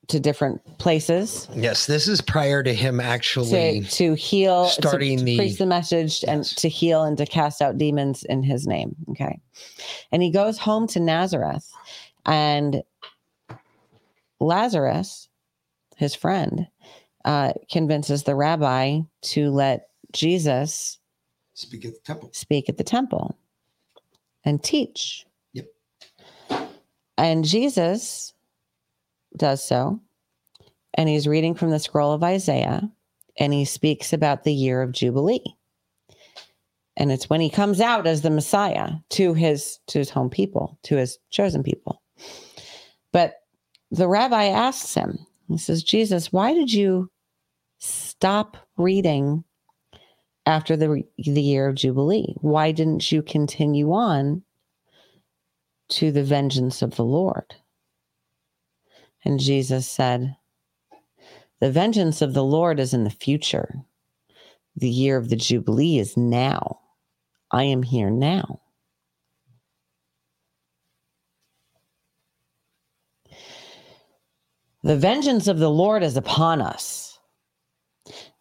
to 0.07 0.19
different 0.19 0.61
places 0.77 1.47
Yes, 1.53 1.85
this 1.85 2.07
is 2.07 2.21
prior 2.21 2.63
to 2.63 2.73
him 2.73 2.99
actually 2.99 3.81
to, 3.81 3.89
to 3.89 4.13
heal, 4.15 4.67
to- 4.67 4.71
starting 4.73 5.17
to, 5.19 5.23
the- 5.23 5.37
preach 5.37 5.57
the 5.57 5.65
message 5.65 6.23
and 6.27 6.43
to 6.43 6.69
heal 6.69 7.03
and 7.03 7.17
to 7.17 7.25
cast 7.25 7.61
out 7.61 7.77
demons 7.77 8.23
in 8.23 8.43
his 8.43 8.65
name. 8.67 8.95
Okay. 9.11 9.39
And 10.11 10.23
he 10.23 10.31
goes 10.31 10.57
home 10.57 10.87
to 10.87 10.99
Nazareth 10.99 11.69
and 12.25 12.83
Lazarus, 14.39 15.29
his 15.95 16.15
friend, 16.15 16.67
uh, 17.25 17.53
convinces 17.71 18.23
the 18.23 18.35
rabbi 18.35 18.99
to 19.21 19.49
let 19.49 19.89
Jesus 20.13 20.99
speak 21.53 21.85
at 21.85 21.93
the 21.93 21.99
temple. 22.01 22.29
Speak 22.33 22.69
at 22.69 22.77
the 22.77 22.83
temple 22.83 23.37
and 24.45 24.63
teach. 24.63 25.25
Yep. 25.53 25.65
And 27.17 27.43
Jesus 27.43 28.33
does 29.37 29.65
so. 29.65 29.99
And 30.93 31.07
he's 31.07 31.27
reading 31.27 31.55
from 31.55 31.69
the 31.69 31.79
scroll 31.79 32.13
of 32.13 32.23
Isaiah 32.23 32.89
and 33.39 33.53
he 33.53 33.65
speaks 33.65 34.13
about 34.13 34.43
the 34.43 34.53
year 34.53 34.81
of 34.81 34.91
Jubilee. 34.91 35.43
And 36.95 37.11
it's 37.11 37.29
when 37.29 37.41
he 37.41 37.49
comes 37.49 37.79
out 37.79 38.07
as 38.07 38.23
the 38.23 38.31
Messiah 38.31 38.93
to 39.09 39.33
his 39.35 39.79
to 39.87 39.99
his 39.99 40.09
home 40.09 40.31
people, 40.31 40.79
to 40.83 40.95
his 40.95 41.19
chosen 41.29 41.61
people. 41.61 42.01
But 43.11 43.35
the 43.91 44.07
rabbi 44.07 44.45
asks 44.45 44.95
him, 44.95 45.19
he 45.47 45.59
says, 45.59 45.83
Jesus, 45.83 46.33
why 46.33 46.53
did 46.53 46.73
you 46.73 47.11
stop 47.79 48.57
reading 48.77 49.43
after 50.47 50.75
the 50.75 51.03
the 51.17 51.41
year 51.41 51.67
of 51.67 51.75
jubilee 51.75 52.33
why 52.41 52.71
didn't 52.71 53.11
you 53.11 53.21
continue 53.21 53.91
on 53.91 54.41
to 55.89 56.11
the 56.11 56.23
vengeance 56.23 56.81
of 56.81 56.95
the 56.95 57.03
lord 57.03 57.53
and 59.25 59.39
jesus 59.39 59.87
said 59.89 60.35
the 61.59 61.71
vengeance 61.71 62.21
of 62.21 62.33
the 62.33 62.43
lord 62.43 62.79
is 62.79 62.93
in 62.93 63.03
the 63.03 63.09
future 63.09 63.75
the 64.75 64.89
year 64.89 65.17
of 65.17 65.29
the 65.29 65.35
jubilee 65.35 65.97
is 65.97 66.15
now 66.17 66.79
i 67.51 67.63
am 67.63 67.83
here 67.83 68.09
now 68.09 68.61
The 74.87 74.95
vengeance 74.95 75.49
of 75.49 75.59
the 75.59 75.69
Lord 75.69 76.01
is 76.01 76.15
upon 76.15 76.61
us. 76.61 77.19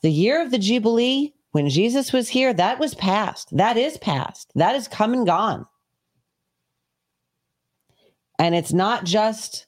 The 0.03 0.13
year 0.13 0.41
of 0.41 0.53
the 0.53 0.59
Jubilee, 0.59 1.35
when 1.51 1.69
Jesus 1.69 2.13
was 2.13 2.29
here, 2.29 2.55
that 2.55 2.79
was 2.79 2.95
past. 2.95 3.49
That 3.57 3.77
is 3.77 3.99
past. 3.99 4.53
That 4.55 4.77
is 4.77 4.87
come 4.87 5.13
and 5.13 5.27
gone. 5.27 5.67
And 8.39 8.55
it's 8.55 8.73
not 8.73 9.03
just 9.03 9.66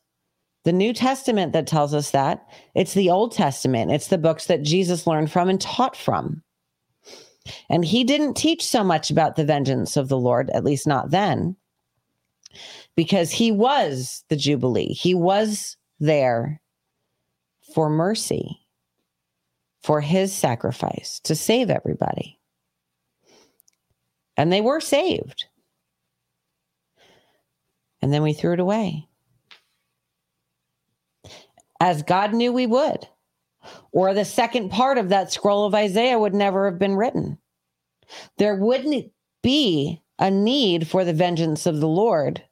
the 0.69 0.73
New 0.74 0.93
Testament 0.93 1.55
that 1.55 1.66
tells 1.66 1.95
us 1.95 2.11
that, 2.11 2.47
it's 2.74 2.93
the 2.93 3.09
Old 3.09 3.32
Testament. 3.32 3.90
It's 3.90 4.09
the 4.09 4.19
books 4.19 4.49
that 4.49 4.62
Jesus 4.62 5.07
learned 5.07 5.32
from 5.32 5.49
and 5.49 5.59
taught 5.59 5.97
from. 5.97 6.43
And 7.70 7.86
he 7.86 8.05
didn't 8.05 8.35
teach 8.35 8.66
so 8.66 8.85
much 8.85 9.11
about 9.11 9.36
the 9.36 9.47
vengeance 9.47 9.97
of 9.97 10.11
the 10.11 10.19
Lord, 10.19 10.51
at 10.51 10.65
least 10.65 10.86
not 10.86 11.11
then, 11.11 11.57
because 12.97 13.31
he 13.31 13.51
was 13.51 14.24
the 14.28 14.36
Jubilee. 14.36 14.93
He 14.93 15.15
was 15.15 15.78
there 16.01 16.61
for 17.74 17.89
mercy, 17.89 18.61
for 19.82 20.03
his 20.03 20.35
sacrifice 20.35 21.19
to 21.20 21.35
save 21.35 21.70
everybody. 21.70 22.39
And 24.36 24.53
they 24.53 24.61
were 24.61 24.81
saved. 24.81 25.47
And 28.03 28.12
then 28.12 28.23
we 28.23 28.35
threw 28.35 28.53
it 28.53 28.61
away. 28.61 29.07
As 31.80 32.02
God 32.02 32.34
knew 32.34 32.52
we 32.52 32.66
would. 32.66 33.06
Or 33.92 34.14
the 34.14 34.24
second 34.24 34.70
part 34.70 34.98
of 34.98 35.09
that 35.09 35.32
scroll 35.32 35.66
of 35.66 35.74
Isaiah 35.74 36.18
would 36.18 36.34
never 36.34 36.70
have 36.70 36.78
been 36.78 36.96
written. 36.96 37.38
There 38.38 38.56
wouldn't 38.56 39.12
be 39.42 40.02
a 40.18 40.30
need 40.30 40.88
for 40.88 41.05
the 41.05 41.12
vengeance 41.12 41.66
of 41.66 41.80
the 41.80 41.88
Lord 41.88 42.42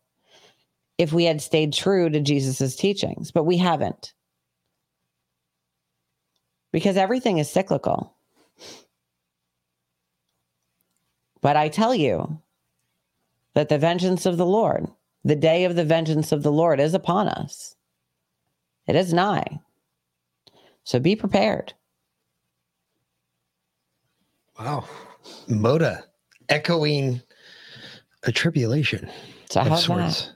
if 0.99 1.13
we 1.13 1.25
had 1.25 1.43
stayed 1.43 1.73
true 1.73 2.09
to 2.09 2.21
Jesus' 2.21 2.77
teachings, 2.77 3.31
but 3.31 3.45
we 3.45 3.59
haven't. 3.59 4.15
Because 6.73 6.97
everything 6.97 7.39
is 7.39 7.51
cyclical. 7.51 8.15
But 11.41 11.57
I 11.57 11.69
tell 11.69 11.95
you 11.95 12.41
that 13.55 13.69
the 13.69 13.79
vengeance 13.79 14.27
of 14.27 14.37
the 14.37 14.47
Lord, 14.47 14.89
the 15.25 15.37
day 15.37 15.65
of 15.65 15.77
the 15.77 15.85
vengeance 15.85 16.33
of 16.33 16.43
the 16.43 16.53
Lord 16.53 16.81
is 16.81 16.93
upon 16.93 17.29
us. 17.29 17.76
It 18.87 18.97
is 18.97 19.13
nigh. 19.13 19.61
So 20.85 20.99
be 21.01 21.17
prepared. 21.17 21.75
Wow. 24.59 24.85
Moda 25.49 26.05
echoing 26.49 27.21
a 28.23 28.33
tribulation. 28.33 29.11
So 29.51 29.61
of 29.61 29.79
sorts. 29.79 30.33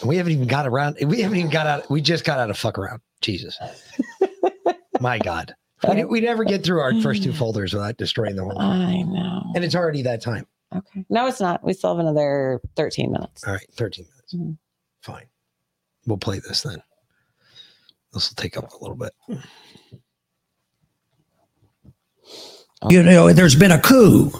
And 0.00 0.08
we 0.08 0.16
haven't 0.16 0.32
even 0.32 0.46
got 0.46 0.66
around. 0.66 0.96
We 1.04 1.20
haven't 1.20 1.38
even 1.38 1.50
got 1.50 1.66
out. 1.66 1.90
We 1.90 2.00
just 2.00 2.24
got 2.24 2.38
out 2.38 2.50
of 2.50 2.58
fuck 2.58 2.78
around. 2.78 3.00
Jesus. 3.20 3.58
My 5.00 5.18
God. 5.18 5.54
We, 5.88 6.04
we 6.04 6.20
never 6.20 6.44
get 6.44 6.64
through 6.64 6.80
our 6.80 6.94
first 7.00 7.24
two 7.24 7.32
folders 7.32 7.72
without 7.74 7.96
destroying 7.96 8.36
the 8.36 8.44
whole 8.44 8.52
thing. 8.52 8.60
I 8.60 9.02
know. 9.02 9.42
And 9.54 9.64
it's 9.64 9.74
already 9.74 10.02
that 10.02 10.22
time. 10.22 10.46
Okay. 10.74 11.04
No, 11.10 11.26
it's 11.26 11.40
not. 11.40 11.62
We 11.64 11.72
still 11.72 11.90
have 11.90 11.98
another 11.98 12.60
13 12.76 13.10
minutes. 13.10 13.44
All 13.46 13.52
right. 13.52 13.66
13 13.74 14.06
minutes. 14.08 14.34
Mhm. 14.34 14.58
Fine. 15.02 15.26
We'll 16.06 16.18
play 16.18 16.38
this 16.38 16.62
then. 16.62 16.82
This 18.12 18.30
will 18.30 18.36
take 18.36 18.56
up 18.56 18.72
a 18.72 18.78
little 18.78 18.96
bit. 18.96 19.12
You 22.90 23.02
know, 23.02 23.32
there's 23.32 23.54
been 23.54 23.70
a 23.70 23.80
coup 23.80 24.30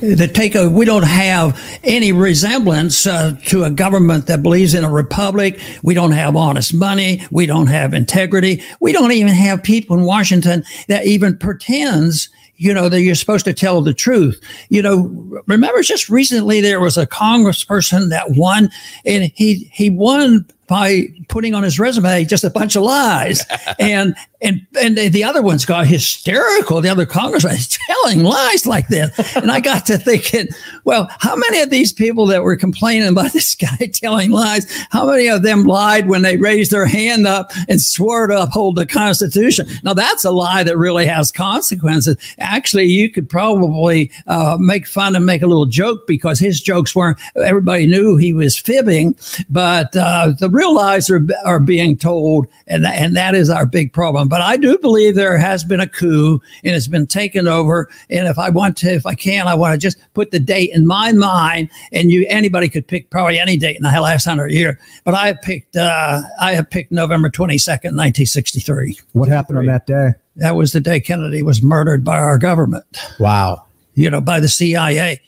that 0.00 0.34
take 0.34 0.54
a. 0.54 0.70
We 0.70 0.86
don't 0.86 1.04
have 1.04 1.60
any 1.84 2.12
resemblance 2.12 3.06
uh, 3.06 3.36
to 3.46 3.64
a 3.64 3.70
government 3.70 4.26
that 4.26 4.42
believes 4.42 4.72
in 4.72 4.84
a 4.84 4.90
republic. 4.90 5.60
We 5.82 5.92
don't 5.92 6.12
have 6.12 6.34
honest 6.34 6.72
money. 6.72 7.22
We 7.30 7.44
don't 7.44 7.66
have 7.66 7.92
integrity. 7.92 8.62
We 8.80 8.92
don't 8.92 9.12
even 9.12 9.34
have 9.34 9.62
people 9.62 9.98
in 9.98 10.04
Washington 10.04 10.64
that 10.88 11.06
even 11.06 11.36
pretends. 11.36 12.30
You 12.56 12.72
know 12.74 12.88
that 12.88 13.02
you're 13.02 13.14
supposed 13.14 13.44
to 13.46 13.54
tell 13.54 13.82
the 13.82 13.94
truth. 13.94 14.40
You 14.70 14.82
know, 14.82 15.42
remember 15.46 15.82
just 15.82 16.08
recently 16.08 16.62
there 16.62 16.80
was 16.80 16.96
a 16.96 17.06
congressperson 17.06 18.08
that 18.10 18.30
won, 18.30 18.70
and 19.04 19.30
he 19.34 19.70
he 19.72 19.90
won 19.90 20.46
by 20.70 21.08
putting 21.28 21.52
on 21.52 21.64
his 21.64 21.80
resume 21.80 22.24
just 22.24 22.44
a 22.44 22.48
bunch 22.48 22.76
of 22.76 22.84
lies. 22.84 23.44
and 23.80 24.14
and 24.40 24.66
and 24.80 24.96
the 24.96 25.24
other 25.24 25.42
ones 25.42 25.66
got 25.66 25.86
hysterical. 25.86 26.80
The 26.80 26.88
other 26.88 27.04
congressman 27.04 27.56
is 27.56 27.76
telling 27.86 28.22
lies 28.22 28.66
like 28.66 28.86
this. 28.88 29.36
And 29.36 29.50
I 29.50 29.60
got 29.60 29.84
to 29.86 29.98
thinking, 29.98 30.48
well, 30.84 31.10
how 31.18 31.34
many 31.34 31.60
of 31.60 31.70
these 31.70 31.92
people 31.92 32.24
that 32.26 32.44
were 32.44 32.56
complaining 32.56 33.08
about 33.08 33.32
this 33.32 33.54
guy 33.54 33.90
telling 33.92 34.30
lies, 34.30 34.70
how 34.90 35.06
many 35.06 35.28
of 35.28 35.42
them 35.42 35.64
lied 35.64 36.08
when 36.08 36.22
they 36.22 36.36
raised 36.36 36.70
their 36.70 36.86
hand 36.86 37.26
up 37.26 37.50
and 37.68 37.82
swore 37.82 38.28
to 38.28 38.42
uphold 38.42 38.76
the 38.76 38.86
Constitution? 38.86 39.66
Now 39.82 39.92
that's 39.92 40.24
a 40.24 40.30
lie 40.30 40.62
that 40.62 40.78
really 40.78 41.06
has 41.06 41.32
consequences. 41.32 42.16
Actually, 42.38 42.86
you 42.86 43.10
could 43.10 43.28
probably 43.28 44.10
uh, 44.28 44.56
make 44.58 44.86
fun 44.86 45.16
and 45.16 45.26
make 45.26 45.42
a 45.42 45.48
little 45.48 45.66
joke 45.66 46.06
because 46.06 46.38
his 46.38 46.60
jokes 46.60 46.94
weren't. 46.94 47.18
Everybody 47.34 47.88
knew 47.88 48.16
he 48.16 48.32
was 48.32 48.56
fibbing, 48.56 49.16
but 49.48 49.94
uh, 49.96 50.32
the 50.38 50.48
real 50.60 50.74
lies 50.74 51.08
are 51.10 51.26
are 51.44 51.58
being 51.58 51.96
told, 51.96 52.46
and 52.66 52.84
tha- 52.84 52.94
and 52.94 53.16
that 53.16 53.34
is 53.34 53.48
our 53.48 53.64
big 53.64 53.92
problem. 53.92 54.28
But 54.28 54.42
I 54.42 54.56
do 54.56 54.76
believe 54.78 55.14
there 55.14 55.38
has 55.38 55.64
been 55.64 55.80
a 55.80 55.88
coup 55.88 56.40
and 56.64 56.74
it's 56.74 56.86
been 56.86 57.06
taken 57.06 57.48
over. 57.48 57.88
And 58.10 58.28
if 58.28 58.38
I 58.38 58.50
want 58.50 58.76
to, 58.78 58.92
if 58.92 59.06
I 59.06 59.14
can, 59.14 59.48
I 59.48 59.54
want 59.54 59.72
to 59.72 59.78
just 59.78 59.98
put 60.14 60.30
the 60.30 60.38
date 60.38 60.70
in 60.74 60.86
my 60.86 61.12
mind. 61.12 61.70
And 61.92 62.10
you, 62.10 62.26
anybody 62.28 62.68
could 62.68 62.86
pick 62.86 63.10
probably 63.10 63.38
any 63.38 63.56
date 63.56 63.76
in 63.76 63.82
the 63.82 64.00
last 64.00 64.24
hundred 64.24 64.52
year. 64.52 64.78
But 65.04 65.14
I 65.14 65.32
picked, 65.32 65.76
uh, 65.76 66.22
I 66.40 66.52
have 66.52 66.68
picked 66.68 66.92
November 66.92 67.30
twenty 67.30 67.58
second, 67.58 67.96
nineteen 67.96 68.26
sixty 68.26 68.60
three. 68.60 68.98
What 69.12 69.28
happened 69.28 69.58
on 69.58 69.66
that 69.66 69.86
day? 69.86 70.10
That 70.36 70.56
was 70.56 70.72
the 70.72 70.80
day 70.80 71.00
Kennedy 71.00 71.42
was 71.42 71.62
murdered 71.62 72.04
by 72.04 72.18
our 72.18 72.38
government. 72.38 72.84
Wow. 73.18 73.66
You 73.94 74.10
know, 74.10 74.20
by 74.20 74.40
the 74.40 74.48
CIA. 74.48 75.20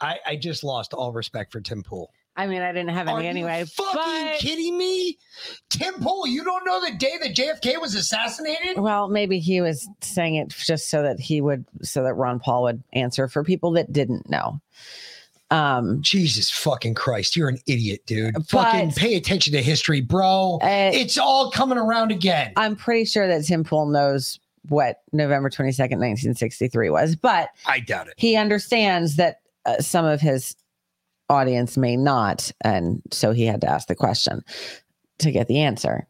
I, 0.00 0.18
I 0.26 0.36
just 0.36 0.62
lost 0.62 0.92
all 0.92 1.12
respect 1.12 1.52
for 1.52 1.60
Tim 1.60 1.82
Pool. 1.82 2.10
I 2.36 2.46
mean, 2.46 2.60
I 2.62 2.72
didn't 2.72 2.90
have 2.90 3.08
any 3.08 3.26
anyway. 3.26 3.64
Fucking 3.64 4.34
kidding 4.38 4.76
me? 4.76 5.18
Tim 5.70 5.94
Pool, 5.94 6.26
you 6.26 6.44
don't 6.44 6.64
know 6.66 6.80
the 6.80 6.94
day 6.94 7.14
that 7.22 7.34
JFK 7.34 7.80
was 7.80 7.94
assassinated? 7.94 8.78
Well, 8.78 9.08
maybe 9.08 9.38
he 9.38 9.60
was 9.60 9.88
saying 10.02 10.36
it 10.36 10.48
just 10.48 10.90
so 10.90 11.02
that 11.02 11.18
he 11.18 11.40
would, 11.40 11.64
so 11.82 12.02
that 12.02 12.14
Ron 12.14 12.38
Paul 12.38 12.64
would 12.64 12.82
answer 12.92 13.26
for 13.28 13.42
people 13.42 13.70
that 13.72 13.92
didn't 13.92 14.28
know. 14.28 14.60
Um, 15.50 16.02
Jesus 16.02 16.50
fucking 16.50 16.94
Christ, 16.94 17.36
you're 17.36 17.48
an 17.48 17.58
idiot, 17.66 18.04
dude. 18.04 18.34
fucking 18.48 18.92
pay 18.92 19.14
attention 19.14 19.52
to 19.52 19.62
history, 19.62 20.00
bro. 20.00 20.58
Uh, 20.60 20.90
it's 20.92 21.16
all 21.16 21.50
coming 21.50 21.78
around 21.78 22.10
again. 22.10 22.52
I'm 22.56 22.74
pretty 22.76 23.04
sure 23.04 23.28
that 23.28 23.44
Tim 23.44 23.62
Pool 23.62 23.86
knows 23.86 24.40
what 24.68 25.02
November 25.12 25.48
22nd, 25.48 25.78
1963 25.78 26.90
was, 26.90 27.14
but 27.14 27.50
I 27.64 27.78
doubt 27.78 28.08
it. 28.08 28.14
he 28.16 28.34
understands 28.36 29.14
that 29.16 29.40
uh, 29.64 29.78
some 29.78 30.04
of 30.04 30.20
his 30.20 30.56
audience 31.28 31.76
may 31.76 31.96
not. 31.96 32.50
And 32.62 33.02
so 33.10 33.32
he 33.32 33.46
had 33.46 33.60
to 33.62 33.70
ask 33.70 33.88
the 33.88 33.94
question 33.94 34.42
to 35.18 35.30
get 35.30 35.48
the 35.48 35.60
answer. 35.60 36.06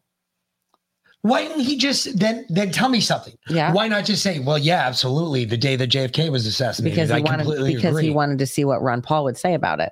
Why 1.21 1.43
didn't 1.45 1.63
he 1.63 1.77
just 1.77 2.17
then 2.17 2.45
then 2.49 2.71
tell 2.71 2.89
me 2.89 3.01
something? 3.01 3.33
Yeah. 3.49 3.73
Why 3.73 3.87
not 3.87 4.05
just 4.05 4.23
say, 4.23 4.39
well, 4.39 4.57
yeah, 4.57 4.87
absolutely, 4.87 5.45
the 5.45 5.57
day 5.57 5.75
that 5.75 5.89
JFK 5.89 6.31
was 6.31 6.45
assassinated? 6.45 6.95
Because 6.95 7.09
he 7.09 7.15
I 7.15 7.19
wanted 7.19 7.43
completely 7.43 7.75
because 7.75 7.91
agree. 7.91 8.03
he 8.05 8.09
wanted 8.11 8.39
to 8.39 8.45
see 8.45 8.63
what 8.63 8.81
Ron 8.81 9.01
Paul 9.01 9.25
would 9.25 9.37
say 9.37 9.53
about 9.53 9.79
it. 9.79 9.91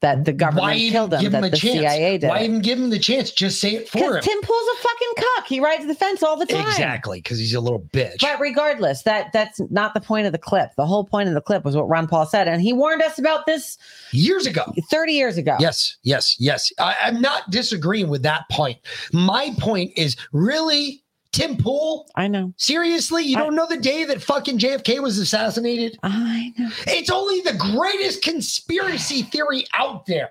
That 0.00 0.24
the 0.24 0.32
government 0.32 0.62
Why 0.62 0.78
killed 0.78 1.12
him, 1.12 1.20
give 1.20 1.34
him 1.34 1.42
that 1.42 1.50
the 1.50 1.56
chance? 1.56 1.80
CIA 1.80 2.18
did. 2.18 2.28
Why 2.28 2.44
even 2.44 2.60
give 2.60 2.78
him 2.78 2.90
the 2.90 3.00
chance? 3.00 3.32
Just 3.32 3.60
say 3.60 3.74
it 3.74 3.88
for 3.88 3.98
him. 3.98 4.22
Tim 4.22 4.40
Pool's 4.42 4.68
a 4.74 4.82
fucking 4.82 5.12
cuck. 5.16 5.48
He 5.48 5.58
rides 5.58 5.88
the 5.88 5.94
fence 5.94 6.22
all 6.22 6.36
the 6.36 6.46
time. 6.46 6.68
Exactly, 6.68 7.18
because 7.18 7.40
he's 7.40 7.52
a 7.54 7.60
little 7.60 7.80
bitch. 7.92 8.20
But 8.20 8.38
regardless, 8.38 9.02
that 9.02 9.32
that's 9.32 9.60
not 9.70 9.94
the 9.94 10.00
point 10.00 10.26
of 10.26 10.32
the 10.32 10.38
clip. 10.38 10.70
The 10.76 10.86
whole 10.86 11.04
point 11.04 11.28
of 11.28 11.34
the 11.34 11.40
clip 11.40 11.64
was 11.64 11.74
what 11.74 11.88
Ron 11.88 12.06
Paul 12.06 12.26
said, 12.26 12.46
and 12.46 12.62
he 12.62 12.72
warned 12.72 13.02
us 13.02 13.18
about 13.18 13.46
this 13.46 13.76
years 14.12 14.46
ago, 14.46 14.72
thirty 14.88 15.14
years 15.14 15.36
ago. 15.36 15.56
Yes, 15.58 15.96
yes, 16.04 16.36
yes. 16.38 16.72
I, 16.78 16.94
I'm 17.02 17.20
not 17.20 17.50
disagreeing 17.50 18.08
with 18.08 18.22
that 18.22 18.48
point. 18.52 18.78
My 19.12 19.52
point 19.58 19.90
is 19.96 20.16
really, 20.32 21.02
Tim 21.38 21.56
Pool. 21.56 22.10
I 22.16 22.26
know. 22.26 22.52
Seriously, 22.56 23.22
you 23.22 23.36
don't 23.36 23.54
know 23.54 23.66
the 23.66 23.76
day 23.76 24.04
that 24.04 24.20
fucking 24.20 24.58
JFK 24.58 25.00
was 25.00 25.18
assassinated? 25.18 25.96
I 26.02 26.52
know. 26.58 26.68
It's 26.86 27.10
only 27.10 27.40
the 27.42 27.56
greatest 27.56 28.22
conspiracy 28.22 29.22
theory 29.22 29.64
out 29.72 30.04
there. 30.06 30.30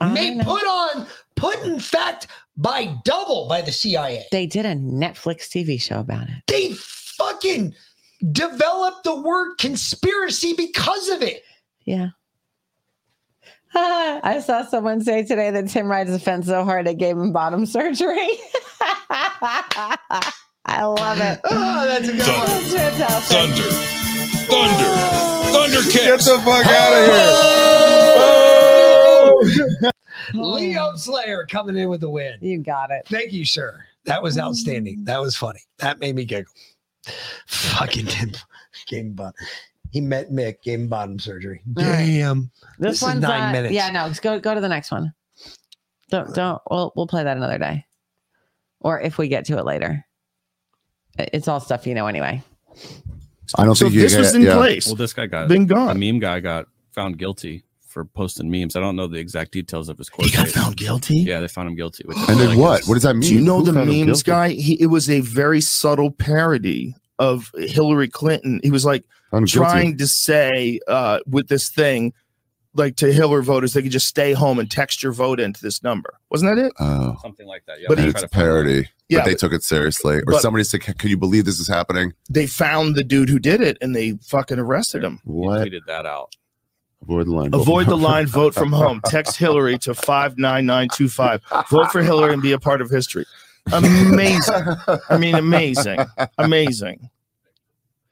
May 0.00 0.36
put 0.42 0.64
on, 0.64 1.06
put 1.36 1.62
in 1.62 1.78
fact 1.78 2.26
by 2.56 2.96
double 3.04 3.46
by 3.46 3.62
the 3.62 3.70
CIA. 3.70 4.24
They 4.32 4.46
did 4.46 4.66
a 4.66 4.74
Netflix 4.74 5.48
TV 5.48 5.80
show 5.80 6.00
about 6.00 6.28
it. 6.28 6.42
They 6.48 6.72
fucking 6.72 7.76
developed 8.32 9.04
the 9.04 9.20
word 9.20 9.54
conspiracy 9.58 10.54
because 10.54 11.08
of 11.10 11.22
it. 11.22 11.44
Yeah. 11.84 12.08
I 13.74 14.42
saw 14.44 14.64
someone 14.66 15.00
say 15.02 15.24
today 15.24 15.50
that 15.50 15.68
Tim 15.68 15.86
rides 15.86 16.10
the 16.10 16.18
fence 16.18 16.46
so 16.46 16.62
hard 16.64 16.86
it 16.86 16.98
gave 16.98 17.16
him 17.16 17.32
bottom 17.32 17.64
surgery. 17.76 18.38
I 20.64 20.84
love 20.84 21.18
it. 21.20 21.40
Oh, 21.50 21.86
that's 21.86 22.08
a 22.08 22.12
good 22.12 22.18
one. 22.20 22.46
That's 22.46 22.72
fantastic. 22.72 23.36
Thunder. 23.36 23.62
Thunder. 24.46 24.90
Thunder 25.52 25.82
kicks. 25.90 26.04
Get 26.04 26.18
the 26.20 26.38
fuck 26.44 26.66
out 26.66 26.92
of 26.92 27.04
here. 27.06 27.12
Oh! 29.84 29.90
Leo 30.34 30.94
Slayer 30.96 31.46
coming 31.46 31.76
in 31.76 31.88
with 31.88 32.00
the 32.00 32.10
win. 32.10 32.36
You 32.40 32.58
got 32.58 32.90
it. 32.90 33.06
Thank 33.08 33.32
you, 33.32 33.44
sir. 33.44 33.84
That 34.04 34.22
was 34.22 34.38
outstanding. 34.38 35.04
That 35.04 35.20
was 35.20 35.36
funny. 35.36 35.60
That 35.78 35.98
made 35.98 36.14
me 36.14 36.24
giggle. 36.24 36.52
Fucking 37.46 38.06
Tim. 38.06 38.32
gave 38.86 39.06
him 39.06 39.12
bottom. 39.14 39.34
He 39.92 40.00
met 40.00 40.30
Mick, 40.30 40.62
gave 40.62 40.80
him 40.80 40.88
bottom 40.88 41.18
surgery. 41.18 41.60
All 41.76 41.84
right. 41.84 42.06
Damn. 42.06 42.50
This, 42.78 42.96
is 42.96 43.02
one's 43.02 43.20
nine 43.20 43.50
uh, 43.50 43.52
minutes. 43.52 43.74
Yeah, 43.74 43.90
no, 43.90 44.10
go 44.22 44.40
go 44.40 44.54
to 44.54 44.60
the 44.60 44.68
next 44.68 44.90
one. 44.90 45.12
Don't 46.10 46.34
don't. 46.34 46.60
We'll 46.70 46.92
we'll 46.96 47.06
play 47.06 47.22
that 47.22 47.36
another 47.36 47.58
day, 47.58 47.84
or 48.80 49.00
if 49.00 49.18
we 49.18 49.28
get 49.28 49.44
to 49.46 49.58
it 49.58 49.66
later. 49.66 50.04
It's 51.18 51.46
all 51.46 51.60
stuff 51.60 51.86
you 51.86 51.94
know 51.94 52.06
anyway. 52.06 52.42
I 53.56 53.66
don't 53.66 53.74
so 53.74 53.84
think 53.84 53.96
you 53.96 54.00
this 54.00 54.16
was 54.16 54.34
in 54.34 54.42
yeah. 54.42 54.54
place. 54.54 54.86
Well, 54.86 54.96
this 54.96 55.12
guy 55.12 55.26
got 55.26 55.48
been 55.48 55.66
gone. 55.66 55.98
The 55.98 56.12
meme 56.12 56.20
guy 56.20 56.40
got 56.40 56.68
found 56.92 57.18
guilty 57.18 57.64
for 57.86 58.06
posting 58.06 58.50
memes. 58.50 58.76
I 58.76 58.80
don't 58.80 58.96
know 58.96 59.06
the 59.06 59.18
exact 59.18 59.52
details 59.52 59.90
of 59.90 59.98
his 59.98 60.08
court. 60.08 60.30
He 60.30 60.34
got 60.34 60.46
case. 60.46 60.54
found 60.54 60.78
guilty? 60.78 61.16
Yeah, 61.16 61.40
they 61.40 61.48
found 61.48 61.68
him 61.68 61.74
guilty. 61.74 62.04
And 62.28 62.40
then 62.40 62.58
what? 62.58 62.84
What 62.86 62.94
does 62.94 63.02
that 63.02 63.14
mean? 63.14 63.28
Do 63.28 63.34
you 63.34 63.42
know 63.42 63.58
Who 63.58 63.70
the 63.70 63.84
memes 63.84 64.22
guy? 64.22 64.50
He 64.50 64.80
it 64.80 64.86
was 64.86 65.10
a 65.10 65.20
very 65.20 65.60
subtle 65.60 66.10
parody 66.10 66.94
of 67.22 67.50
Hillary 67.56 68.08
Clinton. 68.08 68.60
He 68.62 68.70
was 68.70 68.84
like 68.84 69.04
Found 69.30 69.46
guilty. 69.46 69.56
trying 69.70 69.96
to 69.98 70.06
say 70.06 70.80
uh, 70.88 71.20
with 71.26 71.48
this 71.48 71.68
thing, 71.70 72.12
like 72.74 72.96
to 72.96 73.12
Hillary 73.12 73.42
voters, 73.44 73.74
they 73.74 73.82
could 73.82 73.92
just 73.92 74.08
stay 74.08 74.32
home 74.32 74.58
and 74.58 74.70
text 74.70 75.02
your 75.02 75.12
vote 75.12 75.38
into 75.40 75.60
this 75.62 75.82
number. 75.82 76.14
Wasn't 76.30 76.54
that 76.54 76.64
it? 76.66 76.72
Oh. 76.80 77.16
Something 77.22 77.46
like 77.46 77.64
that. 77.66 77.78
Yeah, 77.80 77.86
But 77.88 77.98
I'm 77.98 78.04
he- 78.04 78.10
It's 78.10 78.22
a 78.22 78.26
to 78.26 78.28
find 78.28 78.42
parody. 78.44 78.88
Yeah, 79.08 79.18
but 79.20 79.24
they 79.26 79.30
but- 79.32 79.38
took 79.40 79.52
it 79.52 79.62
seriously. 79.62 80.16
Or 80.18 80.22
but- 80.26 80.40
somebody 80.42 80.64
said, 80.64 80.80
"Can 80.80 81.10
you 81.10 81.16
believe 81.18 81.44
this 81.44 81.60
is 81.60 81.68
happening?" 81.68 82.12
They 82.30 82.46
found 82.46 82.94
the 82.96 83.04
dude 83.04 83.28
who 83.28 83.38
did 83.38 83.60
it 83.60 83.76
and 83.82 83.94
they 83.94 84.12
fucking 84.22 84.58
arrested 84.58 85.04
him. 85.04 85.20
He 85.24 85.30
What? 85.30 85.60
tweeted 85.68 85.84
that 85.86 86.06
out. 86.06 86.34
Avoid 87.02 87.26
the 87.26 87.32
line. 87.32 87.50
Avoid 87.52 87.86
the 87.88 87.96
line, 87.96 88.26
vote 88.26 88.54
from 88.54 88.72
home. 88.72 89.00
Text 89.04 89.36
Hillary 89.36 89.76
to 89.80 89.92
59925. 89.92 91.42
Vote 91.68 91.90
for 91.90 92.00
Hillary 92.02 92.32
and 92.32 92.40
be 92.40 92.52
a 92.52 92.58
part 92.60 92.80
of 92.80 92.90
history. 92.90 93.26
Amazing. 93.72 94.54
I 95.08 95.18
mean, 95.18 95.34
amazing. 95.34 95.98
Amazing. 96.38 97.10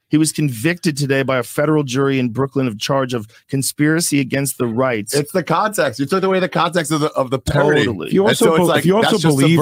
He 0.09 0.17
was 0.19 0.33
convicted 0.33 0.97
today 0.97 1.23
by 1.23 1.39
a 1.39 1.43
federal 1.45 1.85
jury 1.85 2.19
in 2.19 2.31
Brooklyn 2.31 2.67
of 2.67 2.79
charge 2.79 3.15
of 3.15 3.27
conspiracy 3.49 4.19
against 4.19 4.59
the 4.59 4.67
rights. 4.67 5.15
It's 5.15 5.31
the 5.33 5.45
context. 5.45 6.01
You 6.01 6.07
took 6.07 6.25
away 6.25 6.41
the 6.41 6.49
context 6.49 6.91
of 6.91 7.01
the 7.01 7.11
of 7.13 7.31
the 7.31 7.39
parody. 7.39 7.85
Totally. 7.85 8.09
If 8.09 8.13
you 8.15 8.27
also, 8.27 8.47
so 8.47 8.57
be- 8.57 8.63
like 8.65 8.79
if 8.81 8.87
you 8.87 8.97
also 8.97 9.19
believe, 9.19 9.59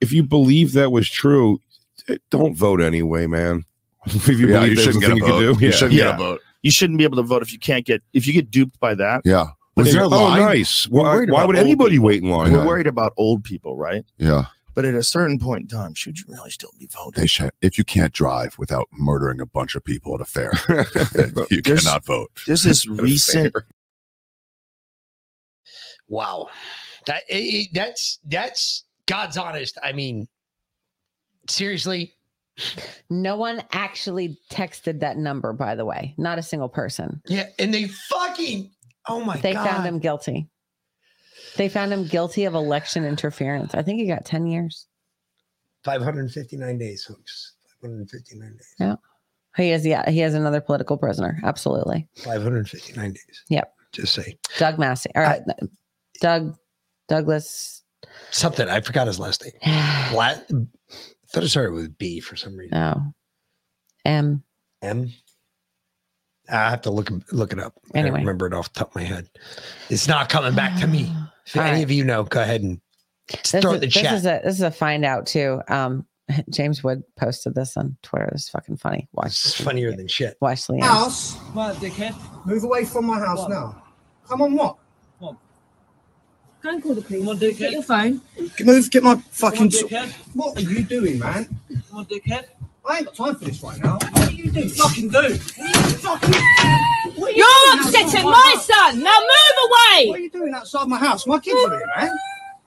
if 0.00 0.12
you 0.12 0.22
believe 0.22 0.72
that 0.74 0.92
was 0.92 1.08
true, 1.10 1.60
eh, 2.08 2.18
don't 2.30 2.54
vote 2.54 2.80
anyway, 2.80 3.26
man. 3.26 3.64
if 4.06 4.28
you 4.28 4.48
Yeah, 4.48 4.60
believe 4.60 4.76
you 4.78 4.82
shouldn't 4.82 5.00
get 5.02 5.10
a 5.10 5.14
thing 5.14 5.16
you 5.16 5.24
can 5.24 5.54
vote. 5.54 5.60
You 5.60 5.72
shouldn't 5.72 5.92
get 5.96 6.14
a 6.14 6.16
vote. 6.16 6.40
You 6.62 6.70
shouldn't 6.70 6.98
be 6.98 7.04
able 7.04 7.16
to 7.16 7.22
vote 7.22 7.42
if 7.42 7.52
you 7.52 7.58
can't 7.58 7.84
get 7.84 8.00
if 8.12 8.26
you 8.28 8.32
get 8.32 8.50
duped 8.50 8.78
by 8.78 8.94
that. 8.94 9.22
Yeah. 9.24 9.46
But 9.74 9.82
Was 9.86 9.92
then- 9.94 10.08
there 10.08 10.18
a 10.18 10.22
Oh, 10.22 10.36
nice. 10.36 10.86
We're 10.88 11.26
Why, 11.26 11.32
why 11.32 11.44
would 11.44 11.56
anybody 11.56 11.92
people. 11.96 12.06
wait 12.06 12.22
in 12.22 12.30
line? 12.30 12.52
We're 12.52 12.64
worried 12.66 12.86
about 12.86 13.12
old 13.16 13.42
people, 13.42 13.76
right? 13.76 14.04
Yeah. 14.18 14.44
But 14.80 14.88
at 14.88 14.94
a 14.94 15.02
certain 15.02 15.38
point 15.38 15.60
in 15.60 15.68
time, 15.68 15.92
should 15.92 16.18
you 16.18 16.24
really 16.26 16.48
still 16.50 16.70
be 16.78 16.86
voting? 16.90 17.20
They 17.20 17.26
should. 17.26 17.50
If 17.60 17.76
you 17.76 17.84
can't 17.84 18.14
drive 18.14 18.56
without 18.58 18.88
murdering 18.90 19.38
a 19.38 19.44
bunch 19.44 19.74
of 19.74 19.84
people 19.84 20.14
at 20.14 20.22
a 20.22 20.24
fair, 20.24 20.52
you 21.50 21.60
There's- 21.60 21.82
cannot 21.84 22.06
vote. 22.06 22.30
There's 22.46 22.62
this 22.62 22.86
recent 22.88 23.54
Wow. 26.08 26.48
That 27.06 27.22
it, 27.28 27.34
it- 27.34 27.68
that's 27.74 28.18
that's 28.26 28.84
God's 29.06 29.36
honest. 29.36 29.76
I 29.82 29.92
mean, 29.92 30.28
seriously, 31.48 32.14
No 33.08 33.36
one 33.36 33.62
actually 33.72 34.38
texted 34.50 35.00
that 35.00 35.16
number, 35.16 35.52
by 35.52 35.74
the 35.74 35.84
way. 35.84 36.14
Not 36.18 36.38
a 36.38 36.42
single 36.42 36.68
person. 36.68 37.20
yeah, 37.26 37.46
and 37.58 37.72
they 37.72 37.84
fucking 37.88 38.70
oh 39.08 39.20
my 39.24 39.36
They 39.38 39.52
god. 39.52 39.68
found 39.68 39.86
him 39.86 39.98
guilty. 39.98 40.48
They 41.56 41.68
found 41.68 41.92
him 41.92 42.06
guilty 42.06 42.44
of 42.44 42.54
election 42.54 43.04
interference. 43.04 43.74
I 43.74 43.82
think 43.82 44.00
he 44.00 44.06
got 44.06 44.24
10 44.24 44.46
years. 44.46 44.86
559 45.84 46.78
days, 46.78 47.04
folks. 47.04 47.54
559 47.80 48.52
days. 48.52 48.74
Yeah. 48.78 48.96
He 49.56 49.72
is, 49.72 49.84
yeah, 49.84 50.08
he 50.08 50.18
has 50.20 50.34
another 50.34 50.60
political 50.60 50.96
prisoner. 50.96 51.40
Absolutely. 51.42 52.06
559 52.22 53.10
days. 53.12 53.44
Yep. 53.48 53.72
Just 53.92 54.14
say 54.14 54.38
Doug 54.58 54.78
Massey. 54.78 55.10
All 55.16 55.22
right. 55.22 55.40
Uh, 55.48 55.66
Doug, 56.20 56.56
Douglas. 57.08 57.82
something. 58.30 58.68
I 58.68 58.80
forgot 58.80 59.08
his 59.08 59.18
last 59.18 59.42
name. 59.42 59.52
La- 60.14 60.22
I 60.22 60.34
thought 61.32 61.42
it 61.42 61.48
started 61.48 61.72
with 61.72 61.98
B 61.98 62.20
for 62.20 62.36
some 62.36 62.56
reason. 62.56 62.78
No. 62.78 63.02
M. 64.04 64.44
M. 64.82 65.10
I 66.48 66.70
have 66.70 66.82
to 66.82 66.90
look 66.90 67.10
look 67.32 67.52
it 67.52 67.58
up. 67.58 67.74
I 67.94 67.98
Anyway. 67.98 68.18
don't 68.18 68.26
remember 68.26 68.46
it 68.46 68.52
off 68.54 68.72
the 68.72 68.78
top 68.80 68.90
of 68.90 68.94
my 68.96 69.02
head. 69.02 69.28
It's 69.88 70.06
not 70.08 70.28
coming 70.28 70.54
back 70.54 70.78
to 70.80 70.86
me. 70.86 71.12
If 71.50 71.56
All 71.56 71.62
any 71.62 71.72
right. 71.78 71.82
of 71.82 71.90
you 71.90 72.04
know, 72.04 72.22
go 72.24 72.40
ahead 72.42 72.62
and 72.62 72.80
This 73.28 73.62
throw 73.62 73.72
it 73.72 73.74
is, 73.74 73.74
in 73.74 73.80
the 73.80 73.86
this 73.86 73.94
chat. 73.94 74.14
is 74.14 74.26
a 74.26 74.40
this 74.44 74.54
is 74.56 74.62
a 74.62 74.70
find 74.70 75.04
out 75.04 75.26
too. 75.26 75.60
Um, 75.68 76.06
James 76.50 76.84
Wood 76.84 77.02
posted 77.16 77.54
this 77.54 77.76
on 77.76 77.96
Twitter. 78.02 78.30
It's 78.32 78.48
fucking 78.50 78.76
funny. 78.76 79.08
Watch. 79.12 79.32
It's 79.32 79.60
funnier 79.60 79.94
than 79.96 80.06
shit. 80.06 80.36
Watch 80.40 80.66
Liam. 80.68 80.82
House. 80.82 81.34
What, 81.52 81.76
dickhead? 81.76 82.14
Move 82.46 82.62
away 82.64 82.84
from 82.84 83.06
my 83.06 83.18
house 83.18 83.48
now. 83.48 83.82
Come 84.28 84.42
on, 84.42 84.54
what? 84.54 84.76
Go 86.62 86.68
and 86.68 86.82
call 86.82 86.94
the 86.94 87.00
police. 87.00 87.20
Come 87.20 87.28
on, 87.30 87.38
dickhead. 87.38 87.58
Get 87.58 87.72
your 87.72 87.82
phone. 87.82 88.20
Move, 88.64 88.90
get 88.90 89.02
my 89.02 89.16
fucking. 89.30 89.58
Come 89.58 89.66
on, 89.66 89.70
dickhead. 89.70 90.12
what 90.34 90.58
are 90.58 90.60
you 90.60 90.84
doing, 90.84 91.18
man? 91.18 91.58
Come 91.88 91.98
on, 91.98 92.04
dickhead. 92.04 92.44
I 92.86 92.98
ain't 92.98 93.06
got 93.06 93.14
time 93.14 93.34
for 93.36 93.44
this 93.46 93.62
right 93.62 93.78
now. 93.82 93.94
What 93.94 94.28
are 94.28 94.30
you 94.30 94.50
doing? 94.50 94.68
Fucking 94.68 95.08
do. 95.08 95.34
Fucking. 95.36 96.34
What 97.16 97.30
are 97.30 97.30
you 97.32 97.44
You're 97.44 97.80
upsetting 97.80 98.24
my 98.24 98.30
my 98.30 98.54
son. 98.60 99.02
Now 99.02 99.16
move 99.20 99.70
away. 99.70 100.08
What 100.08 100.18
are 100.18 100.22
you 100.22 100.30
doing 100.30 100.49
outside 100.60 100.86
my 100.88 100.98
house? 100.98 101.26
My 101.26 101.38
kids 101.38 101.58
are 101.64 101.70
here, 101.70 101.88
eh? 101.96 102.00
man. 102.06 102.18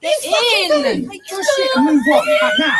Get 0.02 0.20
Fucking 0.22 0.64
in. 0.64 0.70
doing? 1.02 1.10
Take 1.12 1.32
your 1.32 1.44
shit 1.44 1.70
and 1.76 1.86
move 1.86 2.04
on 2.08 2.28
right 2.28 2.54
now. 2.60 2.78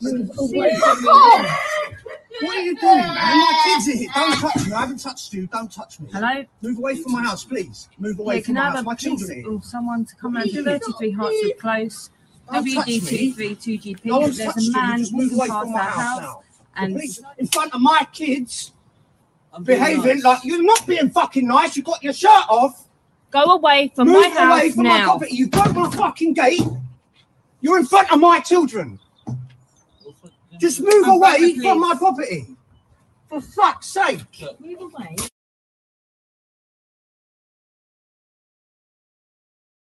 Move 0.00 0.30
away 0.38 0.76
from 0.76 1.02
me. 1.02 1.48
What 2.40 2.56
are 2.56 2.60
you 2.60 2.76
doing, 2.78 2.98
man? 2.98 3.14
My 3.16 3.62
kids 3.64 3.88
are 3.88 3.98
here. 3.98 4.10
Don't 4.14 4.32
touch 4.38 4.66
me. 4.66 4.72
I 4.72 4.80
haven't 4.80 4.98
touched 4.98 5.32
you. 5.32 5.46
Don't 5.48 5.72
touch 5.72 5.98
me. 5.98 6.08
Hello? 6.12 6.44
Move 6.62 6.78
away 6.78 6.96
from 6.96 7.12
my 7.12 7.22
house, 7.24 7.44
please. 7.44 7.88
Move 7.98 8.18
away 8.20 8.36
Yeah, 8.36 8.40
from 8.42 8.54
can 8.54 8.56
I 8.58 8.60
my 8.60 8.64
have 8.66 8.74
house. 8.74 8.82
a 8.82 8.84
My 8.86 8.94
children 8.94 9.30
are 9.30 9.34
here. 9.34 9.48
or 9.50 9.62
someone 9.62 10.04
to 10.04 10.14
come 10.16 10.36
around 10.36 10.44
are 10.44 10.46
you 10.46 10.62
to 10.64 10.78
33 10.78 11.12
Hartswood 11.14 11.58
Close, 11.58 12.10
Don't 12.52 12.74
touch 12.74 12.86
me. 12.86 13.00
WD23 13.00 13.56
2GP. 13.56 14.04
No 14.04 14.18
one's 14.20 14.36
There's 14.36 14.54
touched 14.54 14.58
a 14.58 14.62
you. 14.70 14.72
man 14.72 14.98
Just 15.00 15.12
move 15.14 15.32
walking 15.32 15.38
away 15.38 15.48
past 15.48 15.62
from 15.64 15.72
my 15.72 15.78
that 15.80 15.90
house 15.90 15.98
house. 15.98 16.20
now. 16.22 16.42
And 16.76 16.94
Please, 16.94 17.20
in 17.38 17.46
front 17.48 17.74
of 17.74 17.80
my 17.80 18.06
kids, 18.12 18.72
I'm 19.52 19.64
behaving 19.64 20.04
nice. 20.18 20.22
like 20.24 20.44
you're 20.44 20.62
not 20.62 20.86
being 20.86 21.10
fucking 21.10 21.48
nice. 21.48 21.76
You 21.76 21.82
got 21.82 22.04
your 22.04 22.12
shirt 22.12 22.30
off. 22.48 22.87
Go 23.30 23.42
away 23.44 23.92
from 23.94 24.08
Move 24.08 24.32
my 24.34 24.40
house 24.40 24.52
away 24.60 24.70
from 24.70 24.82
my 24.84 24.98
now. 24.98 25.04
property. 25.04 25.36
You 25.36 25.48
broke 25.48 25.74
my 25.74 25.90
fucking 25.90 26.34
gate. 26.34 26.62
You're 27.60 27.78
in 27.78 27.86
front 27.86 28.10
of 28.12 28.20
my 28.20 28.40
children. 28.40 28.98
Just 30.58 30.80
move 30.80 31.04
I'm 31.04 31.10
away 31.10 31.32
perfectly- 31.38 31.60
from 31.60 31.80
my 31.80 31.94
property. 31.96 32.46
For 33.28 33.40
fuck's 33.40 33.86
sake. 33.88 34.22
Move 34.58 34.80
away. 34.80 35.16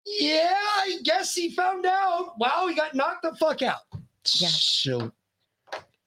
Yeah, 0.06 0.52
I 0.54 0.98
guess 1.02 1.34
he 1.34 1.50
found 1.50 1.86
out. 1.86 2.34
Wow, 2.38 2.66
he 2.68 2.74
got 2.74 2.94
knocked 2.94 3.22
the 3.22 3.34
fuck 3.36 3.62
out. 3.62 3.78
Yeah. 4.36 4.48
So 4.48 5.12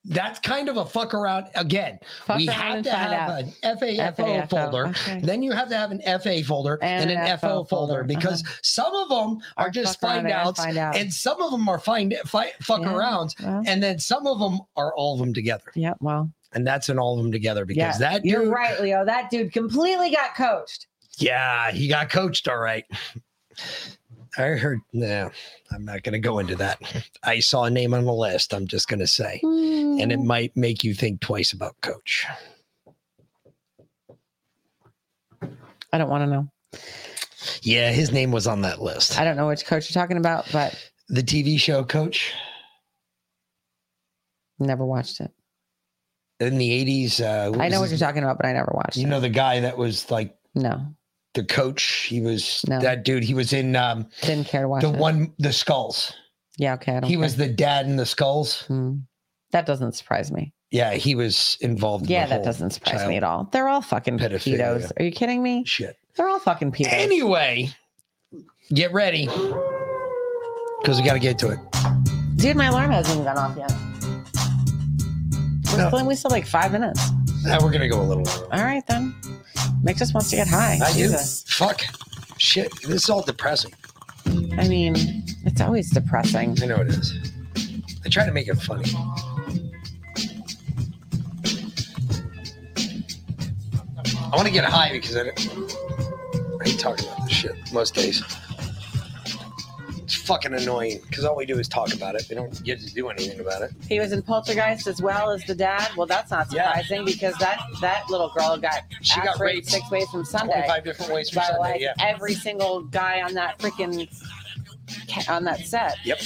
that's 0.10 0.40
kind 0.40 0.70
of 0.70 0.78
a 0.78 0.86
fuck 0.86 1.14
around 1.14 1.48
again. 1.56 2.00
Fuck 2.26 2.38
we 2.38 2.48
around 2.48 2.58
have 2.58 2.84
to 2.86 2.92
have 2.92 3.30
out. 3.30 3.44
an 3.44 3.52
FAFO 3.78 4.16
FAFO, 4.16 4.50
folder. 4.50 4.86
okay. 4.88 5.20
Then 5.22 5.44
you 5.44 5.52
have 5.52 5.70
to 5.70 5.78
have 5.78 5.92
an 5.92 6.02
FA 6.22 6.44
folder 6.44 6.80
and, 6.82 7.10
And 7.10 7.12
an, 7.12 7.18
an 7.28 7.38
FO, 7.38 7.48
FO 7.48 7.64
folder, 7.66 7.68
folder, 7.68 8.04
because 8.06 8.44
uh-huh. 8.44 8.54
some 8.64 8.96
of 8.96 9.10
them 9.10 9.40
are 9.58 9.68
Or 9.68 9.70
just 9.70 10.00
find 10.00 10.28
outs 10.30 10.64
find 10.64 10.78
out. 10.78 10.96
and 10.96 11.14
some 11.14 11.42
of 11.42 11.52
them 11.52 11.68
are 11.68 11.80
find 11.80 12.16
fi- 12.26 12.54
fuck 12.62 12.82
Yeah, 12.82 12.94
arounds 12.94 13.34
well. 13.44 13.64
and 13.68 13.84
then 13.84 14.00
some 14.00 14.26
of 14.28 14.40
them 14.40 14.60
are 14.76 14.94
all 14.96 15.14
of 15.14 15.20
them 15.20 15.34
together. 15.34 15.72
Yeah, 15.76 15.94
well, 16.00 16.32
And 16.54 16.66
that's 16.66 16.88
in 16.90 16.98
all 16.98 17.18
of 17.18 17.24
them 17.24 17.32
together 17.32 17.66
because 17.66 18.00
yeah, 18.00 18.12
that 18.12 18.26
you're 18.26 18.50
right, 18.50 18.80
Leo. 18.82 19.04
That 19.06 19.30
dude 19.30 19.52
completely 19.52 20.12
got 20.12 20.36
coached. 20.36 20.88
yeah, 21.18 21.72
he 21.72 21.88
got 21.90 22.10
coached 22.10 22.48
all 22.48 22.58
right. 22.60 22.86
I 24.38 24.42
heard, 24.50 24.82
no, 24.94 25.32
I'm 25.72 25.84
not 25.84 26.04
going 26.04 26.14
to 26.14 26.20
go 26.20 26.40
into 26.40 26.56
that. 26.58 26.80
I 27.24 27.40
saw 27.40 27.64
a 27.64 27.70
name 27.70 27.94
on 27.94 28.06
the 28.06 28.14
list. 28.14 28.54
I'm 28.54 28.68
just 28.68 28.88
going 28.88 29.00
to 29.00 29.08
say, 29.08 29.40
and 29.44 30.12
it 30.12 30.20
might 30.20 30.56
make 30.56 30.84
you 30.84 30.94
think 30.94 31.22
twice 31.22 31.54
about 31.54 31.76
coach. 31.82 32.26
I 35.92 35.98
don't 35.98 36.10
want 36.10 36.24
to 36.24 36.28
know. 36.28 36.48
Yeah, 37.62 37.92
his 37.92 38.12
name 38.12 38.32
was 38.32 38.46
on 38.48 38.62
that 38.62 38.82
list. 38.82 39.20
I 39.20 39.24
don't 39.24 39.38
know 39.38 39.48
which 39.48 39.66
coach 39.66 39.90
you're 39.90 40.00
talking 40.02 40.18
about, 40.18 40.46
but 40.52 40.78
The 41.10 41.24
TV 41.24 41.60
show 41.60 41.84
coach 41.84 42.34
never 44.60 44.86
watched 44.86 45.20
it. 45.22 45.32
in 46.40 46.58
the 46.58 47.06
80s. 47.08 47.22
Uh, 47.22 47.58
I 47.60 47.70
know 47.70 47.80
what 47.80 47.90
you're 47.90 47.98
talking 48.00 48.24
about, 48.24 48.38
but 48.38 48.46
I 48.48 48.54
never 48.54 48.72
watched 48.74 48.98
You 48.98 49.08
it. 49.08 49.10
know 49.10 49.20
the 49.20 49.30
guy 49.30 49.62
that 49.62 49.78
was 49.78 50.10
like 50.12 50.36
No, 50.56 50.94
the 51.38 51.46
coach. 51.46 52.06
He 52.10 52.20
was 52.20 52.66
No. 52.68 52.80
that 52.82 53.06
dude. 53.06 53.24
He 53.24 53.34
was 53.34 53.54
in 53.54 53.76
um, 53.78 54.08
didn't 54.22 54.48
care 54.48 54.64
to 54.64 54.68
watch 54.68 54.82
the 54.82 54.92
it. 54.92 54.98
one, 55.00 55.34
the 55.40 55.54
skulls. 55.54 56.12
Yeah, 56.58 56.74
okay. 56.74 57.00
He 57.04 57.12
care. 57.14 57.20
was 57.20 57.38
the 57.38 57.48
dad 57.48 57.86
in 57.86 57.96
the 57.96 58.06
skulls. 58.06 58.62
Hmm. 58.64 58.96
That 59.52 59.66
doesn't 59.66 59.94
surprise 59.94 60.32
me. 60.32 60.54
Yeah, 60.72 60.96
he 60.96 61.16
was 61.16 61.58
involved. 61.62 62.06
In 62.06 62.12
Yeah, 62.12 62.26
that 62.28 62.44
doesn't 62.44 62.72
surprise 62.72 63.08
me 63.08 63.16
at 63.16 63.24
all. 63.24 63.48
They're 63.54 63.70
all 63.70 63.82
fucking 63.82 64.20
pedophilia. 64.20 64.58
pedos. 64.82 64.92
Are 65.00 65.04
you 65.04 65.12
kidding 65.12 65.42
me? 65.42 65.64
Shit. 65.66 65.96
They're 66.18 66.28
all 66.28 66.40
fucking 66.40 66.74
pedos. 66.74 66.92
Anyway, 66.92 67.70
Get 68.74 68.92
ready. 68.92 69.28
Because 70.82 71.00
we 71.00 71.06
got 71.06 71.14
to 71.14 71.20
get 71.20 71.40
to 71.40 71.50
it. 71.52 71.60
Dude, 72.36 72.58
my 72.58 72.66
alarm 72.68 72.92
hasn't 72.92 73.22
even 73.22 73.34
gone 73.34 73.38
off 73.38 73.56
yet. 73.58 73.72
We're 75.74 75.88
still, 75.90 76.06
we 76.06 76.16
still 76.16 76.32
like 76.32 76.46
five 76.46 76.72
minutes. 76.74 77.00
Now 77.46 77.60
we're 77.62 77.72
to 77.72 77.88
go 77.88 78.02
a 78.02 78.04
little 78.04 78.28
over. 78.28 78.46
All 78.54 78.64
right 78.64 78.86
then. 78.88 79.16
Mick 79.84 79.98
just 79.98 80.14
wants 80.14 80.30
to 80.32 80.36
get 80.36 80.48
high. 80.48 80.80
I 80.84 80.92
do. 80.94 81.00
Jesus. 81.00 81.44
Fuck. 81.48 81.82
Shit. 82.38 82.72
This 82.82 83.04
is 83.04 83.10
all 83.10 83.22
depressing. 83.22 83.74
I 84.58 84.68
mean, 84.68 85.24
it's 85.46 85.62
always 85.62 85.90
depressing. 85.92 86.58
I 86.62 86.66
know 86.66 86.78
it 86.78 86.88
is. 86.90 87.14
I 88.06 88.10
try 88.10 88.26
to 88.26 88.32
make 88.32 88.48
it 88.48 88.56
funny. 88.56 88.90
I 94.32 94.36
want 94.36 94.48
to 94.48 94.54
get 94.54 94.66
high 94.66 94.92
because 94.92 95.16
I, 95.16 95.22
I 95.22 96.64
hate 96.64 96.80
talking 96.80 97.06
about 97.06 97.24
this 97.24 97.32
shit 97.32 97.56
most 97.72 97.96
days. 97.96 98.22
It's 100.08 100.16
fucking 100.16 100.54
annoying 100.54 101.02
because 101.06 101.26
all 101.26 101.36
we 101.36 101.46
do 101.46 101.60
is 101.60 101.68
talk 101.68 101.94
about 101.94 102.16
it. 102.16 102.26
We 102.30 102.36
don't 102.36 102.64
get 102.64 102.80
to 102.80 102.94
do 102.94 103.10
anything 103.10 103.42
about 103.42 103.62
it. 103.62 103.72
He 103.90 104.00
was 104.00 104.14
in 104.14 104.22
Poltergeist 104.22 104.88
as 104.88 105.02
well 105.02 105.32
as 105.32 105.44
the 105.44 105.54
dad. 105.54 105.90
Well, 105.98 106.08
that's 106.08 106.32
not 106.32 106.50
surprising 106.50 107.04
because 107.04 107.36
that 107.40 107.60
that 107.82 108.10
little 108.10 108.30
girl 108.30 108.56
got 108.56 108.84
She 109.02 109.20
got 109.20 109.36
ass 109.36 109.40
raped 109.42 109.68
six 109.68 109.92
ways 109.92 110.08
from 110.10 110.24
Sunday. 110.24 110.54
25 110.54 110.84
different 110.86 111.12
ways 111.12 111.30
from 111.30 111.42
by 111.42 111.46
Sunday, 111.48 111.60
like 111.60 111.82
yeah. 111.82 111.94
every 112.00 112.36
single 112.36 112.84
guy 112.84 113.22
on 113.22 113.34
that 113.34 113.60
freaking 113.60 114.08
ca- 115.10 115.30
on 115.30 115.44
that 115.44 115.68
set. 115.68 115.98
Yep. 116.06 116.22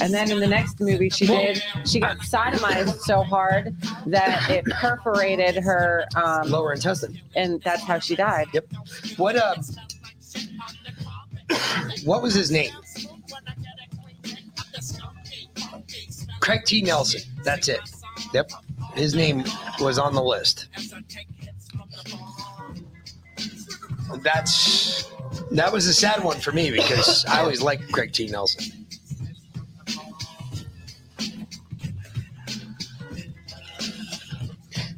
And 0.00 0.14
then 0.14 0.30
in 0.30 0.40
the 0.40 0.46
next 0.46 0.80
movie 0.80 1.10
she 1.10 1.26
did, 1.26 1.62
she 1.84 2.00
got 2.00 2.16
sodomized 2.20 2.98
so 3.00 3.22
hard 3.22 3.76
that 4.06 4.48
it 4.48 4.64
perforated 4.64 5.56
her 5.56 6.06
um, 6.16 6.48
lower 6.48 6.72
intestine, 6.72 7.20
and 7.36 7.60
that's 7.60 7.82
how 7.82 7.98
she 7.98 8.16
died. 8.16 8.48
Yep. 8.54 8.68
What 9.18 9.36
uh? 9.36 9.56
What 12.04 12.22
was 12.22 12.34
his 12.34 12.50
name? 12.50 12.72
Craig 16.40 16.64
T. 16.64 16.82
Nelson. 16.82 17.20
That's 17.44 17.68
it. 17.68 17.80
Yep. 18.32 18.50
His 18.94 19.14
name 19.14 19.44
was 19.80 19.98
on 19.98 20.14
the 20.14 20.22
list. 20.22 20.68
That's 24.22 25.08
that 25.52 25.72
was 25.72 25.86
a 25.86 25.94
sad 25.94 26.22
one 26.24 26.38
for 26.40 26.52
me 26.52 26.70
because 26.70 27.24
I 27.26 27.40
always 27.40 27.62
liked 27.62 27.90
Craig 27.92 28.12
T. 28.12 28.26
Nelson. 28.26 28.80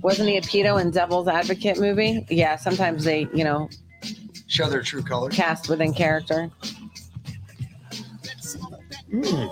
Wasn't 0.03 0.29
he 0.29 0.37
a 0.37 0.43
pedo 0.43 0.81
in 0.81 0.91
Devil's 0.91 1.29
Advocate 1.29 1.79
movie? 1.79 2.27
Yeah, 2.29 2.57
sometimes 2.57 3.05
they, 3.05 3.29
you 3.33 3.45
know, 3.45 3.71
Show 4.53 4.69
their 4.69 4.83
true 4.83 5.03
colors. 5.03 5.35
cast 5.35 5.71
within 5.71 5.95
character. 5.95 6.51
Hmm. 9.11 9.47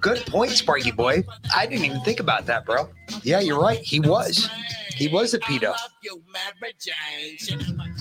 Good 0.00 0.18
point, 0.26 0.50
Sparky 0.50 0.90
boy. 0.90 1.24
I 1.54 1.64
didn't 1.64 1.86
even 1.86 2.02
think 2.02 2.20
about 2.20 2.44
that, 2.44 2.66
bro. 2.66 2.90
Yeah, 3.22 3.40
you're 3.40 3.58
right. 3.58 3.78
He 3.78 4.00
was. 4.00 4.50
He 4.94 5.08
was 5.08 5.32
a 5.32 5.38
pedo. 5.38 5.74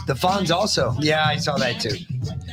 The 0.05 0.15
Fonz 0.15 0.51
also. 0.51 0.93
Yeah, 0.99 1.23
I 1.25 1.37
saw 1.37 1.55
that 1.59 1.79
too. 1.79 1.95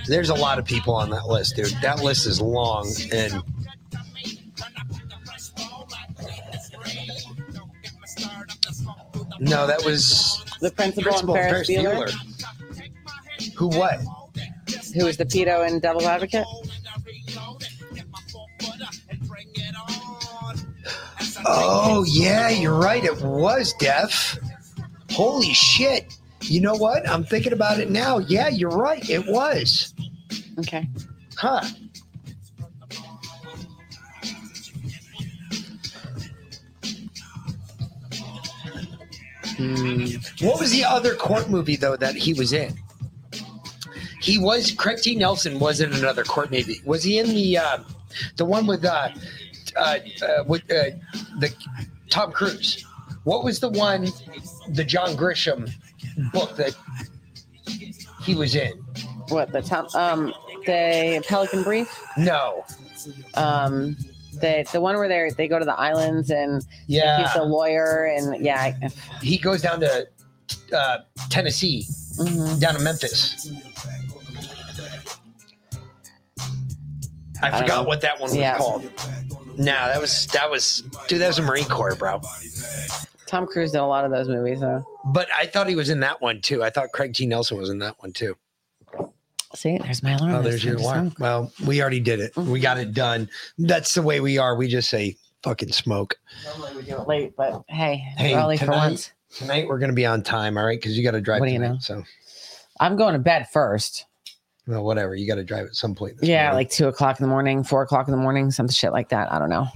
There's 0.07 0.29
a 0.29 0.35
lot 0.35 0.61
of 0.61 0.65
people 0.65 0.95
on 0.95 1.11
that 1.11 1.27
list, 1.27 1.57
dude. 1.57 1.75
That 1.83 2.05
list 2.05 2.29
is 2.29 2.41
long 2.41 2.89
and 3.13 3.43
no, 9.41 9.67
that 9.67 9.83
was 9.85 10.45
the 10.61 10.71
principal, 10.71 11.11
Principal 11.11 11.37
and 11.37 11.51
Ferris 11.51 11.67
Ferris 11.67 11.85
Bueller. 11.85 12.07
Bueller. 12.07 12.32
Who 13.57 13.69
what? 13.69 14.01
Who 14.95 15.05
was 15.05 15.17
the 15.17 15.25
pedo 15.25 15.67
and 15.67 15.81
Devil's 15.81 16.05
Advocate? 16.05 16.47
Oh 21.45 22.05
yeah, 22.09 22.51
you're 22.51 22.79
right. 22.79 23.05
It 23.05 23.21
was 23.21 23.73
Def. 23.75 24.39
Holy 25.11 25.53
shit. 25.53 26.17
You 26.43 26.61
know 26.61 26.75
what? 26.75 27.09
I'm 27.09 27.25
thinking 27.25 27.53
about 27.53 27.79
it 27.79 27.91
now. 27.91 28.19
Yeah, 28.19 28.49
you're 28.49 28.71
right. 28.71 29.09
It 29.09 29.27
was. 29.27 29.95
Okay. 30.59 30.89
Huh. 31.37 31.63
Hmm. 39.57 40.07
What 40.41 40.59
was 40.59 40.73
the 40.73 40.85
other 40.85 41.15
court 41.15 41.49
movie 41.51 41.77
though 41.77 41.97
that 41.97 42.17
he 42.17 42.33
was 42.33 42.53
in? 42.53 42.77
He 44.23 44.39
was 44.39 44.71
Craig 44.71 44.99
T. 44.99 45.17
Nelson 45.17 45.59
was 45.59 45.81
in 45.81 45.93
another 45.93 46.23
court 46.25 46.51
maybe. 46.51 46.81
Was 46.85 47.03
he 47.03 47.19
in 47.19 47.29
the 47.29 47.59
uh, 47.59 47.79
the 48.37 48.45
one 48.45 48.67
with 48.67 48.85
uh, 48.85 49.09
uh, 49.77 49.81
uh, 50.23 50.45
with 50.47 50.63
uh, 50.71 50.91
the 51.41 51.53
Tom 52.09 52.31
Cruise? 52.31 52.85
What 53.25 53.45
was 53.45 53.59
the 53.61 53.69
one 53.69 54.07
the 54.69 54.85
John 54.85 55.17
Grisham 55.17 55.71
book 56.33 56.57
that 56.57 56.75
he 58.23 58.35
was 58.35 58.55
in? 58.55 58.73
What 59.29 59.51
the 59.53 59.61
top? 59.63 59.93
Um, 59.95 60.33
the 60.67 61.25
Pelican 61.27 61.63
Brief. 61.65 61.89
No. 62.17 62.65
Um, 63.35 63.97
the 64.35 64.65
the 64.73 64.81
one 64.81 64.97
where 64.97 65.09
they 65.09 65.31
they 65.37 65.49
go 65.49 65.59
to 65.59 65.65
the 65.65 65.79
islands 65.79 66.31
and 66.31 66.65
Yeah. 66.87 67.27
he's 67.27 67.35
a 67.35 67.43
lawyer 67.43 68.05
and 68.17 68.45
yeah. 68.45 68.75
He 69.21 69.37
goes 69.39 69.63
down 69.63 69.81
to 69.81 70.07
uh, 70.73 70.99
Tennessee, 71.31 71.87
down 72.59 72.75
to 72.75 72.81
Memphis. 72.81 73.51
I, 77.43 77.49
I 77.51 77.61
forgot 77.61 77.87
what 77.87 78.01
that 78.03 78.21
one 78.21 78.31
was 78.31 78.37
Yeah. 78.37 78.57
called. 78.57 78.85
Nah, 79.59 79.89
that 79.89 80.01
was 80.01 80.27
that 80.29 80.51
was 80.51 80.83
dude. 81.09 81.21
That 81.21 81.29
was 81.29 81.39
a 81.39 81.43
Marine 81.43 81.65
Corps, 81.67 81.95
bro. 81.95 82.21
Tom 83.27 83.47
Cruise 83.47 83.73
did 83.73 83.79
a 83.79 83.85
lot 83.87 84.05
of 84.05 84.11
those 84.11 84.29
movies 84.29 84.61
though. 84.61 84.85
But 85.07 85.29
I 85.37 85.47
thought 85.47 85.69
he 85.69 85.75
was 85.75 85.91
in 85.91 86.01
that 86.01 86.21
one 86.23 86.41
too. 86.41 86.63
I 86.63 86.71
thought 86.71 86.93
Craig 86.93 87.15
T. 87.15 87.27
Nelson 87.27 87.59
was 87.59 87.69
in 87.71 87.79
that 87.81 87.97
one 88.01 88.13
too. 88.13 88.37
See, 89.55 89.77
there's 89.79 90.03
my 90.03 90.13
alarm. 90.13 90.35
Oh, 90.37 90.43
there's 90.43 90.65
your 90.65 90.77
alarm. 90.77 91.13
Well, 91.19 91.53
we 91.67 91.83
already 91.83 92.01
did 92.01 92.21
it. 92.21 92.35
We 92.37 92.61
got 92.61 92.79
it 92.79 92.95
done. 92.95 93.29
That's 93.59 93.93
the 93.95 94.01
way 94.01 94.21
we 94.21 94.39
are. 94.39 94.57
We 94.57 94.67
just 94.69 94.89
say 94.89 95.17
fucking 95.43 95.73
smoke. 95.73 96.17
Normally 96.45 96.77
we 96.77 96.83
do 96.85 96.97
it 96.97 97.07
late, 97.07 97.35
but 97.37 97.63
hey, 97.69 97.97
Hey, 98.17 98.35
early 98.35 98.57
for 98.57 98.69
once. 98.69 99.13
Tonight 99.37 99.67
we're 99.67 99.79
gonna 99.79 99.93
be 99.93 100.07
on 100.07 100.23
time, 100.23 100.57
all 100.59 100.65
right? 100.65 100.79
Because 100.79 100.97
you 100.97 101.03
got 101.05 101.13
to 101.13 101.21
drive. 101.21 101.41
What 101.41 101.47
do 101.47 101.53
you 101.53 101.59
tonight, 101.59 101.73
know? 101.75 101.79
So, 101.81 102.03
I'm 102.81 102.97
going 102.97 103.13
to 103.15 103.19
bed 103.19 103.49
first. 103.53 104.07
well, 104.67 104.85
whatever. 104.85 105.15
You 105.15 105.27
got 105.27 105.37
to 105.37 105.45
drive 105.45 105.67
at 105.67 105.75
some 105.75 105.95
point. 105.95 106.19
this 106.19 106.29
Yeah, 106.29 106.45
morning. 106.45 106.57
like 106.57 106.71
two 106.71 106.89
o'clock 106.89 107.19
in 107.21 107.25
the 107.25 107.29
morning, 107.31 107.65
four 107.65 107.83
o'clock 107.83 108.09
in 108.09 108.13
the 108.13 108.19
morning, 108.19 108.51
some 108.51 108.69
shit 108.69 108.93
like 108.93 109.09
that. 109.11 109.33
I 109.33 109.39
don't 109.39 109.51
know. 109.51 109.67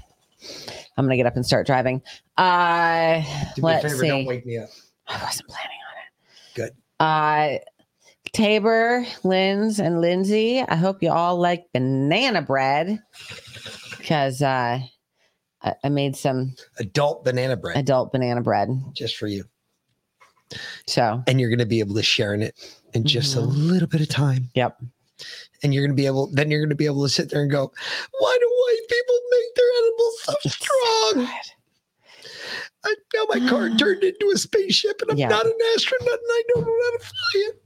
I'm 0.99 1.05
gonna 1.05 1.16
get 1.16 1.27
up 1.27 1.37
and 1.37 1.45
start 1.47 1.66
driving. 1.66 2.03
Uh, 2.37 3.20
Do 3.55 3.62
me 3.62 3.62
a 3.62 3.65
let's 3.66 3.83
favor. 3.85 3.97
see. 3.97 4.09
Don't 4.09 4.24
wake 4.27 4.45
me 4.47 4.59
up. 4.59 4.69
I 5.09 5.23
wasn't 5.24 5.49
planning 5.49 5.78
on 5.89 6.65
it. 6.66 6.73
Good. 6.73 6.73
Uh, 7.01 7.59
Tabor, 8.33 9.07
Linz, 9.24 9.78
and 9.81 10.01
Lindsay. 10.01 10.61
I 10.61 10.74
hope 10.77 11.03
you 11.03 11.11
all 11.11 11.39
like 11.39 11.65
banana 11.73 12.43
bread 12.43 13.03
because 13.99 14.43
uh, 14.43 14.81
I, 15.66 15.74
I 15.84 15.88
made 15.90 16.16
some 16.16 16.55
adult 16.78 17.24
banana 17.24 17.56
bread. 17.56 17.76
Adult 17.76 18.12
banana 18.12 18.40
bread 18.40 18.68
just 18.94 19.16
for 19.16 19.26
you. 19.26 19.44
So, 20.86 21.22
and 21.26 21.40
you're 21.40 21.51
going 21.51 21.59
to 21.59 21.66
be 21.66 21.80
able 21.80 21.97
to 21.97 22.02
share 22.05 22.32
in 22.32 22.40
it 22.40 22.55
in 22.94 23.05
just 23.05 23.34
a 23.34 23.40
Mhm. 23.40 23.68
little 23.68 23.88
bit 23.88 24.01
of 24.01 24.09
time. 24.09 24.51
Yep. 24.55 24.78
And 25.62 25.74
you're 25.74 25.82
going 25.84 25.97
to 25.97 26.01
be 26.01 26.06
able, 26.06 26.28
then 26.32 26.51
you're 26.51 26.60
going 26.60 26.70
to 26.70 26.76
be 26.76 26.86
able 26.86 27.02
to 27.02 27.09
sit 27.09 27.30
there 27.30 27.43
and 27.43 27.51
go, 27.51 27.72
why 28.18 28.36
do 28.40 28.48
white 28.48 28.88
people 28.88 29.18
make 29.32 29.55
their 29.56 29.72
animals 29.82 30.20
so 30.22 30.34
strong? 30.48 31.28
I, 32.84 32.94
now 33.14 33.24
my 33.28 33.48
car 33.51 33.70
turned 33.78 34.05
into 34.05 34.30
a 34.32 34.38
spaceship 34.38 35.02
and 35.02 35.10
I'm 35.10 35.18
Yeah. 35.18 35.28
not 35.28 35.47
an 35.47 35.52
astronaut 35.74 36.09
and 36.09 36.20
I 36.30 36.43
don't 36.55 36.64
know 36.64 36.78
how 36.84 36.98
to 36.98 37.05
fly 37.05 37.40
it. 37.48 37.62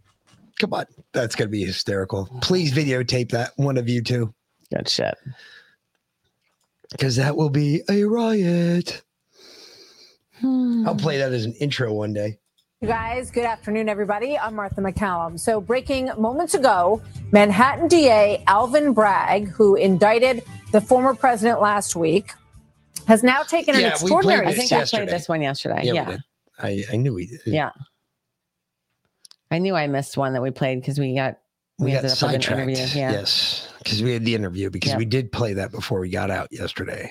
Come 0.59 0.72
on. 0.72 0.86
That's 1.12 1.35
going 1.35 1.48
to 1.48 1.52
be 1.52 1.64
hysterical. 1.64 2.28
Please 2.40 2.72
videotape 2.72 3.31
that, 3.32 3.52
one 3.56 3.77
of 3.77 3.89
you 3.89 4.02
two. 4.02 4.32
Good 4.74 4.89
shit. 4.89 5.16
Because 6.93 7.17
that 7.17 7.37
will 7.37 7.51
be 7.51 7.83
a 7.89 8.05
riot. 8.05 9.03
Hmm. 10.41 10.87
I'll 10.87 10.97
play 10.97 11.19
that 11.19 11.33
as 11.33 11.45
an 11.45 11.53
intro 11.55 11.93
one 11.93 12.12
day. 12.12 12.39
You 12.81 12.89
guys, 12.89 13.31
good 13.31 13.45
afternoon, 13.45 13.89
everybody. 13.91 14.39
I'm 14.39 14.55
Martha 14.55 14.81
MacCallum. 14.81 15.39
So, 15.39 15.61
breaking 15.61 16.11
moments 16.17 16.55
ago, 16.55 17.03
Manhattan 17.31 17.89
DA 17.89 18.43
Alvin 18.47 18.95
Bragg, 18.95 19.49
who 19.49 19.77
indicted 19.77 20.43
the 20.73 20.81
former 20.81 21.15
president 21.15 21.61
last 21.61 21.95
week, 21.95 22.33
has 23.07 23.23
now 23.23 23.43
taken 23.43 23.75
an 23.75 23.83
Yeah, 23.83 23.89
we 23.89 23.93
extraordinary 23.93 24.47
I 24.47 24.55
think 24.55 24.67
step. 24.69 24.83
I 24.83 24.85
played 24.87 25.09
this 25.11 25.29
one 25.29 25.43
yesterday. 25.43 25.83
we 25.83 25.93
Yeah. 25.93 26.17
I, 26.59 26.85
I 26.91 26.97
knew 26.97 27.12
we 27.15 27.27
did. 27.27 27.41
Yeah. 27.45 27.71
I 29.51 29.59
knew 29.59 29.75
I 29.75 29.87
missed 29.87 30.17
one 30.17 30.33
that 30.33 30.43
we 30.43 30.51
played 30.51 30.81
because 30.81 30.99
we 30.99 31.15
got 31.15 31.39
we, 31.79 31.87
We 31.87 31.93
got 31.93 31.99
ended 32.05 32.12
up 32.12 32.23
with 32.23 32.23
an 32.35 32.41
sidetracked. 32.43 32.61
interview. 32.71 33.01
Yeah. 33.01 33.12
Yes, 33.12 33.69
because 33.82 34.02
we 34.02 34.12
had 34.12 34.24
the 34.24 34.35
interview 34.35 34.70
because 34.70 34.90
Yep. 34.90 34.98
we 34.98 35.05
did 35.05 35.32
play 35.32 35.52
that 35.55 35.73
before 35.73 36.01
we 36.01 36.11
got 36.11 36.31
out 36.31 36.48
yesterday. 36.51 37.11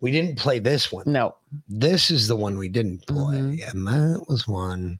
We 0.00 0.10
didn't 0.12 0.36
play 0.38 0.58
this 0.60 0.92
one. 0.92 1.04
No. 1.06 1.34
This 1.68 2.10
is 2.10 2.28
the 2.28 2.36
one 2.36 2.56
we 2.58 2.68
didn't 2.68 3.06
play, 3.06 3.36
Mm-hmm. 3.38 3.68
and 3.78 3.86
that 3.88 4.24
was 4.28 4.46
one 4.46 4.98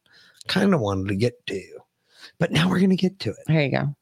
kind 0.49 0.74
of 0.74 0.81
wanted 0.81 1.09
to 1.09 1.16
get 1.16 1.47
to. 1.47 1.62
But 2.39 2.51
now 2.53 2.69
we're 2.69 2.78
going 2.78 2.90
to 2.90 2.97
get 2.97 3.19
to 3.20 3.31
it. 3.31 3.36
There 3.47 3.62
you 3.62 3.70
go. 3.70 3.95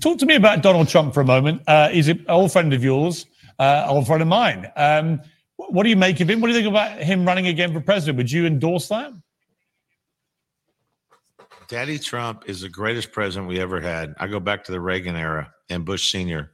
Talk 0.00 0.18
to 0.18 0.26
me 0.26 0.34
about 0.34 0.62
Donald 0.62 0.88
Trump 0.88 1.14
for 1.14 1.20
a 1.20 1.24
moment. 1.24 1.62
Uh, 1.66 1.88
he's 1.88 2.08
an 2.08 2.24
old 2.28 2.52
friend 2.52 2.72
of 2.72 2.82
yours, 2.84 3.26
uh, 3.58 3.86
old 3.88 4.06
friend 4.06 4.22
of 4.22 4.28
mine. 4.28 4.70
Um, 4.76 5.20
what 5.56 5.82
do 5.82 5.88
you 5.88 5.96
make 5.96 6.20
of 6.20 6.28
him? 6.30 6.40
What 6.40 6.48
do 6.48 6.52
you 6.52 6.58
think 6.60 6.70
about 6.70 6.98
him 7.02 7.24
running 7.26 7.46
again 7.48 7.72
for 7.72 7.80
president? 7.80 8.16
Would 8.18 8.30
you 8.30 8.46
endorse 8.46 8.88
that? 8.88 9.12
Daddy 11.68 11.98
Trump 11.98 12.44
is 12.46 12.62
the 12.62 12.68
greatest 12.68 13.12
president 13.12 13.48
we 13.48 13.60
ever 13.60 13.80
had. 13.80 14.14
I 14.18 14.26
go 14.26 14.40
back 14.40 14.64
to 14.64 14.72
the 14.72 14.80
Reagan 14.80 15.16
era 15.16 15.52
and 15.68 15.84
Bush 15.84 16.10
Sr. 16.10 16.50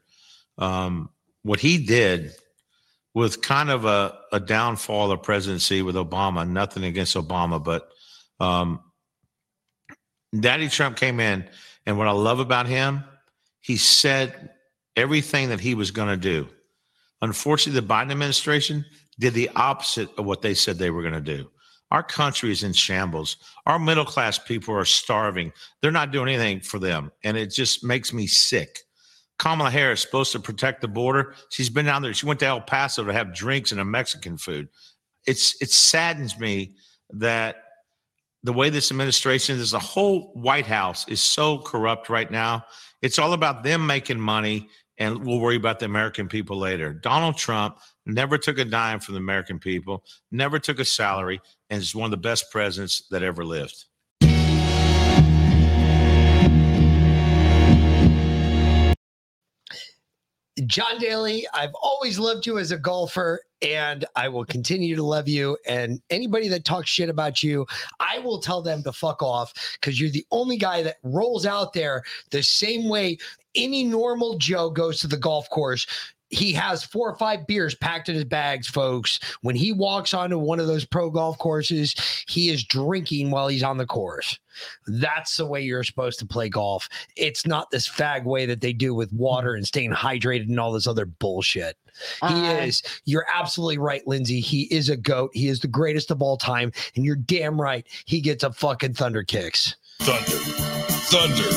Um, 0.58 1.08
what 1.42 1.60
he 1.60 1.84
did 1.84 2.32
with 3.14 3.40
kind 3.40 3.70
of 3.70 3.84
a, 3.84 4.18
a 4.32 4.40
downfall 4.40 5.12
of 5.12 5.22
presidency 5.22 5.82
with 5.82 5.94
Obama, 5.94 6.48
nothing 6.48 6.84
against 6.84 7.14
Obama, 7.14 7.62
but 7.62 7.88
um, 8.40 8.80
Daddy 10.38 10.68
Trump 10.68 10.96
came 10.96 11.20
in, 11.20 11.48
and 11.86 11.96
what 11.96 12.08
I 12.08 12.12
love 12.12 12.40
about 12.40 12.66
him, 12.66 13.04
he 13.60 13.76
said 13.76 14.50
everything 14.96 15.50
that 15.50 15.60
he 15.60 15.76
was 15.76 15.92
going 15.92 16.08
to 16.08 16.16
do. 16.16 16.48
Unfortunately, 17.22 17.80
the 17.80 17.86
Biden 17.86 18.10
administration 18.10 18.84
did 19.20 19.32
the 19.32 19.48
opposite 19.54 20.08
of 20.18 20.24
what 20.24 20.42
they 20.42 20.54
said 20.54 20.76
they 20.76 20.90
were 20.90 21.02
going 21.02 21.14
to 21.14 21.20
do. 21.20 21.48
Our 21.94 22.02
country 22.02 22.50
is 22.50 22.64
in 22.64 22.72
shambles. 22.72 23.36
Our 23.66 23.78
middle 23.78 24.04
class 24.04 24.36
people 24.36 24.74
are 24.74 24.84
starving. 24.84 25.52
They're 25.80 25.92
not 25.92 26.10
doing 26.10 26.28
anything 26.28 26.58
for 26.58 26.80
them. 26.80 27.12
And 27.22 27.36
it 27.36 27.54
just 27.54 27.84
makes 27.84 28.12
me 28.12 28.26
sick. 28.26 28.80
Kamala 29.38 29.70
Harris 29.70 30.00
is 30.00 30.02
supposed 30.04 30.32
to 30.32 30.40
protect 30.40 30.80
the 30.80 30.88
border. 30.88 31.36
She's 31.50 31.70
been 31.70 31.86
down 31.86 32.02
there. 32.02 32.12
She 32.12 32.26
went 32.26 32.40
to 32.40 32.46
El 32.46 32.62
Paso 32.62 33.04
to 33.04 33.12
have 33.12 33.32
drinks 33.32 33.70
and 33.70 33.80
a 33.80 33.84
Mexican 33.84 34.38
food. 34.38 34.70
It's 35.24 35.54
it 35.62 35.70
saddens 35.70 36.36
me 36.36 36.74
that 37.10 37.62
the 38.42 38.52
way 38.52 38.70
this 38.70 38.90
administration 38.90 39.60
is, 39.60 39.70
the 39.70 39.78
whole 39.78 40.32
White 40.34 40.66
House 40.66 41.06
is 41.06 41.20
so 41.20 41.58
corrupt 41.58 42.08
right 42.08 42.30
now. 42.30 42.64
It's 43.02 43.20
all 43.20 43.34
about 43.34 43.62
them 43.62 43.86
making 43.86 44.18
money, 44.18 44.68
and 44.98 45.24
we'll 45.24 45.38
worry 45.38 45.56
about 45.56 45.78
the 45.78 45.86
American 45.86 46.26
people 46.28 46.58
later. 46.58 46.92
Donald 46.92 47.36
Trump 47.36 47.78
never 48.06 48.36
took 48.36 48.58
a 48.58 48.64
dime 48.64 49.00
from 49.00 49.14
the 49.14 49.20
American 49.20 49.58
people, 49.58 50.04
never 50.30 50.58
took 50.58 50.78
a 50.78 50.84
salary, 50.84 51.40
and 51.74 51.82
is 51.82 51.94
one 51.94 52.04
of 52.04 52.10
the 52.12 52.16
best 52.16 52.50
presidents 52.52 53.02
that 53.10 53.22
ever 53.22 53.44
lived. 53.44 53.84
John 60.66 60.98
Daly, 60.98 61.46
I've 61.52 61.74
always 61.74 62.16
loved 62.16 62.46
you 62.46 62.58
as 62.58 62.70
a 62.70 62.78
golfer, 62.78 63.40
and 63.60 64.04
I 64.14 64.28
will 64.28 64.44
continue 64.44 64.94
to 64.94 65.02
love 65.02 65.26
you. 65.26 65.58
And 65.66 66.00
anybody 66.10 66.46
that 66.48 66.64
talks 66.64 66.88
shit 66.88 67.08
about 67.08 67.42
you, 67.42 67.66
I 67.98 68.20
will 68.20 68.40
tell 68.40 68.62
them 68.62 68.84
to 68.84 68.92
fuck 68.92 69.20
off 69.20 69.52
because 69.74 70.00
you're 70.00 70.10
the 70.10 70.26
only 70.30 70.56
guy 70.56 70.82
that 70.84 70.98
rolls 71.02 71.44
out 71.44 71.72
there 71.72 72.04
the 72.30 72.42
same 72.42 72.88
way 72.88 73.18
any 73.56 73.82
normal 73.84 74.38
Joe 74.38 74.70
goes 74.70 75.00
to 75.00 75.08
the 75.08 75.16
golf 75.16 75.50
course. 75.50 75.86
He 76.34 76.52
has 76.54 76.82
four 76.82 77.08
or 77.10 77.16
five 77.16 77.46
beers 77.46 77.74
packed 77.74 78.08
in 78.08 78.14
his 78.16 78.24
bags, 78.24 78.66
folks. 78.66 79.20
When 79.42 79.54
he 79.54 79.72
walks 79.72 80.12
onto 80.12 80.38
one 80.38 80.58
of 80.58 80.66
those 80.66 80.84
pro 80.84 81.08
golf 81.10 81.38
courses, 81.38 81.94
he 82.26 82.48
is 82.50 82.64
drinking 82.64 83.30
while 83.30 83.48
he's 83.48 83.62
on 83.62 83.76
the 83.78 83.86
course. 83.86 84.38
That's 84.86 85.36
the 85.36 85.46
way 85.46 85.62
you're 85.62 85.84
supposed 85.84 86.18
to 86.20 86.26
play 86.26 86.48
golf. 86.48 86.88
It's 87.16 87.46
not 87.46 87.70
this 87.70 87.88
fag 87.88 88.24
way 88.24 88.46
that 88.46 88.60
they 88.60 88.72
do 88.72 88.94
with 88.94 89.12
water 89.12 89.54
and 89.54 89.66
staying 89.66 89.92
hydrated 89.92 90.48
and 90.48 90.58
all 90.60 90.72
this 90.72 90.86
other 90.86 91.06
bullshit. 91.06 91.76
He 92.20 92.26
Uh, 92.26 92.56
is. 92.64 92.82
You're 93.04 93.26
absolutely 93.32 93.78
right, 93.78 94.04
Lindsay. 94.06 94.40
He 94.40 94.62
is 94.64 94.88
a 94.88 94.96
goat. 94.96 95.30
He 95.34 95.46
is 95.48 95.60
the 95.60 95.68
greatest 95.68 96.10
of 96.10 96.20
all 96.22 96.36
time. 96.36 96.72
And 96.96 97.04
you're 97.04 97.14
damn 97.16 97.60
right. 97.60 97.86
He 98.06 98.20
gets 98.20 98.42
a 98.42 98.52
fucking 98.52 98.94
thunder 98.94 99.22
kicks. 99.22 99.76
Thunder, 100.00 100.22
thunder, 100.26 101.50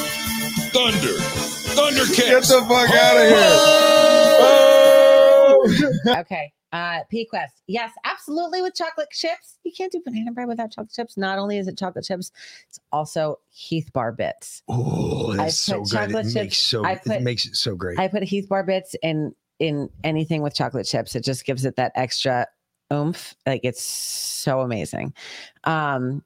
thunder, 0.71 1.13
thunder 1.17 2.05
kicks. 2.05 2.17
Get 2.17 2.43
the 2.43 2.65
fuck 2.67 2.89
out 2.91 3.17
of 3.17 3.27
here. 3.29 4.66
okay. 6.19 6.51
Uh, 6.73 6.99
P 7.09 7.25
Quest. 7.25 7.61
Yes, 7.67 7.91
absolutely 8.03 8.61
with 8.61 8.75
chocolate 8.75 9.07
chips. 9.11 9.57
You 9.63 9.71
can't 9.71 9.91
do 9.91 10.01
banana 10.03 10.31
bread 10.33 10.47
without 10.49 10.71
chocolate 10.71 10.91
chips. 10.93 11.15
Not 11.15 11.39
only 11.39 11.57
is 11.57 11.67
it 11.67 11.77
chocolate 11.77 12.03
chips, 12.03 12.31
it's 12.67 12.79
also 12.91 13.39
Heath 13.49 13.89
Bar 13.93 14.11
bits. 14.11 14.63
Oh, 14.67 15.31
I 15.33 15.37
that's 15.37 15.59
so 15.59 15.83
good. 15.83 16.11
It 16.11 16.33
makes 16.35 16.57
so 16.57 16.85
I 16.85 16.99
it 17.05 17.21
makes 17.21 17.45
it 17.45 17.55
so 17.55 17.75
great. 17.75 17.97
I 17.97 18.07
put 18.09 18.23
Heath 18.23 18.49
Bar 18.49 18.63
bits 18.63 18.95
in 19.01 19.33
in 19.59 19.89
anything 20.03 20.41
with 20.41 20.53
chocolate 20.53 20.85
chips. 20.85 21.15
It 21.15 21.23
just 21.23 21.45
gives 21.45 21.63
it 21.63 21.77
that 21.77 21.93
extra 21.95 22.47
oomph. 22.91 23.33
Like 23.45 23.61
it's 23.63 23.81
so 23.81 24.59
amazing. 24.59 25.13
Um, 25.63 26.23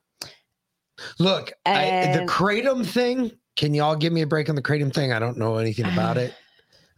Look, 1.20 1.54
I, 1.66 1.74
the 2.14 2.22
And- 2.22 2.30
kratom 2.30 2.86
thing. 2.86 3.32
Can 3.58 3.74
y'all 3.74 3.96
give 3.96 4.14
me 4.14 4.22
a 4.22 4.28
break 4.28 4.50
on 4.50 4.56
the 4.56 4.62
kratom 4.62 4.94
thing? 4.94 5.12
I 5.12 5.20
don't 5.20 5.38
know 5.38 5.58
anything 5.58 5.86
about 5.86 6.18
it. 6.18 6.34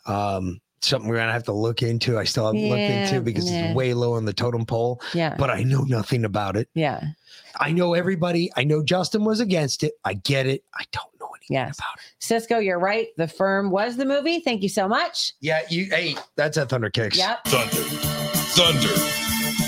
Um, 0.05 0.60
something 0.85 1.10
we're 1.10 1.18
gonna 1.18 1.31
have 1.31 1.43
to 1.43 1.53
look 1.53 1.81
into. 1.81 2.18
I 2.18 2.23
still 2.23 2.45
haven't 2.45 2.68
looked 2.68 2.81
into 2.81 3.22
because 3.22 3.51
yeah. 3.51 3.68
it's 3.68 3.76
way 3.76 3.93
low 3.93 4.14
on 4.14 4.26
the 4.26 4.34
totem 4.34 4.65
pole. 4.65 5.01
Yeah. 5.14 5.35
but 5.38 5.49
I 5.49 5.64
know 5.64 5.81
nothing 5.81 6.26
about 6.26 6.55
it. 6.55 6.69
Yeah. 6.73 7.01
I 7.60 7.72
know 7.72 7.93
everybody. 7.93 8.51
I 8.55 8.64
know 8.64 8.84
Justin 8.84 9.23
was 9.26 9.39
against 9.39 9.84
it. 9.84 9.93
I 10.05 10.15
get 10.15 10.47
it. 10.47 10.64
I 10.73 10.84
don't 10.91 11.19
know 11.19 11.27
anything 11.35 11.55
yes. 11.55 11.77
about 11.77 11.97
it. 11.97 12.03
Cisco, 12.19 12.60
you're 12.60 12.80
right. 12.80 13.07
The 13.18 13.27
firm 13.27 13.69
was 13.69 13.95
the 13.97 14.05
movie. 14.05 14.39
Thank 14.39 14.64
you 14.64 14.69
so 14.69 14.88
much. 14.88 15.34
Yeah, 15.39 15.61
you. 15.69 15.85
Hey, 15.85 16.18
that's 16.35 16.57
a 16.57 16.65
thunder 16.65 16.89
kicks. 16.89 17.18
Yep. 17.18 17.45
Thunder, 17.45 17.76
thunder, 17.76 18.88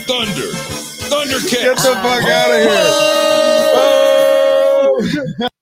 thunder, 0.06 0.52
thunder 0.52 1.40
kicks. 1.40 1.64
Get 1.64 1.78
the 1.78 1.84
fuck 1.84 2.24
out 2.24 2.52
of 2.52 2.62
here. 2.62 2.70
Oh! 3.78 4.12
Oh! 5.40 5.48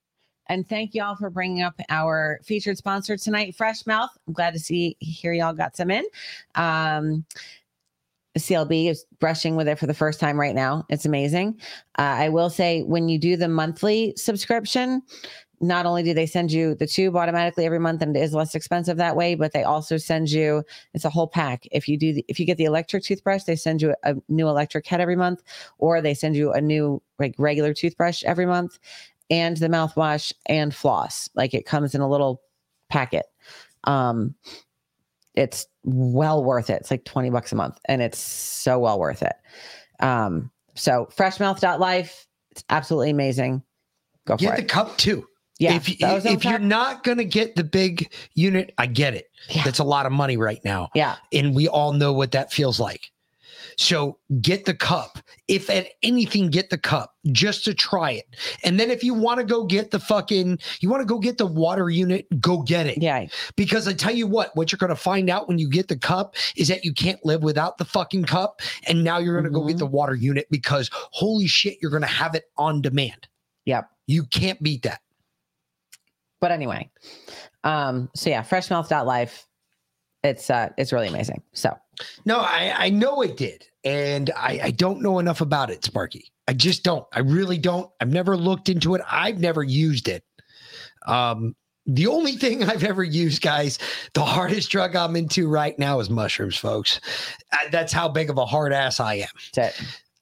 And 0.47 0.67
thank 0.67 0.93
y'all 0.93 1.15
for 1.15 1.29
bringing 1.29 1.63
up 1.63 1.75
our 1.89 2.39
featured 2.43 2.77
sponsor 2.77 3.17
tonight, 3.17 3.55
Fresh 3.55 3.85
Mouth. 3.85 4.09
I'm 4.27 4.33
glad 4.33 4.53
to 4.53 4.59
see 4.59 4.97
here 4.99 5.33
y'all 5.33 5.53
got 5.53 5.77
some 5.77 5.89
in. 5.89 6.05
Um, 6.55 7.25
CLB 8.37 8.89
is 8.89 9.05
brushing 9.19 9.55
with 9.55 9.67
it 9.67 9.77
for 9.77 9.85
the 9.85 9.93
first 9.93 10.19
time 10.19 10.39
right 10.39 10.55
now. 10.55 10.85
It's 10.89 11.05
amazing. 11.05 11.59
Uh, 11.99 12.01
I 12.01 12.29
will 12.29 12.49
say 12.49 12.81
when 12.83 13.07
you 13.07 13.19
do 13.19 13.37
the 13.37 13.47
monthly 13.47 14.13
subscription, 14.17 15.03
not 15.61 15.85
only 15.85 16.03
do 16.03 16.13
they 16.13 16.25
send 16.25 16.51
you 16.51 16.75
the 16.75 16.87
tube 16.87 17.15
automatically 17.15 17.65
every 17.65 17.79
month 17.79 18.01
and 18.01 18.15
it 18.15 18.19
is 18.19 18.33
less 18.33 18.53
expensive 18.53 18.97
that 18.97 19.15
way, 19.15 19.35
but 19.35 19.53
they 19.53 19.63
also 19.63 19.97
send 19.97 20.29
you 20.29 20.63
it's 20.93 21.05
a 21.05 21.09
whole 21.09 21.27
pack. 21.27 21.65
If 21.71 21.87
you 21.87 21.97
do 21.97 22.13
the, 22.13 22.25
if 22.27 22.39
you 22.39 22.45
get 22.45 22.57
the 22.57 22.65
electric 22.65 23.03
toothbrush, 23.03 23.43
they 23.43 23.55
send 23.55 23.81
you 23.81 23.95
a 24.03 24.15
new 24.27 24.49
electric 24.49 24.85
head 24.85 24.99
every 24.99 25.15
month, 25.15 25.41
or 25.77 26.01
they 26.01 26.13
send 26.13 26.35
you 26.35 26.51
a 26.51 26.59
new 26.59 27.01
like 27.19 27.35
regular 27.37 27.73
toothbrush 27.73 28.23
every 28.23 28.45
month, 28.45 28.77
and 29.29 29.57
the 29.57 29.67
mouthwash 29.67 30.33
and 30.47 30.73
floss. 30.73 31.29
Like 31.35 31.53
it 31.53 31.65
comes 31.65 31.95
in 31.95 32.01
a 32.01 32.09
little 32.09 32.41
packet. 32.89 33.25
Um, 33.85 34.35
it's 35.33 35.65
well 35.83 36.43
worth 36.43 36.69
it. 36.69 36.81
It's 36.81 36.91
like 36.91 37.05
20 37.05 37.29
bucks 37.29 37.51
a 37.51 37.55
month 37.55 37.79
and 37.85 38.01
it's 38.01 38.19
so 38.19 38.79
well 38.79 38.99
worth 38.99 39.23
it. 39.23 39.33
Um, 39.99 40.51
so 40.75 41.07
freshmouth.life, 41.15 42.27
it's 42.51 42.63
absolutely 42.69 43.09
amazing. 43.09 43.63
Go 44.25 44.35
for 44.37 44.41
Get 44.41 44.55
the 44.57 44.63
it. 44.63 44.69
cup 44.69 44.97
too. 44.97 45.27
Yeah, 45.59 45.75
If, 45.75 45.85
the 45.85 45.97
ozone 46.03 46.33
if 46.33 46.43
you're 46.45 46.59
not 46.59 47.03
going 47.03 47.19
to 47.19 47.25
get 47.25 47.55
the 47.55 47.63
big 47.63 48.11
unit, 48.33 48.73
I 48.77 48.87
get 48.87 49.13
it. 49.13 49.29
Yeah. 49.49 49.63
That's 49.63 49.79
a 49.79 49.83
lot 49.83 50.05
of 50.05 50.11
money 50.11 50.35
right 50.35 50.59
now. 50.65 50.89
Yeah. 50.95 51.15
And 51.31 51.55
we 51.55 51.67
all 51.67 51.93
know 51.93 52.11
what 52.11 52.31
that 52.31 52.51
feels 52.51 52.79
like. 52.79 53.11
So 53.77 54.17
get 54.41 54.65
the 54.65 54.73
cup. 54.73 55.19
If 55.47 55.69
at 55.69 55.87
anything, 56.01 56.49
get 56.49 56.69
the 56.69 56.77
cup 56.77 57.15
just 57.31 57.63
to 57.65 57.73
try 57.73 58.11
it. 58.11 58.35
And 58.63 58.79
then 58.79 58.91
if 58.91 59.03
you 59.03 59.13
want 59.13 59.39
to 59.39 59.45
go 59.45 59.65
get 59.65 59.91
the 59.91 59.99
fucking, 59.99 60.59
you 60.79 60.89
want 60.89 61.01
to 61.01 61.05
go 61.05 61.19
get 61.19 61.37
the 61.37 61.45
water 61.45 61.89
unit, 61.89 62.27
go 62.39 62.61
get 62.61 62.87
it. 62.87 63.01
Yeah. 63.01 63.27
Because 63.55 63.87
I 63.87 63.93
tell 63.93 64.13
you 64.13 64.27
what, 64.27 64.55
what 64.55 64.71
you're 64.71 64.77
going 64.77 64.89
to 64.89 64.95
find 64.95 65.29
out 65.29 65.47
when 65.47 65.57
you 65.57 65.69
get 65.69 65.87
the 65.87 65.97
cup 65.97 66.35
is 66.55 66.67
that 66.67 66.83
you 66.83 66.93
can't 66.93 67.23
live 67.25 67.43
without 67.43 67.77
the 67.77 67.85
fucking 67.85 68.25
cup. 68.25 68.61
And 68.87 69.03
now 69.03 69.17
you're 69.17 69.39
going 69.39 69.51
to 69.51 69.59
go 69.59 69.65
get 69.67 69.77
the 69.77 69.85
water 69.85 70.15
unit 70.15 70.47
because 70.49 70.89
holy 70.93 71.47
shit, 71.47 71.77
you're 71.81 71.91
going 71.91 72.01
to 72.01 72.07
have 72.07 72.35
it 72.35 72.45
on 72.57 72.81
demand. 72.81 73.27
Yep. 73.65 73.89
You 74.07 74.25
can't 74.25 74.61
beat 74.61 74.83
that. 74.83 75.01
But 76.41 76.51
anyway, 76.51 76.91
um, 77.63 78.09
so 78.15 78.29
yeah, 78.29 78.43
freshmouth.life. 78.43 79.47
It's 80.23 80.49
uh 80.49 80.69
it's 80.77 80.93
really 80.93 81.07
amazing. 81.07 81.41
So 81.53 81.77
No, 82.25 82.39
I, 82.39 82.73
I 82.77 82.89
know 82.89 83.21
it 83.21 83.37
did. 83.37 83.67
And 83.85 84.31
I, 84.35 84.59
I 84.63 84.71
don't 84.71 85.01
know 85.01 85.19
enough 85.19 85.41
about 85.41 85.69
it, 85.69 85.83
Sparky. 85.83 86.31
I 86.47 86.53
just 86.53 86.83
don't. 86.83 87.05
I 87.11 87.19
really 87.19 87.57
don't. 87.57 87.89
I've 87.99 88.11
never 88.11 88.37
looked 88.37 88.69
into 88.69 88.95
it. 88.95 89.01
I've 89.09 89.39
never 89.39 89.61
used 89.61 90.07
it. 90.07 90.23
Um, 91.05 91.55
the 91.85 92.07
only 92.07 92.33
thing 92.33 92.63
I've 92.69 92.83
ever 92.83 93.03
used, 93.03 93.41
guys, 93.41 93.79
the 94.13 94.23
hardest 94.23 94.71
drug 94.71 94.95
I'm 94.95 95.15
into 95.15 95.49
right 95.49 95.77
now 95.77 95.99
is 95.99 96.09
mushrooms, 96.09 96.57
folks. 96.57 96.99
Uh, 97.51 97.57
that's 97.71 97.91
how 97.91 98.07
big 98.07 98.29
of 98.29 98.37
a 98.37 98.45
hard 98.45 98.73
ass 98.73 98.99
I 98.99 99.15
am. 99.15 99.27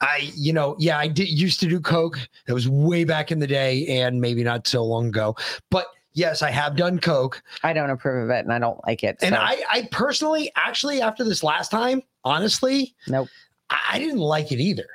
I, 0.01 0.31
you 0.35 0.51
know, 0.51 0.75
yeah, 0.79 0.97
I 0.97 1.07
did 1.07 1.29
used 1.29 1.59
to 1.59 1.67
do 1.67 1.79
coke. 1.79 2.17
That 2.47 2.55
was 2.55 2.67
way 2.67 3.03
back 3.03 3.31
in 3.31 3.37
the 3.37 3.45
day, 3.45 3.85
and 3.85 4.19
maybe 4.19 4.43
not 4.43 4.67
so 4.67 4.83
long 4.83 5.07
ago. 5.07 5.35
But 5.69 5.85
yes, 6.13 6.41
I 6.41 6.51
have 6.51 6.75
done 6.75 6.99
coke. 6.99 7.41
I 7.63 7.73
don't 7.73 7.89
approve 7.89 8.25
of 8.25 8.29
it, 8.29 8.39
and 8.39 8.53
I 8.53 8.59
don't 8.59 8.79
like 8.85 9.03
it. 9.03 9.17
And 9.21 9.35
I, 9.35 9.61
I 9.69 9.87
personally, 9.91 10.51
actually, 10.55 11.01
after 11.01 11.23
this 11.23 11.43
last 11.43 11.71
time, 11.71 12.01
honestly, 12.23 12.95
nope, 13.07 13.27
I, 13.69 13.79
I 13.93 13.99
didn't 13.99 14.19
like 14.19 14.51
it 14.51 14.59
either. 14.59 14.87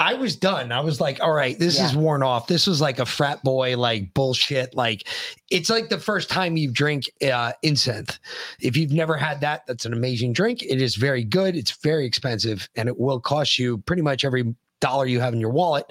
I 0.00 0.14
was 0.14 0.34
done. 0.34 0.72
I 0.72 0.80
was 0.80 0.98
like, 0.98 1.20
all 1.20 1.32
right, 1.32 1.58
this 1.58 1.78
is 1.78 1.94
worn 1.94 2.22
off. 2.22 2.46
This 2.46 2.66
was 2.66 2.80
like 2.80 2.98
a 2.98 3.04
frat 3.04 3.42
boy, 3.44 3.76
like 3.76 4.14
bullshit. 4.14 4.74
Like 4.74 5.06
it's 5.50 5.68
like 5.68 5.90
the 5.90 5.98
first 5.98 6.30
time 6.30 6.56
you 6.56 6.70
drink 6.70 7.10
uh, 7.22 7.52
incense. 7.62 8.18
If 8.60 8.78
you've 8.78 8.92
never 8.92 9.14
had 9.14 9.42
that, 9.42 9.66
that's 9.66 9.84
an 9.84 9.92
amazing 9.92 10.32
drink. 10.32 10.62
It 10.62 10.80
is 10.80 10.96
very 10.96 11.22
good. 11.22 11.54
It's 11.54 11.72
very 11.82 12.06
expensive, 12.06 12.66
and 12.76 12.88
it 12.88 12.98
will 12.98 13.20
cost 13.20 13.58
you 13.58 13.76
pretty 13.78 14.00
much 14.00 14.24
every 14.24 14.54
dollar 14.80 15.04
you 15.04 15.20
have 15.20 15.34
in 15.34 15.40
your 15.40 15.50
wallet. 15.50 15.84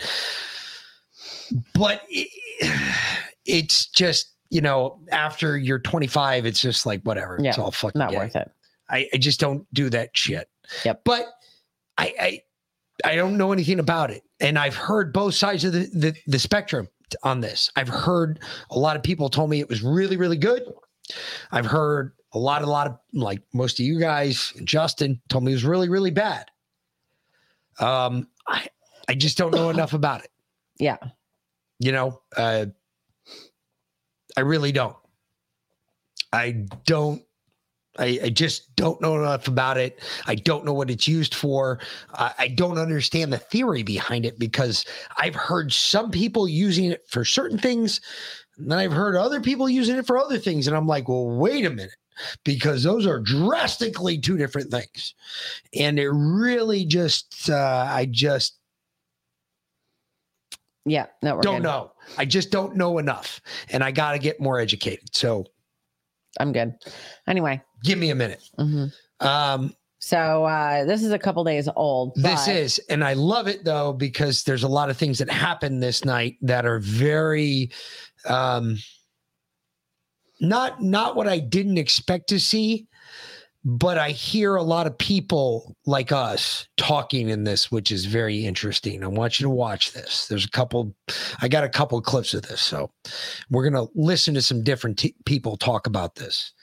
But 1.75 2.01
it, 2.09 2.29
it's 3.45 3.85
just 3.85 4.33
you 4.49 4.61
know, 4.61 4.99
after 5.11 5.57
you're 5.57 5.79
25, 5.79 6.45
it's 6.45 6.59
just 6.59 6.85
like 6.85 7.01
whatever. 7.03 7.37
Yeah, 7.41 7.49
it's 7.49 7.57
all 7.57 7.71
fucking 7.71 7.99
not 7.99 8.11
gay. 8.11 8.17
worth 8.17 8.35
it. 8.35 8.51
I, 8.89 9.07
I 9.13 9.17
just 9.17 9.39
don't 9.39 9.71
do 9.73 9.89
that 9.91 10.09
shit. 10.15 10.49
Yep. 10.83 11.01
But 11.05 11.25
I, 11.97 12.13
I 12.19 12.41
I 13.05 13.15
don't 13.15 13.37
know 13.37 13.51
anything 13.51 13.79
about 13.79 14.11
it. 14.11 14.23
And 14.39 14.57
I've 14.57 14.75
heard 14.75 15.13
both 15.13 15.35
sides 15.35 15.63
of 15.63 15.73
the, 15.73 15.89
the, 15.93 16.13
the 16.27 16.39
spectrum 16.39 16.87
on 17.23 17.41
this. 17.41 17.71
I've 17.75 17.87
heard 17.87 18.39
a 18.69 18.77
lot 18.77 18.95
of 18.95 19.03
people 19.03 19.29
told 19.29 19.49
me 19.49 19.59
it 19.59 19.69
was 19.69 19.81
really, 19.81 20.17
really 20.17 20.37
good. 20.37 20.63
I've 21.51 21.65
heard 21.65 22.13
a 22.33 22.39
lot, 22.39 22.61
a 22.61 22.67
lot 22.67 22.87
of 22.87 22.97
like 23.13 23.41
most 23.53 23.79
of 23.79 23.85
you 23.85 23.99
guys, 23.99 24.53
Justin 24.63 25.21
told 25.29 25.43
me 25.43 25.51
it 25.51 25.55
was 25.55 25.65
really, 25.65 25.89
really 25.89 26.11
bad. 26.11 26.49
Um, 27.79 28.27
I 28.47 28.67
I 29.07 29.15
just 29.15 29.37
don't 29.37 29.53
know 29.53 29.69
enough 29.71 29.93
about 29.93 30.23
it. 30.23 30.31
Yeah. 30.79 30.97
You 31.79 31.91
know, 31.91 32.21
uh 32.37 32.67
I 34.39 34.41
really 34.43 34.71
don't. 34.71 34.95
I 36.31 36.65
don't 36.85 37.21
I, 37.97 38.19
I 38.23 38.29
just 38.29 38.73
don't 38.77 39.01
know 39.01 39.17
enough 39.17 39.49
about 39.49 39.77
it. 39.77 39.99
I 40.25 40.35
don't 40.35 40.63
know 40.63 40.71
what 40.71 40.89
it's 40.89 41.09
used 41.09 41.35
for. 41.35 41.79
I, 42.13 42.47
don't 42.55 42.77
understand 42.77 43.33
the 43.33 43.37
theory 43.37 43.83
behind 43.83 44.25
it 44.25 44.39
because 44.39 44.85
I've 45.17 45.35
heard 45.35 45.73
some 45.73 46.09
people 46.09 46.47
using 46.47 46.85
it 46.85 47.03
for 47.09 47.25
certain 47.25 47.57
things, 47.57 47.99
and 48.57 48.71
then 48.71 48.79
I've 48.79 48.93
heard 48.93 49.17
other 49.17 49.41
people 49.41 49.67
using 49.67 49.97
it 49.97 50.07
for 50.07 50.17
other 50.17 50.37
things. 50.37 50.67
And 50.67 50.77
I'm 50.77 50.87
like, 50.87 51.09
well, 51.09 51.27
wait 51.27 51.65
a 51.65 51.69
minute, 51.69 51.97
because 52.45 52.83
those 52.83 53.05
are 53.05 53.19
drastically 53.19 54.17
two 54.17 54.37
different 54.37 54.71
things. 54.71 55.13
And 55.73 55.99
it 55.99 56.09
really 56.09 56.85
just, 56.85 57.49
uh, 57.49 57.85
I 57.89 58.05
just 58.05 58.58
Yeah. 60.85 61.07
No, 61.21 61.35
we're 61.35 61.41
don't 61.41 61.57
good. 61.57 61.63
know. 61.63 61.91
I 62.17 62.25
just 62.25 62.51
don't 62.51 62.75
know 62.75 62.97
enough. 62.97 63.41
And 63.69 63.83
I 63.83 63.91
got 63.91 64.13
to 64.13 64.19
get 64.19 64.39
more 64.39 64.59
educated. 64.59 65.15
So 65.15 65.45
I'm 66.39 66.51
good. 66.51 66.73
Anyway. 67.27 67.61
Give 67.83 67.97
me 67.97 68.09
a 68.09 68.15
minute. 68.15 68.41
Um, 69.19 69.73
so 69.99 70.45
uh, 70.45 70.85
this 70.85 71.03
is 71.03 71.11
a 71.11 71.19
couple 71.19 71.43
days 71.43 71.67
old. 71.75 72.15
This 72.15 72.47
is, 72.47 72.79
and 72.89 73.03
I 73.03 73.13
love 73.13 73.47
it 73.47 73.65
though 73.65 73.91
because 73.93 74.43
there's 74.43 74.63
a 74.63 74.67
lot 74.67 74.89
of 74.89 74.97
things 74.97 75.17
that 75.19 75.29
happen 75.29 75.79
this 75.79 76.05
night 76.05 76.37
that 76.41 76.65
are 76.65 76.79
very, 76.79 77.71
um, 78.25 78.77
not 80.41 80.81
not 80.81 81.17
what 81.17 81.27
I 81.27 81.39
didn't 81.39 81.77
expect 81.77 82.29
to 82.29 82.39
see, 82.39 82.87
but 83.65 83.97
I 83.97 84.11
hear 84.11 84.55
a 84.55 84.63
lot 84.63 84.87
of 84.87 84.97
people 84.97 85.75
like 85.85 86.11
us 86.11 86.67
talking 86.77 87.29
in 87.29 87.43
this, 87.43 87.69
which 87.71 87.91
is 87.91 88.05
very 88.05 88.45
interesting. 88.45 89.03
I 89.03 89.07
want 89.07 89.39
you 89.39 89.43
to 89.45 89.49
watch 89.49 89.91
this. 89.91 90.27
There's 90.27 90.45
a 90.45 90.49
couple, 90.49 90.95
I 91.41 91.47
got 91.49 91.63
a 91.65 91.69
couple 91.69 92.01
clips 92.01 92.33
of 92.33 92.43
this, 92.43 92.61
so 92.61 92.91
we're 93.49 93.69
gonna 93.69 93.87
listen 93.95 94.33
to 94.35 94.41
some 94.41 94.63
different 94.63 94.97
t- 94.99 95.15
people 95.25 95.57
talk 95.57 95.87
about 95.87 96.15
this, 96.15 96.53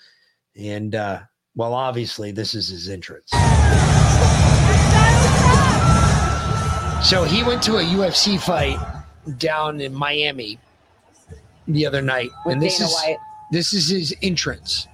and 0.57 0.95
uh, 0.95 1.21
well, 1.55 1.75
obviously 1.75 2.33
this 2.33 2.55
is 2.55 2.69
his 2.69 2.89
entrance. 2.89 3.31
So 7.05 7.23
he 7.23 7.45
went 7.45 7.63
to 7.65 7.77
a 7.77 7.83
UFC 7.83 8.41
fight 8.41 8.79
down 9.39 9.81
in 9.81 9.95
Miami 9.95 10.59
the 11.69 11.87
other 11.87 12.03
night, 12.03 12.31
With 12.45 12.55
and 12.55 12.63
this 12.63 12.79
Dana 12.79 12.89
is 12.89 12.95
White. 12.95 13.17
this 13.53 13.73
is 13.73 13.89
his 13.89 14.15
entrance. 14.23 14.89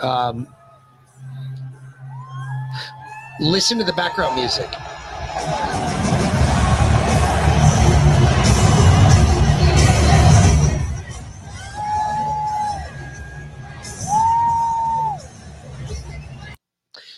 Um, 0.00 0.46
listen 3.40 3.78
to 3.78 3.84
the 3.84 3.92
background 3.94 4.36
music. 4.36 4.70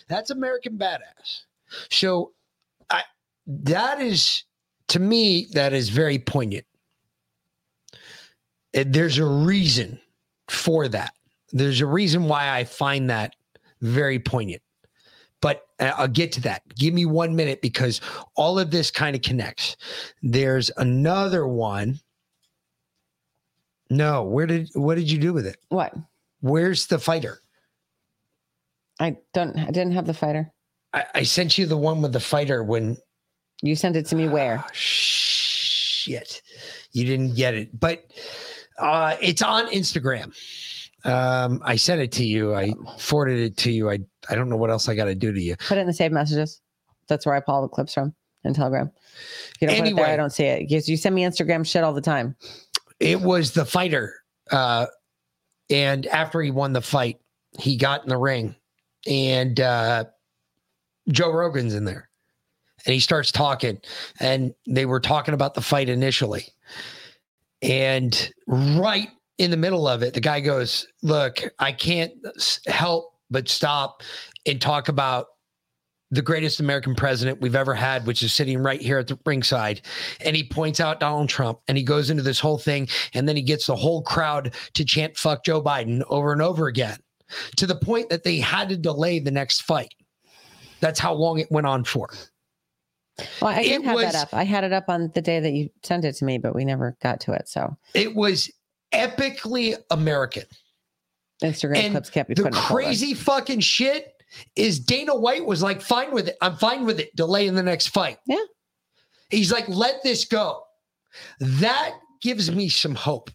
That's 0.07 0.29
American 0.29 0.77
Badass. 0.77 1.45
So 1.89 2.33
I 2.89 3.03
that 3.47 3.99
is 4.01 4.43
to 4.89 4.99
me 4.99 5.47
that 5.53 5.73
is 5.73 5.89
very 5.89 6.19
poignant. 6.19 6.65
There's 8.73 9.17
a 9.17 9.25
reason 9.25 9.99
for 10.47 10.87
that. 10.89 11.13
There's 11.51 11.81
a 11.81 11.85
reason 11.85 12.25
why 12.25 12.55
I 12.55 12.65
find 12.65 13.09
that 13.09 13.33
very 13.81 14.19
poignant. 14.19 14.61
But 15.41 15.63
uh, 15.79 15.91
I'll 15.97 16.07
get 16.07 16.31
to 16.33 16.41
that. 16.41 16.63
Give 16.75 16.93
me 16.93 17.05
one 17.05 17.35
minute 17.35 17.61
because 17.61 18.01
all 18.35 18.57
of 18.57 18.71
this 18.71 18.91
kind 18.91 19.15
of 19.15 19.21
connects. 19.21 19.75
There's 20.21 20.71
another 20.77 21.47
one. 21.47 21.99
No, 23.89 24.23
where 24.23 24.47
did 24.47 24.69
what 24.73 24.95
did 24.95 25.11
you 25.11 25.19
do 25.19 25.33
with 25.33 25.45
it? 25.45 25.57
What? 25.69 25.93
Where's 26.41 26.87
the 26.87 26.99
fighter? 26.99 27.39
I 28.99 29.17
don't. 29.33 29.57
I 29.57 29.65
didn't 29.65 29.91
have 29.91 30.07
the 30.07 30.13
fighter. 30.13 30.51
I, 30.93 31.05
I 31.15 31.23
sent 31.23 31.57
you 31.57 31.65
the 31.65 31.77
one 31.77 32.01
with 32.01 32.13
the 32.13 32.19
fighter 32.19 32.63
when 32.63 32.97
you 33.61 33.75
sent 33.75 33.95
it 33.95 34.07
to 34.07 34.15
me. 34.15 34.27
Where? 34.27 34.65
shit, 36.05 36.41
you 36.91 37.05
didn't 37.05 37.35
get 37.35 37.55
it, 37.55 37.79
but 37.79 38.05
uh, 38.77 39.15
it's 39.21 39.41
on 39.41 39.67
Instagram. 39.67 40.35
Um, 41.05 41.61
I 41.63 41.75
sent 41.75 42.01
it 42.01 42.11
to 42.13 42.25
you. 42.25 42.55
I 42.55 42.73
forwarded 42.97 43.39
it 43.39 43.57
to 43.57 43.71
you. 43.71 43.89
I 43.89 43.99
I 44.27 44.35
don't 44.35 44.49
know 44.49 44.57
what 44.57 44.71
else 44.71 44.89
I 44.89 44.95
got 44.95 45.05
to 45.05 45.15
do 45.15 45.31
to 45.31 45.39
you. 45.41 45.55
Put 45.57 45.77
it 45.77 45.81
in 45.81 45.87
the 45.87 45.93
saved 45.93 46.13
messages. 46.13 46.61
That's 47.07 47.25
where 47.25 47.35
I 47.35 47.39
pull 47.39 47.61
the 47.61 47.67
clips 47.67 47.93
from 47.93 48.15
in 48.43 48.55
Telegram. 48.55 48.91
If 49.55 49.61
you 49.61 49.67
don't 49.67 49.77
put 49.77 49.87
it 49.87 49.95
there, 49.95 50.07
I 50.07 50.17
don't 50.17 50.31
see 50.31 50.45
it. 50.45 50.67
Because 50.67 50.89
you 50.89 50.97
send 50.97 51.13
me 51.13 51.23
Instagram 51.23 51.65
shit 51.65 51.83
all 51.83 51.93
the 51.93 52.01
time. 52.01 52.35
It 52.99 53.21
was 53.21 53.51
the 53.51 53.65
fighter, 53.65 54.15
uh, 54.51 54.87
and 55.69 56.07
after 56.07 56.41
he 56.41 56.49
won 56.49 56.73
the 56.73 56.81
fight, 56.81 57.19
he 57.59 57.77
got 57.77 58.03
in 58.03 58.09
the 58.09 58.17
ring, 58.17 58.55
and 59.05 59.59
uh, 59.59 60.05
Joe 61.09 61.31
Rogan's 61.31 61.75
in 61.75 61.85
there, 61.85 62.09
and 62.85 62.93
he 62.93 62.99
starts 62.99 63.31
talking, 63.31 63.79
and 64.19 64.55
they 64.65 64.85
were 64.85 65.01
talking 65.01 65.33
about 65.33 65.53
the 65.53 65.61
fight 65.61 65.89
initially, 65.89 66.47
and 67.61 68.31
right 68.47 69.09
in 69.37 69.51
the 69.51 69.57
middle 69.57 69.87
of 69.87 70.03
it, 70.03 70.13
the 70.13 70.21
guy 70.21 70.39
goes, 70.39 70.87
"Look, 71.01 71.43
I 71.59 71.71
can't 71.71 72.13
help 72.67 73.13
but 73.29 73.49
stop 73.49 74.01
and 74.45 74.61
talk 74.61 74.87
about." 74.87 75.27
The 76.11 76.21
greatest 76.21 76.59
American 76.59 76.93
president 76.95 77.41
we've 77.41 77.55
ever 77.55 77.73
had, 77.73 78.05
which 78.05 78.21
is 78.21 78.31
sitting 78.31 78.59
right 78.59 78.79
here 78.79 78.99
at 78.99 79.07
the 79.07 79.17
ringside. 79.25 79.81
And 80.21 80.35
he 80.35 80.47
points 80.47 80.79
out 80.79 80.99
Donald 80.99 81.29
Trump 81.29 81.59
and 81.67 81.77
he 81.77 81.83
goes 81.83 82.11
into 82.11 82.21
this 82.21 82.39
whole 82.39 82.59
thing. 82.59 82.87
And 83.15 83.27
then 83.27 83.35
he 83.35 83.41
gets 83.41 83.65
the 83.65 83.75
whole 83.75 84.03
crowd 84.03 84.53
to 84.75 84.85
chant 84.85 85.17
fuck 85.17 85.43
Joe 85.43 85.61
Biden 85.63 86.03
over 86.07 86.31
and 86.31 86.43
over 86.43 86.67
again 86.67 86.99
to 87.57 87.65
the 87.65 87.75
point 87.75 88.09
that 88.11 88.23
they 88.23 88.37
had 88.37 88.69
to 88.69 88.77
delay 88.77 89.17
the 89.19 89.31
next 89.31 89.63
fight. 89.63 89.95
That's 90.79 90.99
how 90.99 91.13
long 91.15 91.39
it 91.39 91.51
went 91.51 91.65
on 91.65 91.83
for. 91.83 92.07
Well, 93.41 93.51
I 93.51 93.63
did 93.63 93.83
have 93.83 93.95
was- 93.95 94.13
that 94.13 94.15
up. 94.15 94.33
I 94.33 94.43
had 94.43 94.63
it 94.63 94.73
up 94.73 94.85
on 94.87 95.11
the 95.15 95.21
day 95.21 95.39
that 95.39 95.51
you 95.53 95.69
sent 95.83 96.05
it 96.05 96.13
to 96.17 96.25
me, 96.25 96.37
but 96.37 96.53
we 96.53 96.65
never 96.65 96.95
got 97.01 97.19
to 97.21 97.33
it. 97.33 97.49
So 97.49 97.75
It 97.95 98.15
was 98.15 98.49
epically 98.93 99.75
American. 99.91 100.43
Instagram 101.43 101.77
And 101.77 101.93
clips 101.93 102.09
can't 102.09 102.27
be 102.27 102.33
the 102.33 102.47
in 102.47 102.53
crazy 102.53 103.13
fucking 103.13 103.59
shit 103.59 104.13
is 104.55 104.79
Dana 104.79 105.15
White 105.15 105.45
was 105.45 105.61
like, 105.61 105.81
fine 105.81 106.11
with 106.11 106.29
it. 106.29 106.37
I'm 106.41 106.55
fine 106.57 106.85
with 106.85 106.99
it. 106.99 107.15
Delaying 107.15 107.55
the 107.55 107.63
next 107.63 107.87
fight. 107.87 108.17
Yeah. 108.25 108.43
He's 109.29 109.51
like, 109.51 109.67
let 109.67 109.95
this 110.03 110.25
go. 110.25 110.63
That 111.39 111.95
gives 112.21 112.51
me 112.51 112.69
some 112.69 112.95
hope. 112.95 113.31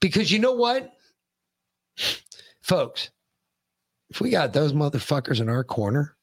Because 0.00 0.30
you 0.30 0.38
know 0.38 0.52
what? 0.52 0.90
Folks, 2.62 3.10
if 4.10 4.20
we 4.20 4.30
got 4.30 4.52
those 4.52 4.72
motherfuckers 4.72 5.40
in 5.40 5.48
our 5.48 5.64
corner, 5.64 6.16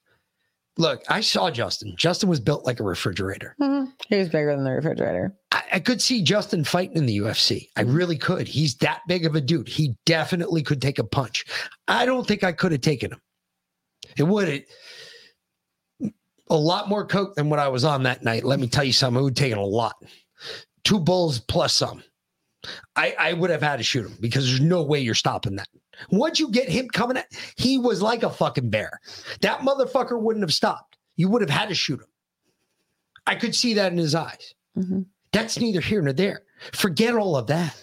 look, 0.78 1.02
I 1.08 1.20
saw 1.20 1.50
Justin. 1.50 1.94
Justin 1.96 2.28
was 2.30 2.40
built 2.40 2.64
like 2.64 2.80
a 2.80 2.84
refrigerator. 2.84 3.54
Mhm. 3.60 3.92
He 4.08 4.16
was 4.16 4.28
bigger 4.28 4.54
than 4.54 4.64
the 4.64 4.70
refrigerator. 4.70 5.34
I, 5.52 5.62
I 5.74 5.80
could 5.80 6.00
see 6.00 6.22
Justin 6.22 6.64
fighting 6.64 6.96
in 6.96 7.06
the 7.06 7.18
UFC. 7.18 7.68
I 7.76 7.82
really 7.82 8.16
could. 8.16 8.48
He's 8.48 8.76
that 8.76 9.02
big 9.06 9.26
of 9.26 9.34
a 9.34 9.40
dude. 9.40 9.68
He 9.68 9.94
definitely 10.06 10.62
could 10.62 10.80
take 10.80 10.98
a 10.98 11.04
punch. 11.04 11.44
I 11.86 12.06
don't 12.06 12.26
think 12.26 12.42
I 12.44 12.52
could 12.52 12.72
have 12.72 12.80
taken 12.80 13.12
him. 13.12 13.20
It 14.16 14.22
would 14.22 14.48
have 14.48 16.10
a 16.50 16.56
lot 16.56 16.88
more 16.88 17.06
coke 17.06 17.34
than 17.34 17.50
what 17.50 17.58
I 17.58 17.68
was 17.68 17.84
on 17.84 18.04
that 18.04 18.24
night. 18.24 18.44
Let 18.44 18.58
me 18.60 18.68
tell 18.68 18.84
you 18.84 18.92
something. 18.92 19.20
It 19.20 19.24
would 19.24 19.38
have 19.38 19.44
taken 19.44 19.58
a 19.58 19.64
lot. 19.64 19.96
Two 20.84 20.98
bulls 20.98 21.40
plus 21.40 21.74
some. 21.74 22.02
I, 22.96 23.14
I 23.18 23.32
would 23.34 23.50
have 23.50 23.62
had 23.62 23.76
to 23.76 23.82
shoot 23.82 24.06
him 24.06 24.16
because 24.20 24.46
there's 24.46 24.60
no 24.60 24.82
way 24.82 25.00
you're 25.00 25.14
stopping 25.14 25.56
that. 25.56 25.68
Once 26.10 26.38
you 26.38 26.50
get 26.50 26.68
him 26.68 26.88
coming 26.88 27.16
at, 27.16 27.26
he 27.56 27.78
was 27.78 28.02
like 28.02 28.22
a 28.22 28.30
fucking 28.30 28.70
bear. 28.70 29.00
That 29.40 29.60
motherfucker 29.60 30.20
wouldn't 30.20 30.44
have 30.44 30.52
stopped. 30.52 30.96
You 31.16 31.28
would 31.28 31.42
have 31.42 31.50
had 31.50 31.68
to 31.68 31.74
shoot 31.74 32.00
him. 32.00 32.06
I 33.26 33.34
could 33.34 33.54
see 33.54 33.74
that 33.74 33.92
in 33.92 33.98
his 33.98 34.14
eyes. 34.14 34.54
Mm-hmm. 34.76 35.02
That's 35.32 35.58
neither 35.58 35.80
here 35.80 36.00
nor 36.00 36.12
there. 36.12 36.42
Forget 36.72 37.14
all 37.14 37.36
of 37.36 37.46
that. 37.48 37.76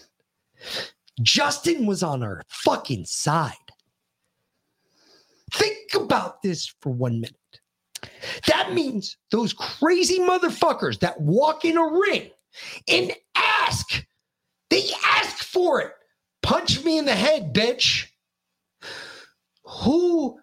Justin 1.21 1.85
was 1.85 2.03
on 2.03 2.23
our 2.23 2.41
fucking 2.47 3.05
side. 3.05 3.53
Think 5.53 5.93
about 5.93 6.41
this 6.41 6.73
for 6.81 6.91
one 6.91 7.21
minute. 7.21 7.35
That 8.47 8.73
means 8.73 9.17
those 9.31 9.53
crazy 9.53 10.19
motherfuckers 10.19 10.99
that 10.99 11.19
walk 11.19 11.65
in 11.65 11.77
a 11.77 11.85
ring 11.85 12.31
and 12.87 13.13
ask, 13.35 14.05
they 14.69 14.83
ask 15.05 15.43
for 15.43 15.81
it. 15.81 15.91
Punch 16.45 16.85
me 16.85 16.99
in 16.99 17.05
the 17.05 17.15
head, 17.15 17.55
bitch. 17.55 18.05
Who? 19.63 20.38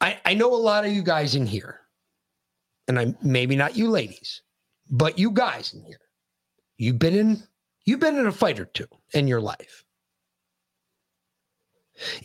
I, 0.00 0.18
I 0.24 0.32
know 0.32 0.54
a 0.54 0.56
lot 0.56 0.86
of 0.86 0.92
you 0.92 1.02
guys 1.02 1.34
in 1.34 1.44
here, 1.44 1.80
and 2.88 2.98
I 2.98 3.14
maybe 3.20 3.56
not 3.56 3.76
you 3.76 3.90
ladies, 3.90 4.40
but 4.90 5.18
you 5.18 5.30
guys 5.30 5.74
in 5.74 5.84
here. 5.84 6.00
You've 6.78 6.98
been 6.98 7.14
in 7.14 7.42
you've 7.84 8.00
been 8.00 8.16
in 8.16 8.26
a 8.26 8.32
fight 8.32 8.58
or 8.58 8.64
two 8.64 8.88
in 9.12 9.28
your 9.28 9.42
life. 9.42 9.84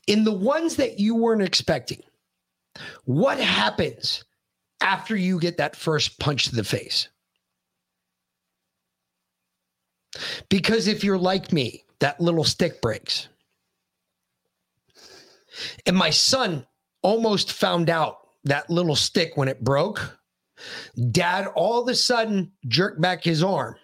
In 0.07 0.23
the 0.23 0.31
ones 0.31 0.77
that 0.77 0.97
you 0.97 1.13
weren't 1.13 1.41
expecting, 1.41 2.01
what 3.03 3.37
happens 3.37 4.23
after 4.79 5.17
you 5.17 5.41
get 5.41 5.57
that 5.57 5.75
first 5.75 6.21
punch 6.21 6.45
to 6.45 6.55
the 6.55 6.63
face? 6.63 7.09
Because 10.49 10.87
if 10.87 11.03
you're 11.03 11.17
like 11.17 11.51
me, 11.51 11.83
that 11.99 12.19
little 12.19 12.43
stick 12.43 12.81
breaks. 12.81 13.27
And 15.85 15.95
my 15.95 16.09
son 16.09 16.65
almost 17.01 17.53
found 17.53 17.89
out 17.89 18.17
that 18.43 18.69
little 18.69 18.95
stick 18.95 19.31
when 19.35 19.47
it 19.47 19.63
broke. 19.63 20.17
Dad 21.11 21.47
all 21.55 21.81
of 21.81 21.87
a 21.87 21.95
sudden 21.95 22.51
jerked 22.67 23.01
back 23.01 23.23
his 23.23 23.43
arm 23.43 23.75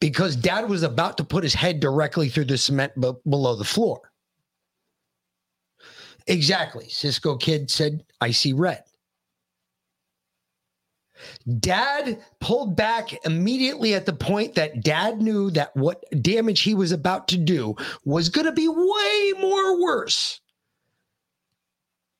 because 0.00 0.36
dad 0.36 0.68
was 0.68 0.82
about 0.82 1.16
to 1.18 1.24
put 1.24 1.44
his 1.44 1.54
head 1.54 1.80
directly 1.80 2.28
through 2.28 2.46
the 2.46 2.58
cement 2.58 2.92
b- 3.00 3.12
below 3.28 3.56
the 3.56 3.64
floor. 3.64 4.00
Exactly. 6.26 6.88
Cisco 6.88 7.36
kid 7.36 7.70
said, 7.70 8.04
I 8.20 8.30
see 8.30 8.52
red. 8.52 8.82
Dad 11.58 12.20
pulled 12.40 12.76
back 12.76 13.12
immediately 13.24 13.94
at 13.94 14.06
the 14.06 14.12
point 14.12 14.54
that 14.54 14.82
dad 14.82 15.20
knew 15.20 15.50
that 15.52 15.76
what 15.76 16.04
damage 16.22 16.60
he 16.60 16.74
was 16.74 16.92
about 16.92 17.28
to 17.28 17.38
do 17.38 17.76
was 18.04 18.28
going 18.28 18.46
to 18.46 18.52
be 18.52 18.68
way 18.68 19.32
more 19.40 19.80
worse. 19.80 20.40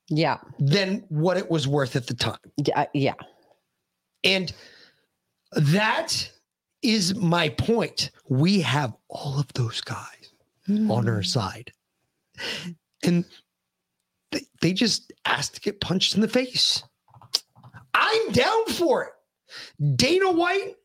Yeah. 0.08 0.38
Than 0.58 1.04
what 1.08 1.36
it 1.36 1.50
was 1.50 1.66
worth 1.66 1.96
at 1.96 2.06
the 2.06 2.14
time. 2.14 2.38
Yeah. 2.56 2.86
Yeah. 2.92 3.14
And 4.24 4.52
that 5.52 6.30
is 6.82 7.14
my 7.14 7.48
point. 7.50 8.10
We 8.28 8.60
have 8.60 8.94
all 9.08 9.38
of 9.38 9.52
those 9.54 9.80
guys 9.80 10.32
hmm. 10.66 10.90
on 10.90 11.08
our 11.08 11.22
side. 11.22 11.72
And 13.02 13.24
they, 14.32 14.46
they 14.60 14.72
just 14.72 15.12
asked 15.24 15.54
to 15.54 15.60
get 15.60 15.80
punched 15.80 16.14
in 16.14 16.20
the 16.20 16.28
face. 16.28 16.82
I'm 17.94 18.32
down 18.32 18.66
for 18.66 19.04
it. 19.04 19.96
Dana 19.96 20.32
White 20.32 20.76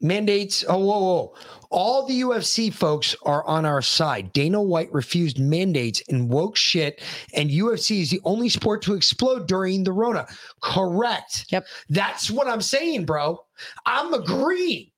mandates. 0.00 0.64
Oh, 0.68 0.78
whoa, 0.78 1.00
whoa. 1.00 1.34
All 1.70 2.06
the 2.06 2.20
UFC 2.20 2.72
folks 2.72 3.16
are 3.24 3.44
on 3.46 3.64
our 3.64 3.82
side. 3.82 4.32
Dana 4.32 4.62
White 4.62 4.92
refused 4.92 5.38
mandates 5.38 6.02
and 6.08 6.28
woke 6.28 6.56
shit, 6.56 7.02
and 7.34 7.50
UFC 7.50 8.00
is 8.00 8.10
the 8.10 8.20
only 8.24 8.48
sport 8.48 8.82
to 8.82 8.94
explode 8.94 9.48
during 9.48 9.84
the 9.84 9.92
Rona. 9.92 10.26
Correct. 10.62 11.46
Yep. 11.50 11.66
That's 11.88 12.30
what 12.30 12.46
I'm 12.46 12.62
saying, 12.62 13.04
bro. 13.04 13.38
I'm 13.84 14.14
agreeing. 14.14 14.90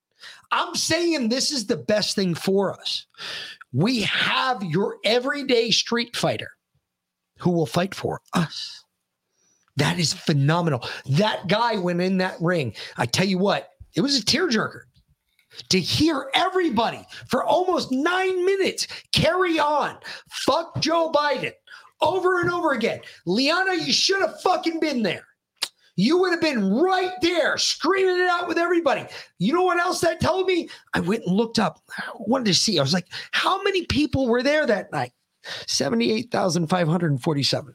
I'm 0.51 0.74
saying 0.74 1.28
this 1.28 1.51
is 1.51 1.66
the 1.66 1.77
best 1.77 2.15
thing 2.15 2.35
for 2.35 2.73
us. 2.78 3.07
We 3.73 4.03
have 4.03 4.62
your 4.62 4.97
everyday 5.05 5.70
street 5.70 6.16
fighter 6.16 6.51
who 7.39 7.51
will 7.51 7.66
fight 7.66 7.95
for 7.95 8.20
us. 8.32 8.85
That 9.78 9.98
is 9.98 10.12
phenomenal. 10.12 10.86
That 11.06 11.46
guy 11.46 11.76
went 11.76 12.00
in 12.00 12.18
that 12.18 12.36
ring. 12.40 12.74
I 12.96 13.06
tell 13.06 13.26
you 13.26 13.38
what, 13.38 13.70
it 13.94 14.00
was 14.00 14.18
a 14.18 14.24
tearjerker 14.24 14.82
to 15.70 15.80
hear 15.80 16.30
everybody 16.34 17.06
for 17.28 17.44
almost 17.44 17.92
nine 17.92 18.44
minutes 18.44 18.88
carry 19.12 19.60
on. 19.60 19.96
Fuck 20.30 20.80
Joe 20.80 21.12
Biden 21.12 21.52
over 22.00 22.40
and 22.40 22.50
over 22.50 22.72
again. 22.72 23.00
Liana, 23.24 23.74
you 23.74 23.92
should 23.92 24.20
have 24.20 24.40
fucking 24.40 24.80
been 24.80 25.02
there. 25.02 25.24
You 25.94 26.18
would 26.18 26.30
have 26.30 26.40
been 26.40 26.72
right 26.72 27.12
there 27.22 27.59
screaming 27.59 28.20
it 28.20 28.28
out 28.28 28.46
with 28.46 28.59
everybody. 28.59 29.05
You 29.38 29.52
know 29.52 29.62
what 29.62 29.78
else 29.78 30.00
that 30.00 30.20
told 30.20 30.46
me? 30.46 30.68
I 30.94 31.00
went 31.00 31.24
and 31.24 31.36
looked 31.36 31.59
up. 31.59 31.80
I 31.98 32.10
wanted 32.14 32.46
to 32.46 32.55
see. 32.55 32.78
I 32.78 32.82
was 32.82 32.94
like, 32.94 33.09
how 33.32 33.60
many 33.62 33.84
people 33.86 34.28
were 34.28 34.42
there 34.42 34.64
that 34.66 34.92
night? 34.92 35.12
78,547. 35.66 37.74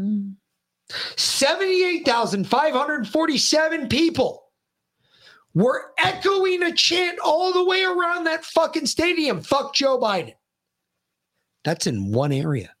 Mm. 0.00 0.36
78,547 1.16 3.88
people 3.88 4.42
were 5.54 5.92
echoing 5.98 6.62
a 6.62 6.72
chant 6.72 7.18
all 7.24 7.52
the 7.52 7.64
way 7.64 7.84
around 7.84 8.24
that 8.24 8.44
fucking 8.44 8.86
stadium. 8.86 9.42
Fuck 9.42 9.74
Joe 9.74 9.98
Biden. 9.98 10.34
That's 11.64 11.86
in 11.86 12.12
one 12.12 12.32
area. 12.32 12.74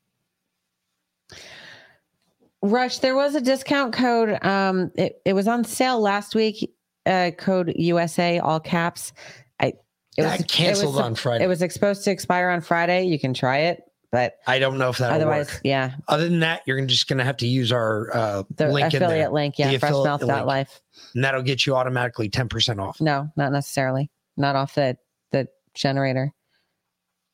Rush, 2.62 2.98
there 2.98 3.16
was 3.16 3.34
a 3.34 3.40
discount 3.40 3.92
code. 3.92 4.38
Um, 4.44 4.92
it, 4.94 5.20
it 5.24 5.32
was 5.32 5.48
on 5.48 5.64
sale 5.64 6.00
last 6.00 6.34
week. 6.34 6.72
Uh, 7.04 7.32
code 7.36 7.72
USA, 7.74 8.38
all 8.38 8.60
caps. 8.60 9.12
I 9.58 9.74
it 10.16 10.22
That 10.22 10.48
canceled 10.48 10.98
on 10.98 11.16
Friday. 11.16 11.44
It 11.44 11.48
was 11.48 11.58
supposed 11.58 12.04
to 12.04 12.12
expire 12.12 12.50
on 12.50 12.60
Friday. 12.60 13.04
You 13.04 13.18
can 13.18 13.34
try 13.34 13.58
it, 13.58 13.82
but 14.12 14.34
I 14.46 14.58
don't 14.60 14.78
know 14.78 14.90
if 14.90 14.98
that'll 14.98 15.16
otherwise, 15.16 15.48
work. 15.50 15.60
yeah, 15.64 15.94
Other 16.06 16.28
than 16.28 16.40
that, 16.40 16.62
you're 16.66 16.80
just 16.84 17.08
going 17.08 17.18
to 17.18 17.24
have 17.24 17.38
to 17.38 17.46
use 17.46 17.72
our 17.72 18.14
uh, 18.14 18.42
the 18.54 18.68
link 18.68 18.92
affiliate 18.92 19.32
link, 19.32 19.58
yeah, 19.58 19.72
freshmouth.life. 19.72 20.80
And 21.14 21.24
that'll 21.24 21.42
get 21.42 21.64
you 21.66 21.74
automatically 21.74 22.28
10% 22.28 22.78
off. 22.78 23.00
No, 23.00 23.28
not 23.36 23.50
necessarily. 23.52 24.10
Not 24.36 24.54
off 24.54 24.74
the 24.76 24.96
the 25.32 25.48
generator. 25.74 26.30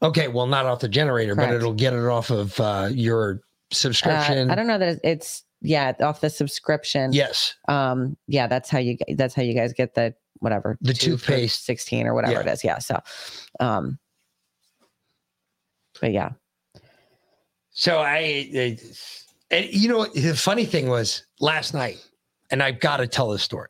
Okay, 0.02 0.28
well, 0.28 0.46
not 0.46 0.64
off 0.66 0.78
the 0.80 0.88
generator, 0.88 1.34
Correct. 1.34 1.50
but 1.50 1.56
it'll 1.56 1.74
get 1.74 1.92
it 1.92 2.06
off 2.06 2.30
of 2.30 2.58
uh, 2.60 2.88
your 2.92 3.32
Uh, 3.32 3.74
subscription. 3.74 4.48
I 4.50 4.54
don't 4.54 4.68
know 4.68 4.78
that 4.78 5.00
it's, 5.02 5.42
yeah 5.60 5.92
off 6.00 6.20
the 6.20 6.30
subscription. 6.30 7.12
Yes. 7.12 7.54
Um. 7.66 8.16
Yeah. 8.28 8.46
That's 8.46 8.70
how 8.70 8.78
you. 8.78 8.96
That's 9.16 9.34
how 9.34 9.42
you 9.42 9.54
guys 9.54 9.72
get 9.72 9.94
the 9.94 10.14
whatever 10.38 10.78
The 10.80 10.94
toothpaste. 10.94 11.64
sixteen 11.64 12.06
or 12.06 12.14
whatever 12.14 12.34
Yeah. 12.34 12.40
it 12.42 12.46
is. 12.46 12.62
Yeah. 12.62 12.78
So, 12.78 13.00
um. 13.58 13.98
But 16.00 16.12
yeah. 16.12 16.30
So 17.78 17.98
I, 17.98 18.50
I- 18.56 18.78
and 19.52 19.66
you 19.72 19.88
know, 19.88 20.04
the 20.06 20.34
funny 20.34 20.64
thing 20.64 20.88
was 20.88 21.22
last 21.38 21.74
night, 21.74 22.04
and 22.50 22.60
I've 22.60 22.80
got 22.80 22.96
to 22.96 23.06
tell 23.06 23.30
this 23.30 23.44
story 23.44 23.68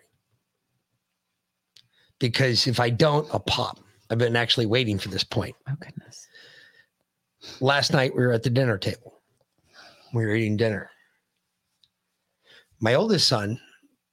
because 2.19 2.67
if 2.67 2.81
I 2.81 2.89
don't, 2.89 3.29
I'll 3.35 3.41
pop. 3.41 3.79
I've 4.09 4.17
been 4.17 4.35
actually 4.35 4.65
waiting 4.65 4.99
for 4.99 5.09
this 5.11 5.23
point. 5.25 5.55
Oh 5.69 5.75
goodness. 5.79 6.27
Last 7.61 7.93
night 7.93 8.13
we 8.17 8.23
were 8.23 8.33
at 8.33 8.43
the 8.43 8.49
dinner 8.51 8.79
table. 8.79 9.21
We 10.15 10.25
were 10.25 10.35
eating 10.35 10.57
dinner. 10.57 10.91
My 12.81 12.95
oldest 12.95 13.29
son, 13.29 13.61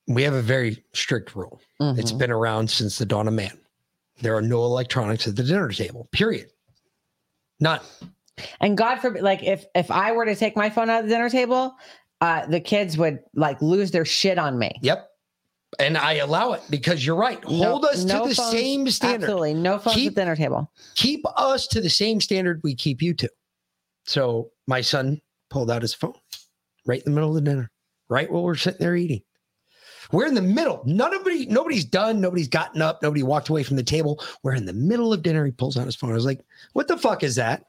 we 0.09 0.23
have 0.23 0.33
a 0.33 0.41
very 0.41 0.83
strict 0.93 1.35
rule. 1.37 1.61
It's 1.79 2.11
Mhm. 2.11 2.17
been 2.19 2.31
around 2.31 2.69
since 2.69 2.97
the 2.97 3.05
dawn 3.05 3.29
of 3.29 3.33
man. 3.33 3.57
There 4.21 4.35
are 4.35 4.41
no 4.41 4.65
electronics 4.65 5.25
at 5.25 5.37
the 5.37 5.43
dinner 5.43 5.69
table. 5.71 6.09
Period. 6.11 6.51
None. 7.61 7.79
And 8.59 8.77
God 8.77 8.97
forbid, 8.99 9.21
like 9.23 9.43
if 9.43 9.65
if 9.75 9.89
I 9.91 10.11
were 10.11 10.25
to 10.25 10.35
take 10.35 10.55
my 10.55 10.69
phone 10.69 10.89
out 10.89 11.03
of 11.03 11.09
the 11.09 11.13
dinner 11.15 11.29
table, 11.29 11.75
uh, 12.21 12.45
the 12.47 12.59
kids 12.59 12.97
would 12.97 13.19
like 13.33 13.61
lose 13.61 13.91
their 13.91 14.05
shit 14.05 14.37
on 14.37 14.57
me. 14.59 14.71
Yep. 14.81 15.09
And 15.79 15.97
I 15.97 16.13
allow 16.15 16.53
it 16.53 16.61
because 16.69 17.05
you're 17.05 17.15
right. 17.17 17.41
No- 17.43 17.49
Hold 17.71 17.85
us 17.85 18.03
no 18.05 18.23
to 18.23 18.29
the 18.29 18.35
phones- 18.35 18.51
same 18.51 18.89
standard. 18.89 19.25
Absolutely, 19.25 19.53
no 19.53 19.77
phones 19.77 19.95
Keep- 19.95 20.11
at 20.11 20.15
dinner 20.15 20.35
table. 20.35 20.71
Keep 20.95 21.25
us 21.35 21.67
to 21.67 21.81
the 21.81 21.89
same 21.89 22.21
standard 22.21 22.61
we 22.63 22.75
keep 22.75 23.01
you 23.01 23.13
to. 23.15 23.29
So 24.05 24.51
my 24.67 24.81
son 24.81 25.21
pulled 25.49 25.69
out 25.71 25.81
his 25.81 25.93
phone 25.93 26.13
right 26.85 26.99
in 26.99 27.11
the 27.11 27.15
middle 27.15 27.29
of 27.29 27.35
the 27.35 27.49
dinner, 27.49 27.71
right 28.09 28.31
while 28.31 28.43
we're 28.43 28.55
sitting 28.55 28.79
there 28.79 28.95
eating. 28.95 29.21
We're 30.11 30.27
in 30.27 30.35
the 30.35 30.41
middle. 30.41 30.83
Nobody, 30.85 31.47
nobody's 31.47 31.83
done. 31.85 32.21
Nobody's 32.21 32.47
gotten 32.47 32.81
up. 32.81 33.01
Nobody 33.01 33.23
walked 33.23 33.49
away 33.49 33.63
from 33.63 33.75
the 33.75 33.83
table. 33.83 34.23
We're 34.43 34.53
in 34.53 34.65
the 34.65 34.73
middle 34.73 35.11
of 35.11 35.23
dinner. 35.23 35.45
He 35.45 35.51
pulls 35.51 35.77
out 35.77 35.87
his 35.87 35.95
phone. 35.95 36.11
I 36.11 36.13
was 36.13 36.25
like, 36.25 36.41
"What 36.73 36.87
the 36.87 36.95
fuck 36.97 37.23
is 37.23 37.35
that?" 37.35 37.65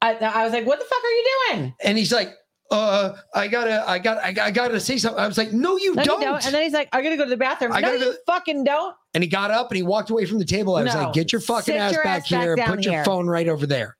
I, 0.00 0.14
I 0.16 0.44
was 0.44 0.52
like, 0.52 0.66
"What 0.66 0.78
the 0.78 0.84
fuck 0.84 1.02
are 1.02 1.10
you 1.10 1.24
doing?" 1.50 1.74
And 1.84 1.98
he's 1.98 2.12
like, 2.12 2.34
"Uh, 2.70 3.14
I 3.34 3.48
gotta, 3.48 3.88
I 3.88 3.98
got, 3.98 4.18
I, 4.18 4.32
got- 4.32 4.46
I 4.46 4.50
gotta 4.50 4.78
say 4.80 4.96
something." 4.98 5.20
I 5.22 5.26
was 5.26 5.36
like, 5.38 5.52
"No, 5.52 5.76
you 5.76 5.94
No, 5.94 6.04
don't." 6.04 6.20
you 6.20 6.26
don't. 6.26 6.44
And 6.44 6.54
then 6.54 6.62
he's 6.62 6.72
like, 6.72 6.88
"I 6.92 7.02
gotta 7.02 7.16
go 7.16 7.24
to 7.24 7.30
the 7.30 7.36
bathroom." 7.36 7.72
I 7.72 7.80
no, 7.80 7.88
gotta 7.92 8.04
you 8.04 8.16
fucking 8.26 8.64
don't. 8.64 8.94
And 9.14 9.22
he 9.24 9.28
got 9.28 9.50
up 9.50 9.70
and 9.70 9.76
he 9.76 9.82
walked 9.82 10.10
away 10.10 10.24
from 10.26 10.38
the 10.38 10.44
table. 10.44 10.76
I 10.76 10.84
was 10.84 10.94
No. 10.94 11.02
like, 11.04 11.12
"Get 11.14 11.32
your 11.32 11.40
fucking 11.40 11.74
ass 11.74 11.92
your 11.92 12.04
back 12.04 12.22
ass 12.22 12.30
back 12.30 12.40
here. 12.42 12.56
Put 12.56 12.84
your 12.84 12.94
here." 12.94 13.04
phone 13.04 13.26
right 13.26 13.48
over 13.48 13.66
there." 13.66 13.96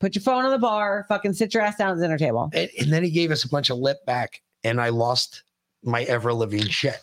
Put 0.00 0.14
your 0.14 0.22
phone 0.22 0.44
on 0.44 0.50
the 0.50 0.58
bar. 0.58 1.06
Fucking 1.08 1.32
sit 1.32 1.54
your 1.54 1.62
ass 1.62 1.76
down 1.76 1.92
at 1.92 1.96
the 1.96 2.02
dinner 2.02 2.18
table. 2.18 2.50
And, 2.52 2.68
and 2.78 2.92
then 2.92 3.02
he 3.02 3.10
gave 3.10 3.30
us 3.30 3.44
a 3.44 3.48
bunch 3.48 3.70
of 3.70 3.78
lip 3.78 4.04
back, 4.04 4.42
and 4.62 4.78
I 4.80 4.90
lost 4.90 5.44
my 5.82 6.02
ever 6.02 6.32
living 6.34 6.62
shit. 6.66 6.98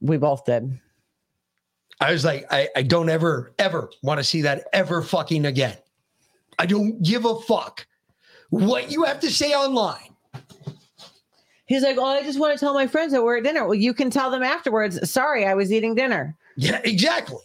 We 0.00 0.16
both 0.16 0.44
did. 0.44 0.80
I 2.00 2.10
was 2.12 2.24
like, 2.24 2.46
I, 2.50 2.68
I 2.74 2.82
don't 2.82 3.08
ever, 3.08 3.52
ever 3.58 3.90
want 4.02 4.18
to 4.18 4.24
see 4.24 4.42
that 4.42 4.64
ever 4.72 5.02
fucking 5.02 5.46
again. 5.46 5.76
I 6.58 6.66
don't 6.66 7.02
give 7.02 7.24
a 7.24 7.38
fuck 7.40 7.86
what 8.50 8.90
you 8.90 9.04
have 9.04 9.20
to 9.20 9.30
say 9.30 9.52
online. 9.52 10.14
He's 11.66 11.82
like, 11.82 11.96
Oh, 11.98 12.04
I 12.04 12.22
just 12.22 12.38
want 12.38 12.56
to 12.58 12.64
tell 12.64 12.74
my 12.74 12.86
friends 12.86 13.12
that 13.12 13.22
we're 13.22 13.38
at 13.38 13.44
dinner. 13.44 13.64
Well, 13.64 13.74
you 13.74 13.92
can 13.92 14.10
tell 14.10 14.30
them 14.30 14.42
afterwards. 14.42 15.10
Sorry, 15.10 15.46
I 15.46 15.54
was 15.54 15.72
eating 15.72 15.94
dinner. 15.94 16.36
Yeah, 16.56 16.80
exactly. 16.84 17.42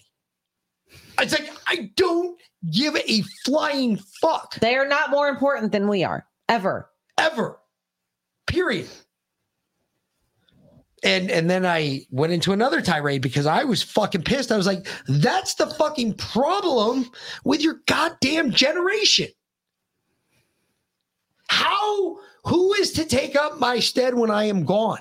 It's 1.20 1.38
like, 1.38 1.52
I 1.68 1.92
don't 1.96 2.40
give 2.72 2.96
a 2.96 3.24
flying 3.46 3.98
fuck. 4.22 4.56
They 4.60 4.76
are 4.76 4.88
not 4.88 5.10
more 5.10 5.28
important 5.28 5.72
than 5.72 5.88
we 5.88 6.04
are, 6.04 6.26
ever. 6.48 6.90
Ever. 7.18 7.60
Period. 8.48 8.88
And 11.04 11.32
and 11.32 11.50
then 11.50 11.66
I 11.66 12.06
went 12.12 12.32
into 12.32 12.54
another 12.54 12.82
tirade 12.82 13.24
because 13.24 13.48
I 13.48 13.64
was 13.64 13.82
fucking 13.82 14.24
pissed. 14.24 14.52
I 14.52 14.58
was 14.58 14.68
like, 14.68 14.88
that's 15.08 15.56
the 15.56 15.66
fucking 15.66 16.14
problem 16.16 17.10
with 17.44 17.62
your 17.62 17.82
goddamn 17.88 18.52
generation. 18.52 19.30
How 21.48 22.18
who 22.46 22.74
is 22.74 22.92
to 22.94 23.06
take 23.06 23.36
up 23.36 23.60
my 23.60 23.80
stead 23.80 24.14
when 24.14 24.30
I 24.30 24.46
am 24.46 24.64
gone? 24.64 25.00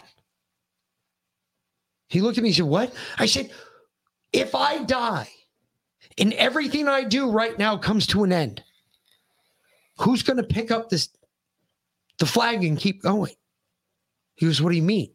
He 2.09 2.21
looked 2.21 2.39
at 2.39 2.43
me 2.43 2.51
and 2.51 2.57
said, 2.57 2.67
What? 2.67 2.93
I 3.19 3.27
said, 3.27 3.51
if 4.33 4.55
I 4.55 4.83
die 4.83 5.29
and 6.19 6.33
everything 6.35 6.89
I 6.89 7.05
do 7.05 7.31
right 7.31 7.59
now 7.59 7.77
comes 7.77 8.07
to 8.09 8.25
an 8.25 8.33
end, 8.33 8.63
who's 9.99 10.23
going 10.23 10.37
to 10.39 10.43
pick 10.43 10.71
up 10.71 10.89
this 10.89 11.09
the 12.19 12.27
flag 12.27 12.65
and 12.65 12.79
keep 12.79 13.03
going? 13.03 13.35
He 14.35 14.47
goes, 14.47 14.61
What 14.61 14.71
do 14.71 14.77
you 14.77 14.83
mean? 14.83 15.13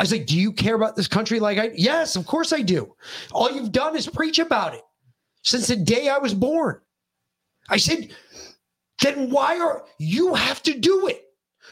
I 0.00 0.02
was 0.02 0.12
like, 0.12 0.24
Do 0.24 0.40
you 0.40 0.50
care 0.50 0.76
about 0.76 0.96
this 0.96 1.06
country 1.06 1.40
like 1.40 1.58
I? 1.58 1.72
Yes, 1.74 2.16
of 2.16 2.24
course 2.24 2.54
I 2.54 2.62
do. 2.62 2.96
All 3.32 3.50
you've 3.50 3.70
done 3.70 3.94
is 3.94 4.08
preach 4.08 4.38
about 4.38 4.72
it 4.72 4.80
since 5.42 5.66
the 5.66 5.76
day 5.76 6.08
I 6.08 6.16
was 6.16 6.32
born. 6.32 6.80
I 7.68 7.76
said, 7.76 8.08
Then 9.02 9.28
why 9.28 9.60
are 9.60 9.84
you 9.98 10.32
have 10.32 10.62
to 10.62 10.72
do 10.72 11.06
it? 11.06 11.22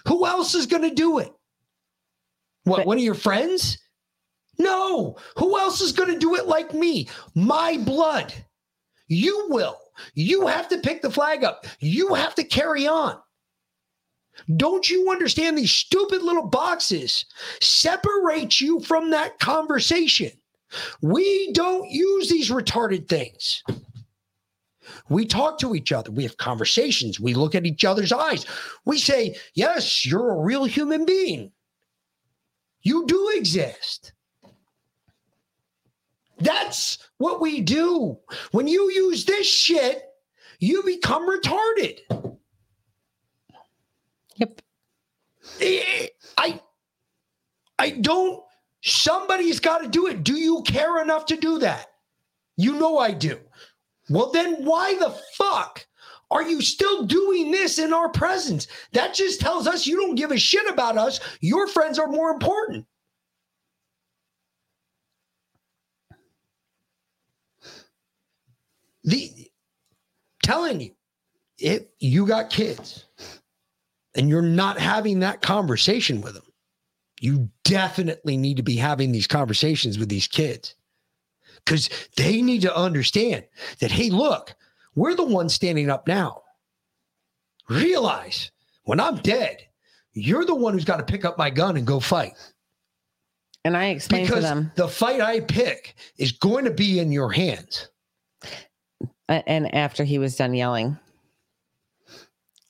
Who 0.07 0.27
else 0.27 0.55
is 0.55 0.67
going 0.67 0.83
to 0.83 0.95
do 0.95 1.21
it? 1.21 1.33
What, 2.65 2.87
one 2.87 2.99
of 2.99 3.03
your 3.03 3.15
friends? 3.15 3.79
No. 4.59 5.17
Who 5.39 5.59
else 5.59 5.81
is 5.81 5.93
going 5.93 6.13
to 6.13 6.19
do 6.19 6.35
it 6.35 6.47
like 6.47 6.75
me? 6.75 7.09
My 7.35 7.79
blood. 7.79 8.35
You 9.07 9.47
will. 9.49 9.79
You 10.13 10.47
have 10.47 10.69
to 10.69 10.77
pick 10.81 11.01
the 11.01 11.11
flag 11.11 11.45
up. 11.45 11.67
You 11.81 12.13
have 12.13 12.35
to 12.35 12.45
carry 12.45 12.87
on. 12.87 13.19
Don't 14.57 14.89
you 14.89 15.11
understand 15.11 15.59
these 15.59 15.73
stupid 15.73 16.23
little 16.23 16.47
boxes 16.47 17.25
separate 17.61 18.61
you 18.61 18.81
from 18.81 19.11
that 19.11 19.39
conversation? 19.39 20.31
We 21.01 21.53
don't 21.53 21.91
use 21.91 22.29
these 22.29 22.51
retarded 22.51 23.09
things. 23.09 23.63
We 25.09 25.27
talk 25.27 25.59
to 25.61 25.75
each 25.75 25.93
other. 25.93 26.11
We 26.11 26.23
have 26.25 26.37
conversations. 26.37 27.21
We 27.21 27.35
look 27.35 27.55
at 27.55 27.67
each 27.67 27.85
other's 27.85 28.13
eyes. 28.13 28.47
We 28.85 28.99
say, 28.99 29.37
Yes, 29.55 30.05
you're 30.05 30.33
a 30.33 30.41
real 30.41 30.65
human 30.65 31.05
being. 31.05 31.53
You 32.83 33.07
do 33.07 33.31
exist. 33.35 34.13
That's 36.39 36.99
what 37.19 37.41
we 37.41 37.61
do. 37.61 38.19
When 38.53 38.69
you 38.69 38.91
use 38.93 39.25
this 39.25 39.47
shit, 39.47 40.05
you 40.61 40.83
become 40.85 41.29
retarded. 41.29 41.99
Yep. 44.37 44.63
I 45.61 46.61
I 47.79 47.91
don't 47.91 48.43
somebody's 48.83 49.61
got 49.61 49.79
to 49.79 49.89
do 49.89 50.07
it. 50.07 50.25
Do 50.25 50.35
you 50.35 50.63
care 50.63 51.03
enough 51.03 51.27
to 51.27 51.37
do 51.37 51.59
that? 51.59 51.87
You 52.57 52.75
know 52.75 52.99
I 52.99 53.13
do. 53.13 53.39
Well 54.09 54.31
then 54.31 54.65
why 54.65 54.95
the 54.95 55.11
fuck 55.37 55.87
are 56.31 56.43
you 56.43 56.61
still 56.61 57.05
doing 57.05 57.51
this 57.51 57.79
in 57.79 57.93
our 57.93 58.11
presence? 58.11 58.67
That 58.93 59.15
just 59.15 59.41
tells 59.41 59.67
us 59.67 59.87
you 59.87 59.97
don't 59.97 60.15
give 60.15 60.31
a 60.31 60.39
shit 60.39 60.69
about 60.69 60.99
us. 60.99 61.21
Your 61.41 61.67
friends 61.67 61.99
are 61.99 62.09
more 62.09 62.31
important. 62.31 62.87
The 69.05 69.51
telling 70.43 70.81
you, 70.81 70.91
if 71.59 71.85
you 71.99 72.27
got 72.27 72.51
kids 72.51 73.07
and 74.19 74.29
you're 74.29 74.43
not 74.43 74.79
having 74.79 75.21
that 75.21 75.41
conversation 75.41 76.21
with 76.21 76.35
them, 76.35 76.43
you 77.21 77.49
definitely 77.63 78.37
need 78.37 78.57
to 78.57 78.65
be 78.65 78.77
having 78.77 79.13
these 79.13 79.29
conversations 79.29 79.97
with 79.97 80.09
these 80.09 80.27
kids 80.27 80.75
because 81.65 81.89
they 82.17 82.43
need 82.43 82.63
to 82.63 82.77
understand 82.77 83.45
that, 83.79 83.93
hey, 83.93 84.11
look, 84.11 84.55
we're 84.97 85.15
the 85.15 85.25
ones 85.25 85.55
standing 85.55 85.89
up 85.89 86.09
now. 86.09 86.43
Realize 87.69 88.51
when 88.83 88.99
I'm 88.99 89.19
dead, 89.19 89.59
you're 90.13 90.45
the 90.45 90.55
one 90.55 90.75
who's 90.75 90.85
got 90.85 90.97
to 90.97 91.05
pick 91.05 91.25
up 91.25 91.39
my 91.39 91.49
gun 91.49 91.77
and 91.77 91.87
go 91.87 92.01
fight. 92.01 92.33
And 93.65 93.77
I 93.77 93.87
explained 93.87 94.27
because 94.27 94.45
to 94.45 94.49
them. 94.49 94.73
the 94.75 94.89
fight 94.89 95.21
I 95.21 95.41
pick 95.41 95.95
is 96.17 96.33
going 96.33 96.65
to 96.65 96.73
be 96.73 96.99
in 96.99 97.13
your 97.13 97.31
hands. 97.31 97.89
And 99.29 99.73
after 99.75 100.03
he 100.03 100.19
was 100.19 100.35
done 100.37 100.55
yelling, 100.55 100.99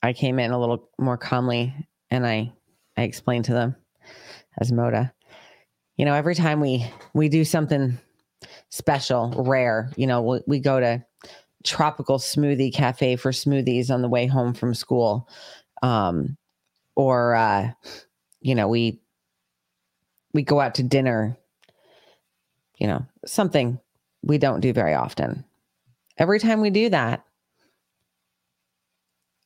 I 0.02 0.12
came 0.12 0.38
in 0.38 0.50
a 0.50 0.58
little 0.58 0.88
more 0.98 1.16
calmly 1.16 1.74
and 2.10 2.26
I, 2.26 2.52
I 2.96 3.02
explained 3.02 3.46
to 3.46 3.52
them 3.52 3.76
as 4.60 4.72
Moda, 4.72 5.12
you 5.96 6.04
know, 6.04 6.14
every 6.14 6.34
time 6.34 6.60
we 6.60 6.86
we 7.12 7.28
do 7.28 7.44
something 7.44 7.98
special, 8.70 9.34
rare, 9.36 9.90
you 9.96 10.06
know, 10.06 10.22
we, 10.22 10.40
we 10.46 10.58
go 10.60 10.78
to 10.78 11.04
tropical 11.64 12.18
smoothie 12.18 12.72
cafe 12.72 13.16
for 13.16 13.32
smoothies 13.32 13.90
on 13.90 14.00
the 14.00 14.08
way 14.08 14.26
home 14.26 14.54
from 14.54 14.74
school. 14.74 15.28
Um, 15.82 16.36
or 16.94 17.34
uh, 17.34 17.70
you 18.40 18.54
know, 18.54 18.68
we 18.68 19.00
we 20.32 20.42
go 20.42 20.60
out 20.60 20.76
to 20.76 20.82
dinner, 20.82 21.36
you 22.78 22.86
know, 22.86 23.04
something 23.26 23.80
we 24.22 24.38
don't 24.38 24.60
do 24.60 24.72
very 24.72 24.94
often. 24.94 25.44
Every 26.16 26.38
time 26.40 26.60
we 26.60 26.70
do 26.70 26.88
that, 26.90 27.24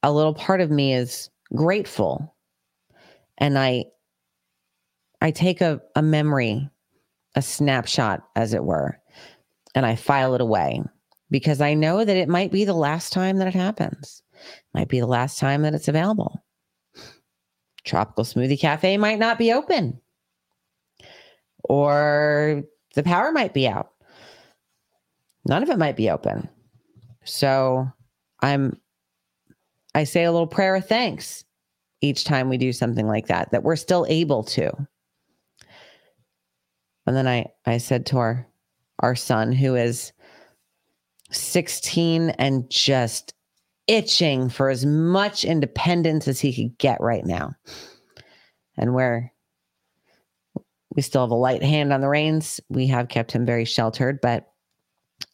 a 0.02 0.12
little 0.12 0.34
part 0.34 0.60
of 0.60 0.70
me 0.70 0.94
is 0.94 1.30
grateful. 1.54 2.34
And 3.38 3.58
I 3.58 3.86
I 5.20 5.30
take 5.30 5.60
a, 5.60 5.80
a 5.94 6.02
memory, 6.02 6.68
a 7.36 7.42
snapshot, 7.42 8.24
as 8.34 8.54
it 8.54 8.64
were, 8.64 8.98
and 9.74 9.86
I 9.86 9.94
file 9.94 10.34
it 10.34 10.40
away 10.40 10.82
because 11.30 11.60
I 11.60 11.74
know 11.74 12.04
that 12.04 12.16
it 12.16 12.28
might 12.28 12.50
be 12.50 12.64
the 12.64 12.74
last 12.74 13.12
time 13.12 13.38
that 13.38 13.48
it 13.48 13.54
happens. 13.54 14.22
Might 14.74 14.88
be 14.88 15.00
the 15.00 15.06
last 15.06 15.38
time 15.38 15.62
that 15.62 15.74
it's 15.74 15.88
available. 15.88 16.44
Tropical 17.84 18.24
Smoothie 18.24 18.60
Cafe 18.60 18.96
might 18.96 19.18
not 19.18 19.38
be 19.38 19.52
open. 19.52 20.00
Or 21.64 22.62
the 22.94 23.02
power 23.02 23.32
might 23.32 23.54
be 23.54 23.68
out. 23.68 23.90
None 25.46 25.62
of 25.62 25.70
it 25.70 25.78
might 25.78 25.96
be 25.96 26.10
open. 26.10 26.48
So 27.24 27.86
I'm 28.40 28.80
I 29.94 30.05
say 30.05 30.24
a 30.24 30.32
little 30.32 30.47
prayer 30.47 30.74
of 30.77 30.86
thanks 30.86 31.44
each 32.01 32.24
time 32.24 32.48
we 32.48 32.59
do 32.59 32.73
something 32.73 33.06
like 33.06 33.28
that, 33.28 33.51
that 33.52 33.62
we're 33.62 33.77
still 33.77 34.06
able 34.09 34.43
to. 34.43 34.70
And 37.06 37.16
then 37.16 37.28
I, 37.28 37.47
I 37.66 37.78
said 37.78 38.06
to 38.06 38.19
our, 38.19 38.47
our 39.01 39.14
son, 39.14 39.52
who 39.52 39.77
is 39.77 40.12
16 41.31 42.31
and 42.31 42.69
just 42.70 43.35
itching 43.86 44.48
for 44.48 44.69
as 44.69 44.86
much 44.86 45.44
independence 45.44 46.28
as 46.28 46.40
he 46.40 46.55
could 46.55 46.78
get 46.78 47.01
right 47.01 47.24
now. 47.24 47.52
And 48.77 48.94
where 48.94 49.32
we 50.94 51.02
still 51.02 51.23
have 51.23 51.31
a 51.31 51.35
light 51.35 51.62
hand 51.62 51.93
on 51.93 52.01
the 52.01 52.09
reins, 52.09 52.60
we 52.69 52.86
have 52.89 53.09
kept 53.09 53.32
him 53.32 53.47
very 53.47 53.64
sheltered, 53.64 54.20
but 54.20 54.48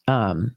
um 0.07 0.55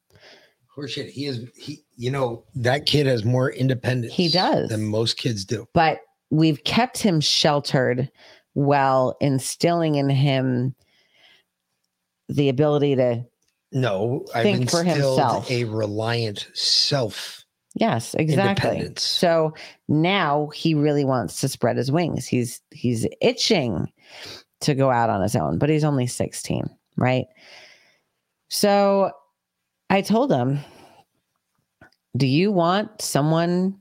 Horseshit, 0.83 1.11
he 1.11 1.27
is 1.27 1.47
he 1.57 1.85
you 1.97 2.11
know, 2.11 2.45
that 2.57 2.87
kid 2.87 3.07
has 3.07 3.25
more 3.25 3.51
independence 3.53 4.13
He 4.15 4.29
does. 4.29 4.69
than 4.69 4.85
most 4.85 5.17
kids 5.17 5.45
do. 5.45 5.67
but 5.75 6.01
we've 6.31 6.65
kept 6.65 6.99
him 6.99 7.21
sheltered 7.21 8.11
while 8.55 9.17
instilling 9.21 9.95
in 9.97 10.09
him 10.11 10.75
the 12.29 12.49
ability 12.49 12.97
to 12.97 13.25
No, 13.73 14.25
think 14.35 14.71
for 14.71 14.83
himself. 14.83 15.51
a 15.51 15.65
reliant 15.65 16.49
self. 16.55 17.45
Yes, 17.75 18.15
exactly. 18.15 18.93
So 18.97 19.55
now 19.89 20.49
he 20.55 20.75
really 20.75 21.05
wants 21.05 21.41
to 21.41 21.49
spread 21.49 21.77
his 21.77 21.91
wings. 21.93 22.27
He's 22.27 22.61
he's 22.71 23.07
itching 23.23 23.91
to 24.63 24.75
go 24.75 24.91
out 24.91 25.09
on 25.11 25.23
his 25.23 25.35
own, 25.37 25.59
but 25.59 25.71
he's 25.71 25.85
only 25.85 26.07
16, 26.07 26.65
right? 26.97 27.25
So 28.49 29.11
I 29.91 30.03
told 30.03 30.31
him, 30.33 30.59
"Do 32.17 32.27
you 32.27 32.53
want 32.53 33.01
someone 33.01 33.81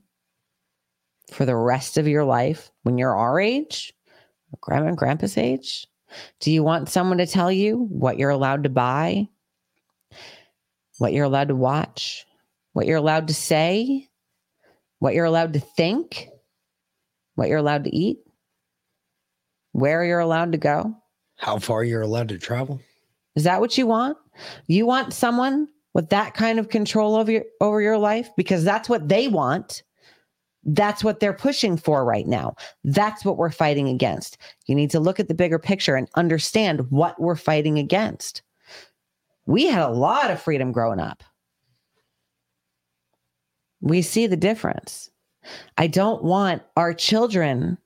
for 1.32 1.44
the 1.44 1.56
rest 1.56 1.98
of 1.98 2.08
your 2.08 2.24
life 2.24 2.70
when 2.82 2.98
you're 2.98 3.16
our 3.16 3.40
age, 3.40 3.92
grandma 4.60 4.88
and 4.88 4.96
grandpa's 4.96 5.36
age, 5.36 5.86
Do 6.40 6.50
you 6.50 6.62
want 6.62 6.88
someone 6.88 7.18
to 7.18 7.26
tell 7.26 7.50
you 7.50 7.86
what 7.90 8.18
you're 8.18 8.30
allowed 8.30 8.64
to 8.64 8.68
buy? 8.68 9.28
What 10.98 11.12
you're 11.12 11.24
allowed 11.24 11.48
to 11.48 11.56
watch? 11.56 12.26
What 12.72 12.86
you're 12.86 12.98
allowed 12.98 13.28
to 13.28 13.34
say? 13.34 14.08
What 14.98 15.14
you're 15.14 15.24
allowed 15.24 15.54
to 15.54 15.60
think? 15.60 16.28
What 17.34 17.48
you're 17.48 17.58
allowed 17.58 17.84
to 17.84 17.96
eat? 17.96 18.18
Where 19.72 20.04
you're 20.04 20.20
allowed 20.20 20.52
to 20.52 20.58
go? 20.58 20.94
How 21.36 21.58
far 21.58 21.82
you're 21.82 22.02
allowed 22.02 22.28
to 22.28 22.38
travel? 22.38 22.80
Is 23.34 23.44
that 23.44 23.60
what 23.60 23.78
you 23.78 23.86
want? 23.86 24.18
You 24.66 24.86
want 24.86 25.14
someone 25.14 25.68
with 25.94 26.08
that 26.10 26.34
kind 26.34 26.58
of 26.58 26.68
control 26.68 27.16
over 27.16 27.30
your 27.30 27.44
over 27.60 27.80
your 27.80 27.98
life 27.98 28.30
because 28.36 28.64
that's 28.64 28.88
what 28.88 29.08
they 29.08 29.28
want. 29.28 29.82
That's 30.64 31.02
what 31.02 31.18
they're 31.18 31.32
pushing 31.32 31.76
for 31.76 32.04
right 32.04 32.26
now. 32.26 32.54
That's 32.84 33.24
what 33.24 33.36
we're 33.36 33.50
fighting 33.50 33.88
against. 33.88 34.38
You 34.66 34.74
need 34.74 34.90
to 34.90 35.00
look 35.00 35.18
at 35.18 35.28
the 35.28 35.34
bigger 35.34 35.58
picture 35.58 35.96
and 35.96 36.08
understand 36.14 36.90
what 36.90 37.20
we're 37.20 37.36
fighting 37.36 37.78
against. 37.78 38.42
We 39.46 39.66
had 39.66 39.82
a 39.82 39.88
lot 39.88 40.30
of 40.30 40.40
freedom 40.40 40.70
growing 40.70 41.00
up. 41.00 41.24
We 43.80 44.02
see 44.02 44.28
the 44.28 44.36
difference. 44.36 45.10
I 45.76 45.88
don't 45.88 46.22
want 46.22 46.62
our 46.76 46.94
children 46.94 47.76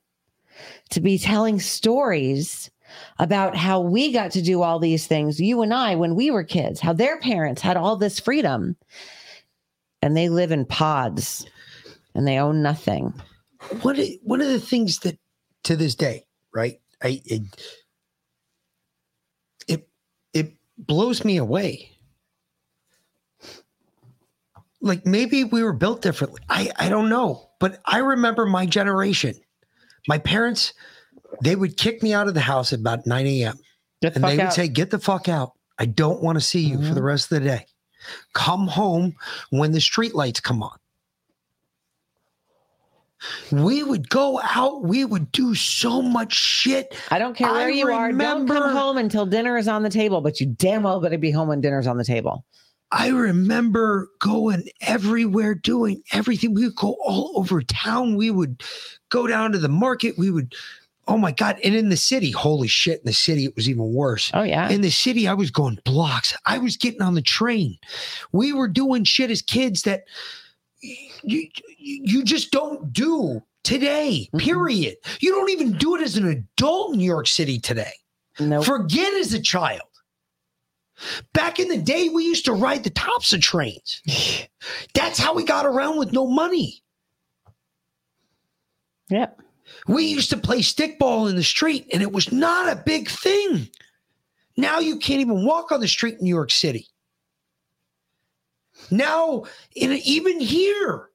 to 0.91 1.01
be 1.01 1.19
telling 1.19 1.59
stories 1.59 2.71
about 3.19 3.57
how 3.57 3.81
we 3.81 4.13
got 4.13 4.31
to 4.33 4.43
do 4.43 4.63
all 4.63 4.79
these 4.79 5.07
things, 5.07 5.41
you 5.41 5.63
and 5.63 5.73
I, 5.73 5.95
when 5.95 6.15
we 6.15 6.31
were 6.31 6.45
kids, 6.45 6.81
how 6.81 6.93
their 6.93 7.19
parents 7.21 7.63
had 7.63 7.77
all 7.77 7.97
this 7.97 8.21
freedom 8.21 8.77
and 10.03 10.17
they 10.17 10.29
live 10.29 10.53
in 10.53 10.65
pods 10.65 11.47
and 12.15 12.27
they 12.27 12.39
own 12.39 12.63
nothing. 12.63 13.13
One 13.83 13.99
of, 13.99 14.07
one 14.23 14.41
of 14.41 14.49
the 14.49 14.61
things 14.61 15.01
that 15.01 15.19
to 15.65 15.77
this 15.77 15.95
day, 15.95 16.25
right? 16.55 16.81
I 17.03 17.21
it, 17.25 17.43
it 19.67 19.89
it 20.33 20.53
blows 20.79 21.25
me 21.25 21.37
away. 21.37 21.91
Like 24.81 25.05
maybe 25.05 25.45
we 25.45 25.63
were 25.63 25.73
built 25.73 26.03
differently. 26.03 26.41
I 26.49 26.71
I 26.77 26.89
don't 26.89 27.09
know, 27.09 27.51
but 27.59 27.81
I 27.85 27.99
remember 27.99 28.47
my 28.47 28.65
generation. 28.65 29.35
My 30.09 30.19
parents, 30.19 30.73
they 31.43 31.57
would 31.57 31.77
kick 31.77 32.03
me 32.03 32.13
out 32.13 32.29
of 32.29 32.35
the 32.35 32.41
house 32.41 32.73
at 32.73 32.81
about 32.81 33.07
9 33.07 33.27
a.m. 33.27 33.59
Get 34.03 34.15
the 34.15 34.17
and 34.17 34.25
they 34.25 34.37
would 34.37 34.47
out. 34.47 34.53
say, 34.55 34.69
Get 34.69 34.91
the 34.91 34.99
fuck 34.99 35.29
out. 35.29 35.53
I 35.79 35.87
don't 35.87 36.23
want 36.23 36.37
to 36.37 36.45
see 36.45 36.61
you 36.61 36.77
for 36.77 36.83
the 36.83 36.95
mm-hmm. 36.95 37.05
rest 37.05 37.31
of 37.33 37.43
the 37.43 37.49
day. 37.49 37.67
Come 38.33 38.67
home 38.67 39.15
when 39.51 39.73
the 39.73 39.81
street 39.81 40.15
lights 40.15 40.41
come 40.41 40.63
on. 40.63 40.79
We 43.51 43.83
would 43.83 44.09
go 44.09 44.41
out, 44.43 44.85
we 44.85 45.05
would 45.05 45.33
do 45.33 45.55
so 45.55 46.03
much 46.03 46.35
shit. 46.35 46.95
I 47.11 47.19
don't 47.19 47.35
care 47.35 47.51
where 47.51 47.69
I 47.69 47.71
you 47.71 47.89
are. 47.89 48.11
Don't 48.11 48.19
come 48.47 48.57
remember- 48.57 48.69
home 48.71 48.99
until 48.99 49.27
dinner 49.27 49.57
is 49.57 49.69
on 49.69 49.83
the 49.83 49.91
table, 49.91 50.21
but 50.21 50.41
you 50.41 50.47
damn 50.47 50.83
well 50.83 51.01
better 51.01 51.19
be 51.19 51.31
home 51.31 51.49
when 51.49 51.61
dinner's 51.61 51.87
on 51.87 51.97
the 51.97 52.05
table. 52.05 52.45
I 52.93 53.09
remember 53.09 54.09
going 54.21 54.69
everywhere, 54.81 55.55
doing 55.55 56.03
everything. 56.13 56.55
We 56.55 56.67
would 56.67 56.77
go 56.77 56.97
all 57.05 57.33
over 57.35 57.61
town. 57.63 58.17
We 58.17 58.31
would 58.31 58.63
go 59.09 59.27
down 59.27 59.53
to 59.53 59.59
the 59.59 59.69
market. 59.69 60.17
We 60.17 60.31
would, 60.31 60.55
oh 61.09 61.17
my 61.17 61.33
God. 61.33 61.59
And 61.63 61.75
in 61.75 61.89
the 61.89 61.97
city, 61.97 62.31
holy 62.31 62.69
shit, 62.69 63.01
in 63.01 63.07
the 63.07 63.13
city, 63.13 63.45
it 63.45 63.55
was 63.57 63.69
even 63.69 63.93
worse. 63.93 64.31
Oh, 64.35 64.43
yeah. 64.43 64.69
In 64.69 64.81
the 64.81 64.91
city, 64.91 65.29
I 65.29 65.35
was 65.35 65.51
going 65.51 65.79
blocks. 65.85 66.37
I 66.45 66.59
was 66.59 66.77
getting 66.77 67.03
on 67.03 67.15
the 67.15 67.23
train. 67.23 67.79
We 68.33 68.53
were 68.53 68.69
doing 68.69 69.05
shit 69.05 69.31
as 69.31 69.43
kids 69.43 69.83
that 69.83 70.05
you, 70.81 71.49
you 71.79 72.25
just 72.25 72.51
don't 72.51 72.93
do 72.93 73.43
today, 73.63 74.29
mm-hmm. 74.29 74.39
period. 74.39 74.97
You 75.21 75.31
don't 75.31 75.51
even 75.51 75.73
do 75.73 75.97
it 75.97 76.03
as 76.03 76.17
an 76.17 76.29
adult 76.29 76.93
in 76.93 76.99
New 76.99 77.05
York 77.05 77.27
City 77.27 77.59
today. 77.59 77.93
No. 78.39 78.63
Forget 78.63 79.13
as 79.15 79.33
a 79.33 79.41
child. 79.41 79.81
Back 81.35 81.59
in 81.59 81.69
the 81.69 81.79
day, 81.79 82.09
we 82.09 82.25
used 82.25 82.47
to 82.47 82.53
ride 82.53 82.85
the 82.85 82.91
tops 82.91 83.33
of 83.33 83.41
trains. 83.41 84.03
That's 84.95 85.19
how 85.19 85.35
we 85.35 85.45
got 85.45 85.67
around 85.67 85.99
with 85.99 86.13
no 86.13 86.27
money. 86.27 86.83
Yep. 89.11 89.41
We 89.89 90.05
used 90.05 90.31
to 90.31 90.37
play 90.37 90.61
stickball 90.61 91.31
in 91.31 91.37
the 91.37 91.45
street, 91.45 91.87
and 91.93 92.03
it 92.03 92.13
was 92.13 92.33
not 92.33 92.73
a 92.73 92.83
big 92.85 93.09
thing. 93.09 93.69
Now 94.57 94.79
you 94.79 94.99
can't 94.99 95.21
even 95.21 95.45
walk 95.45 95.71
on 95.71 95.81
the 95.81 95.89
street 95.89 96.15
in 96.19 96.25
New 96.25 96.35
York 96.35 96.51
City. 96.51 96.89
Now, 98.91 99.45
in 99.75 99.93
even 99.93 100.41
here, 100.41 101.11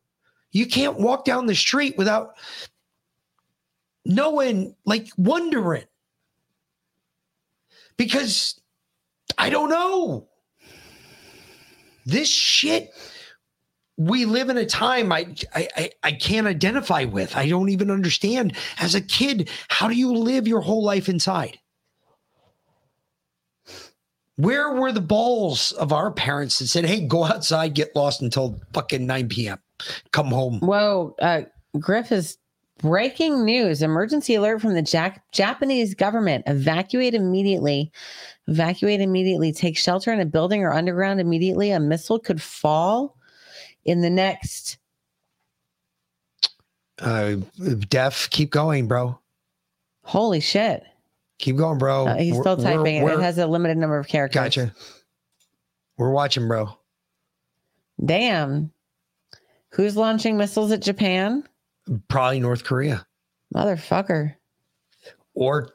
you 0.52 0.66
can't 0.66 1.00
walk 1.00 1.26
down 1.26 1.46
the 1.46 1.56
street 1.56 1.98
without 1.98 2.36
knowing, 4.06 4.76
like 4.86 5.10
wondering, 5.18 5.86
because 7.98 8.60
I 9.38 9.50
don't 9.50 9.70
know. 9.70 10.28
This 12.06 12.30
shit 12.30 12.92
we 14.08 14.26
live 14.26 14.50
in 14.50 14.58
a 14.58 14.66
time 14.66 15.12
I, 15.12 15.28
I 15.54 15.92
I 16.02 16.12
can't 16.14 16.48
identify 16.48 17.04
with. 17.04 17.36
I 17.38 17.48
don't 17.48 17.70
even 17.70 17.92
understand. 17.92 18.56
As 18.80 18.96
a 18.96 19.02
kid, 19.02 19.50
how 19.70 19.88
do 19.88 19.96
you 19.96 20.14
live 20.14 20.48
your 20.48 20.62
whole 20.62 20.84
life 20.84 21.08
inside? 21.08 21.60
Where 24.38 24.72
were 24.74 24.92
the 24.92 25.02
balls 25.02 25.72
of 25.74 25.94
our 25.94 26.10
parents 26.12 26.58
that 26.60 26.68
said, 26.68 26.86
"Hey, 26.86 27.06
go 27.06 27.26
outside, 27.26 27.76
get 27.76 27.96
lost 27.96 28.24
until 28.24 28.60
fucking 28.74 29.06
9 29.06 29.30
p.m. 29.30 29.60
Come 30.12 30.28
home." 30.28 30.60
Whoa, 30.62 31.16
uh, 31.22 31.44
Griff 31.80 32.12
is 32.12 32.40
breaking 32.80 33.46
news. 33.46 33.84
Emergency 33.84 34.34
alert 34.34 34.62
from 34.62 34.74
the 34.74 34.82
Jack- 34.82 35.24
Japanese 35.32 35.94
government. 35.94 36.44
Evacuate 36.48 37.14
immediately. 37.14 37.92
Evacuate 38.48 39.02
immediately. 39.02 39.54
Take 39.54 39.78
shelter 39.78 40.12
in 40.12 40.20
a 40.20 40.26
building 40.26 40.64
or 40.64 40.74
underground 40.74 41.20
immediately. 41.20 41.70
A 41.70 41.80
missile 41.80 42.18
could 42.18 42.42
fall 42.42 43.16
in 43.86 44.02
the 44.02 44.10
next. 44.10 44.78
Uh, 47.00 47.38
Def, 47.90 48.30
keep 48.30 48.52
going, 48.52 48.88
bro. 48.88 49.18
Holy 50.04 50.40
shit. 50.40 50.84
Keep 51.40 51.56
going, 51.58 51.78
bro. 51.80 52.08
Uh, 52.08 52.16
he's 52.18 52.34
We're- 52.34 52.44
still 52.44 52.58
we're- 52.58 52.76
typing. 52.78 52.96
It. 52.98 53.12
It 53.14 53.20
has 53.22 53.38
a 53.40 53.48
limited 53.48 53.78
number 53.78 53.98
of 53.98 54.08
characters. 54.08 54.40
Gotcha. 54.42 54.74
We're 55.98 56.12
watching, 56.12 56.48
bro. 56.48 56.78
Damn. 58.04 58.72
Who's 59.70 59.96
launching 59.96 60.38
missiles 60.38 60.72
at 60.72 60.82
Japan? 60.82 61.48
Probably 62.08 62.40
North 62.40 62.64
Korea 62.64 63.06
Motherfucker. 63.56 64.36
or 65.34 65.70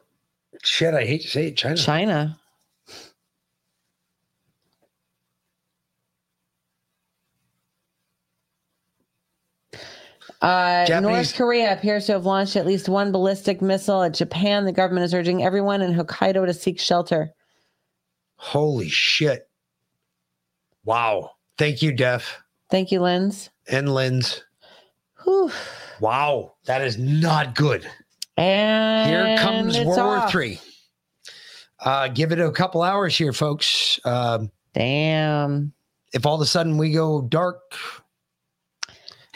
shit. 0.63 0.93
I 0.93 1.05
hate 1.05 1.21
to 1.23 1.27
say 1.27 1.47
it, 1.47 1.57
China. 1.57 1.75
China. 1.77 2.39
Uh, 10.41 10.85
North 11.01 11.35
Korea 11.35 11.73
appears 11.73 12.05
to 12.05 12.13
have 12.13 12.25
launched 12.25 12.55
at 12.55 12.65
least 12.65 12.87
one 12.87 13.11
ballistic 13.11 13.61
missile 13.61 14.03
at 14.03 14.13
Japan. 14.13 14.65
The 14.65 14.71
government 14.71 15.05
is 15.05 15.13
urging 15.13 15.43
everyone 15.43 15.81
in 15.81 15.93
Hokkaido 15.93 16.45
to 16.45 16.53
seek 16.53 16.79
shelter. 16.79 17.31
Holy 18.35 18.89
shit! 18.89 19.49
Wow. 20.85 21.31
Thank 21.57 21.81
you, 21.81 21.91
Def 21.91 22.39
Thank 22.69 22.91
you, 22.91 23.01
Linz. 23.01 23.49
and. 23.67 23.89
Whew. 25.23 25.51
Wow, 25.99 26.53
that 26.65 26.81
is 26.81 26.97
not 26.97 27.55
good. 27.55 27.89
And 28.37 29.09
Here 29.09 29.37
comes 29.39 29.77
World 29.79 29.97
War. 29.97 30.29
Three. 30.29 30.61
Uh, 31.79 32.07
give 32.07 32.31
it 32.31 32.39
a 32.39 32.51
couple 32.51 32.81
hours 32.83 33.17
here, 33.17 33.33
folks. 33.33 33.99
Um, 34.05 34.51
Damn. 34.73 35.73
if 36.13 36.25
all 36.25 36.35
of 36.35 36.41
a 36.41 36.45
sudden 36.45 36.77
we 36.77 36.91
go 36.91 37.21
dark, 37.21 37.61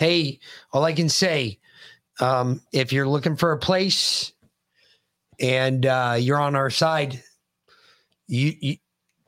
hey, 0.02 0.40
all 0.74 0.84
I 0.84 0.94
can 0.94 1.10
say, 1.10 1.60
um, 2.20 2.60
if 2.74 2.92
you're 2.92 3.08
looking 3.08 3.36
for 3.36 3.52
a 3.52 3.60
place 3.60 4.34
and 5.40 5.86
uh, 5.86 6.16
you're 6.20 6.42
on 6.42 6.56
our 6.56 6.72
side, 6.72 7.22
you, 8.28 8.54
you 8.60 8.78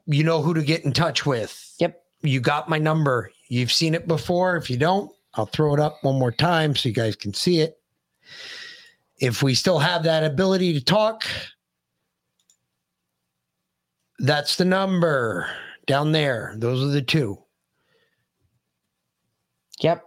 you 0.08 0.24
know 0.24 0.42
who 0.42 0.56
to 0.56 0.64
get 0.64 0.84
in 0.84 0.92
touch 0.92 1.28
with. 1.28 1.76
Yep. 1.80 2.04
You 2.24 2.40
got 2.40 2.70
my 2.70 2.80
number. 2.80 3.32
You've 3.50 3.72
seen 3.72 3.94
it 3.94 4.08
before. 4.08 4.58
If 4.58 4.68
you 4.68 4.78
don't, 4.78 5.12
I'll 5.36 5.46
throw 5.46 5.76
it 5.76 5.80
up 5.80 6.00
one 6.02 6.18
more 6.18 6.32
time 6.32 6.76
so 6.76 6.90
you 6.90 6.96
guys 6.96 7.16
can 7.16 7.36
see 7.36 7.60
it. 7.60 7.80
If 9.20 9.44
we 9.44 9.54
still 9.54 9.78
have 9.78 10.04
that 10.04 10.24
ability 10.24 10.74
to 10.74 10.84
talk, 10.84 11.24
that's 14.18 14.56
the 14.56 14.66
number 14.66 15.48
down 15.86 16.14
there. 16.14 16.56
Those 16.58 16.84
are 16.84 16.92
the 16.92 17.04
two. 17.04 17.38
Yep. 19.80 20.04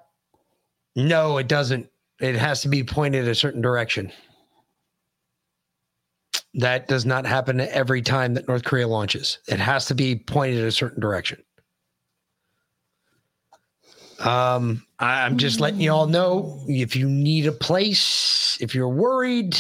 No, 0.97 1.39
it 1.39 1.47
doesn't. 1.47 1.89
It 2.21 2.35
has 2.35 2.63
to 2.63 2.69
be 2.69 2.83
pointed 2.83 3.29
a 3.29 3.35
certain 3.35 3.61
direction. 3.61 4.11
That 6.55 6.89
does 6.89 7.05
not 7.05 7.27
happen 7.27 7.61
every 7.61 8.01
time 8.01 8.35
that 8.35 8.49
North 8.49 8.65
Korea 8.65 8.89
launches. 8.89 9.39
It 9.47 9.61
has 9.61 9.85
to 9.87 9.95
be 9.95 10.17
pointed 10.17 10.65
a 10.65 10.73
certain 10.73 11.01
direction. 11.01 11.43
Um, 14.21 14.87
I- 14.99 15.25
I'm 15.27 15.37
just 15.37 15.61
letting 15.61 15.81
you 15.81 15.93
all 15.93 16.07
know 16.07 16.65
if 16.69 16.97
you 16.97 17.07
need 17.09 17.47
a 17.47 17.53
place, 17.53 18.57
if 18.61 18.75
you're 18.75 18.89
worried, 18.89 19.57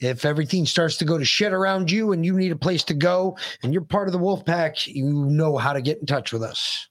If 0.00 0.24
everything 0.24 0.66
starts 0.66 0.96
to 0.96 1.04
go 1.04 1.16
to 1.16 1.24
shit 1.24 1.52
around 1.52 1.88
you 1.88 2.10
and 2.10 2.26
you 2.26 2.36
need 2.36 2.50
a 2.50 2.56
place 2.56 2.82
to 2.84 2.94
go 2.94 3.38
and 3.62 3.72
you're 3.72 3.84
part 3.84 4.08
of 4.08 4.12
the 4.12 4.18
wolf 4.18 4.44
pack, 4.44 4.88
you 4.88 5.04
know 5.04 5.56
how 5.56 5.72
to 5.72 5.80
get 5.80 6.00
in 6.00 6.06
touch 6.06 6.32
with 6.32 6.42
us. 6.42 6.88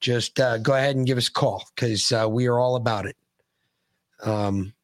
Just 0.00 0.38
uh, 0.38 0.58
go 0.58 0.74
ahead 0.74 0.96
and 0.96 1.06
give 1.06 1.18
us 1.18 1.28
a 1.28 1.32
call 1.32 1.64
because 1.74 2.12
uh, 2.12 2.26
we 2.28 2.46
are 2.46 2.58
all 2.58 2.76
about 2.76 3.06
it. 3.06 3.16
Um, 4.22 4.74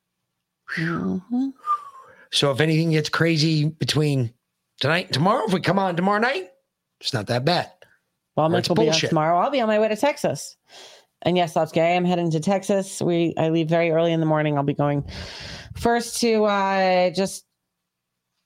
so 2.30 2.50
if 2.50 2.60
anything 2.60 2.90
gets 2.90 3.08
crazy 3.08 3.66
between 3.66 4.32
tonight 4.80 5.06
and 5.06 5.14
tomorrow, 5.14 5.44
if 5.46 5.52
we 5.52 5.60
come 5.60 5.78
on 5.78 5.96
tomorrow 5.96 6.20
night, 6.20 6.50
it's 7.00 7.12
not 7.12 7.26
that 7.26 7.44
bad. 7.44 7.70
Well, 8.36 8.48
Mitch 8.48 8.68
will 8.68 8.76
be 8.76 8.88
on 8.88 8.94
tomorrow. 8.94 9.38
I'll 9.38 9.50
be 9.50 9.60
on 9.60 9.68
my 9.68 9.78
way 9.78 9.88
to 9.88 9.96
Texas. 9.96 10.56
And 11.22 11.36
yes, 11.36 11.54
Lopsky, 11.54 11.80
I 11.80 11.90
am 11.90 12.04
heading 12.04 12.30
to 12.30 12.40
Texas. 12.40 13.00
We 13.00 13.34
I 13.36 13.50
leave 13.50 13.68
very 13.68 13.90
early 13.90 14.12
in 14.12 14.20
the 14.20 14.26
morning. 14.26 14.56
I'll 14.56 14.64
be 14.64 14.74
going 14.74 15.04
first 15.76 16.20
to 16.20 16.44
uh 16.44 17.10
just 17.10 17.44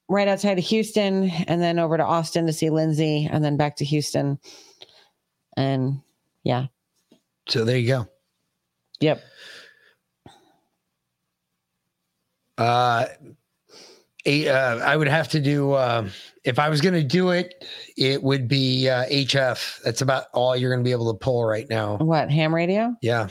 right 0.08 0.28
outside 0.28 0.58
of 0.58 0.64
Houston 0.64 1.30
and 1.48 1.60
then 1.60 1.78
over 1.78 1.96
to 1.96 2.04
Austin 2.04 2.46
to 2.46 2.52
see 2.52 2.70
Lindsay 2.70 3.28
and 3.30 3.44
then 3.44 3.56
back 3.56 3.76
to 3.76 3.84
Houston. 3.84 4.38
And 5.56 6.00
yeah. 6.46 6.66
So 7.48 7.64
there 7.64 7.76
you 7.76 7.88
go. 7.88 8.08
Yep. 9.00 9.22
Uh, 12.56 13.06
a, 14.24 14.48
uh, 14.48 14.78
I 14.78 14.96
would 14.96 15.08
have 15.08 15.28
to 15.30 15.40
do 15.40 15.74
um 15.74 16.10
if 16.44 16.60
I 16.60 16.68
was 16.68 16.80
going 16.80 16.94
to 16.94 17.02
do 17.02 17.30
it, 17.30 17.64
it 17.96 18.22
would 18.22 18.46
be 18.46 18.88
uh, 18.88 19.04
HF. 19.06 19.82
That's 19.82 20.00
about 20.00 20.26
all 20.32 20.56
you're 20.56 20.70
going 20.70 20.82
to 20.82 20.88
be 20.88 20.92
able 20.92 21.12
to 21.12 21.18
pull 21.18 21.44
right 21.44 21.68
now. 21.68 21.96
What, 21.96 22.30
ham 22.30 22.54
radio? 22.54 22.94
Yeah. 23.02 23.28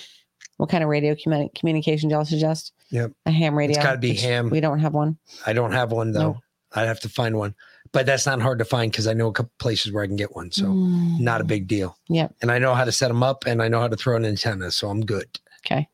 What 0.57 0.69
kind 0.69 0.83
of 0.83 0.89
radio 0.89 1.15
commu- 1.15 1.53
communication 1.55 2.09
do 2.09 2.15
y'all 2.15 2.25
suggest? 2.25 2.73
Yep. 2.91 3.13
A 3.25 3.31
ham 3.31 3.57
radio. 3.57 3.77
It's 3.77 3.83
got 3.83 3.93
to 3.93 3.97
be 3.97 4.13
ham. 4.15 4.49
We 4.49 4.59
don't 4.59 4.79
have 4.79 4.93
one. 4.93 5.17
I 5.45 5.53
don't 5.53 5.71
have 5.71 5.93
one 5.93 6.11
though. 6.11 6.33
No. 6.33 6.39
I'd 6.73 6.87
have 6.87 6.99
to 7.01 7.09
find 7.09 7.37
one, 7.37 7.55
but 7.95 8.05
that's 8.05 8.25
not 8.25 8.41
hard 8.41 8.59
to 8.59 8.65
find 8.65 8.91
because 8.91 9.07
I 9.07 9.13
know 9.13 9.27
a 9.27 9.31
couple 9.31 9.51
places 9.57 9.91
where 9.91 10.03
I 10.03 10.07
can 10.07 10.15
get 10.17 10.35
one. 10.35 10.51
So 10.51 10.65
Mm. 10.65 11.19
not 11.21 11.41
a 11.41 11.45
big 11.45 11.67
deal. 11.67 11.97
Yeah. 12.09 12.27
And 12.41 12.51
I 12.51 12.59
know 12.59 12.75
how 12.75 12.83
to 12.85 12.91
set 12.91 13.07
them 13.07 13.23
up 13.23 13.45
and 13.47 13.61
I 13.61 13.67
know 13.69 13.79
how 13.79 13.87
to 13.87 13.95
throw 13.95 14.15
an 14.17 14.25
antenna. 14.25 14.69
So 14.71 14.89
I'm 14.89 15.05
good. 15.05 15.27
Okay. 15.65 15.87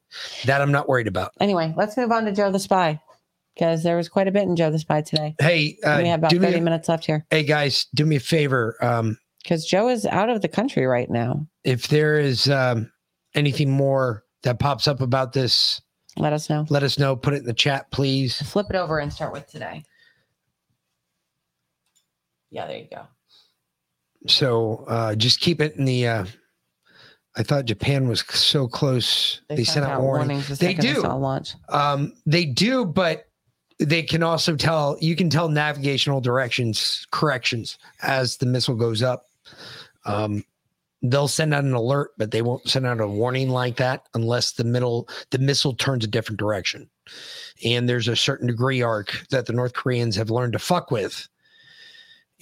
That 0.46 0.62
I'm 0.62 0.72
not 0.72 0.90
worried 0.90 1.08
about. 1.08 1.32
Anyway, 1.40 1.74
let's 1.78 1.96
move 1.96 2.12
on 2.12 2.26
to 2.26 2.32
Joe 2.34 2.52
the 2.52 2.60
Spy 2.60 3.00
because 3.56 3.84
there 3.84 3.96
was 3.96 4.10
quite 4.10 4.28
a 4.28 4.32
bit 4.32 4.44
in 4.44 4.56
Joe 4.56 4.72
the 4.72 4.80
Spy 4.80 5.02
today. 5.02 5.36
Hey, 5.40 5.78
uh, 5.84 6.00
we 6.02 6.10
have 6.10 6.20
about 6.20 6.32
30 6.34 6.58
a- 6.58 6.62
minutes 6.62 6.90
left 6.90 7.06
here 7.06 7.26
Hey 7.30 7.44
guys, 7.44 7.86
do 7.96 8.06
me 8.06 8.16
a 8.18 8.20
favor. 8.20 8.76
Um, 8.82 9.18
because 9.44 9.66
Joe 9.66 9.88
is 9.88 10.06
out 10.06 10.30
of 10.30 10.42
the 10.42 10.48
country 10.50 10.86
right 10.86 11.10
now. 11.10 11.48
if 11.64 11.88
there 11.88 12.20
is 12.20 12.50
um, 12.50 12.92
anything 13.36 13.72
more 13.72 14.24
that 14.44 14.60
pops 14.60 14.88
up 14.88 15.02
about 15.02 15.34
this, 15.34 15.82
let 16.18 16.34
us 16.34 16.50
know. 16.50 16.66
Let 16.70 16.84
us 16.84 17.00
know. 17.00 17.16
Put 17.16 17.34
it 17.36 17.38
in 17.38 17.46
the 17.46 17.54
chat, 17.54 17.90
please. 17.92 18.42
Flip 18.42 18.68
it 18.70 18.76
over 18.76 19.00
and 19.00 19.14
start 19.14 19.32
with 19.32 19.48
today. 19.48 19.84
Yeah, 22.52 22.68
there 22.68 22.78
you 22.78 22.88
go. 22.92 23.08
So 24.28 24.86
uh, 24.88 25.16
just 25.16 25.40
keep 25.40 25.62
it 25.62 25.76
in 25.76 25.86
the. 25.86 26.08
Uh, 26.08 26.26
I 27.36 27.44
thought 27.44 27.66
Japan 27.66 28.10
was 28.10 28.22
so 28.22 28.68
close. 28.68 29.42
They, 29.48 29.64
sent 29.64 29.86
out 29.86 30.02
warnings. 30.02 30.50
the 30.50 30.56
They 30.56 30.74
do. 30.74 30.96
saw 30.96 31.16
launch. 31.16 31.56
Um, 31.70 32.14
they 32.26 32.44
do, 32.44 32.86
but 32.86 33.30
they 33.80 34.04
can 34.04 34.22
also 34.22 34.56
tell. 34.56 34.98
You 35.00 35.16
can 35.16 35.30
tell 35.30 35.48
navigational 35.50 36.22
directions 36.22 37.08
corrections 37.12 37.78
as 38.02 38.38
the 38.38 38.46
missile 38.46 38.76
goes 38.76 39.02
up. 39.02 39.26
Um, 40.06 40.44
they'll 41.02 41.28
send 41.28 41.54
out 41.54 41.64
an 41.64 41.74
alert, 41.74 42.12
but 42.18 42.32
they 42.32 42.42
won't 42.42 42.68
send 42.70 42.86
out 42.86 43.00
a 43.00 43.08
warning 43.08 43.50
like 43.50 43.78
that 43.78 44.08
unless 44.14 44.52
the 44.54 44.64
middle 44.64 45.08
the 45.32 45.40
missile 45.40 45.74
turns 45.74 46.04
a 46.04 46.08
different 46.08 46.40
direction. 46.40 46.90
And 47.64 47.88
there's 47.88 48.08
a 48.08 48.16
certain 48.16 48.48
degree 48.48 48.82
arc 48.82 49.26
that 49.30 49.46
the 49.46 49.54
North 49.54 49.74
Koreans 49.74 50.16
have 50.16 50.30
learned 50.30 50.54
to 50.54 50.60
fuck 50.60 50.92
with. 50.92 51.28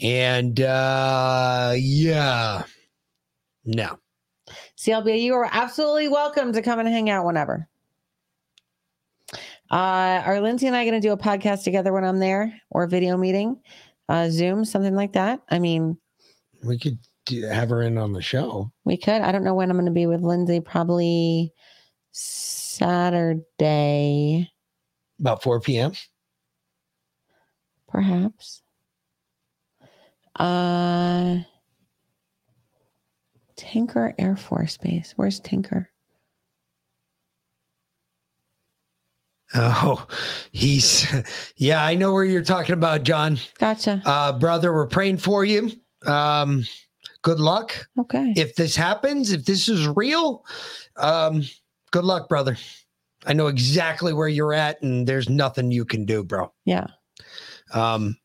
And 0.01 0.59
uh 0.61 1.73
yeah. 1.75 2.63
No. 3.65 3.97
CLB, 4.77 5.21
you 5.21 5.33
are 5.35 5.49
absolutely 5.51 6.07
welcome 6.07 6.53
to 6.53 6.61
come 6.61 6.79
and 6.79 6.87
hang 6.87 7.09
out 7.09 7.25
whenever. 7.25 7.67
Uh, 9.71 10.23
are 10.25 10.41
Lindsay 10.41 10.65
and 10.67 10.75
I 10.75 10.83
going 10.85 10.99
to 10.99 11.07
do 11.07 11.11
a 11.11 11.17
podcast 11.17 11.63
together 11.63 11.93
when 11.93 12.03
I'm 12.03 12.17
there 12.17 12.59
or 12.71 12.85
a 12.85 12.87
video 12.87 13.15
meeting, 13.17 13.61
uh, 14.07 14.29
Zoom, 14.31 14.65
something 14.65 14.95
like 14.95 15.13
that? 15.13 15.41
I 15.49 15.59
mean, 15.59 15.95
We 16.63 16.79
could 16.79 16.97
have 17.51 17.69
her 17.69 17.83
in 17.83 17.99
on 17.99 18.11
the 18.13 18.21
show. 18.23 18.71
we 18.85 18.97
could. 18.97 19.21
I 19.21 19.31
don't 19.31 19.43
know 19.43 19.53
when 19.53 19.69
I'm 19.69 19.75
going 19.77 19.85
to 19.85 19.91
be 19.91 20.07
with 20.07 20.21
Lindsay. 20.21 20.59
Probably 20.59 21.53
Saturday, 22.11 23.39
About 25.19 25.43
4 25.43 25.59
p.m. 25.61 25.91
perhaps. 27.87 28.63
Uh, 30.35 31.39
Tinker 33.55 34.13
Air 34.17 34.35
Force 34.37 34.77
Base. 34.77 35.13
Where's 35.15 35.39
Tinker? 35.39 35.89
Oh, 39.55 40.05
he's 40.51 41.07
yeah, 41.57 41.83
I 41.83 41.95
know 41.95 42.13
where 42.13 42.23
you're 42.23 42.43
talking 42.43 42.73
about, 42.73 43.03
John. 43.03 43.39
Gotcha. 43.57 44.01
Uh 44.05 44.31
brother, 44.37 44.71
we're 44.73 44.87
praying 44.87 45.17
for 45.17 45.43
you. 45.43 45.71
Um 46.05 46.63
good 47.23 47.39
luck. 47.39 47.87
Okay. 47.99 48.33
If 48.37 48.55
this 48.55 48.75
happens, 48.75 49.31
if 49.31 49.45
this 49.45 49.67
is 49.67 49.87
real, 49.87 50.45
um 50.97 51.43
good 51.91 52.05
luck, 52.05 52.29
brother. 52.29 52.57
I 53.25 53.33
know 53.33 53.47
exactly 53.47 54.13
where 54.13 54.27
you're 54.27 54.53
at 54.53 54.81
and 54.83 55.07
there's 55.07 55.29
nothing 55.29 55.71
you 55.71 55.83
can 55.83 56.05
do, 56.05 56.23
bro. 56.23 56.53
Yeah. 56.65 56.87
Um 57.73 58.17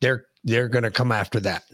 they're 0.00 0.24
they're 0.44 0.68
going 0.68 0.84
to 0.84 0.90
come 0.90 1.12
after 1.12 1.40
that. 1.40 1.64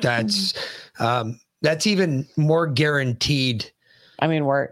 That's 0.00 0.54
um 0.98 1.40
that's 1.62 1.86
even 1.86 2.28
more 2.36 2.66
guaranteed. 2.66 3.70
I 4.20 4.26
mean, 4.26 4.44
we're 4.44 4.68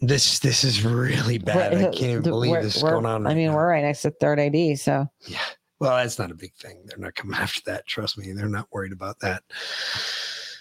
this 0.00 0.40
this 0.40 0.64
is 0.64 0.84
really 0.84 1.38
bad. 1.38 1.74
I 1.74 1.84
can't 1.84 2.02
even 2.02 2.22
believe 2.22 2.62
this 2.62 2.76
is 2.76 2.82
going 2.82 3.06
on. 3.06 3.26
I 3.26 3.34
mean, 3.34 3.48
now. 3.48 3.56
we're 3.56 3.68
right 3.68 3.82
next 3.82 4.02
to 4.02 4.10
third 4.10 4.38
AD, 4.38 4.78
so 4.78 5.06
yeah. 5.26 5.38
Well, 5.80 5.96
that's 5.96 6.18
not 6.18 6.30
a 6.30 6.34
big 6.34 6.54
thing. 6.54 6.82
They're 6.86 6.98
not 6.98 7.14
coming 7.14 7.36
after 7.36 7.60
that. 7.66 7.86
Trust 7.86 8.16
me, 8.16 8.32
they're 8.32 8.48
not 8.48 8.68
worried 8.72 8.92
about 8.92 9.20
that. 9.20 9.42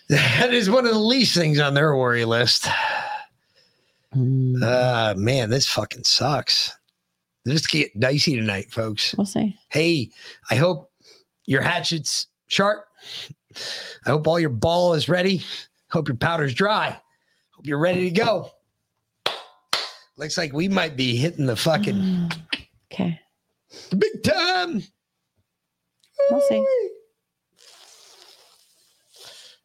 That 0.09 0.53
is 0.53 0.69
one 0.69 0.85
of 0.85 0.91
the 0.91 0.99
least 0.99 1.35
things 1.35 1.59
on 1.59 1.73
their 1.73 1.95
worry 1.95 2.25
list. 2.25 2.67
Uh 4.15 5.13
man, 5.17 5.49
this 5.49 5.67
fucking 5.67 6.03
sucks. 6.03 6.75
This 7.45 7.67
get 7.67 7.99
dicey 7.99 8.35
tonight, 8.35 8.71
folks. 8.71 9.13
We'll 9.17 9.25
see. 9.25 9.57
Hey, 9.69 10.11
I 10.49 10.55
hope 10.55 10.91
your 11.45 11.61
hatchet's 11.61 12.27
sharp. 12.47 12.85
I 14.05 14.09
hope 14.09 14.27
all 14.27 14.39
your 14.39 14.49
ball 14.49 14.93
is 14.93 15.09
ready. 15.09 15.43
Hope 15.91 16.07
your 16.07 16.17
powder's 16.17 16.53
dry. 16.53 16.97
Hope 17.51 17.65
you're 17.67 17.79
ready 17.79 18.09
to 18.09 18.15
go. 18.15 18.49
Looks 20.17 20.37
like 20.37 20.53
we 20.53 20.67
might 20.69 20.95
be 20.95 21.15
hitting 21.17 21.45
the 21.45 21.55
fucking 21.55 22.31
okay. 22.91 23.19
The 23.89 23.95
big 23.95 24.23
time. 24.23 24.83
We'll 26.29 26.41
see. 26.41 26.65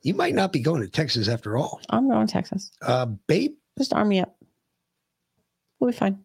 You 0.02 0.14
might 0.14 0.34
not 0.34 0.52
be 0.52 0.60
going 0.60 0.80
to 0.80 0.88
Texas 0.88 1.28
after 1.28 1.56
all. 1.56 1.80
I'm 1.90 2.08
going 2.08 2.26
to 2.26 2.32
Texas. 2.32 2.70
Uh, 2.82 3.06
babe, 3.26 3.52
Just 3.76 3.92
arm 3.92 4.08
me 4.08 4.20
up. 4.20 4.34
We'll 5.78 5.90
be 5.90 5.96
fine. 5.96 6.24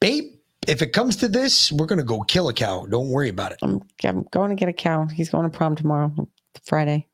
Babe, 0.00 0.32
if 0.66 0.82
it 0.82 0.92
comes 0.92 1.16
to 1.16 1.28
this, 1.28 1.70
we're 1.72 1.86
gonna 1.86 2.02
go 2.02 2.20
kill 2.22 2.48
a 2.48 2.52
cow. 2.52 2.86
Don't 2.86 3.08
worry 3.08 3.28
about 3.28 3.52
it. 3.52 3.58
I'm, 3.62 3.80
I'm 4.04 4.24
going 4.32 4.50
to 4.50 4.56
get 4.56 4.68
a 4.68 4.72
cow. 4.72 5.06
He's 5.06 5.30
going 5.30 5.48
to 5.48 5.56
prom 5.56 5.76
tomorrow, 5.76 6.12
Friday. 6.64 7.06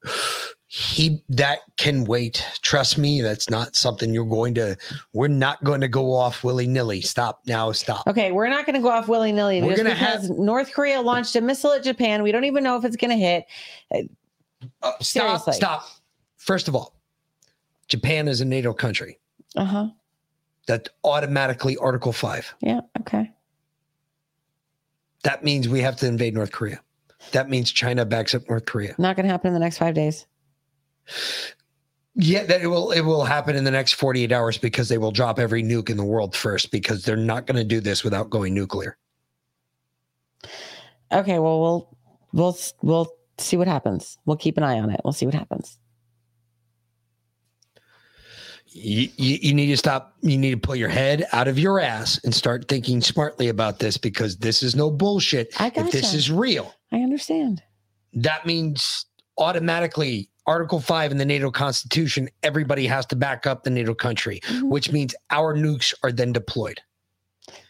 He 0.68 1.22
that 1.28 1.58
can 1.76 2.04
wait. 2.04 2.46
Trust 2.62 2.96
me, 2.96 3.20
that's 3.20 3.50
not 3.50 3.76
something 3.76 4.14
you're 4.14 4.24
going 4.24 4.54
to. 4.54 4.74
We're 5.12 5.28
not 5.28 5.62
going 5.64 5.82
to 5.82 5.88
go 5.88 6.14
off 6.14 6.42
willy 6.42 6.66
nilly. 6.66 7.02
Stop 7.02 7.42
now. 7.46 7.72
Stop. 7.72 8.06
Okay, 8.06 8.32
we're 8.32 8.48
not 8.48 8.64
going 8.64 8.76
to 8.76 8.80
go 8.80 8.88
off 8.88 9.06
willy 9.06 9.32
nilly 9.32 9.60
We're 9.60 9.76
gonna 9.76 9.90
because 9.90 10.28
have- 10.28 10.30
North 10.38 10.72
Korea 10.72 11.02
launched 11.02 11.36
a 11.36 11.42
missile 11.42 11.72
at 11.72 11.82
Japan. 11.84 12.22
We 12.22 12.32
don't 12.32 12.44
even 12.44 12.64
know 12.64 12.78
if 12.78 12.86
it's 12.86 12.96
going 12.96 13.10
to 13.10 13.16
hit. 13.18 13.44
Uh, 13.94 13.98
Oh, 14.80 14.92
Stop. 15.00 15.02
Seriously. 15.02 15.52
Stop. 15.54 15.84
First 16.36 16.68
of 16.68 16.76
all, 16.76 16.94
Japan 17.88 18.28
is 18.28 18.40
a 18.40 18.44
NATO 18.44 18.72
country. 18.72 19.18
Uh 19.56 19.64
huh. 19.64 19.86
That 20.68 20.88
automatically 21.04 21.76
Article 21.76 22.12
Five. 22.12 22.54
Yeah. 22.60 22.80
Okay. 23.00 23.30
That 25.24 25.44
means 25.44 25.68
we 25.68 25.80
have 25.80 25.96
to 25.96 26.06
invade 26.06 26.34
North 26.34 26.52
Korea. 26.52 26.80
That 27.30 27.48
means 27.48 27.70
China 27.70 28.04
backs 28.04 28.34
up 28.34 28.48
North 28.48 28.66
Korea. 28.66 28.94
Not 28.98 29.16
going 29.16 29.26
to 29.26 29.30
happen 29.30 29.48
in 29.48 29.54
the 29.54 29.60
next 29.60 29.78
five 29.78 29.94
days. 29.94 30.26
Yeah, 32.14 32.44
that 32.44 32.60
it 32.60 32.66
will 32.66 32.90
it 32.90 33.00
will 33.02 33.24
happen 33.24 33.56
in 33.56 33.64
the 33.64 33.70
next 33.70 33.94
48 33.94 34.32
hours 34.32 34.58
because 34.58 34.88
they 34.88 34.98
will 34.98 35.12
drop 35.12 35.38
every 35.38 35.62
nuke 35.62 35.88
in 35.88 35.96
the 35.96 36.04
world 36.04 36.36
first 36.36 36.70
because 36.70 37.04
they're 37.04 37.16
not 37.16 37.46
going 37.46 37.56
to 37.56 37.64
do 37.64 37.80
this 37.80 38.04
without 38.04 38.28
going 38.28 38.52
nuclear. 38.52 38.98
Okay. 41.10 41.38
Well, 41.38 41.60
we'll 41.60 41.98
we'll 42.32 42.58
we'll 42.82 43.16
see 43.38 43.56
what 43.56 43.68
happens. 43.68 44.18
We'll 44.26 44.36
keep 44.36 44.58
an 44.58 44.62
eye 44.62 44.78
on 44.78 44.90
it. 44.90 45.00
We'll 45.04 45.14
see 45.14 45.26
what 45.26 45.34
happens. 45.34 45.78
You, 48.74 49.08
you, 49.16 49.38
you 49.42 49.54
need 49.54 49.66
to 49.66 49.76
stop. 49.76 50.14
You 50.22 50.38
need 50.38 50.50
to 50.52 50.56
pull 50.56 50.76
your 50.76 50.88
head 50.88 51.26
out 51.32 51.46
of 51.48 51.58
your 51.58 51.78
ass 51.80 52.18
and 52.24 52.34
start 52.34 52.68
thinking 52.68 53.00
smartly 53.02 53.48
about 53.48 53.78
this 53.78 53.96
because 53.98 54.38
this 54.38 54.62
is 54.62 54.74
no 54.74 54.90
bullshit. 54.90 55.52
I 55.60 55.66
If 55.74 55.90
this 55.92 56.02
gotcha. 56.06 56.16
is 56.16 56.30
real, 56.30 56.74
I 56.90 56.96
understand. 57.00 57.62
that 58.14 58.46
means 58.46 59.04
automatically 59.38 60.30
Article 60.46 60.80
5 60.80 61.12
in 61.12 61.18
the 61.18 61.24
NATO 61.24 61.50
Constitution, 61.50 62.28
everybody 62.42 62.86
has 62.86 63.06
to 63.06 63.16
back 63.16 63.46
up 63.46 63.62
the 63.62 63.70
NATO 63.70 63.94
country, 63.94 64.40
Mm-hmm. 64.44 64.70
which 64.70 64.90
means 64.90 65.14
our 65.30 65.54
nukes 65.54 65.94
are 66.02 66.10
then 66.12 66.32
deployed. 66.32 66.80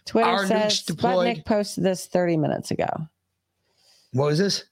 Twitter 0.06 0.28
Our 0.28 0.46
says 0.46 0.72
nukes 0.80 0.86
deployed. 0.86 1.36
Sputnik 1.36 1.44
posted 1.44 1.84
this 1.84 2.06
30 2.06 2.36
minutes 2.38 2.70
ago. 2.70 2.88
What 4.12 4.26
was 4.26 4.38
this? 4.38 4.64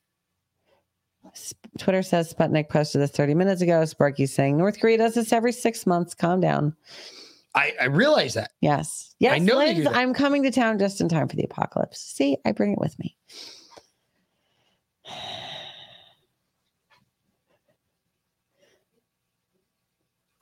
Twitter 1.78 2.02
says 2.02 2.32
Sputnik 2.32 2.69
posted 2.69 3.01
this 3.01 3.11
30 3.11 3.35
minutes 3.35 3.62
ago. 3.62 3.85
Sparky's 3.85 4.32
saying 4.32 4.57
North 4.57 4.81
Korea 4.81 4.98
does 4.98 5.15
this 5.15 5.32
every 5.32 5.52
six 5.52 5.86
months. 5.86 6.15
Calm 6.15 6.40
down. 6.40 6.74
I, 7.55 7.73
I 7.81 7.85
realize 7.86 8.35
that. 8.35 8.52
Yes. 8.61 9.15
Yes, 9.19 9.35
I 9.35 9.39
know 9.39 9.59
Liz, 9.59 9.85
that. 9.85 9.97
I'm 9.97 10.15
coming 10.15 10.43
to 10.44 10.51
town 10.51 10.78
just 10.78 11.01
in 11.01 11.09
time 11.09 11.28
for 11.28 11.36
the 11.36 11.44
apocalypse. 11.44 12.01
See, 12.01 12.36
I 12.44 12.52
bring 12.52 12.73
it 12.73 12.78
with 12.78 12.98
me. 12.98 13.16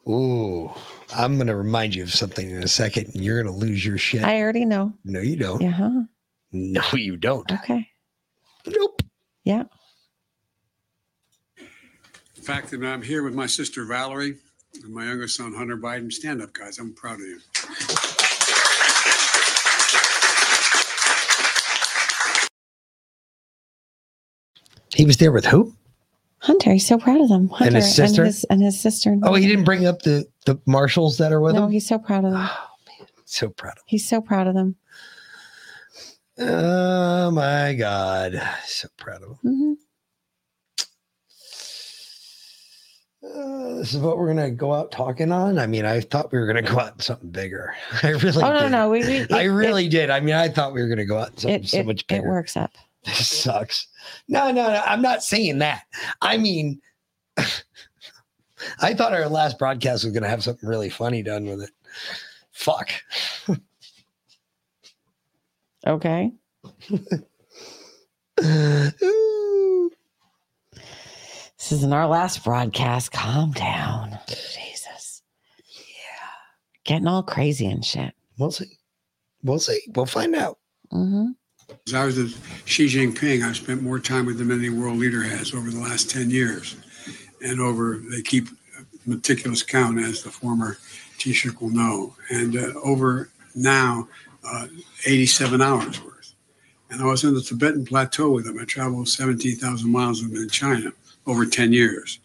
Ooh, 0.08 0.70
I'm 1.14 1.36
going 1.36 1.48
to 1.48 1.56
remind 1.56 1.94
you 1.94 2.02
of 2.02 2.12
something 2.12 2.48
in 2.48 2.62
a 2.62 2.68
second. 2.68 3.08
And 3.14 3.22
you're 3.24 3.42
going 3.42 3.52
to 3.54 3.58
lose 3.58 3.84
your 3.84 3.98
shit. 3.98 4.24
I 4.24 4.40
already 4.40 4.64
know. 4.64 4.92
no, 5.04 5.20
you 5.20 5.36
don't. 5.36 5.60
Yeah. 5.60 5.70
huh? 5.70 6.02
No, 6.52 6.82
you 6.94 7.16
don't. 7.16 7.50
Okay. 7.52 7.88
Nope. 8.66 9.02
Yeah. 9.44 9.64
The 12.48 12.54
fact 12.54 12.70
that 12.70 12.82
I'm 12.82 13.02
here 13.02 13.22
with 13.24 13.34
my 13.34 13.44
sister 13.44 13.84
Valerie 13.84 14.36
and 14.82 14.94
my 14.94 15.04
younger 15.04 15.28
son 15.28 15.52
Hunter 15.52 15.76
Biden. 15.76 16.10
Stand 16.10 16.40
up, 16.40 16.54
guys. 16.54 16.78
I'm 16.78 16.94
proud 16.94 17.16
of 17.16 17.26
you. 17.26 17.40
He 24.94 25.04
was 25.04 25.18
there 25.18 25.30
with 25.30 25.44
who? 25.44 25.74
Hunter, 26.38 26.72
he's 26.72 26.88
so 26.88 26.96
proud 26.96 27.20
of 27.20 27.28
them. 27.28 27.48
Hunter 27.50 27.76
his 27.76 27.94
sister? 27.94 28.22
and 28.22 28.26
his, 28.28 28.44
and 28.44 28.62
his 28.62 28.80
sister. 28.80 29.14
Oh, 29.24 29.34
he 29.34 29.46
didn't 29.46 29.66
bring 29.66 29.84
up 29.84 30.00
the, 30.00 30.24
the 30.46 30.58
marshals 30.64 31.18
that 31.18 31.34
are 31.34 31.42
with 31.42 31.54
No, 31.54 31.66
him? 31.66 31.70
he's 31.72 31.86
so 31.86 31.98
proud 31.98 32.24
of 32.24 32.32
them. 32.32 32.48
So 33.26 33.50
proud 33.50 33.76
of 33.76 33.82
He's 33.84 34.08
so 34.08 34.22
proud 34.22 34.46
of 34.46 34.54
them. 34.54 34.76
Oh 36.38 37.30
my 37.30 37.74
God. 37.74 38.40
So 38.64 38.88
proud 38.96 39.22
of 39.22 39.28
him. 39.32 39.38
Mhm. 39.44 39.87
Uh, 43.34 43.74
this 43.74 43.92
is 43.94 44.00
what 44.00 44.16
we're 44.18 44.26
gonna 44.28 44.50
go 44.50 44.72
out 44.74 44.90
talking 44.90 45.30
on. 45.32 45.58
I 45.58 45.66
mean, 45.66 45.84
I 45.84 46.00
thought 46.00 46.32
we 46.32 46.38
were 46.38 46.46
gonna 46.46 46.62
go 46.62 46.78
out 46.80 46.94
in 46.94 47.00
something 47.00 47.30
bigger. 47.30 47.74
I 48.02 48.08
really 48.10 48.42
Oh, 48.42 48.52
no, 48.52 48.60
did. 48.62 48.70
no, 48.72 48.90
we- 48.90 49.00
we- 49.06 49.26
I 49.30 49.42
it- 49.42 49.46
really 49.48 49.88
did. 49.88 50.10
I 50.10 50.20
mean, 50.20 50.34
I 50.34 50.48
thought 50.48 50.72
we 50.72 50.80
were 50.82 50.88
gonna 50.88 51.04
go 51.04 51.18
out 51.18 51.30
in 51.30 51.36
something 51.38 51.62
It, 51.64 51.68
so 51.68 51.78
it, 51.78 51.86
much 51.86 52.04
it 52.08 52.24
works 52.24 52.56
up. 52.56 52.72
This 53.04 53.28
sucks. 53.42 53.86
No, 54.26 54.50
no, 54.50 54.68
no. 54.68 54.82
I'm 54.84 55.00
not 55.00 55.22
saying 55.22 55.58
that. 55.58 55.82
I 56.20 56.36
mean, 56.36 56.80
I 58.80 58.92
thought 58.94 59.14
our 59.14 59.28
last 59.28 59.58
broadcast 59.58 60.04
was 60.04 60.12
gonna 60.12 60.28
have 60.28 60.42
something 60.42 60.68
really 60.68 60.90
funny 60.90 61.22
done 61.22 61.46
with 61.46 61.62
it. 61.62 61.70
Fuck. 62.52 62.90
Okay. 65.86 66.32
This 71.68 71.80
isn't 71.80 71.92
our 71.92 72.06
last 72.06 72.42
broadcast. 72.44 73.12
Calm 73.12 73.52
down. 73.52 74.18
Jesus. 74.26 75.20
Yeah. 75.66 76.28
Getting 76.84 77.06
all 77.06 77.22
crazy 77.22 77.66
and 77.66 77.84
shit. 77.84 78.14
We'll 78.38 78.52
see. 78.52 78.78
We'll 79.42 79.58
see. 79.58 79.78
We'll 79.94 80.06
find 80.06 80.34
out. 80.34 80.56
Mm-hmm. 80.90 81.32
As 81.86 81.92
I 81.92 82.06
was 82.06 82.16
with 82.16 82.62
Xi 82.64 82.86
Jinping, 82.86 83.42
I've 83.42 83.56
spent 83.56 83.82
more 83.82 83.98
time 83.98 84.24
with 84.24 84.40
him 84.40 84.48
than 84.48 84.60
any 84.60 84.70
world 84.70 84.96
leader 84.96 85.22
has 85.22 85.52
over 85.52 85.70
the 85.70 85.78
last 85.78 86.08
10 86.08 86.30
years. 86.30 86.74
And 87.44 87.60
over, 87.60 88.00
they 88.10 88.22
keep 88.22 88.48
meticulous 89.04 89.62
count, 89.62 90.00
as 90.00 90.22
the 90.22 90.30
former 90.30 90.78
Taoiseach 91.18 91.60
will 91.60 91.68
know. 91.68 92.16
And 92.30 92.56
uh, 92.56 92.72
over 92.82 93.28
now, 93.54 94.08
uh, 94.42 94.68
87 95.04 95.60
hours 95.60 96.02
worth. 96.02 96.32
And 96.88 97.02
I 97.02 97.04
was 97.04 97.24
in 97.24 97.34
the 97.34 97.42
Tibetan 97.42 97.84
Plateau 97.84 98.30
with 98.30 98.46
him. 98.46 98.58
I 98.58 98.64
traveled 98.64 99.10
17,000 99.10 99.92
miles 99.92 100.22
with 100.22 100.32
him 100.32 100.44
in 100.44 100.48
China 100.48 100.92
over 101.28 101.46
10 101.46 101.72
years. 101.72 102.18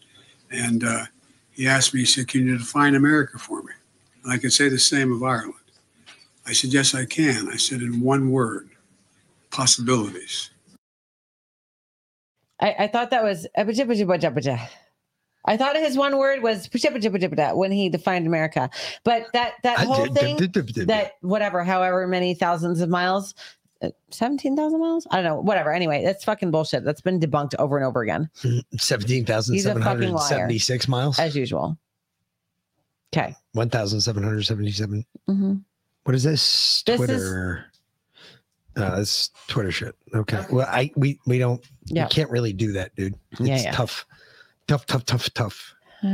And 0.50 0.82
uh, 0.82 1.04
he 1.52 1.68
asked 1.68 1.94
me, 1.94 2.00
he 2.00 2.06
said, 2.06 2.26
Can 2.26 2.46
you 2.46 2.58
define 2.58 2.96
America 2.96 3.38
for 3.38 3.62
me? 3.62 3.72
And 4.24 4.32
I 4.32 4.38
could 4.38 4.52
say 4.52 4.68
the 4.68 4.78
same 4.78 5.12
of 5.12 5.22
Ireland. 5.22 5.54
I 6.46 6.52
said, 6.52 6.72
Yes, 6.72 6.94
I 6.94 7.04
can. 7.04 7.48
I 7.48 7.56
said, 7.56 7.82
in 7.82 8.00
one 8.00 8.30
word 8.30 8.70
possibilities. 9.50 10.50
I, 12.60 12.74
I 12.80 12.86
thought 12.88 13.10
that 13.10 13.22
was 13.22 13.46
I 15.46 15.56
thought 15.56 15.76
his 15.76 15.96
one 15.96 16.16
word 16.16 16.42
was 16.42 16.68
when 17.56 17.70
he 17.70 17.88
defined 17.90 18.26
America. 18.26 18.70
But 19.04 19.26
that 19.34 19.54
that 19.62 19.80
whole 19.80 20.06
thing 20.06 20.38
that 20.86 21.12
whatever, 21.20 21.62
however 21.62 22.06
many 22.06 22.34
thousands 22.34 22.80
of 22.80 22.88
miles, 22.88 23.34
uh, 23.34 23.63
17,000 24.10 24.78
miles? 24.80 25.06
I 25.10 25.16
don't 25.16 25.24
know, 25.24 25.40
whatever. 25.40 25.72
Anyway, 25.72 26.02
that's 26.04 26.24
fucking 26.24 26.50
bullshit. 26.50 26.84
That's 26.84 27.00
been 27.00 27.18
debunked 27.20 27.54
over 27.58 27.76
and 27.76 27.84
over 27.86 28.02
again. 28.02 28.28
Seventeen 28.78 29.24
thousand 29.24 29.54
He's 29.54 29.64
a 29.66 29.68
seven 29.70 29.82
fucking 29.82 30.02
hundred 30.02 30.12
liar. 30.16 30.28
seventy-six 30.28 30.88
miles. 30.88 31.18
As 31.18 31.34
usual. 31.36 31.76
Okay. 33.14 33.34
One 33.52 33.70
thousand 33.70 34.00
seven 34.00 34.22
hundred 34.22 34.42
seventy-seven. 34.44 35.04
Mhm. 35.28 35.62
What 36.04 36.14
is 36.14 36.22
this? 36.24 36.82
This 36.84 37.00
is- 37.00 37.06
Twitter. 37.06 37.66
Uh, 38.76 38.96
it's 39.00 39.30
Twitter 39.46 39.70
shit. 39.70 39.94
Okay. 40.14 40.44
Well, 40.50 40.66
I 40.68 40.90
we 40.96 41.20
we 41.26 41.38
don't. 41.38 41.64
Yeah. 41.86 42.04
We 42.04 42.08
can't 42.08 42.30
really 42.30 42.52
do 42.52 42.72
that, 42.72 42.94
dude. 42.96 43.14
It's 43.32 43.40
Yeah, 43.40 43.60
yeah. 43.62 43.70
tough, 43.72 44.04
tough, 44.66 44.84
tough, 44.86 45.04
tough, 45.04 45.32
tough. 45.34 45.74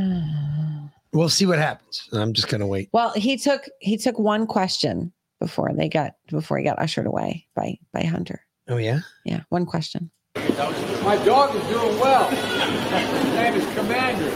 We'll 1.13 1.27
see 1.27 1.45
what 1.45 1.57
happens. 1.59 2.07
I'm 2.13 2.31
just 2.31 2.47
gonna 2.47 2.65
wait. 2.67 2.87
Well, 2.93 3.11
he 3.11 3.35
took 3.35 3.67
he 3.79 3.97
took 3.97 4.17
one 4.17 4.47
question 4.47 5.11
before 5.41 5.73
they 5.73 5.89
got 5.89 6.13
before 6.27 6.59
he 6.59 6.63
got 6.63 6.79
ushered 6.79 7.07
away 7.07 7.47
by 7.55 7.77
by 7.91 8.03
Hunter. 8.03 8.45
Oh 8.69 8.77
yeah. 8.77 8.99
Yeah, 9.25 9.41
one 9.49 9.65
question. 9.65 10.11
My 10.35 11.19
dog 11.25 11.53
is 11.55 11.63
doing 11.67 11.99
well. 11.99 12.29
His 12.29 13.33
name 13.33 13.53
is 13.55 13.65
Commander. 13.75 14.29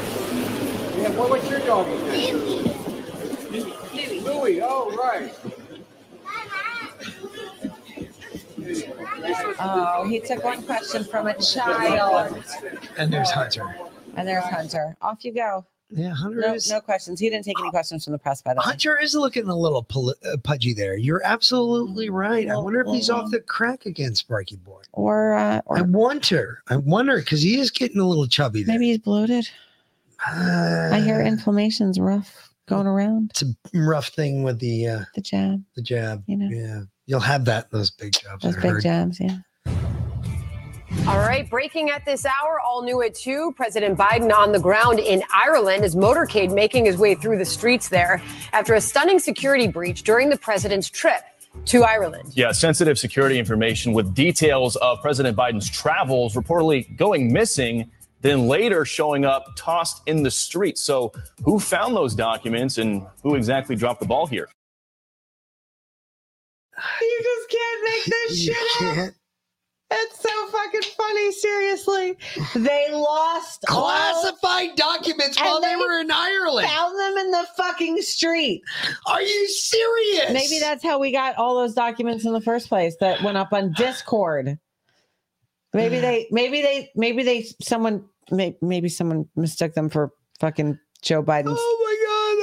Yeah, 0.99 1.11
what, 1.11 1.29
what's 1.29 1.49
your 1.49 1.59
dog's 1.59 2.01
name? 2.11 2.37
Louie. 3.51 4.19
Louie. 4.21 4.61
Oh, 4.61 4.91
right. 4.97 5.33
Oh, 9.59 10.07
he 10.09 10.19
took 10.19 10.43
one 10.43 10.63
question 10.63 11.03
from 11.03 11.27
a 11.27 11.39
child. 11.39 12.43
And 12.97 13.13
there's 13.13 13.29
Hunter. 13.29 13.63
And 14.15 14.27
there's 14.27 14.43
Hunter. 14.45 14.97
Off 15.01 15.23
you 15.23 15.33
go. 15.33 15.65
Yeah, 15.95 16.13
Hunter 16.13 16.41
no, 16.41 16.53
is- 16.53 16.69
no 16.69 16.81
questions. 16.81 17.19
He 17.19 17.29
didn't 17.29 17.45
take 17.45 17.59
any 17.59 17.69
questions 17.69 18.03
from 18.03 18.11
the 18.13 18.19
press, 18.19 18.41
by 18.41 18.53
the 18.53 18.59
way. 18.59 18.63
Hunter 18.65 18.99
is 19.01 19.15
looking 19.15 19.47
a 19.47 19.55
little 19.57 19.85
uh, 19.95 20.37
pudgy 20.43 20.73
there. 20.73 20.97
You're 20.97 21.21
absolutely 21.23 22.09
right. 22.09 22.49
I 22.49 22.57
wonder 22.57 22.81
if 22.81 22.87
he's 22.87 23.09
off 23.09 23.31
the 23.31 23.39
crack 23.39 23.85
again, 23.85 24.13
Sparky 24.13 24.57
Boy. 24.57 24.81
Or, 24.91 25.33
uh, 25.35 25.61
I 25.71 25.81
wonder. 25.83 26.61
I 26.67 26.75
wonder 26.77 27.17
because 27.17 27.41
he 27.41 27.59
is 27.59 27.71
getting 27.71 27.99
a 28.01 28.05
little 28.05 28.27
chubby 28.27 28.63
there. 28.63 28.75
Maybe 28.75 28.89
he's 28.89 28.99
bloated. 28.99 29.49
I 30.27 31.01
hear 31.03 31.21
inflammation's 31.21 31.99
rough 31.99 32.49
going 32.67 32.87
around. 32.87 33.31
It's 33.31 33.43
a 33.43 33.55
rough 33.73 34.07
thing 34.09 34.43
with 34.43 34.59
the 34.59 34.87
uh, 34.87 34.99
The 35.13 35.21
jab, 35.21 35.63
the 35.75 35.81
jab. 35.81 36.23
You 36.27 36.37
know. 36.37 36.49
Yeah, 36.51 36.81
you'll 37.05 37.19
have 37.19 37.45
that 37.45 37.67
in 37.71 37.77
those 37.77 37.91
big 37.91 38.13
jobs. 38.13 38.43
those 38.43 38.57
I 38.57 38.61
big 38.61 38.71
heard. 38.71 38.81
jabs, 38.83 39.19
yeah. 39.19 39.37
All 41.07 41.19
right, 41.19 41.49
breaking 41.49 41.89
at 41.89 42.05
this 42.05 42.25
hour, 42.25 42.59
all 42.59 42.83
new 42.83 43.01
at 43.01 43.15
two. 43.15 43.53
President 43.55 43.97
Biden 43.97 44.33
on 44.33 44.51
the 44.51 44.59
ground 44.59 44.99
in 44.99 45.23
Ireland, 45.33 45.83
his 45.83 45.95
motorcade 45.95 46.53
making 46.53 46.85
his 46.85 46.97
way 46.97 47.15
through 47.15 47.37
the 47.37 47.45
streets 47.45 47.89
there 47.89 48.21
after 48.53 48.73
a 48.73 48.81
stunning 48.81 49.19
security 49.19 49.67
breach 49.67 50.03
during 50.03 50.29
the 50.29 50.37
president's 50.37 50.89
trip 50.89 51.21
to 51.65 51.83
Ireland. 51.83 52.31
Yeah, 52.33 52.51
sensitive 52.51 52.99
security 52.99 53.39
information 53.39 53.93
with 53.93 54.13
details 54.13 54.75
of 54.77 55.01
President 55.01 55.37
Biden's 55.37 55.69
travels 55.69 56.35
reportedly 56.35 56.95
going 56.97 57.31
missing, 57.31 57.89
then 58.21 58.47
later 58.47 58.85
showing 58.85 59.25
up 59.25 59.45
tossed 59.55 60.01
in 60.07 60.23
the 60.23 60.31
street. 60.31 60.77
So, 60.77 61.13
who 61.43 61.59
found 61.59 61.95
those 61.95 62.15
documents 62.15 62.77
and 62.77 63.05
who 63.23 63.35
exactly 63.35 63.75
dropped 63.75 63.99
the 63.99 64.07
ball 64.07 64.27
here? 64.27 64.49
You 67.01 67.21
just 67.23 67.49
can't 67.49 67.83
make 67.83 68.05
this 68.05 68.43
shit 68.43 68.97
up. 68.97 69.13
It's 69.91 70.19
so 70.19 70.47
fucking 70.47 70.81
funny. 70.97 71.31
Seriously, 71.31 72.17
they 72.55 72.87
lost 72.91 73.63
all- 73.69 73.83
Classified 73.83 74.75
documents 74.75 75.39
while 75.39 75.61
they 75.61 75.69
they 75.69 75.75
were 75.75 75.99
in 75.99 76.09
Ireland. 76.11 76.67
Found 76.67 76.97
them 76.99 77.17
in 77.17 77.31
the 77.31 77.45
fucking 77.55 78.01
street. 78.01 78.61
Are 79.05 79.21
you 79.21 79.47
serious? 79.47 80.31
Maybe 80.33 80.59
that's 80.59 80.83
how 80.83 80.97
we 80.99 81.11
got 81.11 81.37
all 81.37 81.55
those 81.55 81.73
documents 81.75 82.25
in 82.25 82.33
the 82.33 82.41
first 82.41 82.67
place 82.67 82.95
that 82.99 83.21
went 83.21 83.37
up 83.37 83.53
on 83.53 83.73
Discord. 83.73 84.57
Maybe 85.73 85.99
they, 85.99 86.27
maybe 86.31 86.61
they, 86.61 86.89
maybe 86.95 87.23
they, 87.23 87.45
someone, 87.61 88.05
maybe 88.31 88.89
someone 88.89 89.27
mistook 89.35 89.73
them 89.73 89.89
for 89.89 90.11
fucking 90.39 90.79
Joe 91.01 91.21
Biden's 91.21 91.59
Oh 91.59 91.84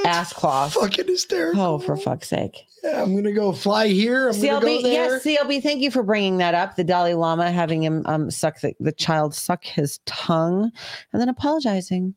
ass 0.05 0.33
cloth. 0.33 0.73
Fucking 0.73 1.07
hysterical. 1.07 1.61
Oh, 1.61 1.79
for 1.79 1.97
fuck's 1.97 2.29
sake. 2.29 2.65
Yeah, 2.83 3.01
I'm 3.01 3.15
gonna 3.15 3.31
go 3.31 3.51
fly 3.53 3.87
here. 3.87 4.29
I'm 4.29 4.41
go 4.41 4.59
CLB, 4.59 4.83
there. 4.83 4.91
yes, 4.91 5.23
CLB, 5.23 5.63
thank 5.63 5.81
you 5.81 5.89
for 5.89 6.03
bringing 6.03 6.37
that 6.37 6.53
up. 6.53 6.75
The 6.75 6.83
Dalai 6.83 7.13
Lama 7.13 7.51
having 7.51 7.81
him 7.81 8.03
um, 8.05 8.29
suck 8.29 8.59
the, 8.61 8.73
the 8.79 8.91
child 8.91 9.33
suck 9.33 9.63
his 9.63 9.99
tongue 10.05 10.71
and 11.11 11.21
then 11.21 11.29
apologizing 11.29 12.13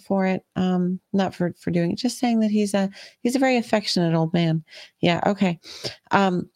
for 0.00 0.26
it. 0.26 0.44
Um, 0.56 1.00
not 1.12 1.34
for 1.34 1.54
for 1.58 1.70
doing 1.70 1.92
it, 1.92 1.98
just 1.98 2.18
saying 2.18 2.40
that 2.40 2.50
he's 2.50 2.74
a 2.74 2.90
he's 3.22 3.36
a 3.36 3.40
very 3.40 3.56
affectionate 3.56 4.14
old 4.14 4.32
man. 4.32 4.64
Yeah, 5.00 5.20
okay. 5.26 5.58
Um, 6.10 6.48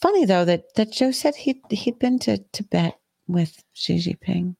funny 0.00 0.24
though 0.24 0.44
that 0.44 0.74
that 0.74 0.92
Joe 0.92 1.12
said 1.12 1.34
he 1.34 1.60
he'd 1.70 1.98
been 1.98 2.18
to 2.20 2.38
Tibet 2.52 2.98
with 3.26 3.62
Xi 3.72 3.96
Jinping, 3.96 4.54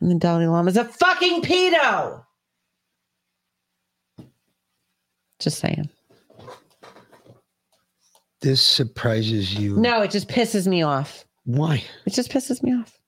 and 0.00 0.10
the 0.10 0.14
Dalai 0.14 0.46
Lama's 0.46 0.76
a 0.76 0.84
fucking 0.84 1.42
pedo. 1.42 2.24
Just 5.40 5.58
saying. 5.58 5.88
This 8.40 8.62
surprises 8.66 9.54
you. 9.54 9.76
No, 9.76 10.02
it 10.02 10.10
just 10.10 10.28
pisses 10.28 10.66
me 10.66 10.82
off. 10.82 11.24
Why? 11.44 11.82
It 12.06 12.12
just 12.12 12.30
pisses 12.30 12.62
me 12.62 12.72
off. 12.74 12.98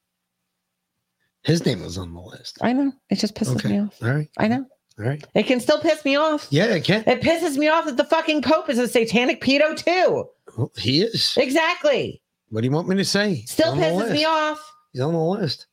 His 1.44 1.64
name 1.64 1.82
was 1.82 1.98
on 1.98 2.12
the 2.12 2.20
list. 2.20 2.58
I 2.60 2.72
know. 2.72 2.92
It 3.10 3.16
just 3.16 3.34
pisses 3.34 3.56
Okay. 3.56 3.68
me 3.70 3.80
off. 3.80 3.96
All 4.02 4.10
right. 4.10 4.28
I 4.38 4.48
know. 4.48 4.66
All 4.98 5.06
right. 5.06 5.24
It 5.34 5.44
can 5.44 5.58
still 5.60 5.80
piss 5.80 6.04
me 6.04 6.16
off. 6.16 6.46
Yeah, 6.50 6.66
it 6.66 6.84
can. 6.84 7.02
It 7.06 7.22
pisses 7.22 7.56
me 7.56 7.68
off 7.68 7.86
that 7.86 7.96
the 7.96 8.04
fucking 8.04 8.42
Pope 8.42 8.68
is 8.68 8.78
a 8.78 8.86
satanic 8.88 9.40
pedo 9.40 9.76
too. 9.76 10.26
Well, 10.56 10.70
he 10.76 11.02
is. 11.02 11.34
Exactly. 11.36 12.22
What 12.50 12.60
do 12.60 12.66
you 12.66 12.72
want 12.72 12.88
me 12.88 12.96
to 12.96 13.04
say? 13.04 13.42
Still 13.46 13.74
pisses 13.74 14.12
me 14.12 14.24
off. 14.24 14.60
He's 14.92 15.00
on 15.02 15.14
the 15.14 15.18
list. 15.18 15.66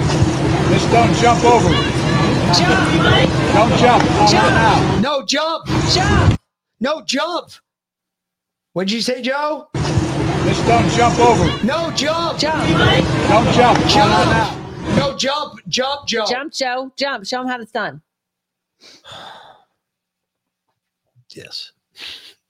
Just 0.00 0.90
don't 0.90 1.14
jump 1.16 1.44
over. 1.44 2.03
Jump, 2.52 3.32
Don't 3.54 3.78
jump. 3.78 4.02
Jump. 4.30 5.02
No 5.02 5.24
jump. 5.24 5.66
Jump. 5.92 6.40
No 6.80 7.02
jump. 7.02 7.50
What'd 8.74 8.92
you 8.92 9.00
say, 9.00 9.22
Joe? 9.22 9.68
Just 9.74 10.66
don't 10.66 10.88
jump 10.90 11.18
over. 11.20 11.64
No 11.64 11.90
jump. 11.92 12.38
Jump, 12.38 12.68
Don't 13.28 13.54
jump. 13.54 13.78
Jump. 13.88 14.58
No 14.96 15.16
jump. 15.16 15.60
Jump, 15.68 16.06
Joe. 16.06 16.26
Jump, 16.26 16.52
Joe. 16.52 16.92
Jump. 16.96 17.26
Show 17.26 17.42
him 17.42 17.48
how 17.48 17.60
it's 17.60 17.72
done. 17.72 18.02
Yes. 21.30 21.72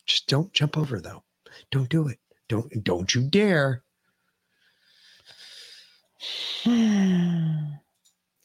Just 0.07 0.27
don't 0.27 0.53
jump 0.53 0.77
over 0.77 1.01
though. 1.01 1.23
Don't 1.71 1.89
do 1.89 2.09
it. 2.09 2.19
Don't 2.49 2.85
don't 2.85 3.15
you 3.15 3.23
dare. 3.23 3.83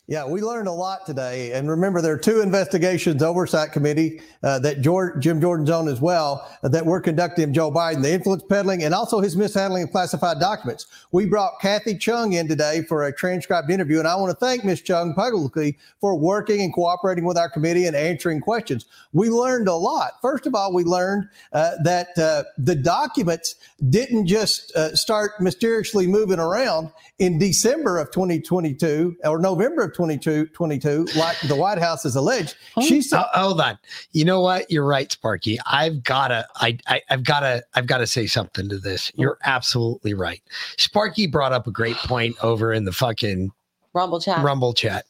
Yeah, 0.10 0.26
we 0.26 0.42
learned 0.42 0.68
a 0.68 0.72
lot 0.72 1.06
today. 1.06 1.52
And 1.52 1.70
remember, 1.70 2.02
there 2.02 2.14
are 2.14 2.18
two 2.18 2.42
investigations 2.42 3.22
oversight 3.22 3.72
committee 3.72 4.24
uh, 4.42 4.58
that 4.58 4.82
George, 4.82 5.22
Jim 5.22 5.40
Jordan's 5.40 5.70
on 5.70 5.88
as 5.88 6.02
well 6.02 6.50
uh, 6.64 6.70
that 6.70 6.84
we're 6.84 7.00
conducting 7.00 7.54
Joe 7.54 7.70
Biden, 7.70 8.02
the 8.02 8.12
influence 8.12 8.42
peddling 8.50 8.84
and 8.84 8.96
also 8.96 9.20
his 9.20 9.38
mishandling 9.38 9.84
of 9.84 9.92
classified 9.92 10.40
documents. 10.40 10.88
We 11.12 11.28
brought 11.28 11.60
Kathy 11.62 11.96
Chung 11.96 12.34
in 12.34 12.48
today 12.48 12.82
for 12.82 13.04
a 13.04 13.14
transcribed 13.14 13.70
interview. 13.70 14.00
And 14.00 14.08
I 14.08 14.16
want 14.16 14.32
to 14.32 14.36
thank 14.44 14.66
Ms. 14.66 14.82
Chung 14.82 15.14
publicly 15.14 15.78
for 16.02 16.16
working 16.16 16.62
and 16.62 16.74
cooperating 16.74 17.24
with 17.24 17.38
our 17.38 17.48
committee 17.52 17.86
and 17.86 17.96
answering 17.96 18.42
questions. 18.42 18.88
We 19.14 19.30
learned 19.30 19.68
a 19.68 19.76
lot. 19.76 20.14
First 20.24 20.48
of 20.48 20.56
all, 20.56 20.74
we 20.74 20.86
learned 20.86 21.30
uh, 21.54 21.74
that 21.84 22.18
uh, 22.18 22.46
the 22.58 22.74
documents 22.74 23.54
didn't 23.92 24.26
just 24.26 24.76
uh, 24.76 24.96
start 24.96 25.34
mysteriously 25.40 26.08
moving 26.08 26.40
around 26.40 26.90
in 27.20 27.38
December 27.38 28.00
of 28.00 28.10
2022 28.10 29.18
or 29.24 29.38
November 29.38 29.84
of 29.84 29.99
2022, 30.00 31.08
like 31.18 31.38
the 31.42 31.56
White 31.56 31.78
House 31.78 32.04
has 32.04 32.16
alleged. 32.16 32.56
Oh. 32.78 32.82
She 32.82 33.02
said, 33.02 33.20
Oh, 33.36 33.42
hold 33.42 33.60
on. 33.60 33.78
You 34.14 34.24
know 34.24 34.40
what? 34.40 34.72
You're 34.72 34.86
right, 34.86 35.12
Sparky. 35.12 35.60
I've 35.66 36.04
gotta 36.04 36.48
I, 36.56 36.78
I 36.88 37.02
I've 37.10 37.26
gotta 37.26 37.64
I've 37.76 37.86
gotta 37.86 38.08
say 38.08 38.26
something 38.26 38.70
to 38.70 38.78
this. 38.78 39.12
Oh. 39.14 39.22
You're 39.22 39.38
absolutely 39.44 40.14
right. 40.14 40.42
Sparky 40.78 41.28
brought 41.28 41.52
up 41.52 41.68
a 41.68 41.72
great 41.72 41.98
point 41.98 42.38
over 42.42 42.72
in 42.72 42.86
the 42.86 42.94
fucking 42.94 43.52
Rumble 43.94 44.22
chat. 44.22 44.42
Rumble 44.42 44.74
chat. 44.74 45.06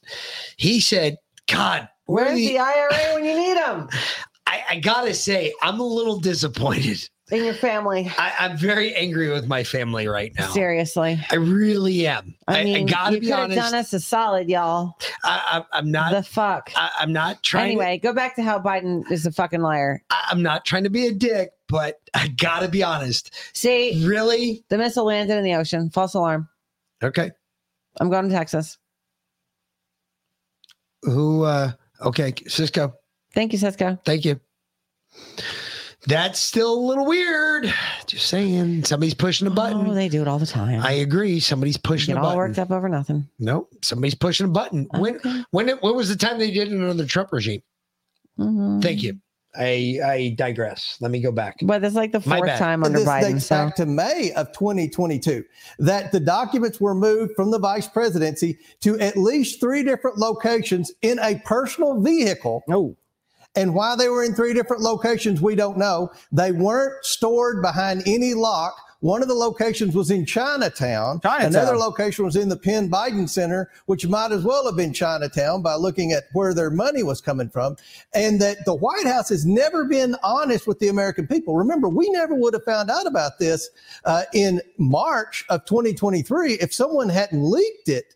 He 0.58 0.80
said, 0.80 1.18
God, 1.48 1.88
where 2.06 2.26
Where's 2.26 2.38
the, 2.38 2.48
the 2.48 2.60
IRA 2.60 3.14
when 3.14 3.26
you 3.26 3.38
need 3.38 3.58
them? 3.58 3.90
I, 4.48 4.64
I 4.72 4.80
gotta 4.80 5.14
say, 5.14 5.54
I'm 5.62 5.80
a 5.80 5.86
little 5.86 6.20
disappointed. 6.20 7.08
In 7.32 7.44
your 7.46 7.54
family. 7.54 8.12
I, 8.18 8.34
I'm 8.40 8.58
very 8.58 8.96
angry 8.96 9.30
with 9.32 9.46
my 9.48 9.64
family 9.64 10.08
right 10.08 10.34
now. 10.38 10.50
Seriously. 10.50 11.20
I 11.32 11.36
really 11.36 12.08
am. 12.08 12.36
I 12.48 12.62
I, 12.62 12.64
mean, 12.64 12.76
I 12.90 12.92
gotta 12.92 13.16
you 13.16 13.22
be 13.22 13.32
honest. 13.32 13.56
done 13.60 13.74
us 13.76 13.94
a 13.94 14.00
solid, 14.00 14.50
y'all. 14.50 14.96
I, 15.24 15.64
I, 15.72 15.78
I'm 15.78 15.92
not 15.92 16.12
The 16.12 16.24
fuck. 16.24 16.72
I, 16.76 16.90
I'm 17.00 17.14
not 17.14 17.44
trying. 17.44 17.66
to- 17.78 17.84
Anyway, 17.84 18.00
go 18.00 18.14
back 18.14 18.36
to 18.38 18.42
how 18.44 18.60
Biden 18.60 19.10
is 19.12 19.26
a 19.28 19.32
fucking 19.32 19.62
liar. 19.62 20.02
I- 20.10 20.30
I'm 20.32 20.42
not 20.42 20.66
trying 20.66 20.86
to 20.86 20.90
be 20.90 21.06
a 21.06 21.12
dick, 21.14 21.52
but 21.68 22.00
I 22.16 22.30
gotta 22.30 22.68
be 22.68 22.82
honest. 22.82 23.32
See, 23.54 24.04
Really? 24.08 24.64
the 24.70 24.78
missile 24.80 25.06
landed 25.06 25.38
in 25.38 25.44
the 25.44 25.54
ocean. 25.54 25.90
False 25.92 26.16
alarm. 26.16 26.50
Okay. 27.04 27.30
I'm 28.00 28.10
going 28.10 28.28
to 28.28 28.34
Texas. 28.36 28.78
Who? 31.04 31.44
uh 31.44 31.72
Okay, 32.02 32.34
Cisco. 32.48 32.94
Thank 33.34 33.52
you, 33.54 33.60
Cisco. 33.60 34.00
Thank 34.06 34.26
you. 34.26 34.40
That's 36.08 36.40
still 36.40 36.74
a 36.74 36.80
little 36.80 37.06
weird. 37.06 37.74
Just 38.08 38.28
saying, 38.28 38.86
somebody's 38.86 39.14
pushing 39.14 39.48
a 39.48 39.52
button. 39.52 39.86
Oh, 39.90 39.94
they 39.94 40.08
do 40.08 40.22
it 40.22 40.28
all 40.28 40.40
the 40.40 40.46
time. 40.46 40.82
I 40.82 40.94
agree. 40.94 41.40
Somebody's 41.40 41.78
pushing 41.78 42.14
Get 42.16 42.18
a 42.18 42.24
all 42.24 42.28
button. 42.28 42.38
worked 42.38 42.60
up 42.60 42.72
over 42.72 42.88
nothing. 42.88 43.28
Nope. 43.38 43.70
somebody's 43.82 44.16
pushing 44.16 44.46
a 44.46 44.50
button. 44.50 44.88
When 44.98 45.20
when 45.52 45.68
it, 45.70 45.82
when 45.84 45.96
was 45.96 46.08
the 46.10 46.16
time 46.16 46.40
they 46.40 46.52
did 46.52 46.70
it 46.70 46.74
under 46.74 46.94
the 46.94 47.06
Trump 47.06 47.32
regime? 47.34 47.62
Mhm. 48.40 48.82
Thank 48.82 49.04
you. 49.04 49.18
I 49.56 50.00
I 50.06 50.36
digress. 50.38 50.98
Let 51.02 51.12
me 51.12 51.20
go 51.20 51.32
back. 51.32 51.58
But 51.64 51.84
it's 51.84 51.96
like 51.96 52.12
the 52.12 52.22
fourth 52.22 52.58
time 52.58 52.84
under 52.84 53.00
this 53.00 53.08
Biden. 53.08 53.34
dates 53.34 53.48
So 53.48 53.56
back 53.56 53.76
to 53.78 53.86
May 53.86 54.32
of 54.34 54.52
2022 54.54 55.44
that 55.80 56.12
the 56.12 56.20
documents 56.20 56.80
were 56.80 56.94
moved 56.96 57.34
from 57.36 57.52
the 57.52 57.60
vice 57.60 57.88
presidency 57.88 58.58
to 58.82 58.98
at 59.00 59.18
least 59.18 59.60
three 59.60 59.84
different 59.84 60.18
locations 60.18 60.92
in 61.02 61.20
a 61.20 61.42
personal 61.46 62.00
vehicle. 62.00 62.64
Oh. 62.70 62.96
And 63.60 63.74
why 63.74 63.98
they 63.98 64.08
were 64.08 64.24
in 64.24 64.34
three 64.34 64.54
different 64.54 64.82
locations, 64.82 65.42
we 65.42 65.54
don't 65.54 65.78
know. 65.78 66.14
They 66.32 66.54
weren't 66.54 67.04
stored 67.04 67.62
behind 67.62 68.04
any 68.06 68.34
lock. 68.34 68.74
One 69.02 69.22
of 69.22 69.28
the 69.28 69.34
locations 69.34 69.96
was 69.96 70.12
in 70.12 70.26
Chinatown. 70.26 71.20
Chinatown. 71.20 71.48
Another 71.48 71.78
location 71.78 72.24
was 72.24 72.38
in 72.38 72.48
the 72.48 72.56
Penn 72.56 72.90
Biden 72.90 73.28
Center, 73.28 73.70
which 73.86 74.08
might 74.08 74.32
as 74.32 74.46
well 74.46 74.66
have 74.66 74.78
been 74.78 74.94
Chinatown 74.94 75.62
by 75.62 75.76
looking 75.76 76.14
at 76.14 76.26
where 76.32 76.54
their 76.54 76.70
money 76.70 77.04
was 77.04 77.20
coming 77.20 77.50
from. 77.50 77.76
And 78.14 78.40
that 78.40 78.64
the 78.64 78.76
White 78.76 79.06
House 79.06 79.28
has 79.28 79.46
never 79.46 79.84
been 79.84 80.16
honest 80.24 80.66
with 80.66 80.80
the 80.80 80.88
American 80.88 81.28
people. 81.28 81.58
Remember, 81.58 81.90
we 81.90 82.10
never 82.10 82.36
would 82.36 82.54
have 82.54 82.64
found 82.64 82.90
out 82.90 83.08
about 83.08 83.40
this 83.40 83.70
uh, 84.06 84.24
in 84.34 84.62
March 84.78 85.44
of 85.50 85.66
2023 85.66 86.54
if 86.54 86.74
someone 86.74 87.10
hadn't 87.10 87.44
leaked 87.44 87.90
it 87.90 88.16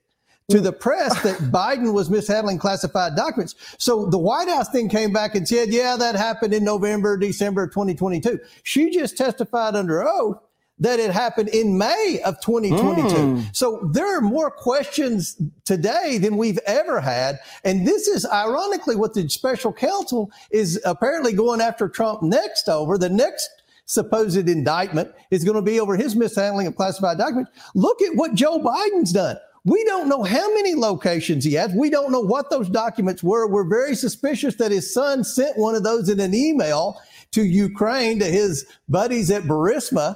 to 0.50 0.60
the 0.60 0.74
press 0.74 1.22
that 1.24 1.38
Biden 1.52 1.94
was 1.94 2.10
mishandling 2.10 2.60
classified 2.60 3.16
documents. 3.16 3.56
So 3.78 4.06
the 4.06 4.18
White 4.18 4.50
House 4.50 4.70
then 4.70 4.90
came 4.90 5.14
back 5.14 5.36
and 5.36 5.48
said, 5.48 5.70
yeah, 5.70 5.96
that 5.96 6.16
happened 6.16 6.54
in 6.54 6.64
November, 6.64 7.18
December 7.18 7.64
of 7.64 7.72
2022. 7.72 8.40
She 8.64 8.92
just 8.92 9.18
testified 9.18 9.76
under 9.76 10.08
oath 10.08 10.38
that 10.80 11.00
it 11.00 11.12
happened 11.12 11.50
in 11.50 11.78
May 11.78 12.20
of 12.26 12.42
2022. 12.42 13.16
Mm. 13.16 13.56
So 13.56 13.90
there 13.94 14.18
are 14.18 14.22
more 14.22 14.52
questions 14.52 15.42
today 15.66 16.18
than 16.18 16.36
we've 16.36 16.60
ever 16.66 17.00
had. 17.00 17.40
And 17.64 17.88
this 17.88 18.08
is 18.08 18.26
ironically 18.26 18.96
what 18.96 19.14
the 19.14 19.30
special 19.30 19.72
counsel 19.72 20.32
is 20.52 20.82
apparently 20.84 21.34
going 21.34 21.62
after 21.62 21.88
Trump 21.88 22.22
next 22.22 22.68
over. 22.68 22.98
The 22.98 23.10
next 23.10 23.50
supposed 23.86 24.50
indictment 24.50 25.12
is 25.30 25.44
going 25.44 25.56
to 25.56 25.62
be 25.62 25.80
over 25.80 25.96
his 25.96 26.16
mishandling 26.16 26.68
of 26.68 26.76
classified 26.76 27.18
documents. 27.18 27.52
Look 27.76 28.02
at 28.02 28.16
what 28.16 28.34
Joe 28.34 28.60
Biden's 28.60 29.14
done. 29.14 29.38
We 29.66 29.84
don't 29.86 30.10
know 30.10 30.24
how 30.24 30.54
many 30.56 30.76
locations 30.76 31.46
he 31.46 31.54
has. 31.54 31.72
We 31.74 31.90
don't 31.90 32.12
know 32.12 32.20
what 32.20 32.50
those 32.50 32.70
documents 32.70 33.24
were. 33.24 33.48
We're 33.48 33.68
very 33.68 33.96
suspicious 33.96 34.56
that 34.56 34.72
his 34.72 34.94
son 34.94 35.24
sent 35.24 35.58
one 35.58 35.76
of 35.76 35.84
those 35.84 36.10
in 36.10 36.20
an 36.20 36.34
email 36.34 37.02
to 37.32 37.44
Ukraine 37.44 38.20
to 38.20 38.26
his 38.26 38.66
buddies 38.90 39.32
at 39.32 39.44
Burisma. 39.44 40.16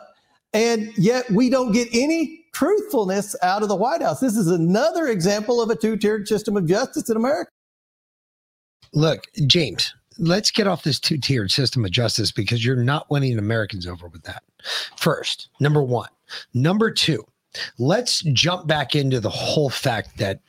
And 0.54 0.92
yet 0.98 1.30
we 1.32 1.50
don't 1.50 1.72
get 1.72 1.88
any 1.94 2.46
truthfulness 2.54 3.36
out 3.42 3.64
of 3.64 3.70
the 3.70 3.76
White 3.76 4.02
House. 4.02 4.20
This 4.20 4.36
is 4.36 4.48
another 4.48 5.08
example 5.08 5.62
of 5.62 5.70
a 5.70 5.76
two 5.76 5.96
tiered 5.96 6.28
system 6.28 6.58
of 6.58 6.66
justice 6.66 7.10
in 7.10 7.16
America. 7.16 7.52
Look, 8.94 9.26
James, 9.46 9.94
let's 10.18 10.52
get 10.52 10.68
off 10.68 10.84
this 10.84 11.00
two 11.00 11.18
tiered 11.18 11.52
system 11.52 11.86
of 11.86 11.92
justice 11.92 12.32
because 12.32 12.66
you're 12.66 12.76
not 12.76 13.10
winning 13.10 13.38
Americans 13.38 13.88
over 13.88 14.08
with 14.08 14.24
that. 14.24 14.44
First, 14.98 15.50
number 15.60 15.84
one. 15.84 16.10
Number 16.54 16.92
two, 16.92 17.26
let's 17.78 18.22
jump 18.34 18.68
back 18.68 18.96
into 18.96 19.20
the 19.20 19.30
whole 19.30 19.70
fact 19.70 20.18
that 20.18 20.40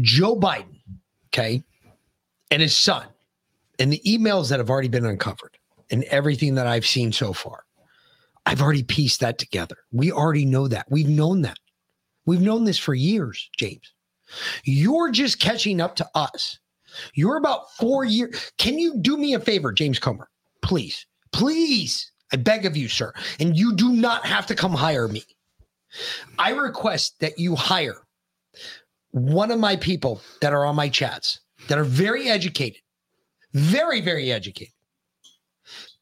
Joe 0.00 0.36
Biden, 0.36 0.80
okay, 1.26 1.62
and 2.50 2.62
his 2.62 2.76
son, 2.76 3.06
and 3.78 3.92
the 3.92 4.02
emails 4.06 4.48
that 4.50 4.58
have 4.58 4.70
already 4.70 4.88
been 4.88 5.06
uncovered 5.06 5.58
and 5.90 6.04
everything 6.04 6.54
that 6.56 6.66
I've 6.66 6.86
seen 6.86 7.12
so 7.12 7.32
far, 7.32 7.64
I've 8.46 8.62
already 8.62 8.82
pieced 8.82 9.20
that 9.20 9.38
together. 9.38 9.76
We 9.92 10.10
already 10.12 10.44
know 10.44 10.68
that. 10.68 10.86
We've 10.90 11.08
known 11.08 11.42
that. 11.42 11.58
We've 12.26 12.40
known 12.40 12.64
this 12.64 12.78
for 12.78 12.94
years, 12.94 13.50
James. 13.56 13.94
You're 14.64 15.10
just 15.10 15.40
catching 15.40 15.80
up 15.80 15.96
to 15.96 16.08
us 16.14 16.58
You're 17.14 17.36
about 17.36 17.72
four 17.76 18.04
years. 18.04 18.52
Can 18.58 18.78
you 18.78 18.98
do 18.98 19.16
me 19.16 19.34
a 19.34 19.40
favor, 19.40 19.72
James 19.72 19.98
Comer? 19.98 20.28
Please, 20.62 21.06
please. 21.32 22.10
I 22.32 22.36
beg 22.36 22.66
of 22.66 22.76
you, 22.76 22.88
sir. 22.88 23.12
And 23.40 23.56
you 23.56 23.74
do 23.74 23.92
not 23.92 24.26
have 24.26 24.46
to 24.46 24.54
come 24.54 24.72
hire 24.72 25.08
me. 25.08 25.24
I 26.38 26.50
request 26.50 27.20
that 27.20 27.38
you 27.38 27.54
hire 27.54 28.02
one 29.10 29.50
of 29.50 29.58
my 29.58 29.76
people 29.76 30.20
that 30.40 30.52
are 30.52 30.64
on 30.64 30.76
my 30.76 30.88
chats 30.88 31.40
that 31.68 31.78
are 31.78 31.84
very 31.84 32.28
educated, 32.28 32.80
very, 33.54 34.00
very 34.00 34.30
educated. 34.30 34.74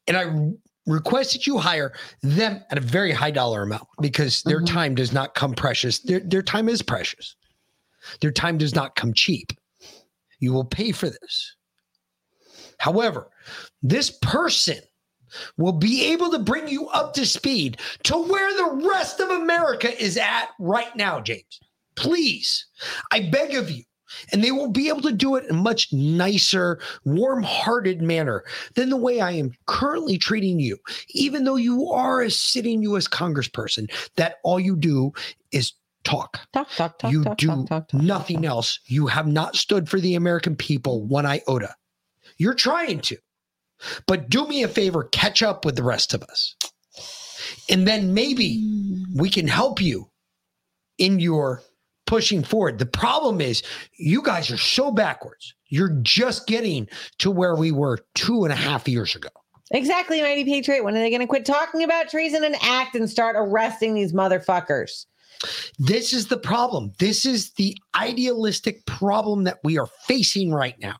And 0.07 0.17
I 0.17 0.91
request 0.91 1.33
that 1.33 1.47
you 1.47 1.57
hire 1.57 1.93
them 2.21 2.63
at 2.69 2.77
a 2.77 2.81
very 2.81 3.11
high 3.11 3.31
dollar 3.31 3.63
amount 3.63 3.87
because 4.01 4.41
their 4.43 4.61
mm-hmm. 4.61 4.75
time 4.75 4.95
does 4.95 5.11
not 5.11 5.35
come 5.35 5.53
precious. 5.53 5.99
Their, 5.99 6.19
their 6.19 6.41
time 6.41 6.69
is 6.69 6.81
precious. 6.81 7.35
Their 8.21 8.31
time 8.31 8.57
does 8.57 8.73
not 8.73 8.95
come 8.95 9.13
cheap. 9.13 9.51
You 10.39 10.53
will 10.53 10.65
pay 10.65 10.91
for 10.91 11.09
this. 11.09 11.55
However, 12.79 13.29
this 13.81 14.11
person 14.21 14.79
will 15.57 15.73
be 15.73 16.05
able 16.11 16.31
to 16.31 16.39
bring 16.39 16.67
you 16.67 16.87
up 16.89 17.13
to 17.13 17.25
speed 17.25 17.77
to 18.03 18.17
where 18.17 18.53
the 18.53 18.87
rest 18.87 19.19
of 19.19 19.29
America 19.29 20.01
is 20.01 20.17
at 20.17 20.49
right 20.59 20.95
now, 20.95 21.19
James. 21.19 21.59
Please, 21.95 22.65
I 23.11 23.21
beg 23.21 23.55
of 23.55 23.71
you. 23.71 23.83
And 24.31 24.41
they 24.41 24.51
will 24.51 24.69
be 24.69 24.87
able 24.87 25.01
to 25.01 25.11
do 25.11 25.35
it 25.35 25.43
in 25.43 25.49
a 25.51 25.61
much 25.61 25.91
nicer, 25.91 26.79
warm 27.03 27.43
hearted 27.43 28.01
manner 28.01 28.45
than 28.75 28.89
the 28.89 28.95
way 28.95 29.19
I 29.19 29.31
am 29.31 29.51
currently 29.65 30.17
treating 30.17 30.59
you. 30.59 30.77
Even 31.09 31.43
though 31.43 31.57
you 31.57 31.91
are 31.91 32.21
a 32.21 32.31
sitting 32.31 32.81
U.S. 32.83 33.07
congressperson, 33.07 33.91
that 34.15 34.35
all 34.43 34.61
you 34.61 34.77
do 34.77 35.11
is 35.51 35.73
talk. 36.05 36.39
Talk, 36.53 36.69
talk, 36.69 36.99
talk. 36.99 37.11
You 37.11 37.23
talk, 37.23 37.37
do 37.37 37.47
talk, 37.47 37.67
talk, 37.89 37.93
nothing 37.93 38.45
else. 38.45 38.79
You 38.85 39.07
have 39.07 39.27
not 39.27 39.55
stood 39.55 39.89
for 39.89 39.99
the 39.99 40.15
American 40.15 40.55
people 40.55 41.05
one 41.05 41.25
iota. 41.25 41.75
You're 42.37 42.53
trying 42.53 43.01
to. 43.01 43.17
But 44.05 44.29
do 44.29 44.47
me 44.47 44.63
a 44.63 44.67
favor, 44.67 45.05
catch 45.05 45.43
up 45.43 45.65
with 45.65 45.75
the 45.75 45.83
rest 45.83 46.13
of 46.13 46.23
us. 46.23 46.55
And 47.69 47.87
then 47.87 48.13
maybe 48.13 48.57
mm. 48.57 49.03
we 49.15 49.29
can 49.29 49.47
help 49.47 49.81
you 49.81 50.09
in 50.97 51.19
your 51.19 51.61
pushing 52.05 52.43
forward. 52.43 52.79
The 52.79 52.85
problem 52.85 53.41
is 53.41 53.61
you 53.97 54.21
guys 54.21 54.49
are 54.49 54.57
so 54.57 54.91
backwards. 54.91 55.53
You're 55.67 55.97
just 56.01 56.47
getting 56.47 56.87
to 57.19 57.29
where 57.29 57.55
we 57.55 57.71
were 57.71 57.99
two 58.15 58.43
and 58.43 58.53
a 58.53 58.55
half 58.55 58.87
years 58.87 59.15
ago. 59.15 59.29
Exactly, 59.71 60.21
Mighty 60.21 60.45
Patriot. 60.45 60.83
When 60.83 60.95
are 60.95 60.99
they 60.99 61.09
going 61.09 61.21
to 61.21 61.27
quit 61.27 61.45
talking 61.45 61.83
about 61.83 62.09
treason 62.09 62.43
and 62.45 62.55
act 62.61 62.95
and 62.95 63.09
start 63.09 63.35
arresting 63.37 63.93
these 63.93 64.13
motherfuckers? 64.13 65.05
This 65.77 66.13
is 66.13 66.27
the 66.27 66.37
problem. 66.37 66.93
This 66.99 67.25
is 67.25 67.51
the 67.51 67.77
idealistic 67.95 68.85
problem 68.85 69.43
that 69.43 69.59
we 69.63 69.77
are 69.77 69.89
facing 70.07 70.51
right 70.51 70.79
now. 70.79 70.95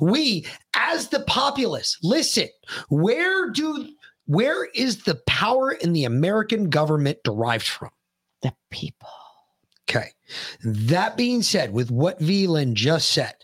We, 0.00 0.46
as 0.74 1.08
the 1.08 1.20
populace, 1.20 1.98
listen, 2.02 2.48
where 2.88 3.50
do 3.50 3.88
where 4.26 4.66
is 4.74 5.04
the 5.04 5.16
power 5.26 5.72
in 5.72 5.94
the 5.94 6.04
American 6.04 6.68
government 6.68 7.18
derived 7.24 7.66
from? 7.66 7.90
The 8.42 8.52
people. 8.70 9.08
Okay. 9.88 10.10
That 10.62 11.16
being 11.16 11.42
said, 11.42 11.72
with 11.72 11.90
what 11.90 12.20
Veland 12.20 12.74
just 12.74 13.10
said, 13.10 13.34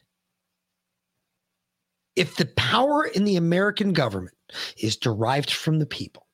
if 2.16 2.36
the 2.36 2.46
power 2.56 3.06
in 3.06 3.24
the 3.24 3.36
American 3.36 3.92
government 3.92 4.36
is 4.76 4.96
derived 4.96 5.50
from 5.50 5.78
the 5.78 5.86
people, 5.86 6.26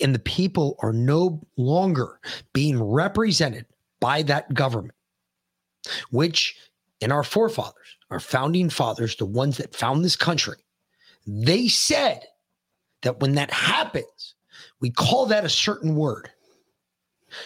and 0.00 0.14
the 0.14 0.18
people 0.18 0.76
are 0.80 0.92
no 0.92 1.40
longer 1.56 2.20
being 2.52 2.82
represented 2.82 3.64
by 4.00 4.22
that 4.22 4.52
government, 4.52 4.94
which 6.10 6.56
in 7.00 7.12
our 7.12 7.22
forefathers, 7.22 7.96
our 8.14 8.20
founding 8.20 8.70
fathers, 8.70 9.16
the 9.16 9.26
ones 9.26 9.56
that 9.56 9.74
found 9.74 10.04
this 10.04 10.14
country, 10.14 10.56
they 11.26 11.66
said 11.66 12.22
that 13.02 13.18
when 13.18 13.34
that 13.34 13.50
happens, 13.50 14.36
we 14.80 14.88
call 14.88 15.26
that 15.26 15.44
a 15.44 15.48
certain 15.48 15.96
word. 15.96 16.30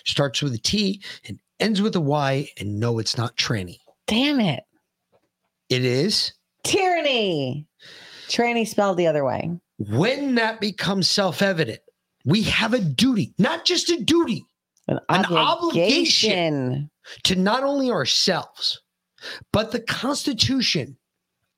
Starts 0.05 0.43
with 0.43 0.53
a 0.53 0.59
T 0.59 1.03
and 1.27 1.40
ends 1.59 1.81
with 1.81 1.97
a 1.97 2.01
Y, 2.01 2.47
and 2.61 2.78
no, 2.78 2.99
it's 2.99 3.16
not 3.16 3.35
tranny. 3.36 3.78
Damn 4.07 4.40
it. 4.40 4.62
It 5.70 5.86
is 5.86 6.35
Tyranny. 6.65 7.66
Tranny 8.28 8.69
spelled 8.69 8.99
the 8.99 9.07
other 9.07 9.24
way. 9.24 9.59
when 9.78 10.35
that 10.35 10.61
becomes 10.61 11.09
self 11.09 11.40
evident, 11.40 11.81
we 12.27 12.43
have 12.43 12.74
a 12.74 12.78
duty, 12.78 13.32
not 13.39 13.65
just 13.65 13.89
a 13.89 13.99
duty, 13.99 14.45
an, 14.86 15.01
obligation 15.09 16.90
to 17.23 17.36
not 17.36 17.62
only 17.62 17.90
ourselves, 17.90 18.82
but 19.53 19.73
the 19.73 19.81
Constitution 19.81 20.97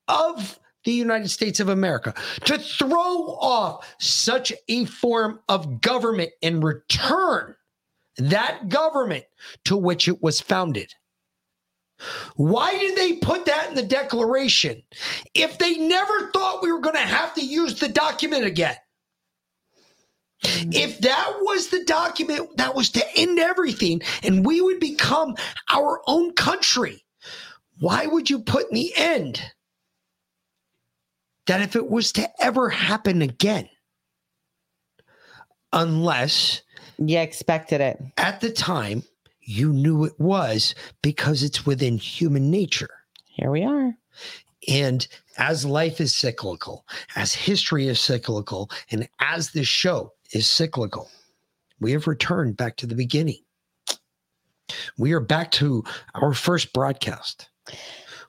of 0.07 0.59
the 0.83 0.91
United 0.91 1.29
States 1.29 1.59
of 1.59 1.69
America 1.69 2.13
to 2.45 2.57
throw 2.57 3.35
off 3.39 3.95
such 3.99 4.51
a 4.67 4.85
form 4.85 5.39
of 5.47 5.81
government 5.81 6.31
and 6.41 6.63
return 6.63 7.55
that 8.17 8.69
government 8.69 9.25
to 9.65 9.77
which 9.77 10.07
it 10.07 10.21
was 10.21 10.41
founded. 10.41 10.93
Why 12.35 12.71
did 12.77 12.97
they 12.97 13.13
put 13.13 13.45
that 13.45 13.69
in 13.69 13.75
the 13.75 13.83
Declaration 13.83 14.81
if 15.35 15.57
they 15.59 15.77
never 15.77 16.31
thought 16.31 16.63
we 16.63 16.71
were 16.71 16.79
going 16.79 16.95
to 16.95 17.01
have 17.01 17.33
to 17.35 17.45
use 17.45 17.79
the 17.79 17.89
document 17.89 18.45
again? 18.45 18.75
If 20.43 20.99
that 21.01 21.33
was 21.41 21.67
the 21.67 21.83
document 21.83 22.57
that 22.57 22.73
was 22.73 22.89
to 22.91 23.05
end 23.15 23.37
everything 23.37 24.01
and 24.23 24.43
we 24.43 24.59
would 24.59 24.79
become 24.79 25.35
our 25.71 26.01
own 26.07 26.33
country, 26.33 27.05
why 27.81 28.05
would 28.05 28.29
you 28.29 28.39
put 28.39 28.69
in 28.69 28.75
the 28.75 28.93
end 28.95 29.41
that 31.47 31.61
if 31.61 31.75
it 31.75 31.89
was 31.89 32.11
to 32.11 32.29
ever 32.39 32.69
happen 32.69 33.23
again, 33.23 33.67
unless 35.73 36.61
you 36.99 37.17
expected 37.17 37.81
it 37.81 37.99
at 38.17 38.39
the 38.39 38.51
time 38.51 39.01
you 39.41 39.73
knew 39.73 40.03
it 40.03 40.13
was 40.19 40.75
because 41.01 41.41
it's 41.41 41.65
within 41.65 41.97
human 41.97 42.51
nature. 42.51 42.91
Here 43.25 43.49
we 43.49 43.63
are. 43.63 43.95
And 44.67 45.07
as 45.39 45.65
life 45.65 45.99
is 45.99 46.15
cyclical, 46.15 46.85
as 47.15 47.33
history 47.33 47.87
is 47.87 47.99
cyclical, 47.99 48.69
and 48.91 49.09
as 49.19 49.51
this 49.51 49.67
show 49.67 50.13
is 50.33 50.47
cyclical, 50.47 51.09
we 51.79 51.93
have 51.93 52.05
returned 52.05 52.57
back 52.57 52.77
to 52.77 52.85
the 52.85 52.93
beginning. 52.93 53.41
We 54.99 55.13
are 55.13 55.19
back 55.19 55.49
to 55.53 55.83
our 56.13 56.35
first 56.35 56.73
broadcast. 56.73 57.49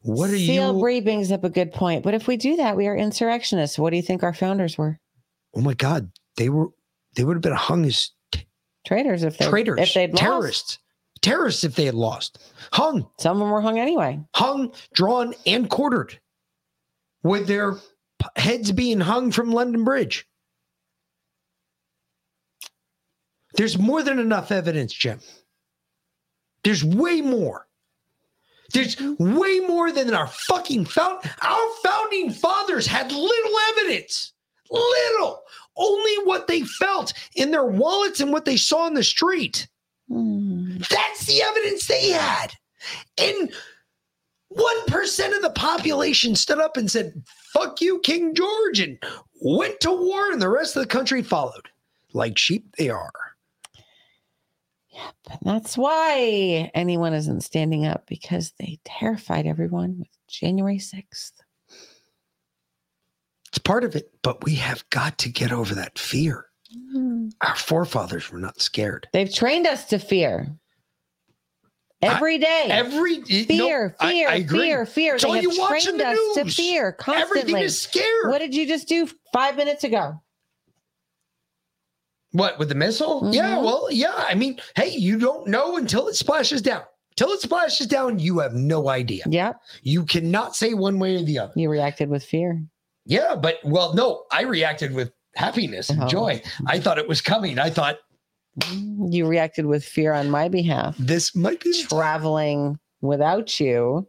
What 0.02 0.30
are 0.30 0.36
Seal 0.36 0.74
you? 0.74 0.80
Bree 0.80 1.00
brings 1.00 1.30
up 1.30 1.44
a 1.44 1.50
good 1.50 1.72
point. 1.72 2.02
But 2.02 2.14
if 2.14 2.26
we 2.26 2.36
do 2.36 2.56
that, 2.56 2.76
we 2.76 2.88
are 2.88 2.96
insurrectionists. 2.96 3.78
What 3.78 3.90
do 3.90 3.96
you 3.96 4.02
think 4.02 4.22
our 4.22 4.34
founders 4.34 4.76
were? 4.76 4.98
Oh 5.54 5.60
my 5.60 5.74
God, 5.74 6.10
they 6.36 6.48
were 6.48 6.68
they 7.14 7.24
would 7.24 7.36
have 7.36 7.42
been 7.42 7.52
hung 7.52 7.84
as 7.84 8.10
Traitors 8.84 9.22
if 9.22 9.38
they 9.38 9.48
traitors, 9.48 9.78
if 9.78 9.94
they'd 9.94 10.10
lost. 10.10 10.20
terrorists, 10.20 10.78
terrorists 11.20 11.64
if 11.64 11.76
they 11.76 11.84
had 11.84 11.94
lost. 11.94 12.38
Hung. 12.72 13.08
Some 13.20 13.36
of 13.36 13.40
them 13.40 13.50
were 13.50 13.60
hung 13.60 13.78
anyway. 13.78 14.18
Hung, 14.34 14.72
drawn, 14.92 15.34
and 15.46 15.70
quartered, 15.70 16.18
with 17.22 17.46
their 17.46 17.76
heads 18.36 18.72
being 18.72 18.98
hung 19.00 19.30
from 19.30 19.52
London 19.52 19.84
Bridge. 19.84 20.26
There's 23.54 23.78
more 23.78 24.02
than 24.02 24.18
enough 24.18 24.50
evidence, 24.50 24.92
Jim. 24.92 25.20
There's 26.64 26.82
way 26.84 27.20
more. 27.20 27.68
There's 28.72 28.96
way 29.18 29.60
more 29.60 29.92
than 29.92 30.14
our 30.14 30.26
fucking 30.26 30.86
found. 30.86 31.24
Our 31.42 31.68
founding 31.82 32.30
fathers 32.30 32.86
had 32.86 33.12
little 33.12 33.58
evidence. 33.70 34.32
Little. 34.70 35.42
Only 35.76 36.14
what 36.24 36.46
they 36.46 36.62
felt 36.62 37.12
in 37.34 37.50
their 37.50 37.66
wallets 37.66 38.20
and 38.20 38.32
what 38.32 38.44
they 38.44 38.56
saw 38.56 38.86
in 38.86 38.94
the 38.94 39.04
street. 39.04 39.68
Hmm. 40.08 40.78
That's 40.78 41.26
the 41.26 41.42
evidence 41.42 41.86
they 41.86 42.10
had. 42.10 42.52
And 43.18 43.52
1% 44.56 45.36
of 45.36 45.42
the 45.42 45.52
population 45.54 46.34
stood 46.34 46.58
up 46.58 46.76
and 46.76 46.90
said, 46.90 47.22
fuck 47.52 47.80
you, 47.80 48.00
King 48.00 48.34
George, 48.34 48.80
and 48.80 48.98
went 49.40 49.80
to 49.80 49.90
war, 49.90 50.30
and 50.30 50.40
the 50.40 50.48
rest 50.48 50.76
of 50.76 50.82
the 50.82 50.88
country 50.88 51.22
followed. 51.22 51.68
Like 52.12 52.36
sheep 52.36 52.74
they 52.76 52.90
are. 52.90 53.31
And 55.30 55.40
that's 55.42 55.78
why 55.78 56.70
anyone 56.74 57.14
isn't 57.14 57.42
standing 57.42 57.86
up 57.86 58.06
because 58.06 58.52
they 58.58 58.78
terrified 58.84 59.46
everyone 59.46 59.98
with 59.98 60.08
January 60.28 60.78
6th. 60.78 61.32
It's 63.48 63.58
part 63.58 63.84
of 63.84 63.94
it, 63.94 64.10
but 64.22 64.44
we 64.44 64.54
have 64.56 64.88
got 64.90 65.18
to 65.18 65.28
get 65.28 65.52
over 65.52 65.74
that 65.74 65.98
fear. 65.98 66.46
Mm. 66.94 67.32
Our 67.42 67.54
forefathers 67.54 68.30
were 68.30 68.38
not 68.38 68.60
scared. 68.60 69.08
They've 69.12 69.32
trained 69.32 69.66
us 69.66 69.84
to 69.86 69.98
fear. 69.98 70.48
Every 72.00 72.38
day. 72.38 72.66
every 72.68 73.22
fear, 73.22 73.94
no, 74.00 74.08
fear, 74.08 74.28
I 74.28 74.36
agree. 74.36 74.58
fear, 74.58 74.86
fear. 74.86 75.14
It's 75.14 75.22
They 75.22 75.30
have 75.30 75.42
you 75.42 75.50
watch 75.50 75.86
in 75.86 75.98
trained 75.98 76.00
the 76.00 76.08
us 76.08 76.34
to 76.34 76.62
fear 76.62 76.92
constantly. 76.92 77.40
Everything 77.40 77.62
is 77.62 77.80
scared. 77.80 78.28
What 78.28 78.38
did 78.38 78.56
you 78.56 78.66
just 78.66 78.88
do 78.88 79.08
five 79.32 79.56
minutes 79.56 79.84
ago? 79.84 80.20
What 82.32 82.58
with 82.58 82.68
the 82.70 82.74
missile? 82.74 83.28
Yeah, 83.32 83.56
Mhm. 83.56 83.64
well, 83.64 83.88
yeah. 83.90 84.14
I 84.16 84.34
mean, 84.34 84.58
hey, 84.74 84.88
you 84.90 85.18
don't 85.18 85.46
know 85.48 85.76
until 85.76 86.08
it 86.08 86.14
splashes 86.16 86.62
down. 86.62 86.82
Till 87.16 87.30
it 87.32 87.40
splashes 87.42 87.86
down, 87.86 88.18
you 88.18 88.38
have 88.38 88.54
no 88.54 88.88
idea. 88.88 89.24
Yeah. 89.28 89.52
You 89.82 90.04
cannot 90.04 90.56
say 90.56 90.72
one 90.72 90.98
way 90.98 91.16
or 91.16 91.22
the 91.22 91.38
other. 91.38 91.52
You 91.56 91.68
reacted 91.70 92.08
with 92.08 92.24
fear. 92.24 92.62
Yeah, 93.04 93.34
but 93.36 93.58
well, 93.64 93.92
no, 93.94 94.24
I 94.32 94.42
reacted 94.42 94.94
with 94.94 95.12
happiness 95.34 95.90
and 95.90 96.04
Oh. 96.04 96.08
joy. 96.08 96.42
I 96.66 96.78
thought 96.80 96.98
it 96.98 97.08
was 97.08 97.20
coming. 97.20 97.58
I 97.58 97.68
thought 97.70 97.98
You 98.70 99.26
reacted 99.26 99.64
with 99.64 99.82
fear 99.82 100.12
on 100.12 100.30
my 100.30 100.48
behalf. 100.48 100.94
This 100.98 101.34
might 101.34 101.60
be 101.60 101.72
traveling 101.84 102.78
without 103.00 103.58
you 103.58 104.06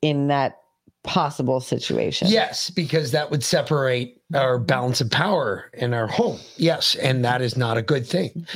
in 0.00 0.28
that 0.28 0.56
possible 1.04 1.60
situation. 1.60 2.28
yes, 2.28 2.70
because 2.70 3.12
that 3.12 3.30
would 3.30 3.44
separate 3.44 4.20
our 4.34 4.58
balance 4.58 5.00
of 5.00 5.10
power 5.10 5.70
in 5.74 5.94
our 5.94 6.06
home. 6.08 6.38
Yes, 6.56 6.94
and 6.96 7.24
that 7.24 7.40
is 7.42 7.56
not 7.56 7.76
a 7.76 7.82
good 7.82 8.06
thing. 8.06 8.46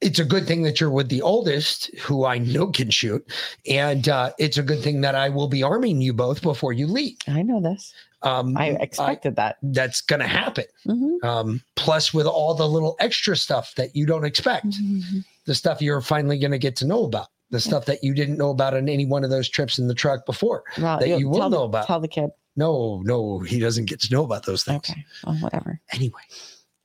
It's 0.00 0.18
a 0.18 0.24
good 0.24 0.46
thing 0.46 0.62
that 0.62 0.80
you're 0.80 0.90
with 0.90 1.08
the 1.08 1.22
oldest, 1.22 1.94
who 1.98 2.24
I 2.24 2.38
know 2.38 2.68
can 2.68 2.90
shoot, 2.90 3.24
and 3.68 4.08
uh, 4.08 4.32
it's 4.38 4.56
a 4.58 4.62
good 4.62 4.80
thing 4.82 5.00
that 5.02 5.14
I 5.14 5.28
will 5.28 5.48
be 5.48 5.62
arming 5.62 6.00
you 6.00 6.12
both 6.12 6.40
before 6.42 6.72
you 6.72 6.86
leave. 6.86 7.16
I 7.28 7.42
know 7.42 7.60
this. 7.60 7.92
Um, 8.22 8.56
I 8.56 8.70
expected 8.80 9.36
that. 9.36 9.58
That's 9.62 10.00
going 10.00 10.20
to 10.20 10.26
happen. 10.26 10.64
Mhm. 10.86 11.22
Um, 11.24 11.62
plus, 11.76 12.12
with 12.14 12.26
all 12.26 12.54
the 12.54 12.66
little 12.68 12.96
extra 13.00 13.36
stuff 13.36 13.74
that 13.76 13.94
you 13.94 14.06
don't 14.06 14.24
expect, 14.24 14.66
Mm-hmm. 14.66 15.18
the 15.46 15.54
stuff 15.54 15.80
you're 15.82 16.00
finally 16.00 16.38
going 16.38 16.50
to 16.52 16.58
get 16.58 16.74
to 16.76 16.86
know 16.86 17.04
about, 17.04 17.28
the 17.50 17.60
stuff 17.60 17.86
that 17.86 18.02
you 18.04 18.12
didn't 18.14 18.36
know 18.36 18.50
about 18.50 18.74
on 18.74 18.88
any 18.88 19.06
one 19.06 19.24
of 19.24 19.30
those 19.30 19.48
trips 19.48 19.78
in 19.78 19.88
the 19.88 19.94
truck 19.94 20.26
before 20.26 20.64
Well, 20.78 20.98
that 20.98 21.08
you 21.18 21.28
will 21.28 21.38
tell 21.38 21.50
the- 21.50 21.56
know 21.56 21.62
about. 21.64 21.86
Tell 21.86 22.00
the 22.00 22.08
kid. 22.08 22.30
No, 22.56 23.00
no, 23.04 23.38
he 23.38 23.58
doesn't 23.60 23.84
get 23.86 24.00
to 24.00 24.12
know 24.12 24.24
about 24.24 24.44
those 24.44 24.64
things. 24.64 24.90
Okay. 24.90 25.04
Oh, 25.26 25.34
whatever. 25.34 25.80
Anyway, 25.92 26.20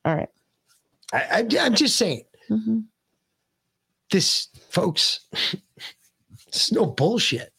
All 0.06 0.16
right. 0.16 0.30
I, 1.12 1.18
I, 1.32 1.48
I'm 1.60 1.74
just 1.76 1.96
saying, 1.98 2.24
Mhm. 2.50 2.84
this, 4.12 4.48
folks, 4.70 5.22
it's 6.48 6.72
no 6.72 6.86
bullshit. 6.86 7.52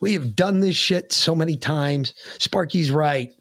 We 0.00 0.12
have 0.14 0.34
done 0.34 0.60
this 0.60 0.74
shit 0.76 1.12
so 1.12 1.34
many 1.34 1.56
times. 1.56 2.14
Sparky's 2.38 2.90
right. 2.90 3.32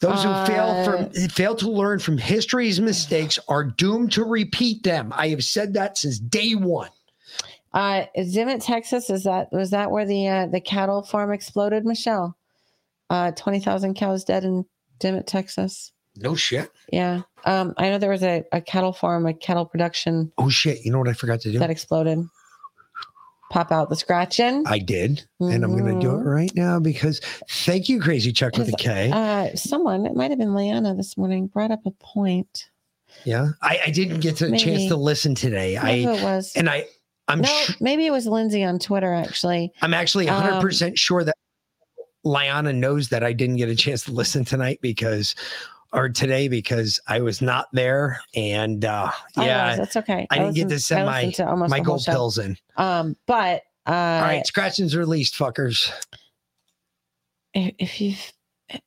Those 0.00 0.22
who 0.22 0.30
fail 0.46 0.64
Uh, 0.68 0.84
from 0.84 1.28
fail 1.28 1.54
to 1.56 1.70
learn 1.70 1.98
from 1.98 2.16
history's 2.18 2.80
mistakes 2.80 3.38
are 3.48 3.64
doomed 3.64 4.12
to 4.12 4.24
repeat 4.24 4.82
them. 4.82 5.12
I 5.14 5.28
have 5.28 5.44
said 5.44 5.74
that 5.74 5.98
since 5.98 6.18
day 6.18 6.54
one. 6.54 6.90
Uh, 7.74 8.06
is 8.14 8.38
Texas, 8.60 9.10
is 9.10 9.24
that 9.24 9.52
was 9.52 9.70
that 9.70 9.90
where 9.90 10.06
the 10.06 10.28
uh, 10.28 10.46
the 10.46 10.60
cattle 10.60 11.02
farm 11.02 11.32
exploded, 11.32 11.84
Michelle? 11.84 12.36
Uh, 13.10 13.32
twenty 13.32 13.58
thousand 13.60 13.94
cows 13.94 14.24
dead 14.24 14.44
in 14.44 14.64
Dimmitt, 15.00 15.26
Texas. 15.26 15.92
No 16.16 16.36
shit. 16.36 16.70
Yeah. 16.92 17.22
Um, 17.44 17.74
I 17.76 17.90
know 17.90 17.98
there 17.98 18.10
was 18.10 18.22
a, 18.22 18.44
a 18.52 18.60
cattle 18.60 18.92
farm, 18.92 19.26
a 19.26 19.34
cattle 19.34 19.66
production 19.66 20.32
Oh 20.38 20.48
shit! 20.48 20.84
You 20.84 20.92
know 20.92 20.98
what 21.00 21.08
I 21.08 21.12
forgot 21.14 21.40
to 21.40 21.50
do? 21.52 21.58
that 21.58 21.68
exploded. 21.70 22.20
Pop 23.50 23.70
out 23.70 23.88
the 23.90 23.96
scratching. 23.96 24.64
I 24.66 24.78
did, 24.78 25.26
and 25.38 25.62
I'm 25.64 25.76
going 25.76 25.84
to 25.94 26.00
do 26.00 26.12
it 26.12 26.20
Mhm. 26.22 26.24
right 26.24 26.52
now 26.56 26.80
because 26.80 27.20
thank 27.48 27.88
you, 27.88 28.00
Crazy 28.00 28.32
Chuck 28.32 28.56
with 28.56 28.68
a 28.68 28.72
K. 28.72 29.10
Uh, 29.12 29.54
someone, 29.54 30.06
it 30.06 30.14
might 30.14 30.30
have 30.30 30.38
been 30.38 30.54
Leanna 30.54 30.94
this 30.94 31.16
morning, 31.16 31.48
brought 31.48 31.70
up 31.70 31.84
a 31.86 31.90
point. 31.92 32.70
yeah, 33.24 33.50
I, 33.60 33.80
I 33.86 33.90
didn't 33.90 34.20
get 34.20 34.40
a 34.40 34.56
chance 34.56 34.86
to 34.86 34.96
listen 34.96 35.34
today. 35.34 35.76
I 35.76 35.90
it 35.90 36.22
was. 36.22 36.52
and 36.56 36.68
I 36.70 36.86
I'm 37.28 37.40
no, 37.40 37.48
su- 37.48 37.74
maybe 37.80 38.06
it 38.06 38.10
was 38.10 38.26
Lindsay 38.26 38.64
on 38.64 38.78
Twitter 38.78 39.12
actually. 39.14 39.72
I'm 39.82 39.94
actually 39.94 40.28
Um, 40.28 40.42
100 40.42 40.60
percent 40.60 40.98
sure 40.98 41.24
that 41.24 41.36
Liana 42.24 42.72
knows 42.72 43.08
that 43.10 43.22
I 43.24 43.32
didn't 43.32 43.56
get 43.56 43.68
a 43.68 43.76
chance 43.76 44.04
to 44.04 44.12
listen 44.12 44.44
tonight 44.44 44.78
because 44.82 45.34
or 45.92 46.08
today 46.08 46.48
because 46.48 46.98
I 47.06 47.20
was 47.20 47.40
not 47.40 47.68
there 47.72 48.20
and 48.34 48.84
uh 48.84 49.10
yeah 49.36 49.70
was, 49.70 49.78
that's 49.78 49.96
okay. 49.96 50.26
I 50.30 50.38
didn't 50.38 50.54
get 50.54 50.68
to 50.68 50.80
send 50.80 51.02
I 51.02 51.04
my 51.04 51.24
listened 51.26 51.48
to 51.48 51.68
my 51.68 51.80
gold 51.80 52.04
pills 52.04 52.38
in. 52.38 52.56
Um, 52.76 53.16
but 53.26 53.62
uh, 53.86 53.90
All 53.90 54.22
right, 54.22 54.46
scratchings 54.46 54.96
released, 54.96 55.34
fuckers. 55.34 55.92
if, 57.52 57.74
if 57.78 58.00
you've, 58.00 58.32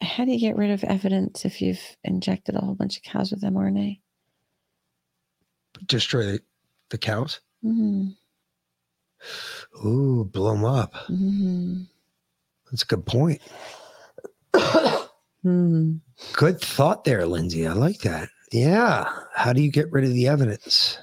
how 0.01 0.25
do 0.25 0.31
you 0.31 0.39
get 0.39 0.55
rid 0.55 0.71
of 0.71 0.83
evidence 0.83 1.45
if 1.45 1.61
you've 1.61 1.79
injected 2.03 2.55
a 2.55 2.59
whole 2.59 2.73
bunch 2.73 2.97
of 2.97 3.03
cows 3.03 3.29
with 3.29 3.43
mRNA? 3.43 3.99
Destroy 5.85 6.25
the, 6.25 6.41
the 6.89 6.97
cows. 6.97 7.41
Mm-hmm. 7.63 8.07
Ooh, 9.85 10.25
blow 10.25 10.53
them 10.53 10.65
up. 10.65 10.93
Mm-hmm. 11.09 11.83
That's 12.71 12.83
a 12.83 12.87
good 12.87 13.05
point. 13.05 13.41
Hmm. 15.43 15.97
Good 16.33 16.59
thought 16.59 17.03
there, 17.03 17.25
Lindsay. 17.25 17.67
I 17.67 17.73
like 17.73 17.99
that. 17.99 18.29
Yeah. 18.51 19.09
How 19.33 19.53
do 19.53 19.61
you 19.61 19.71
get 19.71 19.91
rid 19.91 20.03
of 20.03 20.11
the 20.11 20.27
evidence? 20.27 20.99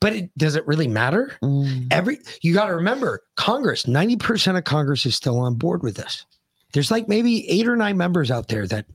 But 0.00 0.12
it, 0.12 0.38
does 0.38 0.56
it 0.56 0.66
really 0.66 0.88
matter? 0.88 1.36
Mm. 1.42 1.86
Every 1.92 2.18
you 2.42 2.54
got 2.54 2.66
to 2.66 2.74
remember, 2.74 3.22
Congress. 3.36 3.86
Ninety 3.86 4.16
percent 4.16 4.58
of 4.58 4.64
Congress 4.64 5.06
is 5.06 5.14
still 5.14 5.38
on 5.38 5.54
board 5.54 5.82
with 5.82 5.96
this. 5.96 6.26
There's 6.72 6.90
like 6.90 7.08
maybe 7.08 7.48
eight 7.48 7.68
or 7.68 7.76
nine 7.76 7.96
members 7.96 8.30
out 8.30 8.48
there 8.48 8.66
that 8.66 8.86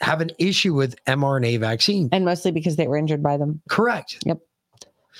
have 0.00 0.20
an 0.20 0.30
issue 0.38 0.74
with 0.74 0.96
mRNA 1.04 1.60
vaccine. 1.60 2.08
And 2.12 2.24
mostly 2.24 2.50
because 2.50 2.76
they 2.76 2.86
were 2.86 2.96
injured 2.96 3.22
by 3.22 3.36
them. 3.36 3.60
Correct. 3.68 4.18
Yep. 4.24 4.38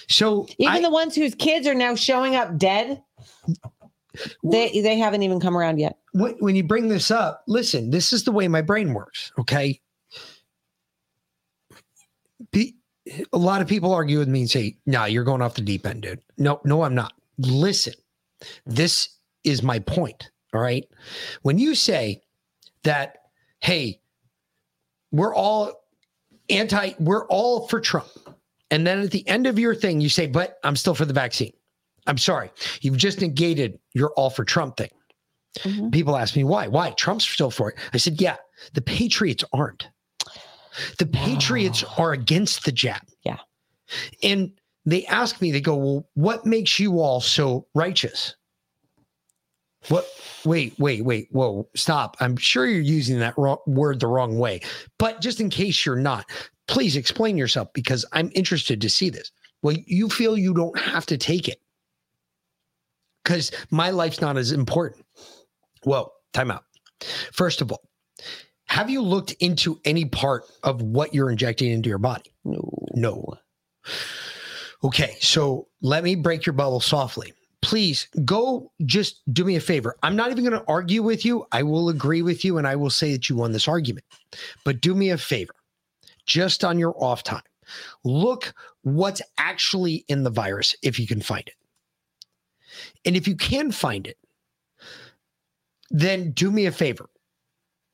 So 0.09 0.47
Even 0.59 0.83
the 0.83 0.91
ones 0.91 1.15
whose 1.15 1.35
kids 1.35 1.67
are 1.67 1.75
now 1.75 1.95
showing 1.95 2.37
up 2.37 2.59
dead, 2.59 3.03
they 4.45 4.81
they 4.81 4.99
haven't 4.99 5.23
even 5.23 5.41
come 5.41 5.57
around 5.57 5.79
yet. 5.79 5.99
when, 6.17 6.35
when 6.39 6.57
you 6.57 6.65
bring 6.65 6.89
this 6.89 7.11
up, 7.11 7.45
listen, 7.47 7.91
this 7.91 8.13
is 8.13 8.25
the 8.25 8.33
way 8.33 8.49
my 8.49 8.63
brain 8.63 8.95
works. 8.95 9.33
Okay. 9.39 9.81
Be, 12.53 12.77
a 13.33 13.39
lot 13.39 13.61
of 13.61 13.69
people 13.69 13.93
argue 13.93 14.19
with 14.19 14.29
me 14.29 14.41
and 14.41 14.51
say, 14.51 14.79
no, 14.87 15.05
you're 15.05 15.25
going 15.25 15.43
off 15.43 15.55
the 15.55 15.61
deep 15.61 15.87
end, 15.87 16.03
dude. 16.03 16.21
No, 16.39 16.61
no, 16.65 16.83
I'm 16.83 16.95
not. 16.95 17.13
Listen, 17.39 17.93
this 18.65 19.11
is 19.45 19.63
my 19.63 19.79
point. 19.79 20.31
All 20.55 20.61
right. 20.61 20.89
When 21.43 21.59
you 21.59 21.75
say 21.75 22.23
that, 22.85 23.19
hey, 23.61 24.01
we're 25.13 25.35
all 25.35 25.73
anti, 26.49 26.93
we're 26.99 27.27
all 27.27 27.69
for 27.69 27.81
Trump. 27.81 28.09
And 28.71 28.87
then 28.87 29.01
at 29.01 29.11
the 29.11 29.27
end 29.29 29.47
of 29.47 29.59
your 29.59 29.75
thing, 29.75 30.01
you 30.01 30.09
say, 30.09 30.27
but 30.27 30.59
I'm 30.65 30.77
still 30.77 30.95
for 30.95 31.05
the 31.05 31.13
vaccine. 31.13 31.53
I'm 32.07 32.19
sorry. 32.19 32.51
You've 32.81 32.97
just 32.97 33.21
negated 33.21 33.79
your 33.95 34.11
all 34.13 34.31
for 34.31 34.45
Trump 34.45 34.77
thing. 34.77 34.91
Mm-hmm. 35.61 35.91
People 35.91 36.17
ask 36.17 36.37
me 36.37 36.45
why. 36.45 36.69
Why? 36.69 36.91
Trump's 36.91 37.27
still 37.27 37.51
for 37.51 37.71
it. 37.71 37.79
I 37.93 37.97
said, 37.97 38.21
yeah, 38.21 38.37
the 38.75 38.83
Patriots 38.83 39.45
aren't. 39.53 39.89
The 40.99 41.07
Patriots 41.07 41.85
are 41.97 42.13
against 42.13 42.65
the 42.65 42.73
jab. 42.73 43.03
Yeah. 43.25 43.39
And 44.23 44.53
they 44.85 45.07
ask 45.07 45.41
me, 45.41 45.51
they 45.51 45.61
go, 45.61 45.77
well, 45.77 46.09
what 46.15 46.45
makes 46.45 46.79
you 46.79 47.01
all 47.01 47.21
so 47.21 47.67
righteous? 47.75 48.37
What? 49.89 50.07
Wait, 50.45 50.75
wait, 50.79 51.05
wait. 51.05 51.29
Whoa, 51.31 51.69
stop. 51.75 52.17
I'm 52.21 52.37
sure 52.37 52.67
you're 52.67 52.81
using 52.81 53.19
that 53.21 53.39
wrong, 53.39 53.59
word 53.67 54.01
the 54.01 54.07
wrong 54.07 54.39
way. 54.39 54.61
But 54.99 55.21
just 55.21 55.41
in 55.41 55.49
case 55.49 55.87
you're 55.87 55.97
not, 55.97 56.27
please 56.69 56.97
explain 56.97 57.37
yourself 57.37 57.73
because 57.73 58.05
I'm 58.13 58.31
interested 58.35 58.81
to 58.81 58.91
see 58.91 59.11
this. 59.11 59.31
Well, 59.63 59.77
you 59.87 60.09
feel 60.09 60.37
you 60.37 60.55
don't 60.55 60.79
have 60.79 61.07
to 61.07 61.17
take 61.17 61.49
it 61.49 61.61
because 63.25 63.51
my 63.71 63.91
life's 63.91 64.21
not 64.21 64.37
as 64.37 64.53
important. 64.53 65.05
Well, 65.85 66.13
time 66.33 66.51
out. 66.51 66.65
First 67.33 67.61
of 67.61 67.73
all, 67.73 67.83
have 68.67 68.91
you 68.91 69.01
looked 69.01 69.33
into 69.33 69.81
any 69.85 70.05
part 70.05 70.45
of 70.63 70.83
what 70.83 71.15
you're 71.15 71.31
injecting 71.31 71.71
into 71.71 71.89
your 71.89 71.99
body? 71.99 72.33
No. 72.45 72.71
No. 72.95 73.35
Okay, 74.85 75.17
so 75.21 75.69
let 75.81 76.05
me 76.05 76.15
break 76.15 76.47
your 76.47 76.53
bubble 76.53 76.81
softly. 76.81 77.33
Please 77.63 78.09
go 78.25 78.71
just 78.85 79.23
do 79.33 79.45
me 79.45 79.57
a 79.57 79.61
favor. 79.61 79.97
I'm 80.03 80.15
not 80.15 80.31
even 80.31 80.45
going 80.45 80.61
to 80.61 80.69
argue 80.69 81.03
with 81.03 81.25
you. 81.25 81.47
I 81.51 81.63
will 81.63 81.89
agree 81.89 82.23
with 82.23 82.45
you 82.45 82.59
and 82.59 82.67
I 82.67 82.77
will 82.77 82.91
say 82.91 83.13
that 83.13 83.29
you 83.29 83.37
won 83.37 83.53
this 83.53 83.67
argument. 83.67 84.05
But 84.65 84.81
do 84.81 84.95
me 84.95 85.11
a 85.11 85.19
favor, 85.19 85.55
just 86.27 86.65
on 86.65 86.79
your 86.79 86.95
off 87.03 87.23
time, 87.23 87.43
look 88.05 88.53
what's 88.83 89.23
actually 89.39 90.05
in 90.09 90.23
the 90.23 90.31
virus 90.31 90.75
if 90.83 90.99
you 90.99 91.07
can 91.07 91.21
find 91.21 91.47
it. 91.47 91.55
And 93.05 93.17
if 93.17 93.27
you 93.27 93.37
can 93.37 93.71
find 93.73 94.07
it, 94.07 94.19
then 95.91 96.33
do 96.33 96.51
me 96.51 96.67
a 96.67 96.73
favor. 96.73 97.09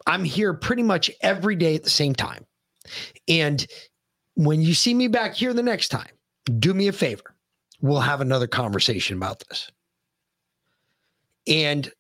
I'm 0.06 0.24
here 0.24 0.54
pretty 0.54 0.82
much 0.82 1.10
every 1.20 1.54
day 1.54 1.74
at 1.74 1.84
the 1.84 1.90
same 1.90 2.14
time. 2.14 2.44
And 3.28 3.66
when 4.34 4.60
you 4.60 4.74
see 4.74 4.94
me 4.94 5.09
back 5.09 5.34
here 5.34 5.52
the 5.52 5.62
next 5.62 5.88
time, 5.88 6.10
do 6.59 6.74
me 6.74 6.88
a 6.88 6.92
favor. 6.92 7.34
We'll 7.80 8.00
have 8.00 8.20
another 8.20 8.46
conversation 8.46 9.16
about 9.16 9.44
this. 9.48 9.70
And 11.46 11.90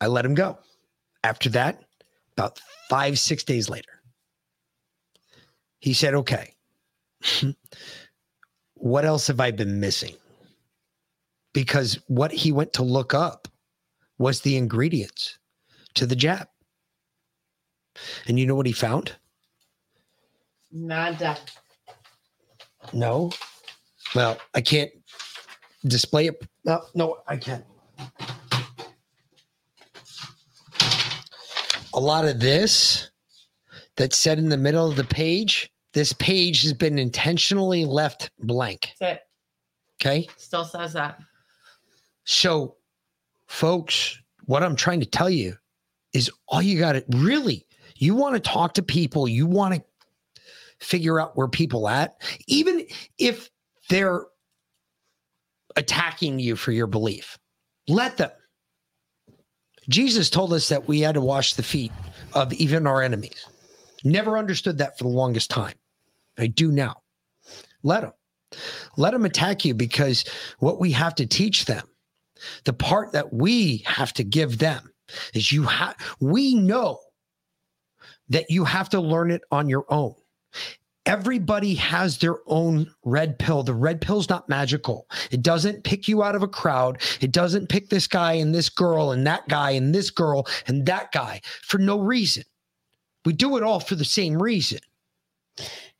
I 0.00 0.06
let 0.06 0.24
him 0.24 0.34
go. 0.34 0.58
After 1.22 1.48
that, 1.50 1.82
about 2.36 2.60
five, 2.90 3.18
six 3.18 3.44
days 3.44 3.70
later, 3.70 4.02
he 5.84 5.92
said, 5.92 6.14
Okay, 6.14 6.54
what 8.74 9.04
else 9.04 9.26
have 9.26 9.38
I 9.38 9.50
been 9.50 9.80
missing? 9.80 10.16
Because 11.52 11.98
what 12.06 12.32
he 12.32 12.52
went 12.52 12.72
to 12.72 12.82
look 12.82 13.12
up 13.12 13.48
was 14.16 14.40
the 14.40 14.56
ingredients 14.56 15.38
to 15.92 16.06
the 16.06 16.16
jab. 16.16 16.48
And 18.26 18.38
you 18.38 18.46
know 18.46 18.54
what 18.54 18.64
he 18.64 18.72
found? 18.72 19.12
Nada. 20.72 21.36
No. 22.94 23.30
Well, 24.14 24.38
I 24.54 24.62
can't 24.62 24.90
display 25.86 26.28
it. 26.28 26.42
No, 26.64 26.80
no, 26.94 27.18
I 27.28 27.36
can't. 27.36 27.64
A 31.92 32.00
lot 32.00 32.24
of 32.24 32.40
this 32.40 33.10
that's 33.96 34.16
said 34.16 34.38
in 34.38 34.48
the 34.48 34.56
middle 34.56 34.88
of 34.88 34.96
the 34.96 35.04
page, 35.04 35.70
this 35.94 36.12
page 36.12 36.62
has 36.62 36.72
been 36.72 36.98
intentionally 36.98 37.84
left 37.84 38.30
blank. 38.40 38.90
That's 39.00 39.16
it. 39.16 39.22
Okay. 40.00 40.28
Still 40.36 40.64
says 40.64 40.92
that. 40.92 41.18
So, 42.24 42.76
folks, 43.46 44.18
what 44.44 44.62
I'm 44.62 44.76
trying 44.76 45.00
to 45.00 45.06
tell 45.06 45.30
you 45.30 45.56
is 46.12 46.30
all 46.48 46.60
you 46.60 46.78
got 46.78 46.92
to 46.92 47.04
really, 47.10 47.66
you 47.96 48.14
want 48.14 48.34
to 48.34 48.40
talk 48.40 48.74
to 48.74 48.82
people, 48.82 49.28
you 49.28 49.46
want 49.46 49.74
to 49.74 49.82
figure 50.80 51.20
out 51.20 51.36
where 51.36 51.48
people 51.48 51.88
at, 51.88 52.20
even 52.46 52.84
if 53.18 53.48
they're 53.88 54.24
attacking 55.76 56.38
you 56.38 56.56
for 56.56 56.72
your 56.72 56.86
belief. 56.86 57.38
Let 57.88 58.16
them. 58.16 58.30
Jesus 59.88 60.30
told 60.30 60.52
us 60.52 60.68
that 60.70 60.88
we 60.88 61.00
had 61.00 61.14
to 61.14 61.20
wash 61.20 61.54
the 61.54 61.62
feet 61.62 61.92
of 62.32 62.52
even 62.54 62.86
our 62.86 63.02
enemies. 63.02 63.46
Never 64.02 64.38
understood 64.38 64.78
that 64.78 64.98
for 64.98 65.04
the 65.04 65.10
longest 65.10 65.50
time. 65.50 65.74
I 66.38 66.46
do 66.46 66.72
now. 66.72 67.02
Let 67.82 68.02
them. 68.02 68.12
Let 68.96 69.12
them 69.12 69.24
attack 69.24 69.64
you 69.64 69.74
because 69.74 70.24
what 70.58 70.80
we 70.80 70.92
have 70.92 71.14
to 71.16 71.26
teach 71.26 71.64
them, 71.64 71.86
the 72.64 72.72
part 72.72 73.12
that 73.12 73.32
we 73.32 73.82
have 73.86 74.12
to 74.14 74.24
give 74.24 74.58
them 74.58 74.92
is 75.34 75.52
you 75.52 75.64
have, 75.64 75.96
we 76.20 76.54
know 76.54 77.00
that 78.28 78.50
you 78.50 78.64
have 78.64 78.88
to 78.90 79.00
learn 79.00 79.30
it 79.30 79.42
on 79.50 79.68
your 79.68 79.84
own. 79.88 80.14
Everybody 81.06 81.74
has 81.74 82.18
their 82.18 82.38
own 82.46 82.90
red 83.04 83.38
pill. 83.38 83.62
The 83.62 83.74
red 83.74 84.00
pill's 84.00 84.30
not 84.30 84.48
magical. 84.48 85.06
It 85.30 85.42
doesn't 85.42 85.84
pick 85.84 86.08
you 86.08 86.22
out 86.22 86.34
of 86.34 86.42
a 86.42 86.48
crowd. 86.48 87.02
It 87.20 87.30
doesn't 87.30 87.68
pick 87.68 87.90
this 87.90 88.06
guy 88.06 88.34
and 88.34 88.54
this 88.54 88.70
girl 88.70 89.12
and 89.12 89.26
that 89.26 89.46
guy 89.48 89.72
and 89.72 89.94
this 89.94 90.08
girl 90.08 90.46
and 90.66 90.86
that 90.86 91.12
guy 91.12 91.42
for 91.62 91.76
no 91.76 92.00
reason. 92.00 92.44
We 93.26 93.34
do 93.34 93.58
it 93.58 93.62
all 93.62 93.80
for 93.80 93.96
the 93.96 94.04
same 94.04 94.42
reason. 94.42 94.78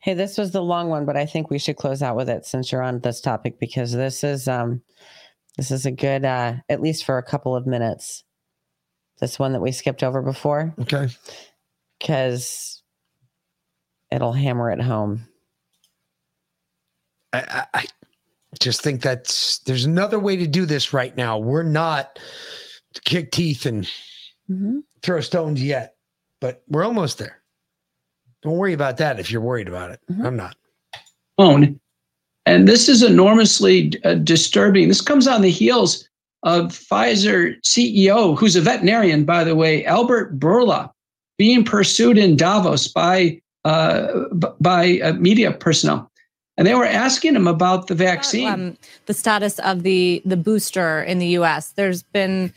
Hey, 0.05 0.13
this 0.13 0.37
was 0.37 0.51
the 0.51 0.61
long 0.61 0.89
one, 0.89 1.07
but 1.07 1.17
I 1.17 1.25
think 1.25 1.49
we 1.49 1.57
should 1.57 1.77
close 1.77 2.03
out 2.03 2.15
with 2.15 2.29
it 2.29 2.45
since 2.45 2.71
you're 2.71 2.83
on 2.83 2.99
this 2.99 3.19
topic 3.19 3.59
because 3.59 3.91
this 3.91 4.23
is 4.23 4.47
um 4.47 4.83
this 5.57 5.71
is 5.71 5.87
a 5.87 5.91
good 5.91 6.23
uh 6.23 6.57
at 6.69 6.79
least 6.79 7.05
for 7.05 7.17
a 7.17 7.23
couple 7.23 7.55
of 7.55 7.65
minutes. 7.65 8.23
This 9.19 9.39
one 9.39 9.53
that 9.53 9.61
we 9.61 9.71
skipped 9.71 10.03
over 10.03 10.21
before. 10.21 10.75
Okay. 10.79 11.07
Because 11.97 12.83
it'll 14.11 14.31
hammer 14.31 14.69
it 14.69 14.79
home. 14.79 15.27
I, 17.33 17.65
I, 17.73 17.85
just 18.59 18.81
think 18.81 19.01
that's 19.01 19.57
there's 19.59 19.85
another 19.85 20.19
way 20.19 20.35
to 20.37 20.45
do 20.45 20.67
this 20.67 20.93
right 20.93 21.17
now. 21.17 21.39
We're 21.39 21.63
not 21.63 22.19
to 22.93 23.01
kick 23.01 23.31
teeth 23.31 23.65
and 23.65 23.89
throw 25.01 25.19
stones 25.21 25.63
yet, 25.63 25.95
but 26.39 26.61
we're 26.67 26.85
almost 26.85 27.17
there. 27.17 27.41
Don't 28.45 28.57
worry 28.57 28.73
about 28.73 28.97
that 28.97 29.19
if 29.19 29.31
you're 29.31 29.41
worried 29.41 29.67
about 29.67 29.89
it. 29.91 29.99
I'm 30.23 30.37
not. 30.37 30.55
own. 31.39 31.79
And 32.45 32.67
this 32.67 32.87
is 32.87 33.01
enormously 33.01 33.91
uh, 34.03 34.13
disturbing. 34.13 34.87
This 34.87 35.01
comes 35.01 35.27
on 35.27 35.41
the 35.41 35.49
heels 35.49 36.07
of 36.43 36.65
Pfizer 36.67 37.59
CEO, 37.63 38.37
who's 38.37 38.55
a 38.55 38.61
veterinarian, 38.61 39.25
by 39.25 39.43
the 39.43 39.55
way, 39.55 39.83
Albert 39.85 40.39
Bourla, 40.39 40.91
being 41.39 41.63
pursued 41.65 42.19
in 42.19 42.35
Davos 42.35 42.87
by 42.87 43.41
uh, 43.65 44.25
b- 44.37 44.47
by 44.61 44.99
uh, 44.99 45.13
media 45.13 45.51
personnel, 45.51 46.11
and 46.55 46.67
they 46.67 46.75
were 46.75 46.85
asking 46.85 47.35
him 47.35 47.47
about 47.47 47.87
the 47.87 47.95
vaccine. 47.95 48.47
um, 48.47 48.77
the 49.07 49.13
status 49.15 49.57
of 49.59 49.81
the 49.81 50.21
the 50.23 50.37
booster 50.37 51.01
in 51.01 51.17
the 51.17 51.27
U.S. 51.29 51.71
There's 51.71 52.03
been 52.03 52.53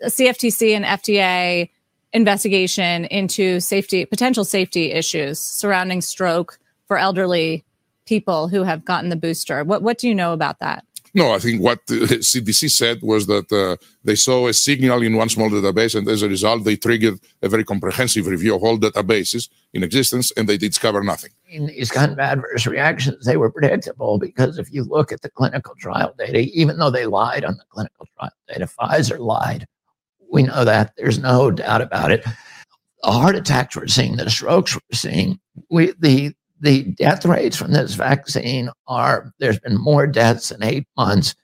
a 0.00 0.06
CFTC 0.06 0.74
and 0.74 0.86
FDA 0.86 1.68
investigation 2.12 3.04
into 3.06 3.60
safety 3.60 4.04
potential 4.04 4.44
safety 4.44 4.92
issues 4.92 5.38
surrounding 5.38 6.00
stroke 6.00 6.58
for 6.86 6.98
elderly 6.98 7.64
people 8.06 8.48
who 8.48 8.62
have 8.64 8.84
gotten 8.84 9.10
the 9.10 9.16
booster. 9.16 9.62
What 9.64 9.82
what 9.82 9.98
do 9.98 10.08
you 10.08 10.14
know 10.14 10.32
about 10.32 10.58
that? 10.60 10.84
No, 11.12 11.32
I 11.32 11.38
think 11.38 11.60
what 11.60 11.80
the 11.86 12.20
CDC 12.30 12.70
said 12.70 13.02
was 13.02 13.26
that 13.26 13.50
uh, 13.50 13.76
they 14.04 14.14
saw 14.14 14.46
a 14.46 14.52
signal 14.52 15.02
in 15.02 15.16
one 15.16 15.28
small 15.28 15.50
database, 15.50 15.96
and 15.96 16.08
as 16.08 16.22
a 16.22 16.28
result, 16.28 16.64
they 16.64 16.76
triggered 16.76 17.18
a 17.42 17.48
very 17.48 17.64
comprehensive 17.64 18.26
review 18.26 18.54
of 18.54 18.62
all 18.62 18.78
databases 18.78 19.48
in 19.72 19.82
existence, 19.82 20.30
and 20.36 20.48
they 20.48 20.56
discovered 20.56 21.02
nothing. 21.02 21.32
in 21.48 21.66
these 21.66 21.90
kind 21.90 22.12
of 22.12 22.18
adverse 22.20 22.66
reactions, 22.66 23.26
they 23.26 23.36
were 23.36 23.50
predictable 23.50 24.18
because 24.18 24.58
if 24.58 24.72
you 24.72 24.84
look 24.84 25.10
at 25.10 25.22
the 25.22 25.30
clinical 25.30 25.74
trial 25.76 26.14
data, 26.16 26.38
even 26.38 26.78
though 26.78 26.90
they 26.90 27.06
lied 27.06 27.44
on 27.44 27.56
the 27.56 27.64
clinical 27.70 28.06
trial 28.16 28.32
data, 28.48 28.66
Pfizer 28.66 29.18
lied. 29.18 29.66
We 30.30 30.44
know 30.44 30.64
that. 30.64 30.92
There's 30.96 31.18
no 31.18 31.50
doubt 31.50 31.82
about 31.82 32.12
it. 32.12 32.24
The 33.02 33.10
heart 33.10 33.36
attacks 33.36 33.76
we're 33.76 33.86
seeing, 33.86 34.16
the 34.16 34.28
strokes 34.30 34.74
we're 34.74 34.96
seeing, 34.96 35.40
we 35.70 35.92
the 35.98 36.32
the 36.60 36.84
death 36.84 37.24
rates 37.24 37.56
from 37.56 37.72
this 37.72 37.94
vaccine 37.94 38.70
are 38.86 39.32
there's 39.38 39.58
been 39.58 39.78
more 39.78 40.06
deaths 40.06 40.50
in 40.50 40.62
eight 40.62 40.86
months 40.96 41.34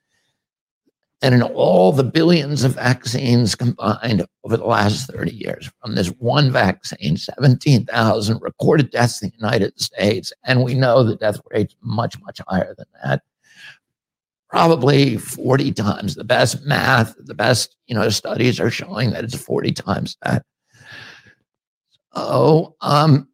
than 1.23 1.33
in 1.33 1.43
all 1.43 1.93
the 1.93 2.05
billions 2.05 2.63
of 2.63 2.75
vaccines 2.75 3.55
combined 3.55 4.25
over 4.45 4.57
the 4.59 4.67
last 4.67 5.11
30 5.11 5.35
years 5.35 5.71
from 5.81 5.95
this 5.95 6.09
one 6.19 6.53
vaccine 6.53 7.17
17,000 7.17 8.43
recorded 8.43 8.91
deaths 8.91 9.23
in 9.23 9.31
the 9.31 9.37
United 9.37 9.81
States 9.81 10.33
and 10.45 10.63
we 10.63 10.75
know 10.75 11.03
the 11.03 11.17
death 11.17 11.41
rate's 11.51 11.75
much 11.81 12.21
much 12.21 12.41
higher 12.47 12.75
than 12.77 12.87
that 13.03 13.23
probably 14.57 15.19
40 15.19 15.73
times. 15.73 16.15
The 16.15 16.25
best 16.25 16.65
math 16.65 17.15
the 17.19 17.35
best 17.35 17.77
you 17.87 17.95
know 17.95 18.09
studies 18.09 18.59
are 18.59 18.71
showing 18.71 19.11
that 19.11 19.25
it's 19.25 19.35
40 19.35 19.73
times 19.73 20.17
that. 20.23 20.45
Oh 22.15 22.75
um 22.81 23.29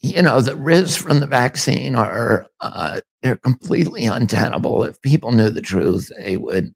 you 0.00 0.20
know 0.22 0.40
the 0.40 0.56
risks 0.56 1.00
from 1.00 1.20
the 1.20 1.26
vaccine 1.28 1.94
are 1.94 2.48
uh, 2.60 3.00
they're 3.22 3.36
completely 3.36 4.06
untenable. 4.06 4.82
If 4.82 5.00
people 5.02 5.30
knew 5.30 5.50
the 5.50 5.62
truth 5.62 6.10
they 6.18 6.36
would 6.36 6.74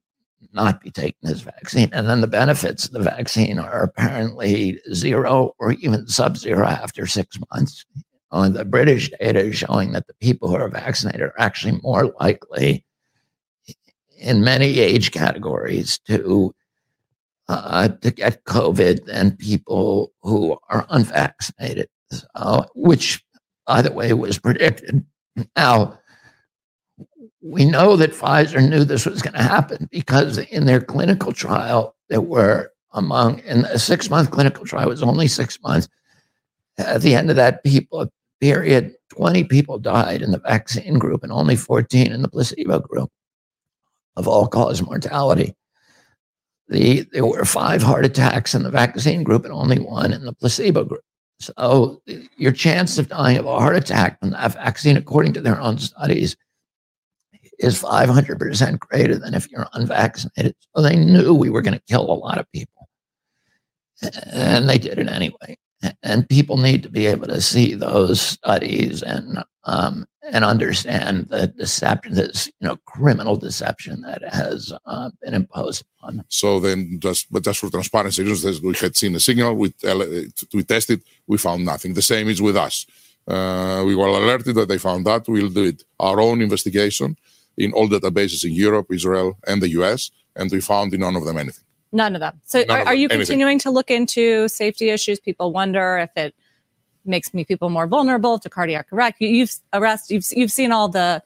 not 0.53 0.81
be 0.81 0.91
taking 0.91 1.19
this 1.23 1.41
vaccine. 1.41 1.89
And 1.93 2.07
then 2.07 2.21
the 2.21 2.27
benefits 2.27 2.85
of 2.85 2.91
the 2.91 2.99
vaccine 2.99 3.59
are 3.59 3.83
apparently 3.83 4.79
zero 4.93 5.53
or 5.59 5.73
even 5.73 6.07
sub-zero 6.07 6.65
after 6.65 7.05
six 7.07 7.37
months. 7.53 7.85
Uh, 8.31 8.47
the 8.47 8.63
british 8.63 9.11
data 9.19 9.39
is 9.39 9.57
showing 9.57 9.91
that 9.91 10.07
the 10.07 10.13
people 10.21 10.47
who 10.49 10.55
are 10.55 10.69
vaccinated 10.69 11.21
are 11.21 11.39
actually 11.39 11.77
more 11.83 12.13
likely 12.19 12.85
in 14.21 14.43
many 14.43 14.79
age 14.79 15.11
categories 15.11 15.99
to 16.07 16.53
uh, 17.49 17.89
to 17.89 18.11
get 18.11 18.45
COVID 18.45 19.05
than 19.05 19.35
people 19.35 20.13
who 20.21 20.57
are 20.69 20.85
unvaccinated, 20.89 21.89
so, 22.09 22.65
which, 22.75 23.21
by 23.67 23.81
the 23.81 23.91
way, 23.91 24.13
was 24.13 24.39
predicted. 24.39 25.03
Now, 25.57 25.99
we 27.41 27.65
know 27.65 27.97
that 27.97 28.11
Pfizer 28.11 28.67
knew 28.67 28.85
this 28.85 29.05
was 29.05 29.21
going 29.21 29.33
to 29.33 29.43
happen 29.43 29.89
because 29.91 30.37
in 30.37 30.65
their 30.65 30.79
clinical 30.79 31.33
trial, 31.33 31.95
there 32.09 32.21
were 32.21 32.71
among 32.93 33.39
in 33.39 33.65
a 33.65 33.79
six 33.79 34.09
month 34.09 34.31
clinical 34.31 34.65
trial 34.65 34.87
was 34.87 35.03
only 35.03 35.27
six 35.27 35.61
months. 35.61 35.89
At 36.77 37.01
the 37.01 37.15
end 37.15 37.29
of 37.29 37.35
that 37.35 37.63
people 37.63 38.09
period, 38.39 38.93
20 39.09 39.43
people 39.45 39.77
died 39.77 40.21
in 40.21 40.31
the 40.31 40.39
vaccine 40.39 40.97
group 40.97 41.23
and 41.23 41.31
only 41.31 41.55
14 41.55 42.11
in 42.11 42.21
the 42.21 42.29
placebo 42.29 42.79
group 42.79 43.11
of 44.15 44.27
all 44.27 44.47
cause 44.47 44.81
mortality. 44.81 45.55
The, 46.67 47.01
there 47.11 47.25
were 47.25 47.43
five 47.43 47.81
heart 47.81 48.05
attacks 48.05 48.55
in 48.55 48.63
the 48.63 48.71
vaccine 48.71 49.23
group 49.23 49.43
and 49.43 49.53
only 49.53 49.79
one 49.79 50.13
in 50.13 50.25
the 50.25 50.33
placebo 50.33 50.85
group. 50.85 51.01
So 51.39 52.01
your 52.37 52.51
chance 52.51 52.97
of 52.97 53.09
dying 53.09 53.37
of 53.37 53.45
a 53.45 53.59
heart 53.59 53.75
attack 53.75 54.19
from 54.19 54.29
that 54.29 54.53
vaccine, 54.53 54.95
according 54.95 55.33
to 55.33 55.41
their 55.41 55.59
own 55.59 55.79
studies, 55.79 56.37
is 57.59 57.81
500% 57.81 58.79
greater 58.79 59.17
than 59.17 59.33
if 59.33 59.49
you're 59.51 59.67
unvaccinated. 59.73 60.55
So 60.75 60.81
they 60.81 60.95
knew 60.95 61.33
we 61.33 61.49
were 61.49 61.61
going 61.61 61.77
to 61.77 61.83
kill 61.87 62.11
a 62.11 62.13
lot 62.13 62.37
of 62.37 62.51
people. 62.51 62.87
And 64.31 64.69
they 64.69 64.77
did 64.77 64.99
it 64.99 65.09
anyway. 65.09 65.57
And 66.03 66.29
people 66.29 66.57
need 66.57 66.83
to 66.83 66.89
be 66.89 67.07
able 67.07 67.27
to 67.27 67.41
see 67.41 67.73
those 67.73 68.21
studies 68.21 69.01
and 69.01 69.43
um, 69.63 70.05
and 70.23 70.45
understand 70.45 71.27
the 71.29 71.47
deception, 71.47 72.13
this 72.13 72.47
you 72.59 72.67
know 72.67 72.77
criminal 72.85 73.35
deception 73.35 74.01
that 74.01 74.21
has 74.33 74.71
uh, 74.85 75.09
been 75.21 75.33
imposed 75.33 75.83
on 76.01 76.17
them. 76.17 76.25
So 76.29 76.59
then, 76.59 76.99
just 76.99 77.31
but 77.31 77.43
just 77.43 77.59
for 77.59 77.69
transparency 77.69 78.23
reasons, 78.23 78.61
we 78.61 78.75
had 78.75 78.95
seen 78.95 79.15
a 79.15 79.19
signal. 79.19 79.55
We 79.55 79.69
tele- 79.71 80.27
we 80.53 80.63
tested, 80.63 81.01
we 81.27 81.37
found 81.37 81.65
nothing. 81.65 81.93
The 81.93 82.01
same 82.01 82.27
is 82.29 82.41
with 82.41 82.55
us. 82.57 82.85
Uh, 83.27 83.83
we 83.85 83.95
were 83.95 84.07
alerted 84.07 84.55
that 84.55 84.67
they 84.67 84.77
found 84.77 85.05
that. 85.05 85.27
We'll 85.27 85.49
do 85.49 85.65
it 85.65 85.83
our 85.99 86.19
own 86.19 86.41
investigation 86.41 87.17
in 87.57 87.71
all 87.73 87.87
databases 87.87 88.43
in 88.45 88.53
Europe, 88.53 88.87
Israel, 88.91 89.37
and 89.47 89.61
the 89.61 89.69
U.S., 89.69 90.11
and 90.35 90.49
we 90.51 90.61
found 90.61 90.93
in 90.93 91.01
none 91.01 91.15
of 91.15 91.25
them 91.25 91.37
anything. 91.37 91.63
None 91.91 92.15
of 92.15 92.21
them. 92.21 92.39
So 92.45 92.59
None 92.59 92.69
are, 92.69 92.81
of 92.81 92.87
are 92.87 92.91
them. 92.91 92.99
you 92.99 93.07
Anything. 93.09 93.19
continuing 93.19 93.59
to 93.59 93.69
look 93.71 93.91
into 93.91 94.47
safety 94.47 94.89
issues? 94.89 95.19
People 95.19 95.51
wonder 95.51 95.97
if 95.97 96.09
it 96.15 96.33
makes 97.05 97.33
me 97.33 97.43
people 97.45 97.69
more 97.69 97.87
vulnerable 97.87 98.37
to 98.39 98.49
cardiac 98.49 98.87
arrest. 98.93 99.15
You- 99.19 99.29
You've 99.29 99.55
arrest. 99.73 100.11
You've 100.11 100.25
you've 100.35 100.51
seen 100.51 100.71
all 100.71 100.89
the, 100.89 101.21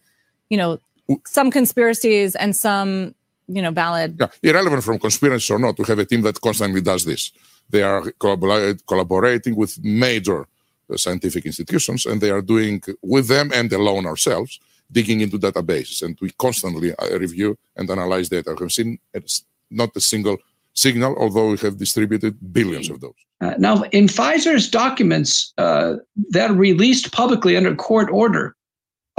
you 0.49 0.57
know, 0.57 0.79
some 1.25 1.51
conspiracies 1.51 2.35
and 2.35 2.55
some, 2.55 3.13
you 3.47 3.61
know, 3.61 3.71
valid. 3.71 4.17
Yeah, 4.19 4.29
irrelevant 4.49 4.83
from 4.83 4.99
conspiracy 4.99 5.53
or 5.53 5.59
not, 5.59 5.77
we 5.77 5.85
have 5.85 5.99
a 5.99 6.05
team 6.05 6.21
that 6.21 6.39
constantly 6.41 6.81
does 6.81 7.05
this. 7.05 7.31
They 7.69 7.83
are 7.83 8.01
collabora- 8.19 8.79
collaborating 8.87 9.55
with 9.55 9.83
major 9.83 10.41
uh, 10.89 10.97
scientific 10.97 11.45
institutions, 11.45 12.05
and 12.05 12.21
they 12.21 12.31
are 12.31 12.41
doing 12.41 12.81
with 13.01 13.27
them 13.27 13.51
and 13.53 13.71
alone 13.73 14.05
ourselves, 14.05 14.59
digging 14.91 15.21
into 15.21 15.37
databases, 15.39 16.01
and 16.03 16.17
we 16.21 16.29
constantly 16.31 16.93
uh, 16.95 17.17
review 17.19 17.57
and 17.75 17.89
analyze 17.89 18.29
data. 18.29 18.53
We 18.57 18.63
have 18.65 18.71
seen 18.71 18.99
not 19.71 19.89
a 19.95 20.01
single 20.01 20.37
signal, 20.73 21.15
although 21.17 21.49
we 21.51 21.57
have 21.57 21.77
distributed 21.77 22.35
billions 22.53 22.89
of 22.89 22.99
those. 23.01 23.13
Uh, 23.45 23.53
now, 23.59 23.83
in 23.91 24.07
Pfizer's 24.07 24.67
documents 24.67 25.53
uh, 25.59 25.95
that 26.29 26.49
are 26.49 26.55
released 26.55 27.11
publicly 27.11 27.55
under 27.55 27.75
court 27.75 28.09
order, 28.09 28.55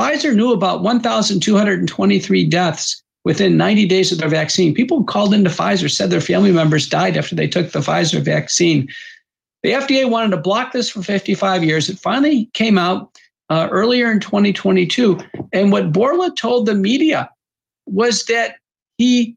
Pfizer 0.00 0.34
knew 0.34 0.52
about 0.52 0.82
1,223 0.82 2.46
deaths 2.46 3.02
within 3.24 3.56
90 3.56 3.86
days 3.86 4.10
of 4.10 4.18
their 4.18 4.28
vaccine. 4.28 4.74
People 4.74 5.04
called 5.04 5.32
into 5.32 5.50
Pfizer 5.50 5.88
said 5.88 6.10
their 6.10 6.20
family 6.20 6.50
members 6.50 6.88
died 6.88 7.16
after 7.16 7.36
they 7.36 7.46
took 7.46 7.70
the 7.70 7.78
Pfizer 7.78 8.20
vaccine. 8.20 8.88
The 9.62 9.70
FDA 9.70 10.10
wanted 10.10 10.30
to 10.32 10.42
block 10.42 10.72
this 10.72 10.90
for 10.90 11.02
55 11.02 11.62
years. 11.62 11.88
It 11.88 11.98
finally 11.98 12.50
came 12.52 12.78
out 12.78 13.12
uh, 13.48 13.68
earlier 13.70 14.10
in 14.10 14.18
2022. 14.18 15.20
And 15.52 15.70
what 15.70 15.92
Bourla 15.92 16.34
told 16.34 16.66
the 16.66 16.74
media 16.74 17.30
was 17.86 18.24
that 18.24 18.56
he 18.98 19.36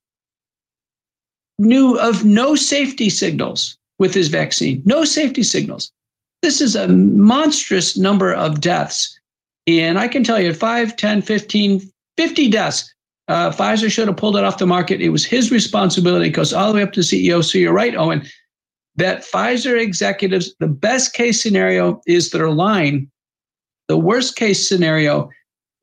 knew 1.59 1.99
of 1.99 2.25
no 2.25 2.55
safety 2.55 3.11
signals 3.11 3.77
with 3.99 4.13
his 4.13 4.29
vaccine, 4.29 4.81
no 4.85 5.03
safety 5.03 5.43
signals. 5.43 5.91
This 6.41 6.61
is 6.61 6.75
a 6.75 6.87
monstrous 6.87 7.97
number 7.97 8.33
of 8.33 8.61
deaths. 8.61 9.19
And 9.67 9.99
I 9.99 10.07
can 10.07 10.23
tell 10.23 10.39
you 10.39 10.53
5, 10.53 10.95
10, 10.95 11.21
15, 11.21 11.91
50 12.17 12.49
deaths. 12.49 12.93
Uh, 13.27 13.51
Pfizer 13.51 13.91
should 13.91 14.07
have 14.07 14.17
pulled 14.17 14.37
it 14.37 14.43
off 14.43 14.57
the 14.57 14.65
market. 14.65 15.01
It 15.01 15.09
was 15.09 15.25
his 15.25 15.51
responsibility. 15.51 16.27
It 16.27 16.31
goes 16.31 16.53
all 16.53 16.69
the 16.69 16.77
way 16.77 16.83
up 16.83 16.93
to 16.93 17.01
CEO. 17.01 17.43
So 17.43 17.59
you're 17.59 17.73
right, 17.73 17.95
Owen, 17.95 18.25
that 18.95 19.21
Pfizer 19.21 19.79
executives, 19.79 20.55
the 20.59 20.67
best 20.67 21.13
case 21.13 21.41
scenario 21.41 22.01
is 22.07 22.31
they're 22.31 22.49
lying. 22.49 23.11
The 23.87 23.97
worst 23.97 24.35
case 24.35 24.67
scenario 24.67 25.29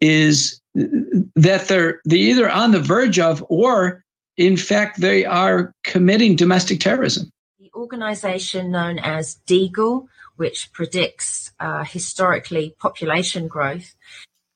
is 0.01 0.61
that 0.75 1.67
they're, 1.69 2.01
they're 2.05 2.19
either 2.19 2.51
on 2.51 2.73
the 2.73 2.81
verge 2.81 3.19
of 3.19 3.45
or 3.49 4.05
in 4.37 4.57
fact 4.57 5.01
they 5.01 5.25
are 5.25 5.73
committing 5.85 6.37
domestic 6.37 6.81
terrorism. 6.81 7.31
The 7.77 7.83
organization 7.83 8.71
known 8.71 8.99
as 8.99 9.39
Deagel, 9.47 10.07
which 10.37 10.73
predicts 10.73 11.53
uh, 11.61 11.85
historically 11.85 12.75
population 12.79 13.49
growth. 13.49 13.95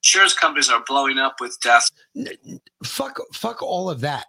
Insurance 0.02 0.32
companies 0.32 0.70
are 0.70 0.82
blowing 0.86 1.18
up 1.18 1.38
with 1.38 1.60
deaths. 1.60 1.90
Fuck, 2.82 3.20
fuck 3.34 3.62
all 3.62 3.90
of 3.90 4.00
that. 4.00 4.24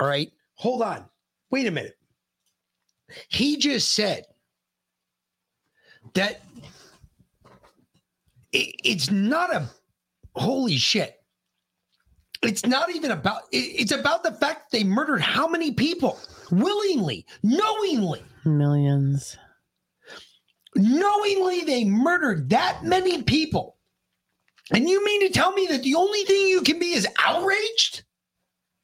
All 0.00 0.08
right. 0.08 0.32
Hold 0.54 0.82
on. 0.82 1.04
Wait 1.52 1.68
a 1.68 1.70
minute. 1.70 1.96
He 3.28 3.58
just 3.58 3.92
said 3.92 4.24
that 6.14 6.42
it, 8.50 8.74
it's 8.82 9.08
not 9.12 9.54
a 9.54 9.70
holy 10.34 10.78
shit. 10.78 11.14
It's 12.42 12.66
not 12.66 12.90
even 12.90 13.12
about 13.12 13.42
it, 13.52 13.58
it's 13.58 13.92
about 13.92 14.24
the 14.24 14.32
fact 14.32 14.72
they 14.72 14.82
murdered 14.82 15.20
how 15.20 15.46
many 15.46 15.70
people 15.70 16.18
willingly, 16.50 17.24
knowingly. 17.44 18.24
Millions. 18.44 19.36
Knowingly 20.74 21.62
they 21.62 21.84
murdered 21.84 22.48
that 22.50 22.82
many 22.82 23.22
people. 23.22 23.76
And 24.72 24.88
you 24.88 25.04
mean 25.04 25.20
to 25.20 25.30
tell 25.30 25.52
me 25.52 25.66
that 25.66 25.82
the 25.82 25.94
only 25.94 26.24
thing 26.24 26.48
you 26.48 26.62
can 26.62 26.78
be 26.78 26.92
is 26.92 27.06
outraged? 27.20 28.04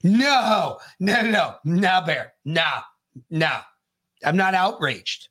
No, 0.05 0.79
no, 1.01 1.23
no, 1.23 1.55
no, 1.65 2.03
Bear. 2.05 2.35
Nah, 2.45 2.83
nah. 3.31 3.63
I'm 4.25 4.37
not 4.37 4.55
outraged. 4.55 5.29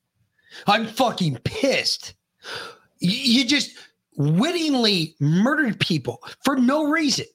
I'm 0.65 0.87
fucking 0.87 1.37
pissed. 1.43 2.15
You 2.99 3.45
just 3.45 3.77
wittingly 4.17 5.15
murdered 5.19 5.79
people 5.79 6.23
for 6.43 6.55
no 6.55 6.89
reason. 6.89 7.25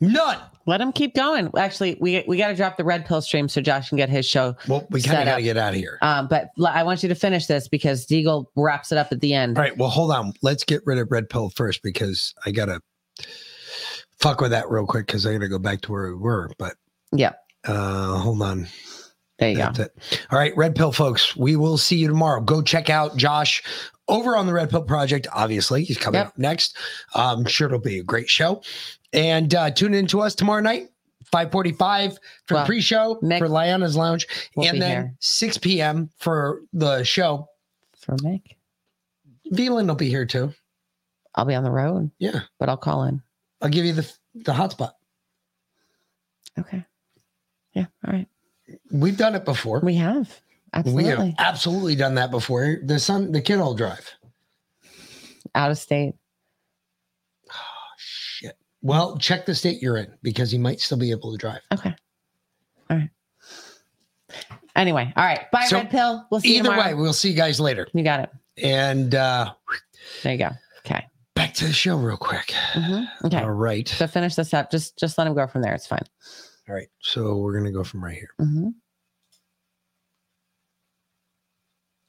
None. 0.00 0.38
Let 0.66 0.80
him 0.80 0.92
keep 0.92 1.14
going. 1.14 1.50
Actually, 1.56 1.96
we 2.00 2.22
we 2.28 2.36
got 2.36 2.48
to 2.48 2.54
drop 2.54 2.76
the 2.76 2.84
red 2.84 3.06
pill 3.06 3.20
stream 3.20 3.48
so 3.48 3.60
Josh 3.60 3.88
can 3.88 3.96
get 3.96 4.08
his 4.08 4.26
show. 4.26 4.54
Well, 4.68 4.86
we 4.90 5.02
kind 5.02 5.18
of 5.20 5.24
got 5.24 5.36
to 5.36 5.42
get 5.42 5.56
out 5.56 5.70
of 5.70 5.76
here. 5.80 5.98
Um, 6.02 6.28
but 6.28 6.50
l- 6.58 6.66
I 6.66 6.82
want 6.82 7.02
you 7.02 7.08
to 7.08 7.14
finish 7.14 7.46
this 7.46 7.68
because 7.68 8.06
Deagel 8.06 8.46
wraps 8.54 8.92
it 8.92 8.98
up 8.98 9.10
at 9.10 9.20
the 9.20 9.34
end. 9.34 9.56
All 9.58 9.64
right. 9.64 9.76
Well, 9.76 9.88
hold 9.88 10.12
on. 10.12 10.34
Let's 10.42 10.62
get 10.62 10.82
rid 10.84 10.98
of 10.98 11.10
red 11.10 11.28
pill 11.28 11.50
first 11.50 11.82
because 11.82 12.34
I 12.46 12.50
gotta 12.52 12.80
fuck 14.18 14.40
with 14.40 14.50
that 14.50 14.68
real 14.70 14.86
quick 14.86 15.06
because 15.06 15.26
I 15.26 15.32
gotta 15.32 15.48
go 15.48 15.58
back 15.58 15.80
to 15.82 15.92
where 15.92 16.08
we 16.08 16.14
were. 16.14 16.50
But 16.58 16.74
yeah, 17.12 17.32
uh, 17.64 18.18
hold 18.18 18.42
on. 18.42 18.68
There 19.38 19.50
you 19.50 19.56
That's 19.56 19.78
go. 19.78 19.84
it. 19.84 20.26
All 20.30 20.38
right, 20.38 20.56
red 20.56 20.74
pill 20.74 20.92
folks. 20.92 21.36
We 21.36 21.56
will 21.56 21.78
see 21.78 21.96
you 21.96 22.08
tomorrow. 22.08 22.40
Go 22.40 22.60
check 22.60 22.90
out 22.90 23.16
Josh 23.16 23.62
over 24.08 24.36
on 24.36 24.46
the 24.46 24.52
Red 24.52 24.70
Pill 24.70 24.82
Project. 24.82 25.26
Obviously, 25.32 25.84
he's 25.84 25.98
coming 25.98 26.20
up 26.20 26.36
next. 26.38 26.76
I'm 27.14 27.44
sure 27.44 27.66
it'll 27.66 27.78
be 27.78 27.98
a 27.98 28.02
great 28.04 28.28
show. 28.28 28.62
And 29.12 29.54
uh, 29.54 29.70
tune 29.70 29.94
in 29.94 30.06
to 30.08 30.20
us 30.20 30.34
tomorrow 30.34 30.60
night. 30.60 30.88
545 31.30 32.18
for 32.46 32.54
Well, 32.54 32.64
pre-show 32.66 33.18
for 33.20 33.48
Liana's 33.48 33.96
Lounge, 33.96 34.26
will 34.56 34.66
and 34.66 34.80
then 34.80 34.90
here. 34.90 35.14
6 35.20 35.58
p.m. 35.58 36.10
for 36.16 36.62
the 36.72 37.04
show. 37.04 37.46
For 38.00 38.16
Mick. 38.16 38.56
Veland 39.52 39.88
will 39.88 39.94
be 39.94 40.08
here 40.08 40.24
too. 40.24 40.54
I'll 41.34 41.44
be 41.44 41.54
on 41.54 41.64
the 41.64 41.70
road. 41.70 42.10
Yeah. 42.18 42.40
But 42.58 42.70
I'll 42.70 42.78
call 42.78 43.04
in. 43.04 43.20
I'll 43.60 43.68
give 43.68 43.84
you 43.84 43.92
the 43.92 44.10
the 44.34 44.52
hotspot. 44.52 44.92
Okay. 46.58 46.84
Yeah. 47.74 47.86
All 48.06 48.12
right. 48.12 48.28
We've 48.90 49.16
done 49.16 49.34
it 49.34 49.44
before. 49.44 49.80
We 49.80 49.94
have. 49.96 50.40
We 50.84 51.04
have 51.04 51.18
Absolutely. 51.18 51.34
absolutely 51.38 51.96
done 51.96 52.14
that 52.16 52.30
before. 52.30 52.76
The 52.84 52.98
son, 52.98 53.32
the 53.32 53.40
kid 53.40 53.56
will 53.58 53.74
drive. 53.74 54.10
Out 55.54 55.70
of 55.70 55.78
state. 55.78 56.14
Oh, 57.50 57.54
shit. 57.96 58.56
Well, 58.82 59.16
check 59.18 59.46
the 59.46 59.54
state 59.54 59.80
you're 59.82 59.96
in 59.96 60.12
because 60.22 60.50
he 60.50 60.58
might 60.58 60.80
still 60.80 60.98
be 60.98 61.10
able 61.10 61.32
to 61.32 61.38
drive. 61.38 61.60
Okay. 61.72 61.94
All 62.90 62.96
right. 62.98 63.10
Anyway. 64.76 65.12
All 65.16 65.24
right. 65.24 65.50
Bye, 65.50 65.64
So, 65.66 65.78
Red 65.78 65.90
Pill. 65.90 66.26
We'll 66.30 66.40
see 66.40 66.54
you 66.56 66.60
Either 66.60 66.70
way, 66.76 66.94
we'll 66.94 67.12
see 67.14 67.30
you 67.30 67.36
guys 67.36 67.58
later. 67.58 67.88
You 67.94 68.04
got 68.04 68.20
it. 68.20 68.30
And 68.62 69.14
uh 69.14 69.52
There 70.22 70.32
you 70.32 70.38
go. 70.38 70.50
Okay. 70.86 71.04
back 71.34 71.54
to 71.54 71.64
the 71.66 71.72
show 71.72 71.96
real 71.96 72.16
quick. 72.16 72.52
Mhm. 72.74 73.06
Okay. 73.24 73.38
All 73.40 73.50
right. 73.52 73.88
So 73.88 74.06
finish 74.06 74.34
this 74.34 74.52
up. 74.52 74.70
Just 74.70 74.98
just 74.98 75.16
let 75.18 75.26
him 75.26 75.34
go 75.34 75.46
from 75.46 75.62
there. 75.62 75.74
It's 75.74 75.86
fine. 75.86 76.02
All 76.68 76.74
right. 76.74 76.88
So 77.00 77.36
we're 77.38 77.56
gonna 77.58 77.72
go 77.72 77.82
from 77.84 78.04
right 78.04 78.14
here. 78.16 78.30
Mhm. 78.40 78.74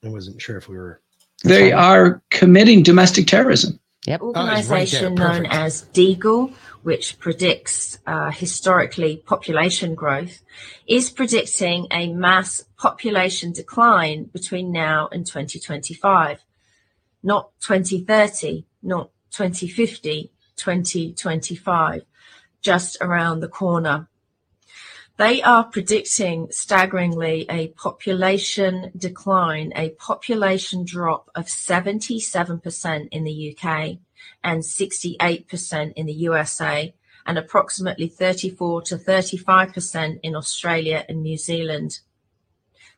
I 0.04 0.10
wasn't 0.10 0.42
sure 0.42 0.58
if 0.58 0.70
we 0.70 0.78
were 0.78 1.02
They 1.44 1.72
are 1.72 2.22
committing 2.30 2.84
domestic 2.84 3.28
terrorism. 3.28 3.80
Yep. 4.06 4.22
organization 4.22 5.16
known 5.16 5.46
as 5.48 5.86
Deagel, 5.94 6.54
which 6.84 7.20
predicts 7.20 8.00
uh, 8.08 8.32
historically 8.32 9.18
population 9.18 9.94
growth, 9.94 10.42
is 10.88 11.10
predicting 11.10 11.86
a 11.92 12.14
mass 12.14 12.64
population 12.78 13.52
decline 13.52 14.24
between 14.24 14.72
now 14.72 15.10
and 15.12 15.28
2025. 15.28 16.44
Not 17.22 17.52
2030, 17.60 18.66
not 18.82 19.12
2050, 19.32 20.32
2025, 20.56 22.04
just 22.62 22.98
around 23.02 23.42
the 23.42 23.50
corner. 23.50 24.08
They 25.20 25.42
are 25.42 25.66
predicting 25.66 26.48
staggeringly 26.50 27.46
a 27.50 27.68
population 27.68 28.90
decline, 28.96 29.74
a 29.76 29.90
population 29.90 30.86
drop 30.86 31.30
of 31.36 31.48
77% 31.48 33.10
in 33.12 33.26
the 33.26 33.54
UK 33.54 33.98
and 34.46 34.62
68% 34.62 35.94
in 35.98 36.06
the 36.06 36.14
USA, 36.14 36.94
and 37.26 37.38
approximately 37.38 38.08
34 38.08 38.84
to 38.84 38.96
35% 38.96 40.22
in 40.24 40.38
Australia 40.38 41.04
and 41.10 41.22
New 41.22 41.38
Zealand. 41.38 42.00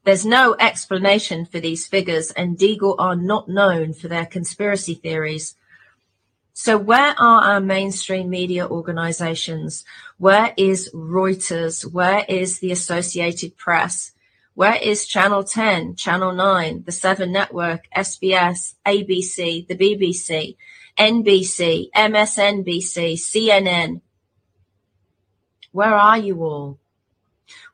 There's 0.04 0.24
no 0.24 0.56
explanation 0.60 1.48
for 1.48 1.60
these 1.60 1.88
figures, 1.88 2.30
and 2.30 2.56
Deagel 2.56 2.98
are 3.00 3.16
not 3.16 3.50
known 3.50 3.94
for 3.94 4.10
their 4.10 4.28
conspiracy 4.28 4.94
theories. 4.94 5.56
So, 6.54 6.78
where 6.78 7.16
are 7.18 7.42
our 7.44 7.62
mainstream 7.62 8.30
media 8.30 8.68
organizations? 8.68 9.86
Where 10.18 10.54
is 10.58 10.92
Reuters? 10.94 11.90
Where 11.90 12.26
is 12.28 12.60
the 12.60 12.72
Associated 12.72 13.56
Press? 13.56 14.12
Where 14.54 14.76
is 14.76 15.08
Channel 15.08 15.46
10, 15.46 15.96
Channel 15.96 16.34
9, 16.34 16.84
the 16.86 16.92
Seven 16.92 17.32
Network, 17.32 17.88
SBS, 17.96 18.76
ABC, 18.86 19.66
the 19.66 19.76
BBC, 19.76 20.58
NBC, 20.98 21.90
MSNBC, 21.96 23.14
CNN? 23.14 24.02
Where 25.72 25.96
are 25.96 26.18
you 26.18 26.44
all? 26.44 26.80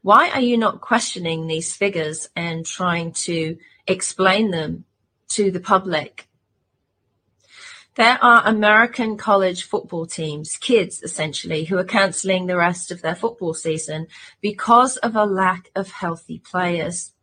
Why 0.03 0.30
are 0.30 0.41
you 0.41 0.56
not 0.56 0.81
questioning 0.81 1.47
these 1.47 1.75
figures 1.75 2.30
and 2.35 2.64
trying 2.64 3.11
to 3.14 3.57
explain 3.88 4.51
them 4.51 4.85
to 5.30 5.49
the 5.49 5.59
public? 5.59 6.26
There 7.98 8.24
are 8.24 8.45
American 8.45 9.17
college 9.17 9.64
football 9.64 10.06
teams, 10.06 10.56
kids 10.56 11.01
essentially, 11.01 11.64
who 11.64 11.80
are 11.80 11.84
cancelling 11.84 12.45
the 12.45 12.56
rest 12.56 12.92
of 12.92 13.01
their 13.01 13.16
football 13.16 13.56
season 13.56 14.06
because 14.40 14.98
of 14.98 15.16
a 15.16 15.26
lack 15.26 15.72
of 15.76 15.90
healthy 15.90 16.38
players. 16.38 17.14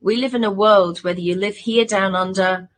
We 0.00 0.14
live 0.14 0.36
in 0.36 0.44
a 0.44 0.52
world, 0.52 1.02
whether 1.02 1.18
you 1.18 1.34
live 1.34 1.56
here 1.56 1.84
down 1.84 2.14
under 2.14 2.68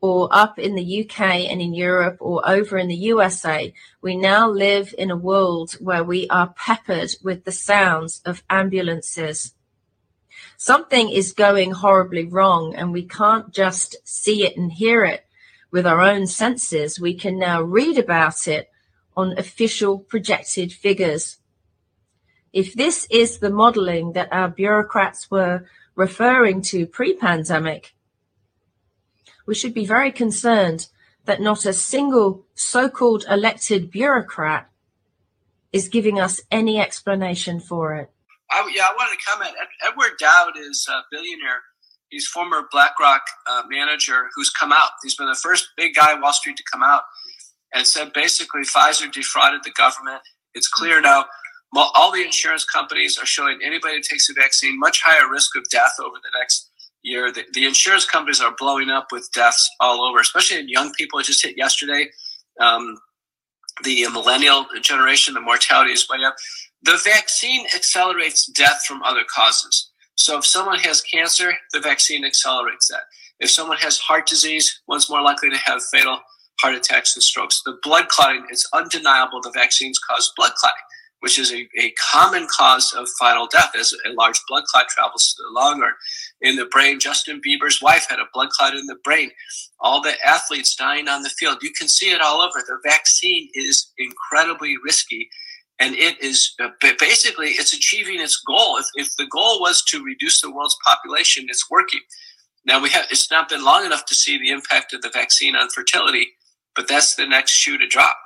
or 0.00 0.30
up 0.32 0.58
in 0.58 0.74
the 0.74 1.02
UK 1.02 1.20
and 1.50 1.60
in 1.60 1.74
Europe 1.74 2.16
or 2.18 2.48
over 2.48 2.78
in 2.78 2.88
the 2.88 2.94
USA, 3.12 3.74
we 4.00 4.16
now 4.16 4.48
live 4.48 4.94
in 4.96 5.10
a 5.10 5.16
world 5.16 5.72
where 5.80 6.02
we 6.02 6.28
are 6.30 6.54
peppered 6.56 7.10
with 7.22 7.44
the 7.44 7.52
sounds 7.52 8.22
of 8.24 8.42
ambulances. 8.48 9.52
Something 10.56 11.10
is 11.10 11.32
going 11.32 11.72
horribly 11.72 12.24
wrong, 12.24 12.74
and 12.74 12.90
we 12.90 13.02
can't 13.02 13.52
just 13.52 13.96
see 14.04 14.46
it 14.46 14.56
and 14.56 14.72
hear 14.72 15.04
it 15.04 15.26
with 15.70 15.86
our 15.86 16.00
own 16.00 16.26
senses. 16.26 17.00
We 17.00 17.14
can 17.14 17.38
now 17.38 17.62
read 17.62 17.98
about 17.98 18.48
it 18.48 18.70
on 19.16 19.38
official 19.38 19.98
projected 19.98 20.72
figures. 20.72 21.38
If 22.52 22.74
this 22.74 23.06
is 23.10 23.38
the 23.38 23.50
modeling 23.50 24.12
that 24.12 24.32
our 24.32 24.48
bureaucrats 24.48 25.30
were 25.30 25.66
referring 25.94 26.62
to 26.62 26.86
pre 26.86 27.14
pandemic, 27.14 27.94
we 29.46 29.54
should 29.54 29.74
be 29.74 29.86
very 29.86 30.12
concerned 30.12 30.88
that 31.24 31.40
not 31.40 31.64
a 31.64 31.72
single 31.72 32.44
so 32.54 32.88
called 32.88 33.24
elected 33.28 33.90
bureaucrat 33.90 34.68
is 35.72 35.88
giving 35.88 36.18
us 36.18 36.40
any 36.50 36.78
explanation 36.80 37.60
for 37.60 37.94
it. 37.94 38.10
I, 38.50 38.68
yeah, 38.74 38.84
I 38.84 38.94
wanted 38.96 39.16
to 39.16 39.24
comment. 39.24 39.54
Edward 39.86 40.18
Dowd 40.18 40.52
is 40.56 40.88
a 40.90 41.02
billionaire. 41.10 41.62
He's 42.10 42.26
former 42.26 42.62
BlackRock 42.70 43.22
uh, 43.48 43.62
manager 43.68 44.28
who's 44.34 44.50
come 44.50 44.72
out. 44.72 44.90
He's 45.02 45.14
been 45.14 45.28
the 45.28 45.38
first 45.42 45.68
big 45.76 45.94
guy 45.94 46.18
Wall 46.20 46.32
Street 46.32 46.56
to 46.56 46.64
come 46.70 46.82
out 46.82 47.02
and 47.72 47.86
said 47.86 48.12
basically 48.12 48.62
Pfizer 48.62 49.10
defrauded 49.12 49.62
the 49.64 49.70
government. 49.72 50.20
It's 50.54 50.68
clear 50.68 51.00
now. 51.00 51.26
All 51.72 52.10
the 52.12 52.24
insurance 52.24 52.64
companies 52.64 53.16
are 53.16 53.26
showing 53.26 53.60
anybody 53.64 53.96
that 53.96 54.04
takes 54.04 54.26
the 54.26 54.34
vaccine 54.34 54.78
much 54.78 55.00
higher 55.04 55.30
risk 55.30 55.54
of 55.56 55.62
death 55.70 55.92
over 56.04 56.16
the 56.16 56.38
next 56.38 56.68
year. 57.02 57.30
The, 57.32 57.44
the 57.52 57.64
insurance 57.64 58.04
companies 58.04 58.40
are 58.40 58.54
blowing 58.58 58.90
up 58.90 59.12
with 59.12 59.30
deaths 59.32 59.70
all 59.78 60.02
over, 60.02 60.18
especially 60.18 60.58
in 60.58 60.68
young 60.68 60.92
people. 60.94 61.20
It 61.20 61.26
just 61.26 61.44
hit 61.44 61.56
yesterday. 61.56 62.10
Um, 62.60 62.98
the 63.84 64.08
millennial 64.08 64.66
generation, 64.82 65.32
the 65.34 65.40
mortality 65.40 65.92
is 65.92 66.08
way 66.08 66.18
up. 66.24 66.34
The 66.82 67.00
vaccine 67.04 67.66
accelerates 67.74 68.46
death 68.46 68.84
from 68.86 69.02
other 69.02 69.22
causes. 69.32 69.89
So 70.20 70.36
if 70.36 70.44
someone 70.44 70.78
has 70.80 71.00
cancer, 71.00 71.54
the 71.72 71.80
vaccine 71.80 72.26
accelerates 72.26 72.88
that. 72.88 73.04
If 73.38 73.48
someone 73.50 73.78
has 73.78 73.96
heart 73.96 74.26
disease, 74.26 74.82
one's 74.86 75.08
more 75.08 75.22
likely 75.22 75.48
to 75.48 75.56
have 75.56 75.82
fatal 75.90 76.20
heart 76.60 76.74
attacks 76.74 77.16
and 77.16 77.22
strokes. 77.22 77.62
The 77.64 77.78
blood 77.82 78.08
clotting, 78.08 78.44
it's 78.50 78.68
undeniable 78.74 79.40
the 79.40 79.50
vaccines 79.50 79.98
cause 79.98 80.30
blood 80.36 80.52
clotting, 80.56 80.82
which 81.20 81.38
is 81.38 81.54
a, 81.54 81.66
a 81.80 81.94
common 82.12 82.46
cause 82.54 82.92
of 82.92 83.08
final 83.18 83.46
death 83.46 83.70
as 83.74 83.94
a 84.06 84.12
large 84.12 84.38
blood 84.46 84.64
clot 84.64 84.88
travels 84.90 85.32
to 85.32 85.42
the 85.42 85.58
lung 85.58 85.82
or 85.82 85.94
in 86.42 86.56
the 86.56 86.66
brain. 86.66 87.00
Justin 87.00 87.40
Bieber's 87.40 87.80
wife 87.80 88.06
had 88.10 88.18
a 88.18 88.28
blood 88.34 88.50
clot 88.50 88.74
in 88.74 88.84
the 88.84 88.98
brain. 89.02 89.30
All 89.80 90.02
the 90.02 90.16
athletes 90.22 90.76
dying 90.76 91.08
on 91.08 91.22
the 91.22 91.30
field, 91.30 91.62
you 91.62 91.70
can 91.72 91.88
see 91.88 92.10
it 92.10 92.20
all 92.20 92.42
over. 92.42 92.62
The 92.66 92.78
vaccine 92.84 93.48
is 93.54 93.90
incredibly 93.96 94.76
risky 94.84 95.30
and 95.80 95.94
it 95.96 96.22
is 96.22 96.54
uh, 96.60 96.68
basically 96.98 97.48
it's 97.48 97.72
achieving 97.72 98.20
its 98.20 98.40
goal. 98.46 98.76
If, 98.76 98.86
if 98.94 99.16
the 99.16 99.26
goal 99.26 99.60
was 99.60 99.82
to 99.84 100.04
reduce 100.04 100.40
the 100.40 100.50
world's 100.50 100.76
population, 100.86 101.46
it's 101.48 101.70
working. 101.70 102.00
Now 102.66 102.80
we 102.80 102.90
have 102.90 103.06
it's 103.10 103.30
not 103.30 103.48
been 103.48 103.64
long 103.64 103.84
enough 103.86 104.04
to 104.06 104.14
see 104.14 104.38
the 104.38 104.50
impact 104.50 104.92
of 104.92 105.02
the 105.02 105.10
vaccine 105.10 105.56
on 105.56 105.70
fertility, 105.70 106.28
but 106.76 106.86
that's 106.86 107.14
the 107.14 107.26
next 107.26 107.52
shoe 107.52 107.78
to 107.78 107.86
drop. 107.86 108.16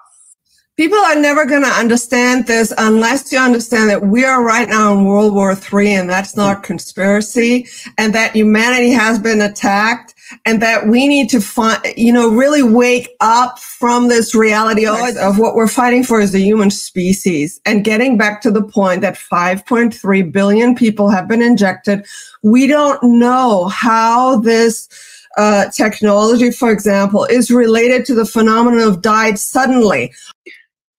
People 0.77 0.99
are 0.99 1.15
never 1.15 1.47
going 1.47 1.63
to 1.63 1.69
understand 1.69 2.49
this 2.49 2.73
unless 2.77 3.31
you 3.31 3.39
understand 3.39 3.89
that 3.91 4.07
we 4.07 4.25
are 4.25 4.43
right 4.43 4.69
now 4.69 4.93
in 4.93 5.05
World 5.05 5.33
War 5.33 5.53
III 5.53 5.95
and 5.95 6.11
that's 6.11 6.37
not 6.37 6.65
conspiracy 6.65 7.69
and 7.97 8.13
that 8.13 8.35
humanity 8.35 8.91
has 8.91 9.21
been 9.21 9.41
attacked 9.41 10.15
and 10.45 10.61
that 10.63 10.89
we 10.89 11.07
need 11.07 11.31
to 11.31 11.41
find, 11.41 11.81
you 11.97 12.13
know, 12.13 12.29
really 12.29 12.65
wake 12.65 13.11
up 13.21 13.61
from 13.61 14.09
this 14.09 14.35
reality 14.35 14.85
of, 14.85 14.99
of 15.17 15.39
what 15.39 15.55
we're 15.55 15.69
fighting 15.69 16.03
for 16.03 16.21
is 16.21 16.33
the 16.33 16.43
human 16.43 16.73
species 16.73 17.61
and 17.65 17.85
getting 17.85 18.19
back 18.19 18.43
to 18.43 18.51
the 18.51 18.65
point 18.65 19.01
that 19.03 19.15
5.3 19.15 20.33
billion 20.33 20.75
people 20.75 21.09
have 21.09 21.29
been 21.29 21.43
injected. 21.43 22.05
We 22.43 22.67
don't 22.67 23.01
know 23.01 23.67
how 23.69 24.41
this 24.41 24.89
uh, 25.37 25.71
technology, 25.71 26.51
for 26.51 26.73
example, 26.73 27.27
is 27.27 27.51
related 27.51 28.05
to 28.07 28.15
the 28.15 28.27
phenomenon 28.27 28.81
of 28.81 29.03
died 29.03 29.39
suddenly. 29.39 30.13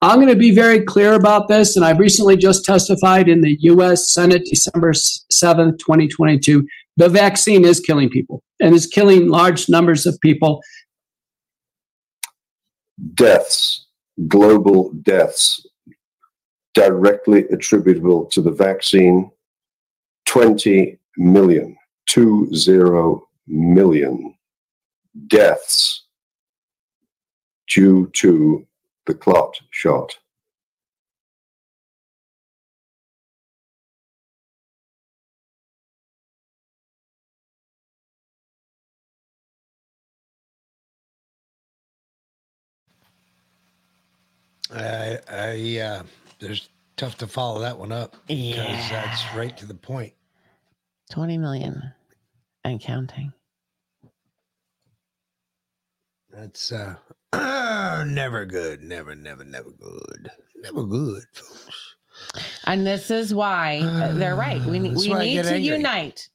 I'm 0.01 0.17
going 0.17 0.27
to 0.27 0.35
be 0.35 0.51
very 0.51 0.81
clear 0.81 1.13
about 1.13 1.47
this, 1.47 1.75
and 1.75 1.85
I've 1.85 1.99
recently 1.99 2.37
just 2.37 2.65
testified 2.65 3.27
in 3.27 3.41
the 3.41 3.57
U.S. 3.61 4.13
Senate, 4.13 4.45
December 4.45 4.91
7th, 4.91 5.79
2022. 5.79 6.67
The 6.97 7.09
vaccine 7.09 7.65
is 7.65 7.79
killing 7.79 8.09
people 8.09 8.43
and 8.59 8.75
is 8.75 8.87
killing 8.87 9.29
large 9.29 9.67
numbers 9.69 10.05
of 10.05 10.19
people. 10.21 10.61
Deaths, 13.13 13.87
global 14.27 14.91
deaths, 15.01 15.65
directly 16.73 17.45
attributable 17.51 18.25
to 18.27 18.41
the 18.41 18.51
vaccine 18.51 19.31
20 20.25 20.99
million, 21.17 21.77
two 22.05 22.53
zero 22.53 23.27
million 23.47 24.35
deaths 25.27 26.05
due 27.67 28.09
to 28.13 28.65
the 29.05 29.13
clot 29.13 29.59
shot. 29.71 30.17
I, 44.73 45.19
I, 45.29 45.79
uh, 45.79 46.03
there's 46.39 46.69
tough 46.97 47.17
to 47.19 47.27
follow 47.27 47.59
that 47.61 47.77
one 47.77 47.91
up 47.91 48.15
because 48.27 48.55
Yeah. 48.55 48.89
that's 48.89 49.23
right 49.35 49.55
to 49.57 49.65
the 49.65 49.73
point. 49.75 50.13
20 51.11 51.37
million 51.37 51.93
and 52.63 52.81
counting. 52.81 53.31
That's 56.29 56.71
uh, 56.71 56.95
never 58.07 58.45
good. 58.45 58.83
Never, 58.83 59.15
never, 59.15 59.43
never 59.43 59.71
good. 59.71 60.29
Never 60.61 60.83
good. 60.83 61.23
folks. 61.33 61.95
And 62.65 62.85
this 62.85 63.11
is 63.11 63.33
why 63.33 63.79
uh, 63.83 64.13
they're 64.13 64.35
right. 64.35 64.61
We, 64.61 64.79
we 64.79 64.89
need 64.89 65.43
to 65.43 65.53
angry. 65.53 65.59
unite. 65.59 66.29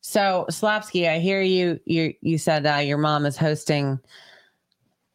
So, 0.00 0.46
Slavsky, 0.50 1.08
I 1.08 1.18
hear 1.18 1.40
you. 1.40 1.80
You 1.86 2.14
you 2.20 2.38
said 2.38 2.66
uh, 2.66 2.76
your 2.76 2.98
mom 2.98 3.26
is 3.26 3.36
hosting 3.36 3.98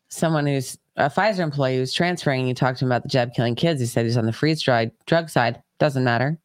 someone 0.09 0.45
who's 0.47 0.77
a 0.97 1.09
Pfizer 1.09 1.39
employee 1.39 1.77
who's 1.77 1.93
transferring. 1.93 2.47
You 2.47 2.53
talked 2.53 2.79
to 2.79 2.85
him 2.85 2.91
about 2.91 3.03
the 3.03 3.09
jab 3.09 3.33
killing 3.33 3.55
kids. 3.55 3.79
He 3.79 3.85
said 3.85 4.05
he's 4.05 4.17
on 4.17 4.25
the 4.25 4.33
freeze 4.33 4.61
dried 4.61 4.91
drug 5.05 5.29
side. 5.29 5.61
Doesn't 5.77 6.03
matter. 6.03 6.37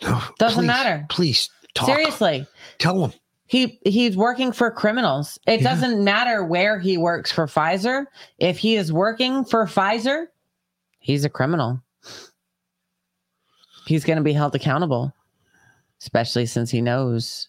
Doesn't 0.00 0.62
please, 0.62 0.66
matter. 0.66 1.06
Please 1.08 1.50
talk. 1.74 1.86
Seriously. 1.86 2.46
Tell 2.78 3.04
him. 3.04 3.12
He 3.54 3.78
he's 3.84 4.16
working 4.16 4.50
for 4.50 4.68
criminals. 4.72 5.38
It 5.46 5.60
Yeah. 5.60 5.70
doesn't 5.70 6.02
matter 6.02 6.42
where 6.42 6.80
he 6.80 6.98
works 6.98 7.30
for 7.30 7.46
Pfizer. 7.46 8.06
If 8.38 8.58
he 8.58 8.74
is 8.74 8.92
working 8.92 9.44
for 9.44 9.64
Pfizer, 9.66 10.26
he's 10.98 11.24
a 11.24 11.28
criminal. 11.28 11.80
He's 13.86 14.02
going 14.04 14.16
to 14.16 14.24
be 14.24 14.32
held 14.32 14.56
accountable, 14.56 15.14
especially 16.00 16.46
since 16.46 16.68
he 16.68 16.80
knows. 16.80 17.48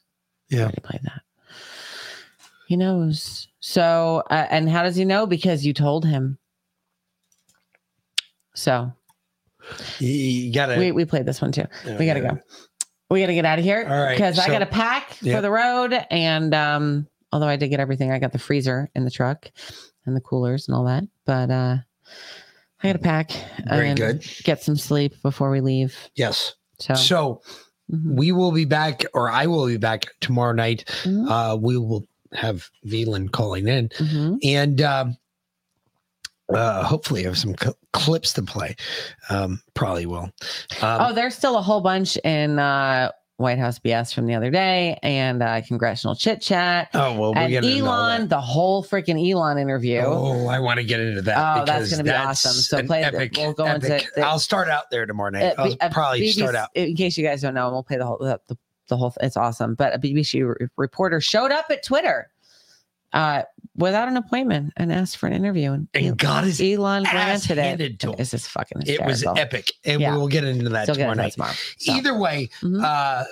Yeah. 0.50 0.70
Played 0.84 1.02
that. 1.06 1.24
He 2.68 2.76
knows. 2.78 3.48
So, 3.60 4.22
uh, 4.30 4.46
and 4.52 4.70
how 4.70 4.84
does 4.84 4.96
he 4.96 5.06
know? 5.06 5.26
Because 5.26 5.66
you 5.66 5.74
told 5.74 6.06
him. 6.06 6.38
So 8.54 8.92
You, 9.98 10.08
you 10.10 10.54
gotta. 10.54 10.78
we 10.78 10.92
we 10.92 11.04
played 11.06 11.26
this 11.26 11.42
one 11.42 11.52
too. 11.52 11.66
Yeah, 11.84 11.98
we 11.98 12.06
got 12.06 12.14
to 12.14 12.20
yeah. 12.22 12.32
go. 12.34 12.40
We 13.10 13.22
got 13.22 13.28
to 13.28 13.34
get 13.36 13.46
out 13.46 13.60
of 13.60 13.66
here 13.66 13.86
All 13.88 14.04
right, 14.04 14.12
because 14.18 14.40
I 14.40 14.48
got 14.48 14.60
to 14.60 14.66
pack 14.66 15.14
for 15.14 15.42
the 15.42 15.52
road. 15.52 15.94
And 16.10 16.54
um, 16.56 17.08
although 17.32 17.48
I 17.48 17.56
did 17.56 17.70
get 17.70 17.80
everything, 17.80 18.12
I 18.12 18.20
got 18.20 18.32
the 18.32 18.40
freezer 18.40 18.90
in 18.96 19.06
the 19.06 19.12
truck 19.12 19.50
and 20.06 20.16
the 20.16 20.22
coolers 20.22 20.68
and 20.68 20.76
all 20.76 20.86
that. 20.86 21.04
But 21.26 21.52
uh, 21.52 21.78
I 22.82 22.88
got 22.88 22.94
to 22.94 23.00
pack 23.00 23.32
Very 23.68 23.90
and 23.90 23.98
good. 23.98 24.26
get 24.44 24.64
some 24.64 24.76
sleep 24.76 25.22
before 25.22 25.52
we 25.52 25.62
leave. 25.62 25.96
Yes. 26.16 26.56
So, 26.80 26.94
So 26.96 27.42
Mhm. 27.92 28.16
we 28.18 28.32
will 28.32 28.52
be 28.52 28.66
back, 28.66 29.06
or 29.14 29.30
I 29.30 29.46
will 29.46 29.68
be 29.68 29.78
back 29.78 30.06
tomorrow 30.20 30.54
night. 30.54 30.86
Mhm. 31.04 31.30
Uh, 31.30 31.56
we 31.56 31.78
will 31.78 32.08
have 32.34 32.68
Veland 32.88 33.32
calling 33.32 33.68
in, 33.68 33.90
Mhm. 33.90 34.40
and 34.44 34.82
um, 34.82 35.18
uh, 36.54 36.84
hopefully 36.84 37.24
have 37.24 37.38
some 37.38 37.56
cl- 37.60 37.76
clips 37.94 38.34
to 38.34 38.42
play. 38.44 38.76
Um, 39.30 39.62
probably 39.74 40.06
will. 40.06 40.30
Um, 40.82 41.02
oh, 41.02 41.14
there's 41.14 41.36
still 41.36 41.58
a 41.58 41.62
whole 41.62 41.82
bunch 41.82 42.18
in 42.18 42.60
uh, 42.60 43.12
White 43.38 43.58
House 43.58 43.80
BS 43.80 44.14
from 44.14 44.28
the 44.28 44.36
other 44.36 44.50
day 44.52 44.98
and 45.04 45.42
uh, 45.42 45.62
congressional 45.68 46.16
chit 46.16 46.42
chat. 46.42 46.90
Oh, 46.94 47.18
well, 47.20 47.34
and 47.36 47.52
get 47.52 47.66
into 47.66 47.86
all 47.86 47.92
Elon, 47.94 48.28
the 48.28 48.40
whole 48.40 48.84
freaking 48.84 49.30
Elon 49.30 49.58
interview. 49.58 50.02
Oh, 50.06 50.48
I 50.48 50.60
want 50.60 50.78
to 50.80 50.86
get 50.86 51.00
into 51.00 51.22
that. 51.24 51.62
Oh, 51.62 51.66
that's 51.66 51.90
gonna 51.92 52.04
be 52.04 52.12
awesome. 52.12 52.52
So 52.54 52.84
play 52.84 53.04
the- 53.10 53.30
we'll 53.38 53.54
go 53.54 53.66
into 53.66 53.88
the- 53.88 54.22
I'll 54.26 54.40
start 54.40 54.70
out 54.70 54.90
there 54.92 55.06
tomorrow 55.06 55.32
night. 55.32 55.56
I'll 55.58 55.76
probably 55.90 56.22
BBC 56.22 56.34
start 56.42 56.56
out. 56.56 56.70
In 56.76 56.96
case 56.96 57.18
you 57.18 57.26
guys 57.26 57.42
don't 57.42 57.54
know, 57.56 57.70
we'll 57.72 57.84
play 57.84 57.98
the 57.98 58.06
whole 58.06 58.20
the, 58.20 58.40
the, 58.48 58.58
the 58.88 58.98
whole. 58.98 59.14
It's 59.22 59.36
awesome. 59.36 59.74
But 59.76 59.94
a 59.96 60.00
BBC 60.00 60.48
re- 60.48 60.68
reporter 60.78 61.20
showed 61.20 61.52
up 61.52 61.66
at 61.72 61.84
Twitter 61.84 62.30
uh, 63.14 63.44
without 63.76 64.08
an 64.08 64.18
appointment 64.18 64.74
and 64.78 64.92
asked 64.92 65.18
for 65.18 65.28
an 65.28 65.34
interview. 65.34 65.72
And, 65.74 65.88
And 65.94 66.18
got 66.18 66.44
his 66.44 66.62
Elon 66.62 67.06
ass 67.06 67.48
granted 67.48 67.82
it. 67.94 68.00
to 68.00 68.10
him. 68.10 68.16
It's 68.20 68.32
just 68.32 68.50
fucking. 68.50 68.84
It 68.86 69.04
was 69.06 69.24
epic, 69.26 69.72
and 69.86 70.02
Yeah. 70.02 70.16
we'll 70.16 70.28
get 70.28 70.44
into 70.44 70.70
that 70.70 70.84
Still 70.84 70.96
tomorrow 70.96 71.12
into 71.12 71.18
that 71.22 71.24
night. 71.24 71.34
tomorrow. 71.34 71.54
So. 71.78 71.94
Either 71.94 72.18
way, 72.18 72.50
Mhm. 72.62 72.84
uh, 72.84 73.24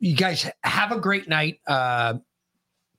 you 0.00 0.14
guys 0.16 0.48
have 0.64 0.92
a 0.92 0.98
great 1.00 1.28
night. 1.28 1.60
Uh, 1.66 2.14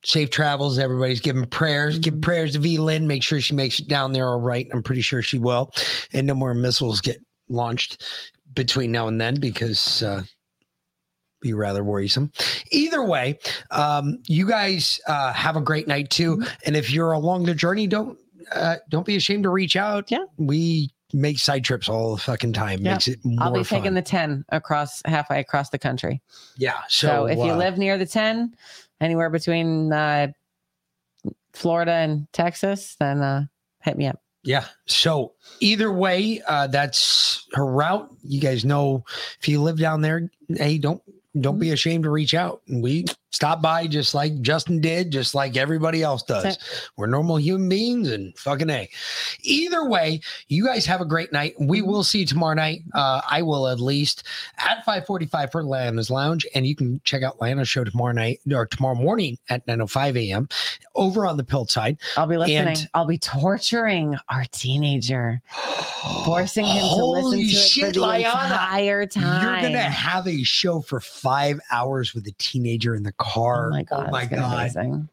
safe 0.04 0.30
travels. 0.30 0.80
Everybody's 0.80 1.20
giving 1.20 1.46
prayers. 1.46 1.96
Mm-hmm. 1.96 2.02
Give 2.02 2.22
prayers 2.22 2.54
to 2.54 2.60
V 2.60 2.78
Lynn. 2.78 3.06
Make 3.08 3.24
sure 3.24 3.42
she 3.42 3.54
makes 3.54 3.80
it 3.80 3.88
down 3.90 4.14
there 4.14 4.28
all 4.30 4.40
right. 4.40 4.68
I'm 4.74 4.82
pretty 4.84 5.02
sure 5.02 5.22
she 5.22 5.38
will. 5.40 5.72
And 6.14 6.26
no 6.28 6.34
more 6.36 6.54
missiles 6.54 7.02
get 7.02 7.22
launched 7.50 8.04
between 8.54 8.92
now 8.92 9.08
and 9.08 9.20
then 9.20 9.36
because 9.40 10.02
uh, 10.04 10.24
be 11.42 11.54
rather 11.54 11.84
worrisome. 11.84 12.32
Either 12.72 13.04
way, 13.04 13.40
um, 13.72 14.20
you 14.28 14.48
guys 14.48 15.00
uh, 15.08 15.34
have 15.34 15.56
a 15.56 15.62
great 15.62 15.88
night 15.88 16.10
too. 16.10 16.38
Mm-hmm. 16.38 16.54
And 16.66 16.76
if 16.76 16.92
you're 16.92 17.12
along 17.12 17.46
the 17.46 17.56
journey, 17.56 17.88
don't 17.88 18.18
uh, 18.54 18.78
don't 18.90 19.06
be 19.06 19.16
ashamed 19.16 19.44
to 19.44 19.50
reach 19.50 19.76
out. 19.76 20.10
Yeah, 20.12 20.26
we 20.38 20.92
make 21.14 21.40
side 21.40 21.64
trips 21.64 21.90
all 21.90 22.16
the 22.16 22.22
fucking 22.22 22.54
time. 22.54 22.82
Yeah. 22.82 22.94
Makes 22.94 23.08
it 23.08 23.20
more 23.24 23.48
I'll 23.48 23.54
be 23.54 23.64
fun. 23.64 23.80
taking 23.80 23.94
the 23.96 24.02
10 24.02 24.46
across 24.50 25.02
halfway 25.06 25.40
across 25.40 25.70
the 25.70 25.80
country. 25.80 26.22
yeah. 26.58 26.82
So, 26.88 27.08
So, 27.08 27.26
if 27.26 27.38
you 27.38 27.52
uh, 27.52 27.56
live 27.58 27.78
near 27.78 27.98
the 27.98 28.06
10, 28.06 28.54
anywhere 29.02 29.30
between 29.30 29.92
uh, 29.92 30.28
Florida 31.54 31.94
and 31.94 32.32
Texas, 32.32 32.96
then 33.00 33.22
uh, 33.22 33.46
hit 33.82 33.98
me 33.98 34.08
up. 34.08 34.22
Yeah. 34.44 34.66
So 34.86 35.34
either 35.60 35.92
way, 35.92 36.42
uh, 36.48 36.68
that's 36.68 37.48
her 37.54 37.66
route. 37.66 38.10
You 38.24 38.40
guys 38.40 38.64
know 38.64 39.04
if 39.42 39.48
you 39.48 39.62
live 39.62 39.78
down 39.78 40.02
there, 40.02 40.30
hey, 40.56 40.78
don't 40.78 41.02
don't 41.40 41.60
be 41.60 41.72
ashamed 41.72 42.04
to 42.04 42.10
reach 42.10 42.34
out. 42.34 42.62
And 42.68 42.84
we 42.84 43.06
stop 43.32 43.62
by 43.62 43.88
just 43.88 44.14
like 44.14 44.40
Justin 44.42 44.82
did, 44.82 45.12
just 45.12 45.36
like 45.36 45.56
everybody 45.58 46.02
else 46.04 46.24
does. 46.24 46.58
We're 46.98 47.08
normal 47.08 47.38
human 47.38 47.70
beings 47.70 48.10
and 48.12 48.38
fucking 48.38 48.70
A. 48.70 48.90
Either 49.42 49.88
way, 49.88 50.22
you 50.48 50.66
guys 50.66 50.86
have 50.86 51.02
a 51.02 51.06
great 51.06 51.32
night. 51.32 51.54
We 51.60 51.80
Mm-hmm. 51.80 51.90
will 51.90 52.04
see 52.04 52.20
you 52.20 52.26
tomorrow 52.26 52.56
night. 52.56 52.82
Uh, 52.94 53.22
I 53.30 53.42
will 53.42 53.68
at 53.68 53.80
least 53.80 54.24
at 54.58 54.84
545 54.86 55.52
for 55.52 55.64
Lana's 55.64 56.10
Lounge. 56.10 56.46
And 56.54 56.66
you 56.68 56.76
can 56.76 57.00
check 57.04 57.24
out 57.24 57.40
Lana's 57.42 57.70
show 57.70 57.84
tomorrow 57.84 58.12
night 58.14 58.40
or 58.52 58.66
tomorrow 58.66 58.96
morning 58.96 59.38
at 59.50 59.66
905 59.68 60.18
a.m. 60.18 60.50
over 60.96 61.26
on 61.26 61.38
the 61.38 61.44
pill 61.44 61.66
side. 61.68 61.98
I'll 62.18 62.28
be 62.28 62.38
listening. 62.38 62.58
And- 62.68 62.90
I'll 62.94 63.06
be 63.06 63.18
torturing 63.18 64.18
our 64.30 64.44
teenager, 64.52 65.42
forcing 66.26 66.66
him 66.66 66.82
to 66.88 67.06
listen 67.06 67.40
to 67.40 67.46
it 67.46 67.50
shit, 67.50 67.86
for 67.88 67.92
the 67.94 68.00
Liana. 68.02 68.28
entire 68.46 69.06
time. 69.06 69.44
You're 69.44 69.62
gonna 69.70 69.82
have 69.82 70.28
a 70.28 70.44
show 70.44 70.82
for 70.82 71.00
five 71.00 71.60
hours 71.72 72.14
with 72.14 72.28
a 72.28 72.32
teenager 72.38 72.96
in 72.96 73.04
the 73.04 73.12
car. 73.20 73.68
Oh 73.68 73.70
my 73.70 73.84
god! 73.84 74.08
Oh 74.08 74.12
my 74.12 74.26
god! 74.26 74.54
amazing. 74.54 75.10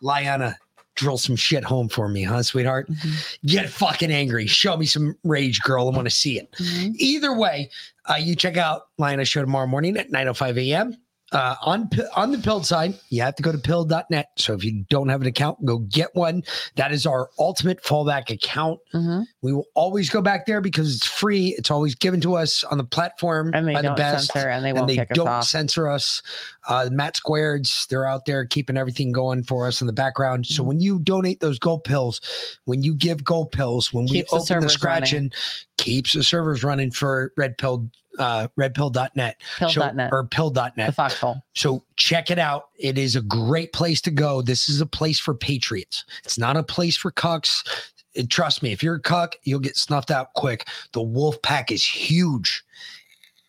Liana, 0.00 0.56
drill 0.94 1.18
some 1.18 1.36
shit 1.36 1.64
home 1.64 1.88
for 1.88 2.08
me, 2.08 2.22
huh, 2.22 2.42
sweetheart? 2.42 2.90
Mm-hmm. 2.90 3.46
Get 3.46 3.70
fucking 3.70 4.10
angry. 4.10 4.46
Show 4.46 4.76
me 4.76 4.86
some 4.86 5.16
rage, 5.24 5.60
girl. 5.62 5.88
I 5.88 5.94
want 5.94 6.06
to 6.06 6.14
see 6.14 6.38
it. 6.38 6.50
Mm-hmm. 6.52 6.92
Either 6.96 7.36
way, 7.36 7.70
uh, 8.08 8.14
you 8.14 8.34
check 8.34 8.56
out 8.56 8.88
Liana's 8.98 9.28
show 9.28 9.40
tomorrow 9.40 9.66
morning 9.66 9.96
at 9.96 10.10
9:05 10.10 10.58
a.m. 10.70 10.96
Uh, 11.32 11.56
on 11.62 11.88
on 12.14 12.30
the 12.30 12.38
pill 12.38 12.62
side, 12.62 12.94
you 13.08 13.22
have 13.22 13.34
to 13.36 13.42
go 13.42 13.50
to 13.52 13.58
pill.net. 13.58 14.28
So 14.36 14.52
if 14.54 14.62
you 14.64 14.84
don't 14.90 15.08
have 15.08 15.20
an 15.22 15.26
account, 15.26 15.64
go 15.64 15.78
get 15.78 16.14
one. 16.14 16.42
That 16.76 16.92
is 16.92 17.06
our 17.06 17.30
ultimate 17.38 17.82
fallback 17.82 18.30
account. 18.30 18.80
Mhm. 18.94 19.24
We 19.40 19.52
will 19.52 19.66
always 19.74 20.10
go 20.10 20.20
back 20.20 20.44
there 20.46 20.60
because 20.60 20.94
it's 20.94 21.06
free. 21.06 21.54
It's 21.56 21.70
always 21.70 21.94
given 21.94 22.20
to 22.20 22.36
us 22.36 22.64
on 22.64 22.76
the 22.78 22.84
platform 22.84 23.50
And 23.54 23.66
they 23.66 23.72
by 23.74 23.82
the 23.82 23.88
don't 23.88 23.96
best, 23.96 24.32
censor 24.32 24.48
and 24.50 24.64
they 24.64 24.72
won't 24.72 24.90
kick 24.90 25.10
us 25.10 25.16
don't 25.16 25.28
off. 25.28 25.44
censor 25.44 25.88
us. 25.88 26.22
Uh, 26.68 26.88
Matt 26.92 27.14
Squareds, 27.16 27.88
they're 27.88 28.06
out 28.06 28.26
there 28.26 28.44
keeping 28.44 28.76
everything 28.76 29.10
going 29.10 29.42
for 29.42 29.66
us 29.66 29.80
in 29.80 29.86
the 29.86 29.92
background. 29.92 30.44
Mm-hmm. 30.44 30.54
So 30.54 30.62
when 30.62 30.80
you 30.80 30.98
donate 31.00 31.40
those 31.40 31.58
gold 31.58 31.82
pills, 31.84 32.20
when 32.66 32.82
you 32.82 32.94
give 32.94 33.24
gold 33.24 33.52
pills, 33.52 33.92
when 33.92 34.06
Keeps 34.06 34.30
the 34.30 34.36
we 34.36 34.38
open 34.38 34.42
the 34.42 34.46
servers 34.68 34.72
scratch 34.74 35.12
running. 35.12 35.16
and 35.16 35.34
keeps 35.78 36.12
the 36.12 36.22
servers 36.22 36.62
running 36.62 36.90
for 36.90 37.32
Red 37.36 37.56
Pill, 37.58 37.88
uh, 38.18 38.48
redpill.net. 38.58 39.36
So- 39.58 39.68
Pill.net. 39.68 40.10
or 40.12 40.24
pill.net. 40.26 40.74
The 40.76 40.92
foxhole. 40.92 41.42
So 41.54 41.84
check 41.96 42.30
it 42.30 42.38
out. 42.38 42.68
It 42.78 42.98
is 42.98 43.16
a 43.16 43.22
great 43.22 43.72
place 43.72 44.00
to 44.02 44.10
go. 44.10 44.42
This 44.42 44.68
is 44.68 44.80
a 44.80 44.86
place 44.86 45.18
for 45.18 45.34
patriots. 45.34 46.04
It's 46.24 46.38
not 46.38 46.56
a 46.56 46.62
place 46.62 46.96
for 46.96 47.10
cucks. 47.12 47.66
And 48.14 48.30
trust 48.30 48.62
me, 48.62 48.72
if 48.72 48.82
you're 48.82 48.96
a 48.96 49.00
cuck, 49.00 49.36
you'll 49.44 49.60
get 49.60 49.76
snuffed 49.76 50.10
out 50.10 50.34
quick. 50.34 50.66
The 50.92 51.02
wolf 51.02 51.40
pack 51.42 51.70
is 51.72 51.84
huge 51.84 52.62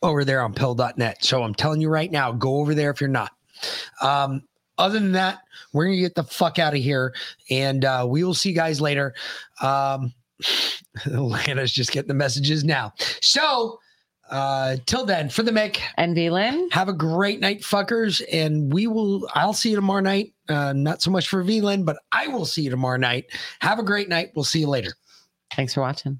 over 0.01 0.24
there 0.24 0.42
on 0.42 0.53
pill.net. 0.53 1.24
So 1.24 1.43
I'm 1.43 1.53
telling 1.53 1.82
you 1.82 1.90
right 1.90 2.11
now, 2.11 2.32
go 2.32 2.58
over 2.58 2.74
there 2.74 2.90
if 2.92 3.01
you're 3.01 3.09
not. 3.09 3.32
Um, 4.01 4.43
other 4.77 5.00
than 5.00 5.11
that, 5.14 5.40
we're 5.72 5.85
gonna 5.85 5.98
get 5.98 6.16
the 6.16 6.24
fuck 6.24 6.59
out 6.59 6.74
of 6.74 6.80
here, 6.80 7.14
and 7.50 7.85
uh, 7.85 8.06
we 8.09 8.24
will 8.24 8.33
see 8.33 8.50
you 8.50 8.56
guys 8.56 8.82
later. 8.82 9.14
Um, 9.61 10.14
Lana's 11.06 11.72
just 11.72 11.92
getting 11.92 12.08
the 12.08 12.14
messages 12.14 12.64
now. 12.64 12.93
So 13.22 13.80
uh 14.34 14.78
till 14.86 15.06
then, 15.06 15.30
for 15.30 15.44
the 15.44 15.52
Mick 15.52 15.80
and 15.98 16.16
V 16.16 16.30
Lynn, 16.30 16.70
have 16.72 16.90
a 16.90 16.94
great 16.94 17.40
night, 17.40 17.62
fuckers, 17.62 18.22
and 18.32 18.74
we 18.74 18.88
will. 18.88 19.30
I'll 19.34 19.53
see 19.53 19.70
you 19.70 19.76
tomorrow 19.76 20.02
night. 20.02 20.34
Uh, 20.50 20.74
not 20.74 21.02
so 21.02 21.12
much 21.12 21.30
for 21.30 21.44
V 21.44 21.62
Lynn, 21.62 21.86
but 21.86 21.98
I 22.12 22.28
will 22.28 22.45
see 22.45 22.64
you 22.64 22.70
tomorrow 22.70 22.98
night. 22.98 23.26
Have 23.62 23.80
a 23.80 23.84
great 23.84 24.10
night. 24.10 24.32
We'll 24.36 24.44
see 24.44 24.60
you 24.60 24.68
later. 24.68 24.94
Thanks 25.56 25.74
for 25.76 25.82
watching. 25.82 26.20